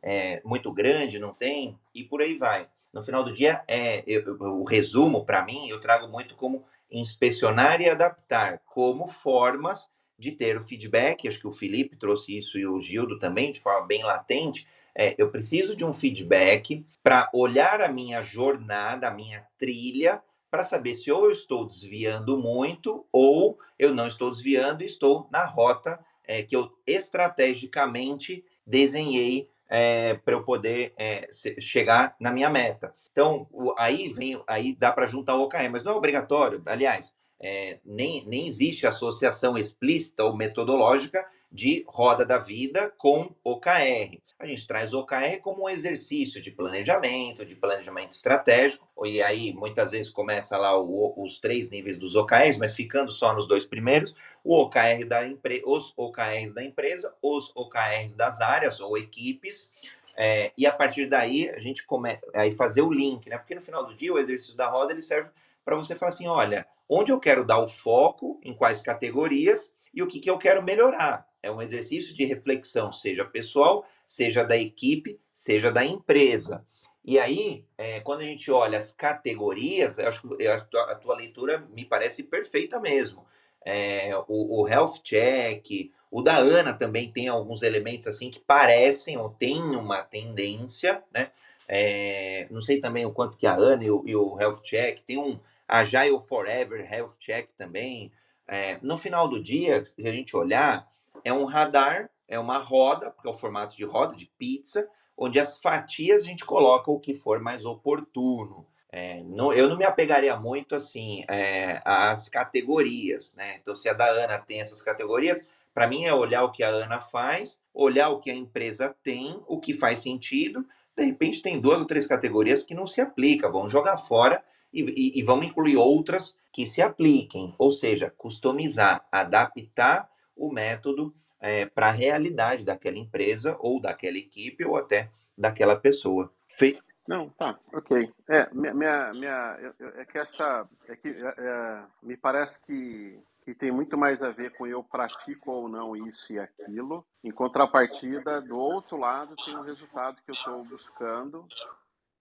é, 0.03 0.41
muito 0.45 0.73
grande, 0.73 1.19
não 1.19 1.35
tem? 1.35 1.79
E 1.95 2.03
por 2.03 2.23
aí 2.23 2.39
vai. 2.39 2.67
No 2.93 3.05
final 3.05 3.23
do 3.23 3.35
dia, 3.35 3.63
é, 3.69 4.03
eu, 4.07 4.23
eu, 4.25 4.61
o 4.61 4.65
resumo 4.65 5.25
para 5.25 5.45
mim, 5.45 5.69
eu 5.69 5.79
trago 5.79 6.09
muito 6.09 6.35
como 6.35 6.65
inspecionar 6.91 7.81
e 7.81 7.89
adaptar 7.89 8.61
como 8.65 9.07
formas 9.09 9.89
de 10.21 10.33
ter 10.33 10.57
o 10.57 10.61
feedback. 10.61 11.27
Acho 11.27 11.41
que 11.41 11.49
o 11.49 11.53
Felipe 11.53 11.97
trouxe 11.97 12.37
isso 12.37 12.59
e 12.59 12.67
o 12.67 12.81
Gildo 12.81 13.19
também, 13.19 13.51
de 13.51 13.59
forma 13.59 13.87
bem 13.87 14.05
latente. 14.05 14.69
É, 14.95 15.15
eu 15.17 15.31
preciso 15.31 15.75
de 15.75 15.85
um 15.85 15.93
feedback 15.93 16.85
para 17.03 17.31
olhar 17.33 17.81
a 17.81 17.89
minha 17.89 18.21
jornada, 18.21 19.09
a 19.09 19.11
minha 19.11 19.47
trilha, 19.59 20.23
para 20.51 20.65
saber 20.65 20.95
se 20.95 21.11
ou 21.11 21.25
eu 21.25 21.31
estou 21.31 21.65
desviando 21.65 22.37
muito 22.37 23.07
ou 23.11 23.59
eu 23.79 23.95
não 23.95 24.07
estou 24.07 24.31
desviando 24.31 24.83
e 24.83 24.87
estou 24.87 25.29
na 25.31 25.45
rota 25.47 25.99
é, 26.25 26.43
que 26.43 26.55
eu 26.55 26.71
estrategicamente 26.87 28.45
desenhei 28.67 29.49
é, 29.69 30.15
para 30.15 30.35
eu 30.35 30.43
poder 30.43 30.93
é, 30.99 31.29
chegar 31.61 32.17
na 32.21 32.31
minha 32.31 32.51
meta. 32.51 32.95
Então, 33.13 33.49
aí 33.77 34.13
vem, 34.13 34.43
aí 34.47 34.75
dá 34.75 34.93
para 34.93 35.07
juntar 35.07 35.37
o 35.37 35.43
OKR, 35.43 35.69
mas 35.71 35.83
não 35.83 35.93
é 35.93 35.97
obrigatório. 35.97 36.63
Aliás, 36.67 37.15
é, 37.41 37.79
nem, 37.85 38.25
nem 38.27 38.47
existe 38.47 38.87
associação 38.87 39.57
explícita 39.57 40.25
ou 40.25 40.37
metodológica 40.37 41.27
de 41.51 41.85
roda 41.89 42.25
da 42.25 42.39
vida 42.39 42.93
com 42.97 43.35
OKR. 43.43 44.21
A 44.39 44.47
gente 44.47 44.67
traz 44.67 44.95
OKR 44.95 45.41
como 45.43 45.65
um 45.65 45.69
exercício 45.69 46.41
de 46.41 46.51
planejamento, 46.51 47.45
de 47.45 47.57
planejamento 47.57 48.13
estratégico, 48.13 48.87
e 49.05 49.21
aí 49.21 49.53
muitas 49.53 49.91
vezes 49.91 50.13
começa 50.13 50.57
lá 50.57 50.79
o, 50.79 51.13
os 51.17 51.41
três 51.41 51.69
níveis 51.69 51.99
dos 51.99 52.15
OKRs, 52.15 52.57
mas 52.57 52.75
ficando 52.75 53.11
só 53.11 53.35
nos 53.35 53.49
dois 53.49 53.65
primeiros, 53.65 54.15
o 54.45 54.55
OKR 54.57 55.05
da 55.07 55.27
empresa, 55.27 55.63
os 55.67 55.93
OKRs 55.97 56.55
da 56.55 56.65
empresa, 56.65 57.15
os 57.21 57.51
OKRs 57.57 58.15
das 58.15 58.41
áreas 58.41 58.81
ou 58.81 58.97
equipes, 58.97 59.71
é, 60.17 60.53
e 60.57 60.67
a 60.67 60.73
partir 60.73 61.07
daí 61.07 61.49
a 61.51 61.59
gente 61.59 61.85
começa 61.85 62.21
a 62.35 62.51
fazer 62.57 62.83
o 62.83 62.93
link, 62.93 63.29
né? 63.29 63.39
Porque 63.39 63.55
no 63.55 63.63
final 63.63 63.85
do 63.85 63.95
dia 63.95 64.13
o 64.13 64.19
exercício 64.19 64.57
da 64.57 64.69
roda 64.69 64.93
ele 64.93 65.03
serve 65.03 65.31
para 65.65 65.77
você 65.77 65.95
falar 65.95 66.11
assim, 66.11 66.27
olha, 66.27 66.67
onde 66.91 67.13
eu 67.13 67.21
quero 67.21 67.45
dar 67.45 67.61
o 67.61 67.69
foco, 67.69 68.41
em 68.43 68.53
quais 68.53 68.81
categorias 68.81 69.73
e 69.95 70.03
o 70.03 70.09
que, 70.09 70.19
que 70.19 70.29
eu 70.29 70.37
quero 70.37 70.61
melhorar. 70.61 71.25
É 71.41 71.49
um 71.49 71.63
exercício 71.63 72.15
de 72.15 72.25
reflexão, 72.25 72.91
seja 72.91 73.25
pessoal, 73.25 73.87
seja 74.07 74.43
da 74.43 74.57
equipe, 74.57 75.21
seja 75.33 75.71
da 75.71 75.85
empresa. 75.85 76.67
E 77.05 77.17
aí, 77.19 77.65
é, 77.79 78.01
quando 78.01 78.21
a 78.23 78.25
gente 78.25 78.51
olha 78.51 78.77
as 78.77 78.93
categorias, 78.93 79.99
eu 79.99 80.09
acho 80.09 80.21
que 80.21 80.47
a 80.47 80.61
tua, 80.61 80.91
a 80.91 80.95
tua 80.97 81.17
leitura 81.17 81.65
me 81.71 81.85
parece 81.85 82.25
perfeita 82.25 82.81
mesmo. 82.81 83.25
É, 83.65 84.15
o, 84.27 84.63
o, 84.63 84.69
health 84.69 84.99
check, 85.05 85.93
o 86.11 86.23
da 86.23 86.39
Ana 86.39 86.75
também 86.75 87.11
tem 87.11 87.29
alguns 87.29 87.63
elementos 87.63 88.09
assim 88.09 88.31
que 88.31 88.41
parecem 88.41 89.17
ou 89.17 89.31
têm 89.31 89.63
uma 89.63 90.03
tendência, 90.03 91.03
né? 91.15 91.31
É, 91.69 92.49
não 92.51 92.61
sei 92.61 92.81
também 92.81 93.07
o 93.07 93.13
quanto 93.13 93.37
que 93.37 93.47
a 93.47 93.55
Ana 93.55 93.85
e 93.85 93.91
o, 93.91 94.03
e 94.05 94.17
o 94.17 94.39
health 94.41 94.61
check 94.63 95.01
tem 95.07 95.19
um 95.19 95.39
Agile 95.71 96.21
Forever 96.21 96.93
Health 96.93 97.15
Check 97.19 97.53
também. 97.57 98.11
É, 98.47 98.79
no 98.83 98.99
final 98.99 99.29
do 99.29 99.41
dia, 99.41 99.87
se 99.87 100.07
a 100.07 100.11
gente 100.11 100.37
olhar, 100.37 100.89
é 101.25 101.33
um 101.33 101.45
radar, 101.45 102.11
é 102.27 102.39
uma 102.39 102.59
roda, 102.59 103.11
porque 103.11 103.29
é 103.29 103.31
o 103.31 103.35
formato 103.35 103.77
de 103.77 103.85
roda, 103.85 104.17
de 104.17 104.27
pizza, 104.39 104.89
onde 105.17 105.39
as 105.39 105.59
fatias 105.59 106.25
a 106.25 106.27
gente 106.27 106.45
coloca 106.45 106.91
o 106.91 106.99
que 106.99 107.15
for 107.15 107.39
mais 107.39 107.65
oportuno. 107.65 108.67
É, 108.91 109.23
não, 109.23 109.53
eu 109.53 109.69
não 109.69 109.77
me 109.77 109.85
apegaria 109.85 110.35
muito 110.37 110.75
assim 110.75 111.25
é, 111.29 111.81
às 111.85 112.29
categorias, 112.29 113.35
né? 113.37 113.59
Então, 113.61 113.77
se 113.77 113.89
a 113.89 113.93
da 113.93 114.11
Ana 114.11 114.39
tem 114.39 114.61
essas 114.61 114.83
categorias, 114.83 115.41
para 115.73 115.87
mim 115.87 116.05
é 116.05 116.13
olhar 116.13 116.43
o 116.43 116.51
que 116.51 116.65
a 116.65 116.69
Ana 116.69 117.01
faz, 117.01 117.61
olhar 117.73 118.09
o 118.09 118.19
que 118.19 118.31
a 118.31 118.35
empresa 118.35 118.97
tem, 119.05 119.41
o 119.47 119.61
que 119.61 119.75
faz 119.75 120.01
sentido. 120.01 120.67
De 120.97 121.05
repente, 121.05 121.41
tem 121.41 121.61
duas 121.61 121.79
ou 121.79 121.87
três 121.87 122.05
categorias 122.05 122.65
que 122.65 122.75
não 122.75 122.87
se 122.87 123.01
aplicam, 123.01 123.53
vão 123.53 123.69
jogar 123.69 123.97
fora 123.99 124.43
e, 124.73 124.83
e, 124.83 125.21
e 125.21 125.23
vamos 125.23 125.47
incluir 125.47 125.77
outras 125.77 126.35
que 126.53 126.67
se 126.67 126.83
apliquem, 126.83 127.55
ou 127.59 127.73
seja, 127.73 128.13
customizar, 128.17 129.07
adaptar 129.11 130.11
o 130.37 130.51
método 130.53 131.15
é, 131.41 131.67
para 131.67 131.89
a 131.89 131.93
realidade 131.93 132.65
daquela 132.65 132.99
empresa 132.99 133.57
ou 133.61 133.81
daquela 133.81 134.19
equipe 134.19 134.65
ou 134.65 134.77
até 134.77 135.11
daquela 135.37 135.77
pessoa. 135.77 136.33
Fe... 136.49 136.79
Não, 137.09 137.29
tá, 137.31 137.59
ok. 137.73 138.13
É, 138.29 138.49
minha, 138.53 138.75
minha, 138.75 139.13
minha 139.13 139.75
é 139.97 140.05
que 140.05 140.19
essa, 140.19 140.69
é 140.89 140.97
que, 140.97 141.09
é, 141.09 141.35
é, 141.39 141.83
me 142.03 142.17
parece 142.17 142.61
que, 142.63 143.19
que 143.45 143.55
tem 143.55 143.73
muito 143.73 143.97
mais 143.97 144.23
a 144.23 144.31
ver 144.31 144.53
com 144.57 144.67
eu 144.67 144.85
pratico 144.85 145.51
ou 145.51 145.69
não 145.69 145.97
isso 145.97 146.33
e 146.33 146.39
aquilo. 146.39 147.05
Em 147.25 147.31
contrapartida, 147.31 148.41
do 148.41 148.59
outro 148.59 148.97
lado, 148.97 149.35
tem 149.45 149.57
um 149.57 149.63
resultado 149.63 150.17
que 150.25 150.31
eu 150.31 150.35
estou 150.35 150.65
buscando 150.65 151.47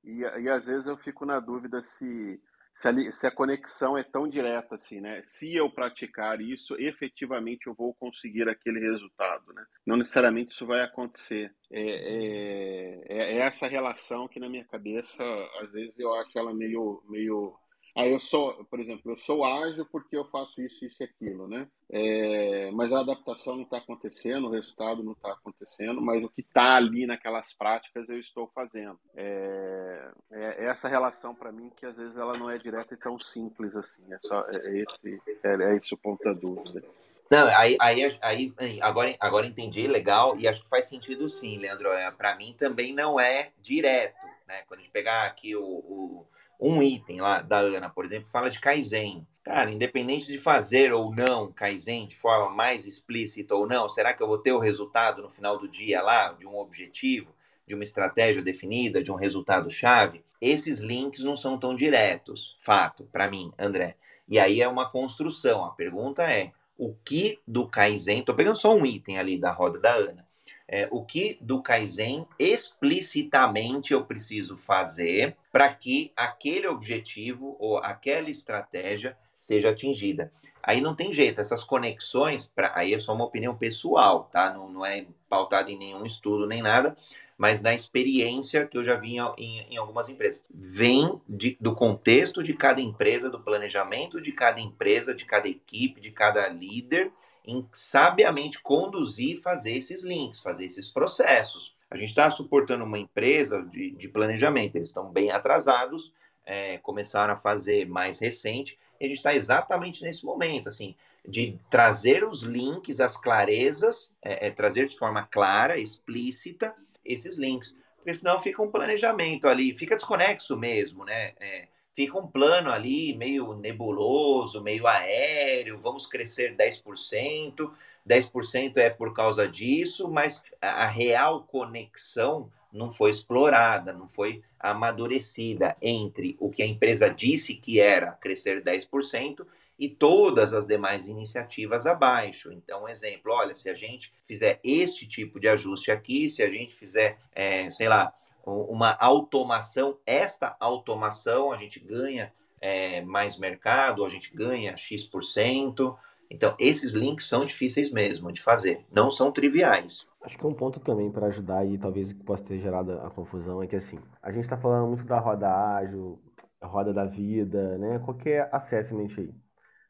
e, 0.09 0.41
e 0.41 0.49
às 0.49 0.65
vezes 0.65 0.87
eu 0.87 0.97
fico 0.97 1.25
na 1.25 1.39
dúvida 1.39 1.81
se, 1.83 2.41
se 2.73 2.87
a, 2.87 3.11
se, 3.11 3.27
a, 3.27 3.31
conexão 3.31 3.97
é 3.97 4.03
tão 4.03 4.27
direta 4.27 4.75
assim, 4.75 5.01
né? 5.01 5.21
Se 5.21 5.53
eu 5.55 5.69
praticar 5.69 6.39
isso, 6.39 6.75
efetivamente 6.79 7.67
eu 7.67 7.73
vou 7.73 7.93
conseguir 7.93 8.47
aquele 8.47 8.79
resultado, 8.79 9.53
né? 9.53 9.65
Não 9.85 9.97
necessariamente 9.97 10.53
isso 10.53 10.65
vai 10.65 10.81
acontecer. 10.81 11.53
É, 11.69 11.81
é, 11.81 13.01
é, 13.07 13.33
é 13.33 13.37
essa 13.39 13.67
relação 13.67 14.27
que 14.27 14.39
na 14.39 14.49
minha 14.49 14.65
cabeça, 14.65 15.23
às 15.61 15.71
vezes 15.71 15.99
eu 15.99 16.13
acho 16.15 16.37
ela 16.39 16.53
meio, 16.53 17.03
meio 17.09 17.58
Aí 17.95 18.11
eu 18.11 18.19
sou, 18.19 18.63
por 18.65 18.79
exemplo, 18.79 19.11
eu 19.11 19.17
sou 19.17 19.43
ágil 19.43 19.85
porque 19.85 20.15
eu 20.15 20.25
faço 20.25 20.61
isso, 20.61 20.85
isso 20.85 21.01
e 21.01 21.05
aquilo, 21.05 21.47
né? 21.47 21.67
É, 21.89 22.71
mas 22.71 22.93
a 22.93 22.99
adaptação 22.99 23.55
não 23.55 23.63
está 23.63 23.77
acontecendo, 23.77 24.47
o 24.47 24.51
resultado 24.51 25.03
não 25.03 25.13
está 25.13 25.31
acontecendo, 25.31 26.01
mas 26.01 26.23
o 26.23 26.29
que 26.29 26.41
está 26.41 26.75
ali 26.75 27.05
naquelas 27.05 27.51
práticas 27.53 28.07
eu 28.07 28.19
estou 28.19 28.47
fazendo. 28.53 28.99
É, 29.15 30.11
é 30.31 30.65
essa 30.65 30.87
relação 30.87 31.33
para 31.33 31.51
mim 31.51 31.71
que 31.75 31.85
às 31.85 31.97
vezes 31.97 32.15
ela 32.15 32.37
não 32.37 32.49
é 32.49 32.57
direta 32.57 32.93
e 32.93 32.97
tão 32.97 33.19
simples 33.19 33.75
assim. 33.75 34.03
É 34.11 34.19
só 34.19 34.45
é 34.49 34.77
esse, 34.77 35.21
é, 35.43 35.49
é 35.49 35.75
esse 35.75 35.93
o 35.93 35.97
ponto 35.97 36.23
da 36.23 36.33
dúvida. 36.33 36.83
Não, 37.29 37.47
aí, 37.55 37.77
aí, 37.79 38.17
aí 38.57 38.81
agora, 38.81 39.15
agora 39.19 39.45
entendi, 39.45 39.87
legal, 39.87 40.35
e 40.39 40.47
acho 40.47 40.63
que 40.63 40.69
faz 40.69 40.87
sentido 40.87 41.29
sim, 41.29 41.59
Leandro. 41.59 41.89
É, 41.89 42.09
para 42.09 42.35
mim 42.35 42.55
também 42.57 42.91
não 42.91 43.19
é 43.19 43.51
direto, 43.61 44.25
né? 44.47 44.63
Quando 44.67 44.79
a 44.79 44.83
gente 44.83 44.91
pegar 44.91 45.25
aqui 45.25 45.55
o, 45.55 45.63
o, 45.63 46.27
um 46.59 46.83
item 46.83 47.21
lá 47.21 47.41
da 47.41 47.59
Ana, 47.59 47.89
por 47.89 48.05
exemplo, 48.05 48.27
fala 48.31 48.49
de 48.49 48.59
Kaizen. 48.59 49.25
Cara, 49.43 49.71
independente 49.71 50.31
de 50.31 50.37
fazer 50.37 50.91
ou 50.93 51.15
não 51.15 51.51
Kaizen 51.51 52.05
de 52.05 52.15
forma 52.15 52.49
mais 52.53 52.85
explícita 52.85 53.55
ou 53.55 53.65
não, 53.65 53.87
será 53.87 54.13
que 54.13 54.21
eu 54.21 54.27
vou 54.27 54.37
ter 54.37 54.51
o 54.51 54.59
resultado 54.59 55.21
no 55.21 55.29
final 55.29 55.57
do 55.57 55.67
dia 55.67 56.01
lá, 56.01 56.33
de 56.33 56.45
um 56.45 56.57
objetivo, 56.57 57.33
de 57.65 57.73
uma 57.73 57.83
estratégia 57.83 58.41
definida, 58.41 59.01
de 59.01 59.11
um 59.11 59.15
resultado-chave? 59.15 60.23
Esses 60.41 60.79
links 60.79 61.23
não 61.23 61.37
são 61.37 61.57
tão 61.57 61.75
diretos, 61.75 62.57
fato, 62.61 63.05
para 63.11 63.29
mim, 63.29 63.51
André. 63.57 63.95
E 64.27 64.37
aí 64.37 64.61
é 64.61 64.67
uma 64.67 64.89
construção. 64.89 65.65
A 65.65 65.71
pergunta 65.71 66.23
é 66.23 66.51
o 66.77 66.93
que 66.93 67.39
do 67.47 67.67
Kaizen, 67.67 68.19
estou 68.19 68.35
pegando 68.35 68.57
só 68.57 68.73
um 68.73 68.85
item 68.85 69.17
ali 69.17 69.37
da 69.37 69.51
roda 69.51 69.79
da 69.79 69.93
Ana, 69.93 70.27
é, 70.71 70.87
o 70.91 71.03
que 71.03 71.37
do 71.41 71.61
Kaizen 71.63 72.27
explicitamente 72.37 73.91
eu 73.91 74.05
preciso 74.05 74.55
fazer 74.55 75.35
para 75.51 75.67
que 75.73 76.11
aquele 76.15 76.67
objetivo 76.67 77.57
ou 77.59 77.77
aquela 77.77 78.29
estratégia 78.29 79.17
seja 79.37 79.71
atingida. 79.71 80.31
Aí 80.61 80.79
não 80.79 80.93
tem 80.93 81.11
jeito, 81.11 81.41
essas 81.41 81.63
conexões, 81.63 82.45
pra, 82.45 82.71
aí 82.75 82.93
é 82.93 82.99
só 82.99 83.13
uma 83.13 83.25
opinião 83.25 83.57
pessoal, 83.57 84.29
tá? 84.31 84.53
Não, 84.53 84.69
não 84.69 84.85
é 84.85 85.07
pautado 85.27 85.71
em 85.71 85.77
nenhum 85.77 86.05
estudo 86.05 86.45
nem 86.45 86.61
nada, 86.61 86.95
mas 87.35 87.59
da 87.59 87.73
experiência 87.73 88.67
que 88.67 88.77
eu 88.77 88.83
já 88.83 88.95
vi 88.95 89.17
em, 89.37 89.73
em 89.73 89.77
algumas 89.77 90.07
empresas. 90.07 90.45
Vem 90.53 91.19
de, 91.27 91.57
do 91.59 91.73
contexto 91.73 92.43
de 92.43 92.53
cada 92.53 92.81
empresa, 92.81 93.29
do 93.29 93.39
planejamento 93.39 94.21
de 94.21 94.31
cada 94.31 94.59
empresa, 94.59 95.15
de 95.15 95.25
cada 95.25 95.47
equipe, 95.47 95.99
de 96.01 96.11
cada 96.11 96.47
líder, 96.49 97.11
em 97.49 97.67
sabiamente 97.73 98.61
conduzir 98.61 99.37
e 99.37 99.41
fazer 99.41 99.71
esses 99.71 100.03
links, 100.03 100.39
fazer 100.39 100.65
esses 100.65 100.87
processos. 100.87 101.73
A 101.89 101.97
gente 101.97 102.09
está 102.09 102.29
suportando 102.29 102.83
uma 102.83 102.99
empresa 102.99 103.63
de, 103.63 103.91
de 103.91 104.07
planejamento, 104.07 104.75
eles 104.75 104.89
estão 104.89 105.09
bem 105.11 105.31
atrasados, 105.31 106.13
é, 106.45 106.77
começaram 106.77 107.33
a 107.33 107.37
fazer 107.37 107.87
mais 107.87 108.19
recente, 108.19 108.77
e 108.99 109.05
a 109.05 109.07
gente 109.07 109.17
está 109.17 109.33
exatamente 109.33 110.03
nesse 110.03 110.23
momento, 110.23 110.69
assim, 110.69 110.95
de 111.27 111.57
trazer 111.69 112.23
os 112.23 112.43
links, 112.43 112.99
as 112.99 113.17
clarezas, 113.17 114.13
é, 114.21 114.47
é, 114.47 114.51
trazer 114.51 114.87
de 114.87 114.97
forma 114.97 115.23
clara, 115.23 115.79
explícita, 115.79 116.75
esses 117.03 117.37
links. 117.37 117.75
Porque 117.97 118.13
senão 118.13 118.39
fica 118.39 118.61
um 118.61 118.71
planejamento 118.71 119.47
ali, 119.47 119.75
fica 119.77 119.95
desconexo 119.95 120.55
mesmo, 120.55 121.03
né? 121.05 121.33
É, 121.39 121.67
fica 121.93 122.17
um 122.17 122.27
plano 122.27 122.71
ali 122.71 123.15
meio 123.15 123.53
nebuloso, 123.53 124.61
meio 124.61 124.87
aéreo, 124.87 125.79
vamos 125.79 126.05
crescer 126.05 126.55
10%, 126.55 127.71
10% 128.07 128.77
é 128.77 128.89
por 128.89 129.13
causa 129.13 129.47
disso, 129.47 130.09
mas 130.09 130.43
a 130.61 130.87
real 130.87 131.43
conexão 131.43 132.51
não 132.71 132.91
foi 132.91 133.09
explorada, 133.09 133.91
não 133.91 134.07
foi 134.07 134.43
amadurecida 134.59 135.75
entre 135.81 136.35
o 136.39 136.49
que 136.49 136.61
a 136.61 136.67
empresa 136.67 137.09
disse 137.09 137.55
que 137.55 137.79
era 137.79 138.11
crescer 138.11 138.63
10% 138.63 139.45
e 139.77 139.87
todas 139.87 140.53
as 140.53 140.65
demais 140.65 141.07
iniciativas 141.07 141.87
abaixo. 141.87 142.51
Então, 142.51 142.83
um 142.83 142.89
exemplo, 142.89 143.31
olha, 143.31 143.55
se 143.55 143.69
a 143.69 143.73
gente 143.73 144.13
fizer 144.27 144.59
este 144.61 145.07
tipo 145.07 145.39
de 145.39 145.47
ajuste 145.47 145.89
aqui, 145.89 146.27
se 146.27 146.43
a 146.43 146.49
gente 146.49 146.75
fizer, 146.75 147.17
é, 147.33 147.71
sei 147.71 147.87
lá, 147.87 148.13
uma 148.45 148.95
automação, 148.99 149.97
esta 150.05 150.55
automação 150.59 151.51
a 151.51 151.57
gente 151.57 151.79
ganha 151.79 152.33
é, 152.61 153.01
mais 153.01 153.37
mercado, 153.37 154.05
a 154.05 154.09
gente 154.09 154.33
ganha 154.33 154.75
X%. 154.75 155.95
Então, 156.31 156.55
esses 156.59 156.93
links 156.93 157.27
são 157.27 157.43
difíceis 157.43 157.91
mesmo 157.91 158.31
de 158.31 158.41
fazer, 158.41 158.85
não 158.91 159.09
são 159.09 159.31
triviais. 159.31 160.05
Acho 160.21 160.37
que 160.37 160.45
um 160.45 160.53
ponto 160.53 160.79
também 160.79 161.11
para 161.11 161.27
ajudar 161.27 161.65
e 161.65 161.77
talvez 161.77 162.11
que 162.11 162.23
possa 162.23 162.43
ter 162.43 162.59
gerado 162.59 162.91
a 162.99 163.09
confusão 163.09 163.63
é 163.63 163.67
que 163.67 163.75
assim, 163.75 163.99
a 164.21 164.31
gente 164.31 164.43
está 164.43 164.57
falando 164.57 164.87
muito 164.87 165.05
da 165.05 165.19
roda 165.19 165.49
ágil, 165.49 166.21
roda 166.61 166.93
da 166.93 167.05
vida, 167.05 167.77
né? 167.77 167.99
Qualquer 167.99 168.47
assessment 168.51 169.09
aí. 169.17 169.33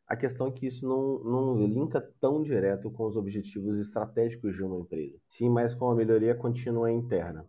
A 0.07 0.15
questão 0.15 0.47
é 0.47 0.51
que 0.51 0.65
isso 0.65 0.87
não, 0.87 1.19
não 1.19 1.67
linka 1.67 2.01
tão 2.19 2.41
direto 2.41 2.89
com 2.89 3.05
os 3.05 3.15
objetivos 3.15 3.77
estratégicos 3.77 4.55
de 4.55 4.63
uma 4.63 4.79
empresa, 4.79 5.19
sim 5.27 5.49
mais 5.49 5.75
com 5.75 5.89
a 5.91 5.95
melhoria 5.95 6.33
contínua 6.33 6.91
interna. 6.91 7.45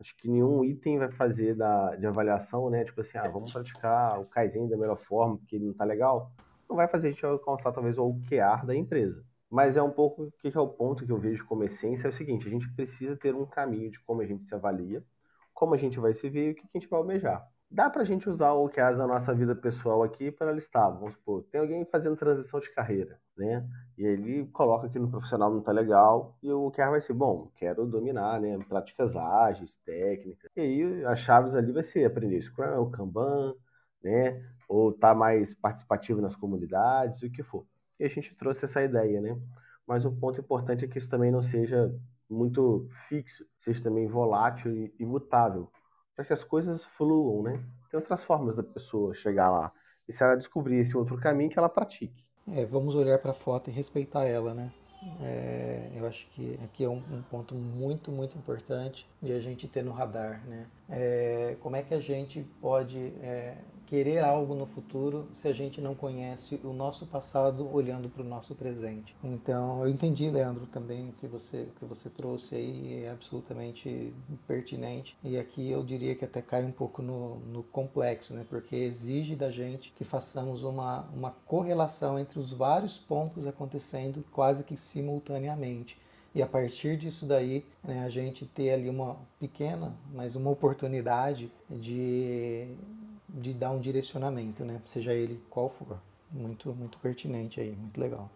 Acho 0.00 0.16
que 0.16 0.28
nenhum 0.28 0.64
item 0.64 0.98
vai 0.98 1.10
fazer 1.10 1.54
da, 1.54 1.96
de 1.96 2.06
avaliação, 2.06 2.70
né? 2.70 2.84
Tipo 2.84 3.00
assim, 3.00 3.18
ah, 3.18 3.28
vamos 3.28 3.52
praticar 3.52 4.20
o 4.20 4.26
Kaizen 4.26 4.68
da 4.68 4.76
melhor 4.76 4.96
forma, 4.96 5.38
porque 5.38 5.56
ele 5.56 5.64
não 5.64 5.72
está 5.72 5.84
legal. 5.84 6.32
Não 6.68 6.76
vai 6.76 6.86
fazer 6.86 7.08
a 7.08 7.10
gente 7.10 7.26
alcançar 7.26 7.72
talvez 7.72 7.98
o 7.98 8.06
OKR 8.06 8.64
da 8.64 8.74
empresa. 8.74 9.24
Mas 9.50 9.76
é 9.76 9.82
um 9.82 9.90
pouco 9.90 10.24
o 10.24 10.32
que 10.32 10.56
é 10.56 10.60
o 10.60 10.68
ponto 10.68 11.06
que 11.06 11.12
eu 11.12 11.18
vejo 11.18 11.46
como 11.46 11.64
essência, 11.64 12.06
é 12.06 12.10
o 12.10 12.12
seguinte, 12.12 12.46
a 12.46 12.50
gente 12.50 12.70
precisa 12.74 13.16
ter 13.16 13.34
um 13.34 13.46
caminho 13.46 13.90
de 13.90 13.98
como 14.00 14.20
a 14.20 14.26
gente 14.26 14.46
se 14.46 14.54
avalia, 14.54 15.02
como 15.54 15.74
a 15.74 15.78
gente 15.78 15.98
vai 15.98 16.12
se 16.12 16.28
ver 16.28 16.48
e 16.48 16.52
o 16.52 16.54
que 16.54 16.66
a 16.66 16.78
gente 16.78 16.88
vai 16.88 17.00
almejar 17.00 17.48
dá 17.70 17.90
para 17.90 18.02
a 18.02 18.04
gente 18.04 18.28
usar 18.28 18.52
o 18.52 18.68
que 18.68 18.80
é 18.80 18.82
a 18.82 19.06
nossa 19.06 19.34
vida 19.34 19.54
pessoal 19.54 20.02
aqui 20.02 20.30
para 20.30 20.52
listar. 20.52 20.90
Vamos 20.92 21.14
supor, 21.14 21.44
tem 21.44 21.60
alguém 21.60 21.84
fazendo 21.84 22.16
transição 22.16 22.58
de 22.60 22.70
carreira, 22.72 23.20
né? 23.36 23.68
E 23.96 24.04
ele 24.04 24.46
coloca 24.46 24.88
que 24.88 24.98
no 24.98 25.10
profissional 25.10 25.50
não 25.50 25.58
está 25.58 25.72
legal 25.72 26.36
e 26.42 26.50
o 26.50 26.66
OKR 26.66 26.90
vai 26.90 27.00
ser, 27.00 27.12
bom, 27.12 27.50
quero 27.56 27.86
dominar, 27.86 28.40
né? 28.40 28.58
Práticas 28.68 29.16
ágeis, 29.16 29.76
técnicas. 29.76 30.50
E 30.56 30.60
aí 30.60 31.04
as 31.04 31.20
chaves 31.20 31.54
ali 31.54 31.72
vai 31.72 31.82
ser 31.82 32.04
aprender 32.04 32.40
Scrum, 32.40 32.80
o 32.80 32.90
Kanban, 32.90 33.54
né? 34.02 34.42
Ou 34.68 34.92
tá 34.92 35.14
mais 35.14 35.54
participativo 35.54 36.20
nas 36.20 36.34
comunidades, 36.34 37.22
o 37.22 37.30
que 37.30 37.42
for. 37.42 37.66
E 38.00 38.04
a 38.04 38.08
gente 38.08 38.36
trouxe 38.36 38.64
essa 38.64 38.82
ideia, 38.82 39.20
né? 39.20 39.38
Mas 39.86 40.04
o 40.04 40.12
ponto 40.12 40.40
importante 40.40 40.84
é 40.84 40.88
que 40.88 40.98
isso 40.98 41.10
também 41.10 41.30
não 41.30 41.42
seja 41.42 41.92
muito 42.28 42.86
fixo, 43.08 43.46
seja 43.58 43.82
também 43.82 44.06
volátil 44.06 44.92
e 44.98 45.04
mutável 45.06 45.70
para 46.18 46.24
que 46.24 46.32
as 46.32 46.42
coisas 46.42 46.84
fluam, 46.84 47.44
né? 47.44 47.64
Tem 47.88 47.96
outras 47.96 48.24
formas 48.24 48.56
da 48.56 48.62
pessoa 48.64 49.14
chegar 49.14 49.52
lá. 49.52 49.70
E 50.08 50.12
se 50.12 50.24
ela 50.24 50.34
descobrir 50.34 50.78
esse 50.78 50.96
outro 50.96 51.16
caminho, 51.16 51.48
que 51.48 51.56
ela 51.56 51.68
pratique. 51.68 52.26
É, 52.56 52.66
vamos 52.66 52.96
olhar 52.96 53.20
para 53.20 53.30
a 53.30 53.34
foto 53.34 53.70
e 53.70 53.72
respeitar 53.72 54.24
ela, 54.24 54.52
né? 54.52 54.72
É, 55.22 55.92
eu 55.94 56.04
acho 56.08 56.26
que 56.30 56.58
aqui 56.64 56.82
é 56.82 56.88
um, 56.88 57.00
um, 57.08 57.22
ponto 57.22 57.54
muito, 57.54 58.10
muito 58.10 58.36
importante 58.36 59.08
de 59.22 59.32
a 59.32 59.38
gente 59.38 59.68
ter 59.68 59.84
no 59.84 59.92
radar, 59.92 60.44
né? 60.48 60.66
É, 60.88 61.56
como 61.60 61.76
é 61.76 61.82
que 61.82 61.94
a 61.94 62.00
gente 62.00 62.42
pode 62.60 62.98
é, 63.22 63.56
querer 63.88 64.18
algo 64.18 64.54
no 64.54 64.66
futuro 64.66 65.28
se 65.32 65.48
a 65.48 65.52
gente 65.52 65.80
não 65.80 65.94
conhece 65.94 66.60
o 66.62 66.74
nosso 66.74 67.06
passado 67.06 67.66
olhando 67.74 68.10
para 68.10 68.22
o 68.22 68.24
nosso 68.24 68.54
presente. 68.54 69.16
Então, 69.24 69.82
eu 69.82 69.88
entendi, 69.88 70.28
Leandro, 70.28 70.66
também 70.66 71.14
que 71.18 71.26
você, 71.26 71.68
que 71.78 71.86
você 71.86 72.10
trouxe 72.10 72.54
aí 72.54 73.04
é 73.04 73.10
absolutamente 73.10 74.12
pertinente. 74.46 75.16
E 75.24 75.38
aqui 75.38 75.70
eu 75.70 75.82
diria 75.82 76.14
que 76.14 76.24
até 76.24 76.42
cai 76.42 76.64
um 76.64 76.70
pouco 76.70 77.00
no, 77.00 77.36
no 77.40 77.62
complexo, 77.62 78.34
né? 78.34 78.44
Porque 78.48 78.76
exige 78.76 79.34
da 79.34 79.50
gente 79.50 79.90
que 79.96 80.04
façamos 80.04 80.62
uma, 80.62 81.08
uma 81.14 81.30
correlação 81.46 82.18
entre 82.18 82.38
os 82.38 82.52
vários 82.52 82.98
pontos 82.98 83.46
acontecendo 83.46 84.22
quase 84.30 84.64
que 84.64 84.76
simultaneamente 84.76 85.98
e 86.34 86.42
a 86.42 86.46
partir 86.46 86.96
disso 86.96 87.26
daí 87.26 87.64
né, 87.82 88.04
a 88.04 88.08
gente 88.08 88.46
ter 88.46 88.70
ali 88.70 88.88
uma 88.88 89.16
pequena, 89.40 89.94
mas 90.12 90.36
uma 90.36 90.50
oportunidade 90.50 91.50
de 91.70 92.68
de 93.28 93.52
dar 93.52 93.70
um 93.72 93.80
direcionamento, 93.80 94.64
né? 94.64 94.80
Seja 94.84 95.12
ele 95.12 95.40
qual 95.50 95.68
for. 95.68 96.00
Muito, 96.30 96.74
muito 96.74 96.98
pertinente 96.98 97.60
aí, 97.60 97.72
muito 97.72 98.00
legal. 98.00 98.30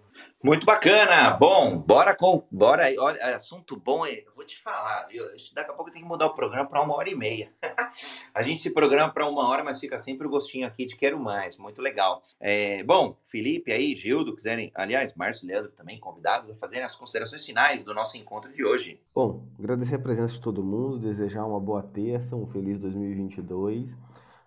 Muito 0.44 0.66
bacana. 0.66 1.30
Bom, 1.30 1.78
bora 1.78 2.16
com, 2.16 2.42
bora 2.50 2.86
aí. 2.86 2.98
Olha, 2.98 3.36
assunto 3.36 3.76
bom. 3.76 4.02
Vou 4.34 4.44
te 4.44 4.60
falar, 4.60 5.06
viu? 5.06 5.24
Daqui 5.54 5.70
a 5.70 5.72
pouco 5.72 5.92
tem 5.92 6.02
que 6.02 6.08
mudar 6.08 6.26
o 6.26 6.34
programa 6.34 6.68
para 6.68 6.82
uma 6.82 6.96
hora 6.96 7.08
e 7.08 7.14
meia. 7.14 7.52
a 8.34 8.42
gente 8.42 8.60
se 8.60 8.68
programa 8.70 9.12
para 9.12 9.28
uma 9.28 9.48
hora, 9.48 9.62
mas 9.62 9.78
fica 9.78 10.00
sempre 10.00 10.26
o 10.26 10.30
gostinho 10.30 10.66
aqui 10.66 10.84
de 10.84 10.96
quero 10.96 11.16
mais. 11.16 11.56
Muito 11.56 11.80
legal. 11.80 12.20
É, 12.40 12.82
bom, 12.82 13.16
Felipe 13.28 13.72
aí, 13.72 13.94
Gildo, 13.94 14.34
quiserem, 14.34 14.72
aliás, 14.74 15.14
Márcio, 15.14 15.46
Leandro 15.46 15.70
também 15.70 16.00
convidados 16.00 16.50
a 16.50 16.56
fazerem 16.56 16.84
as 16.84 16.96
considerações 16.96 17.46
finais 17.46 17.84
do 17.84 17.94
nosso 17.94 18.16
encontro 18.16 18.52
de 18.52 18.64
hoje. 18.64 19.00
Bom, 19.14 19.46
agradecer 19.56 19.94
a 19.94 20.00
presença 20.00 20.34
de 20.34 20.40
todo 20.40 20.64
mundo, 20.64 20.98
desejar 20.98 21.44
uma 21.44 21.60
boa 21.60 21.84
terça, 21.84 22.34
um 22.34 22.48
feliz 22.48 22.80
2022. 22.80 23.96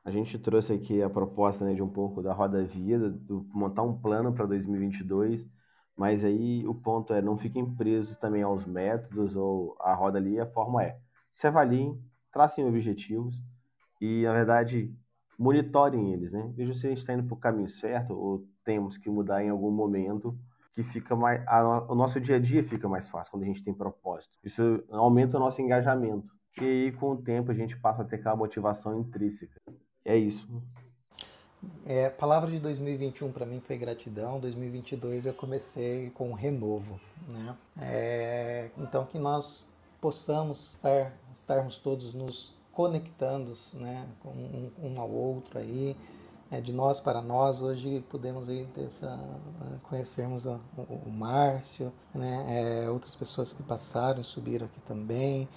A 0.04 0.12
gente 0.12 0.38
trouxe 0.38 0.74
aqui 0.74 1.02
a 1.02 1.10
proposta 1.10 1.64
né, 1.64 1.74
de 1.74 1.82
um 1.82 1.88
pouco 1.88 2.22
da 2.22 2.34
roda 2.34 2.62
vida, 2.66 3.10
do, 3.10 3.48
montar 3.54 3.84
um 3.84 3.98
plano 3.98 4.34
para 4.34 4.46
2022, 4.46 5.50
mas 5.96 6.26
aí 6.26 6.68
o 6.68 6.74
ponto 6.74 7.14
é 7.14 7.22
não 7.22 7.38
fiquem 7.38 7.66
presos 7.66 8.18
também 8.18 8.44
aos 8.44 8.66
métodos 8.66 9.36
ou 9.36 9.76
a 9.80 9.94
roda 9.94 10.18
ali, 10.18 10.40
a 10.40 10.46
forma 10.46 10.84
é 10.84 10.98
se 11.32 11.48
avaliem, 11.48 12.00
tracem 12.32 12.66
objetivos 12.68 13.44
e, 14.00 14.24
na 14.24 14.34
verdade, 14.34 14.94
monitorem 15.38 16.14
eles, 16.14 16.34
né? 16.34 16.52
Vejam 16.56 16.74
se 16.74 16.86
a 16.86 16.90
gente 16.90 17.00
está 17.00 17.14
indo 17.14 17.24
para 17.24 17.34
o 17.34 17.40
caminho 17.40 17.70
certo 17.70 18.14
ou 18.14 18.46
temos 18.64 18.98
que 18.98 19.10
mudar 19.10 19.44
em 19.44 19.50
algum 19.50 19.72
momento 19.72 20.38
que 20.74 20.84
fica 20.84 21.16
mais 21.16 21.42
a, 21.48 21.86
o 21.90 21.96
nosso 21.96 22.20
dia 22.20 22.36
a 22.36 22.40
dia 22.40 22.64
fica 22.64 22.88
mais 22.90 23.08
fácil 23.08 23.32
quando 23.32 23.44
a 23.44 23.48
gente 23.48 23.64
tem 23.64 23.74
propósito. 23.74 24.38
Isso 24.44 24.84
aumenta 24.90 25.38
o 25.38 25.40
nosso 25.40 25.62
engajamento. 25.62 26.34
E 26.60 26.64
aí 26.64 26.92
com 26.92 27.12
o 27.12 27.18
tempo 27.18 27.52
a 27.52 27.54
gente 27.54 27.78
passa 27.78 28.02
a 28.02 28.06
ter 28.06 28.18
aquela 28.18 28.36
motivação 28.36 29.00
intrínseca. 29.00 29.60
É 30.04 30.18
isso. 30.18 30.48
É, 31.86 32.10
palavra 32.10 32.50
de 32.50 32.60
2021 32.60 33.32
para 33.32 33.46
mim 33.46 33.60
foi 33.60 33.78
gratidão. 33.78 34.40
2022 34.40 35.26
eu 35.26 35.34
comecei 35.34 36.10
com 36.12 36.30
um 36.30 36.34
renovo, 36.34 37.00
né? 37.28 37.56
É, 37.80 38.70
então 38.78 39.06
que 39.06 39.18
nós 39.20 39.68
possamos 40.02 40.74
estar, 40.74 41.14
estarmos 41.34 41.78
todos 41.78 42.14
nos 42.14 42.54
conectando, 42.72 43.58
né, 43.74 44.06
com 44.22 44.30
um, 44.30 44.72
um 44.84 45.00
ao 45.00 45.10
outro 45.10 45.58
aí, 45.58 45.96
é, 46.52 46.60
de 46.60 46.74
nós 46.74 47.00
para 47.00 47.22
nós. 47.22 47.62
Hoje 47.62 48.04
podemos 48.10 48.50
aí 48.50 48.68
essa, 48.78 49.18
conhecermos 49.84 50.46
o, 50.46 50.60
o, 50.78 51.10
Márcio, 51.10 51.92
né, 52.14 52.84
é, 52.84 52.90
outras 52.90 53.16
pessoas 53.16 53.54
que 53.54 53.64
passaram 53.64 54.22
e 54.22 54.24
subiram 54.24 54.66
aqui 54.66 54.80
também. 54.82 55.48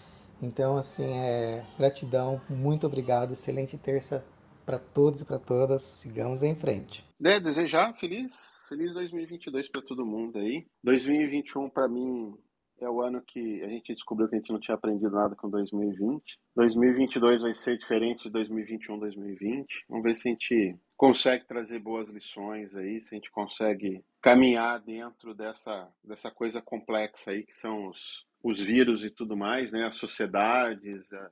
Então, 0.40 0.76
assim, 0.76 1.12
é, 1.12 1.64
gratidão, 1.76 2.40
muito 2.48 2.86
obrigado, 2.86 3.32
excelente 3.32 3.76
terça 3.76 4.24
para 4.68 4.78
todos 4.78 5.22
e 5.22 5.24
para 5.24 5.38
todas. 5.38 5.80
Sigamos 5.80 6.42
em 6.42 6.54
frente. 6.54 7.02
É, 7.24 7.40
desejar 7.40 7.94
feliz, 7.94 8.66
feliz 8.68 8.92
2022 8.92 9.66
para 9.70 9.80
todo 9.80 10.04
mundo 10.04 10.38
aí. 10.38 10.66
2021 10.84 11.70
para 11.70 11.88
mim 11.88 12.36
é 12.78 12.88
o 12.88 13.00
ano 13.00 13.22
que 13.22 13.62
a 13.62 13.68
gente 13.68 13.94
descobriu 13.94 14.28
que 14.28 14.34
a 14.34 14.38
gente 14.38 14.52
não 14.52 14.60
tinha 14.60 14.74
aprendido 14.74 15.10
nada 15.10 15.34
com 15.34 15.48
2020. 15.48 16.22
2022 16.54 17.42
vai 17.42 17.54
ser 17.54 17.78
diferente 17.78 18.24
de 18.24 18.30
2021, 18.30 18.98
2020. 18.98 19.84
Vamos 19.88 20.04
ver 20.04 20.14
se 20.14 20.28
a 20.28 20.32
gente 20.32 20.76
consegue 20.98 21.46
trazer 21.46 21.78
boas 21.78 22.10
lições 22.10 22.76
aí, 22.76 23.00
se 23.00 23.14
a 23.14 23.16
gente 23.16 23.30
consegue 23.30 24.04
caminhar 24.20 24.80
dentro 24.80 25.34
dessa, 25.34 25.88
dessa 26.04 26.30
coisa 26.30 26.60
complexa 26.60 27.30
aí 27.30 27.42
que 27.42 27.56
são 27.56 27.88
os, 27.88 28.26
os 28.42 28.60
vírus 28.60 29.02
e 29.02 29.08
tudo 29.08 29.34
mais, 29.34 29.72
né, 29.72 29.84
as 29.84 29.96
sociedades 29.96 31.10
a, 31.10 31.30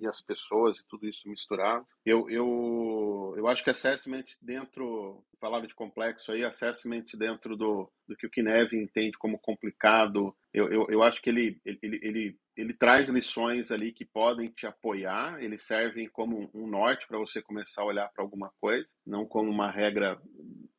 e, 0.00 0.06
as 0.06 0.20
pessoas 0.20 0.78
e 0.78 0.86
tudo 0.88 1.06
isso 1.06 1.28
misturado. 1.28 1.86
Eu, 2.04 2.28
eu, 2.30 3.34
eu 3.36 3.46
acho 3.48 3.62
que 3.62 3.70
assessment 3.70 4.24
dentro, 4.40 5.24
falaram 5.40 5.66
de 5.66 5.74
complexo 5.74 6.32
aí, 6.32 6.44
assessment 6.44 7.04
dentro 7.16 7.56
do, 7.56 7.90
do 8.06 8.16
que 8.16 8.26
o 8.26 8.30
Kinev 8.30 8.72
entende 8.72 9.16
como 9.18 9.38
complicado, 9.38 10.34
eu, 10.52 10.72
eu, 10.72 10.86
eu 10.88 11.02
acho 11.02 11.20
que 11.20 11.28
ele, 11.30 11.60
ele, 11.64 11.78
ele, 12.02 12.38
ele 12.56 12.74
traz 12.74 13.08
lições 13.08 13.70
ali 13.70 13.92
que 13.92 14.04
podem 14.04 14.48
te 14.50 14.66
apoiar, 14.66 15.42
eles 15.42 15.62
servem 15.62 16.08
como 16.08 16.50
um 16.54 16.66
norte 16.66 17.06
para 17.06 17.18
você 17.18 17.42
começar 17.42 17.82
a 17.82 17.86
olhar 17.86 18.08
para 18.08 18.24
alguma 18.24 18.50
coisa, 18.60 18.88
não 19.06 19.26
como 19.26 19.50
uma 19.50 19.70
regra 19.70 20.20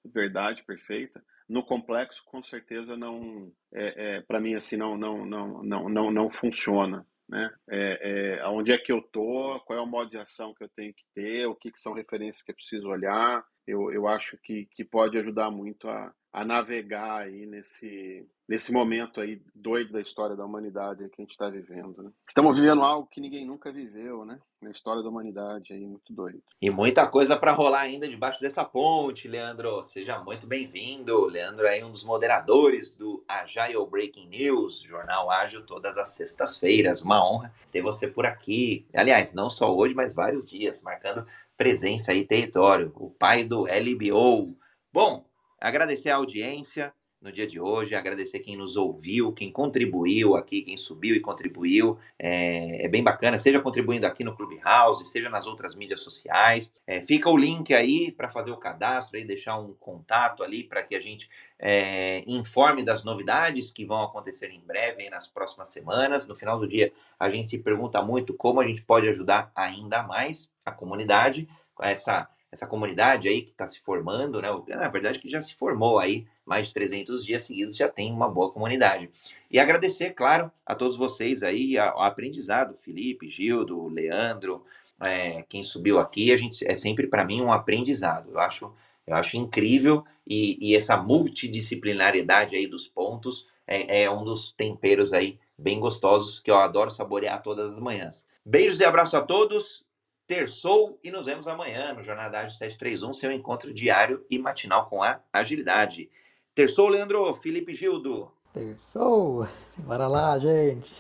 verdade 0.06 0.64
perfeita. 0.64 1.24
No 1.48 1.64
complexo 1.64 2.22
com 2.26 2.44
certeza 2.44 2.98
não 2.98 3.52
é, 3.74 4.18
é 4.18 4.22
para 4.22 4.40
mim 4.40 4.54
assim 4.54 4.78
não 4.78 4.98
não 4.98 5.26
não 5.26 5.64
não 5.64 5.90
não 5.90 6.12
não 6.12 6.30
funciona 6.30 7.06
né? 7.30 7.50
É, 7.70 8.40
é, 8.40 8.48
onde 8.48 8.72
é 8.72 8.78
que 8.78 8.92
eu 8.92 9.02
tô 9.02 9.60
qual 9.62 9.78
é 9.78 9.82
o 9.82 9.86
modo 9.86 10.10
de 10.10 10.18
ação 10.18 10.54
que 10.54 10.64
eu 10.64 10.70
tenho 10.70 10.94
que 10.94 11.04
ter 11.14 11.46
o 11.46 11.56
que, 11.56 11.72
que 11.72 11.80
são 11.80 11.94
referências 11.94 12.42
que 12.42 12.52
eu 12.52 12.56
preciso 12.56 12.90
olhar 12.90 13.46
eu, 13.70 13.92
eu 13.92 14.08
acho 14.08 14.36
que, 14.38 14.66
que 14.66 14.84
pode 14.84 15.18
ajudar 15.18 15.52
muito 15.52 15.88
a, 15.88 16.12
a 16.34 16.44
navegar 16.44 17.22
aí 17.22 17.46
nesse, 17.46 18.28
nesse 18.48 18.72
momento 18.72 19.22
aí 19.22 19.40
doido 19.54 19.94
da 19.94 20.02
história 20.02 20.36
da 20.36 20.44
humanidade 20.44 21.08
que 21.10 21.22
a 21.22 21.24
gente 21.24 21.32
está 21.32 21.50
vivendo. 21.50 22.02
Né? 22.02 22.12
Estamos 22.28 22.58
vivendo 22.58 22.82
algo 22.82 23.08
que 23.08 23.22
ninguém 23.22 23.46
nunca 23.46 23.72
viveu, 23.72 24.26
né? 24.26 24.40
Na 24.60 24.72
história 24.72 25.04
da 25.04 25.10
humanidade 25.10 25.72
aí, 25.72 25.86
muito 25.86 26.12
doido. 26.12 26.42
E 26.62 26.70
muita 26.70 27.08
coisa 27.08 27.38
para 27.38 27.54
rolar 27.54 27.82
ainda 27.82 28.08
debaixo 28.08 28.42
dessa 28.42 28.66
ponte, 28.66 29.28
Leandro. 29.28 29.84
Seja 29.84 30.20
muito 30.20 30.48
bem-vindo. 30.48 31.26
Leandro 31.26 31.66
é 31.68 31.86
um 31.86 31.92
dos 31.92 32.04
moderadores 32.04 32.94
do 32.94 33.24
Agile 33.28 33.86
Breaking 33.90 34.28
News, 34.28 34.82
jornal 34.82 35.32
ágil 35.32 35.66
todas 35.66 35.96
as 35.96 36.10
sextas-feiras. 36.10 37.02
Uma 37.02 37.24
honra 37.24 37.54
ter 37.72 37.82
você 37.82 38.08
por 38.08 38.26
aqui. 38.26 38.86
Aliás, 38.94 39.32
não 39.32 39.50
só 39.50 39.74
hoje, 39.74 39.94
mas 39.94 40.14
vários 40.14 40.46
dias, 40.46 40.82
marcando 40.82 41.26
presença 41.60 42.16
e 42.16 42.26
território. 42.26 42.92
O 42.96 43.12
pai 43.12 43.44
do 43.44 43.68
LBO. 43.68 44.58
Bom, 44.92 45.30
Agradecer 45.60 46.10
a 46.10 46.16
audiência 46.16 46.94
no 47.22 47.32
dia 47.32 47.46
de 47.46 47.60
hoje, 47.60 47.96
agradecer 47.96 48.40
quem 48.40 48.56
nos 48.56 48.78
ouviu, 48.78 49.34
quem 49.34 49.52
contribuiu 49.52 50.38
aqui, 50.38 50.62
quem 50.62 50.78
subiu 50.78 51.16
e 51.16 51.20
contribuiu. 51.20 51.98
É, 52.18 52.86
é 52.86 52.88
bem 52.88 53.04
bacana, 53.04 53.38
seja 53.38 53.60
contribuindo 53.60 54.08
aqui 54.08 54.24
no 54.24 54.36
Clubhouse, 54.36 55.06
seja 55.06 55.30
nas 55.30 55.46
outras 55.46 55.76
mídias 55.76 56.02
sociais. 56.02 56.72
É, 56.88 57.02
fica 57.02 57.30
o 57.30 57.36
link 57.36 57.74
aí 57.74 58.12
para 58.12 58.30
fazer 58.30 58.52
o 58.52 58.58
cadastro 58.58 59.18
e 59.18 59.26
deixar 59.26 59.58
um 59.60 59.74
contato 59.74 60.44
ali 60.44 60.64
para 60.64 60.82
que 60.82 60.96
a 60.96 61.00
gente 61.00 61.30
é, 61.60 62.24
informe 62.26 62.84
das 62.84 63.04
novidades 63.04 63.70
que 63.70 63.86
vão 63.86 64.02
acontecer 64.02 64.50
em 64.50 64.62
breve 64.62 65.10
nas 65.10 65.28
próximas 65.28 65.68
semanas. 65.70 66.26
No 66.26 66.36
final 66.36 66.58
do 66.58 66.68
dia, 66.68 66.94
a 67.20 67.30
gente 67.30 67.50
se 67.50 67.58
pergunta 67.58 68.02
muito 68.02 68.34
como 68.34 68.62
a 68.62 68.68
gente 68.68 68.82
pode 68.82 69.10
ajudar 69.10 69.52
ainda 69.54 70.02
mais 70.04 70.50
a 70.66 70.72
comunidade 70.72 71.50
com 71.76 71.84
essa 71.84 72.30
essa 72.52 72.66
comunidade 72.66 73.28
aí 73.28 73.42
que 73.42 73.52
está 73.52 73.68
se 73.68 73.80
formando, 73.80 74.42
né? 74.42 74.50
Na 74.68 74.90
verdade, 74.90 75.20
que 75.20 75.30
já 75.30 75.42
se 75.42 75.54
formou 75.56 76.00
aí 76.00 76.26
mais 76.46 76.68
de 76.68 76.74
300 76.74 77.24
dias 77.24 77.44
seguidos, 77.44 77.76
já 77.76 77.88
tem 77.88 78.12
uma 78.12 78.28
boa 78.28 78.52
comunidade. 78.52 79.10
E 79.52 79.60
agradecer, 79.60 80.12
claro, 80.12 80.52
a 80.66 80.74
todos 80.74 80.98
vocês 80.98 81.44
aí, 81.44 81.78
ao 81.78 82.02
aprendizado, 82.02 82.76
Felipe, 82.82 83.30
Gildo, 83.30 83.88
Leandro, 83.88 84.66
é, 85.00 85.44
quem 85.48 85.64
subiu 85.64 86.00
aqui, 86.00 86.32
a 86.32 86.38
gente 86.38 86.66
é 86.68 86.76
sempre 86.76 87.08
para 87.08 87.24
mim 87.24 87.42
um 87.42 87.54
aprendizado. 87.54 88.32
Eu 88.32 88.40
acho, 88.40 88.74
eu 89.06 89.16
acho 89.16 89.38
incrível 89.38 90.04
e, 90.28 90.58
e 90.60 90.76
essa 90.76 90.98
multidisciplinariedade 90.98 92.56
aí 92.56 92.68
dos 92.68 92.88
pontos 92.88 93.48
é, 93.68 94.04
é 94.04 94.12
um 94.12 94.24
dos 94.24 94.52
temperos 94.52 95.14
aí 95.14 95.40
bem 95.58 95.80
gostosos 95.80 96.40
que 96.40 96.50
eu 96.50 96.58
adoro 96.58 96.90
saborear 96.90 97.44
todas 97.44 97.74
as 97.74 97.80
manhãs. 97.80 98.26
Beijos 98.44 98.80
e 98.80 98.86
abraço 98.86 99.16
a 99.16 99.22
todos 99.22 99.86
terçou 100.30 101.00
e 101.04 101.10
nos 101.10 101.26
vemos 101.26 101.48
amanhã 101.48 101.92
no 101.92 102.04
Jornada 102.04 102.38
Ágil 102.38 102.56
731, 102.56 103.14
seu 103.16 103.32
encontro 103.32 103.74
diário 103.74 104.24
e 104.30 104.38
matinal 104.38 104.86
com 104.86 105.02
a 105.02 105.20
agilidade. 105.34 106.08
Terçou, 106.54 106.88
Leandro, 106.88 107.34
Felipe 107.34 107.74
Gildo. 107.74 108.32
Terçou! 108.54 109.48
Bora 109.76 110.08
lá, 110.08 110.38
gente! 110.38 110.94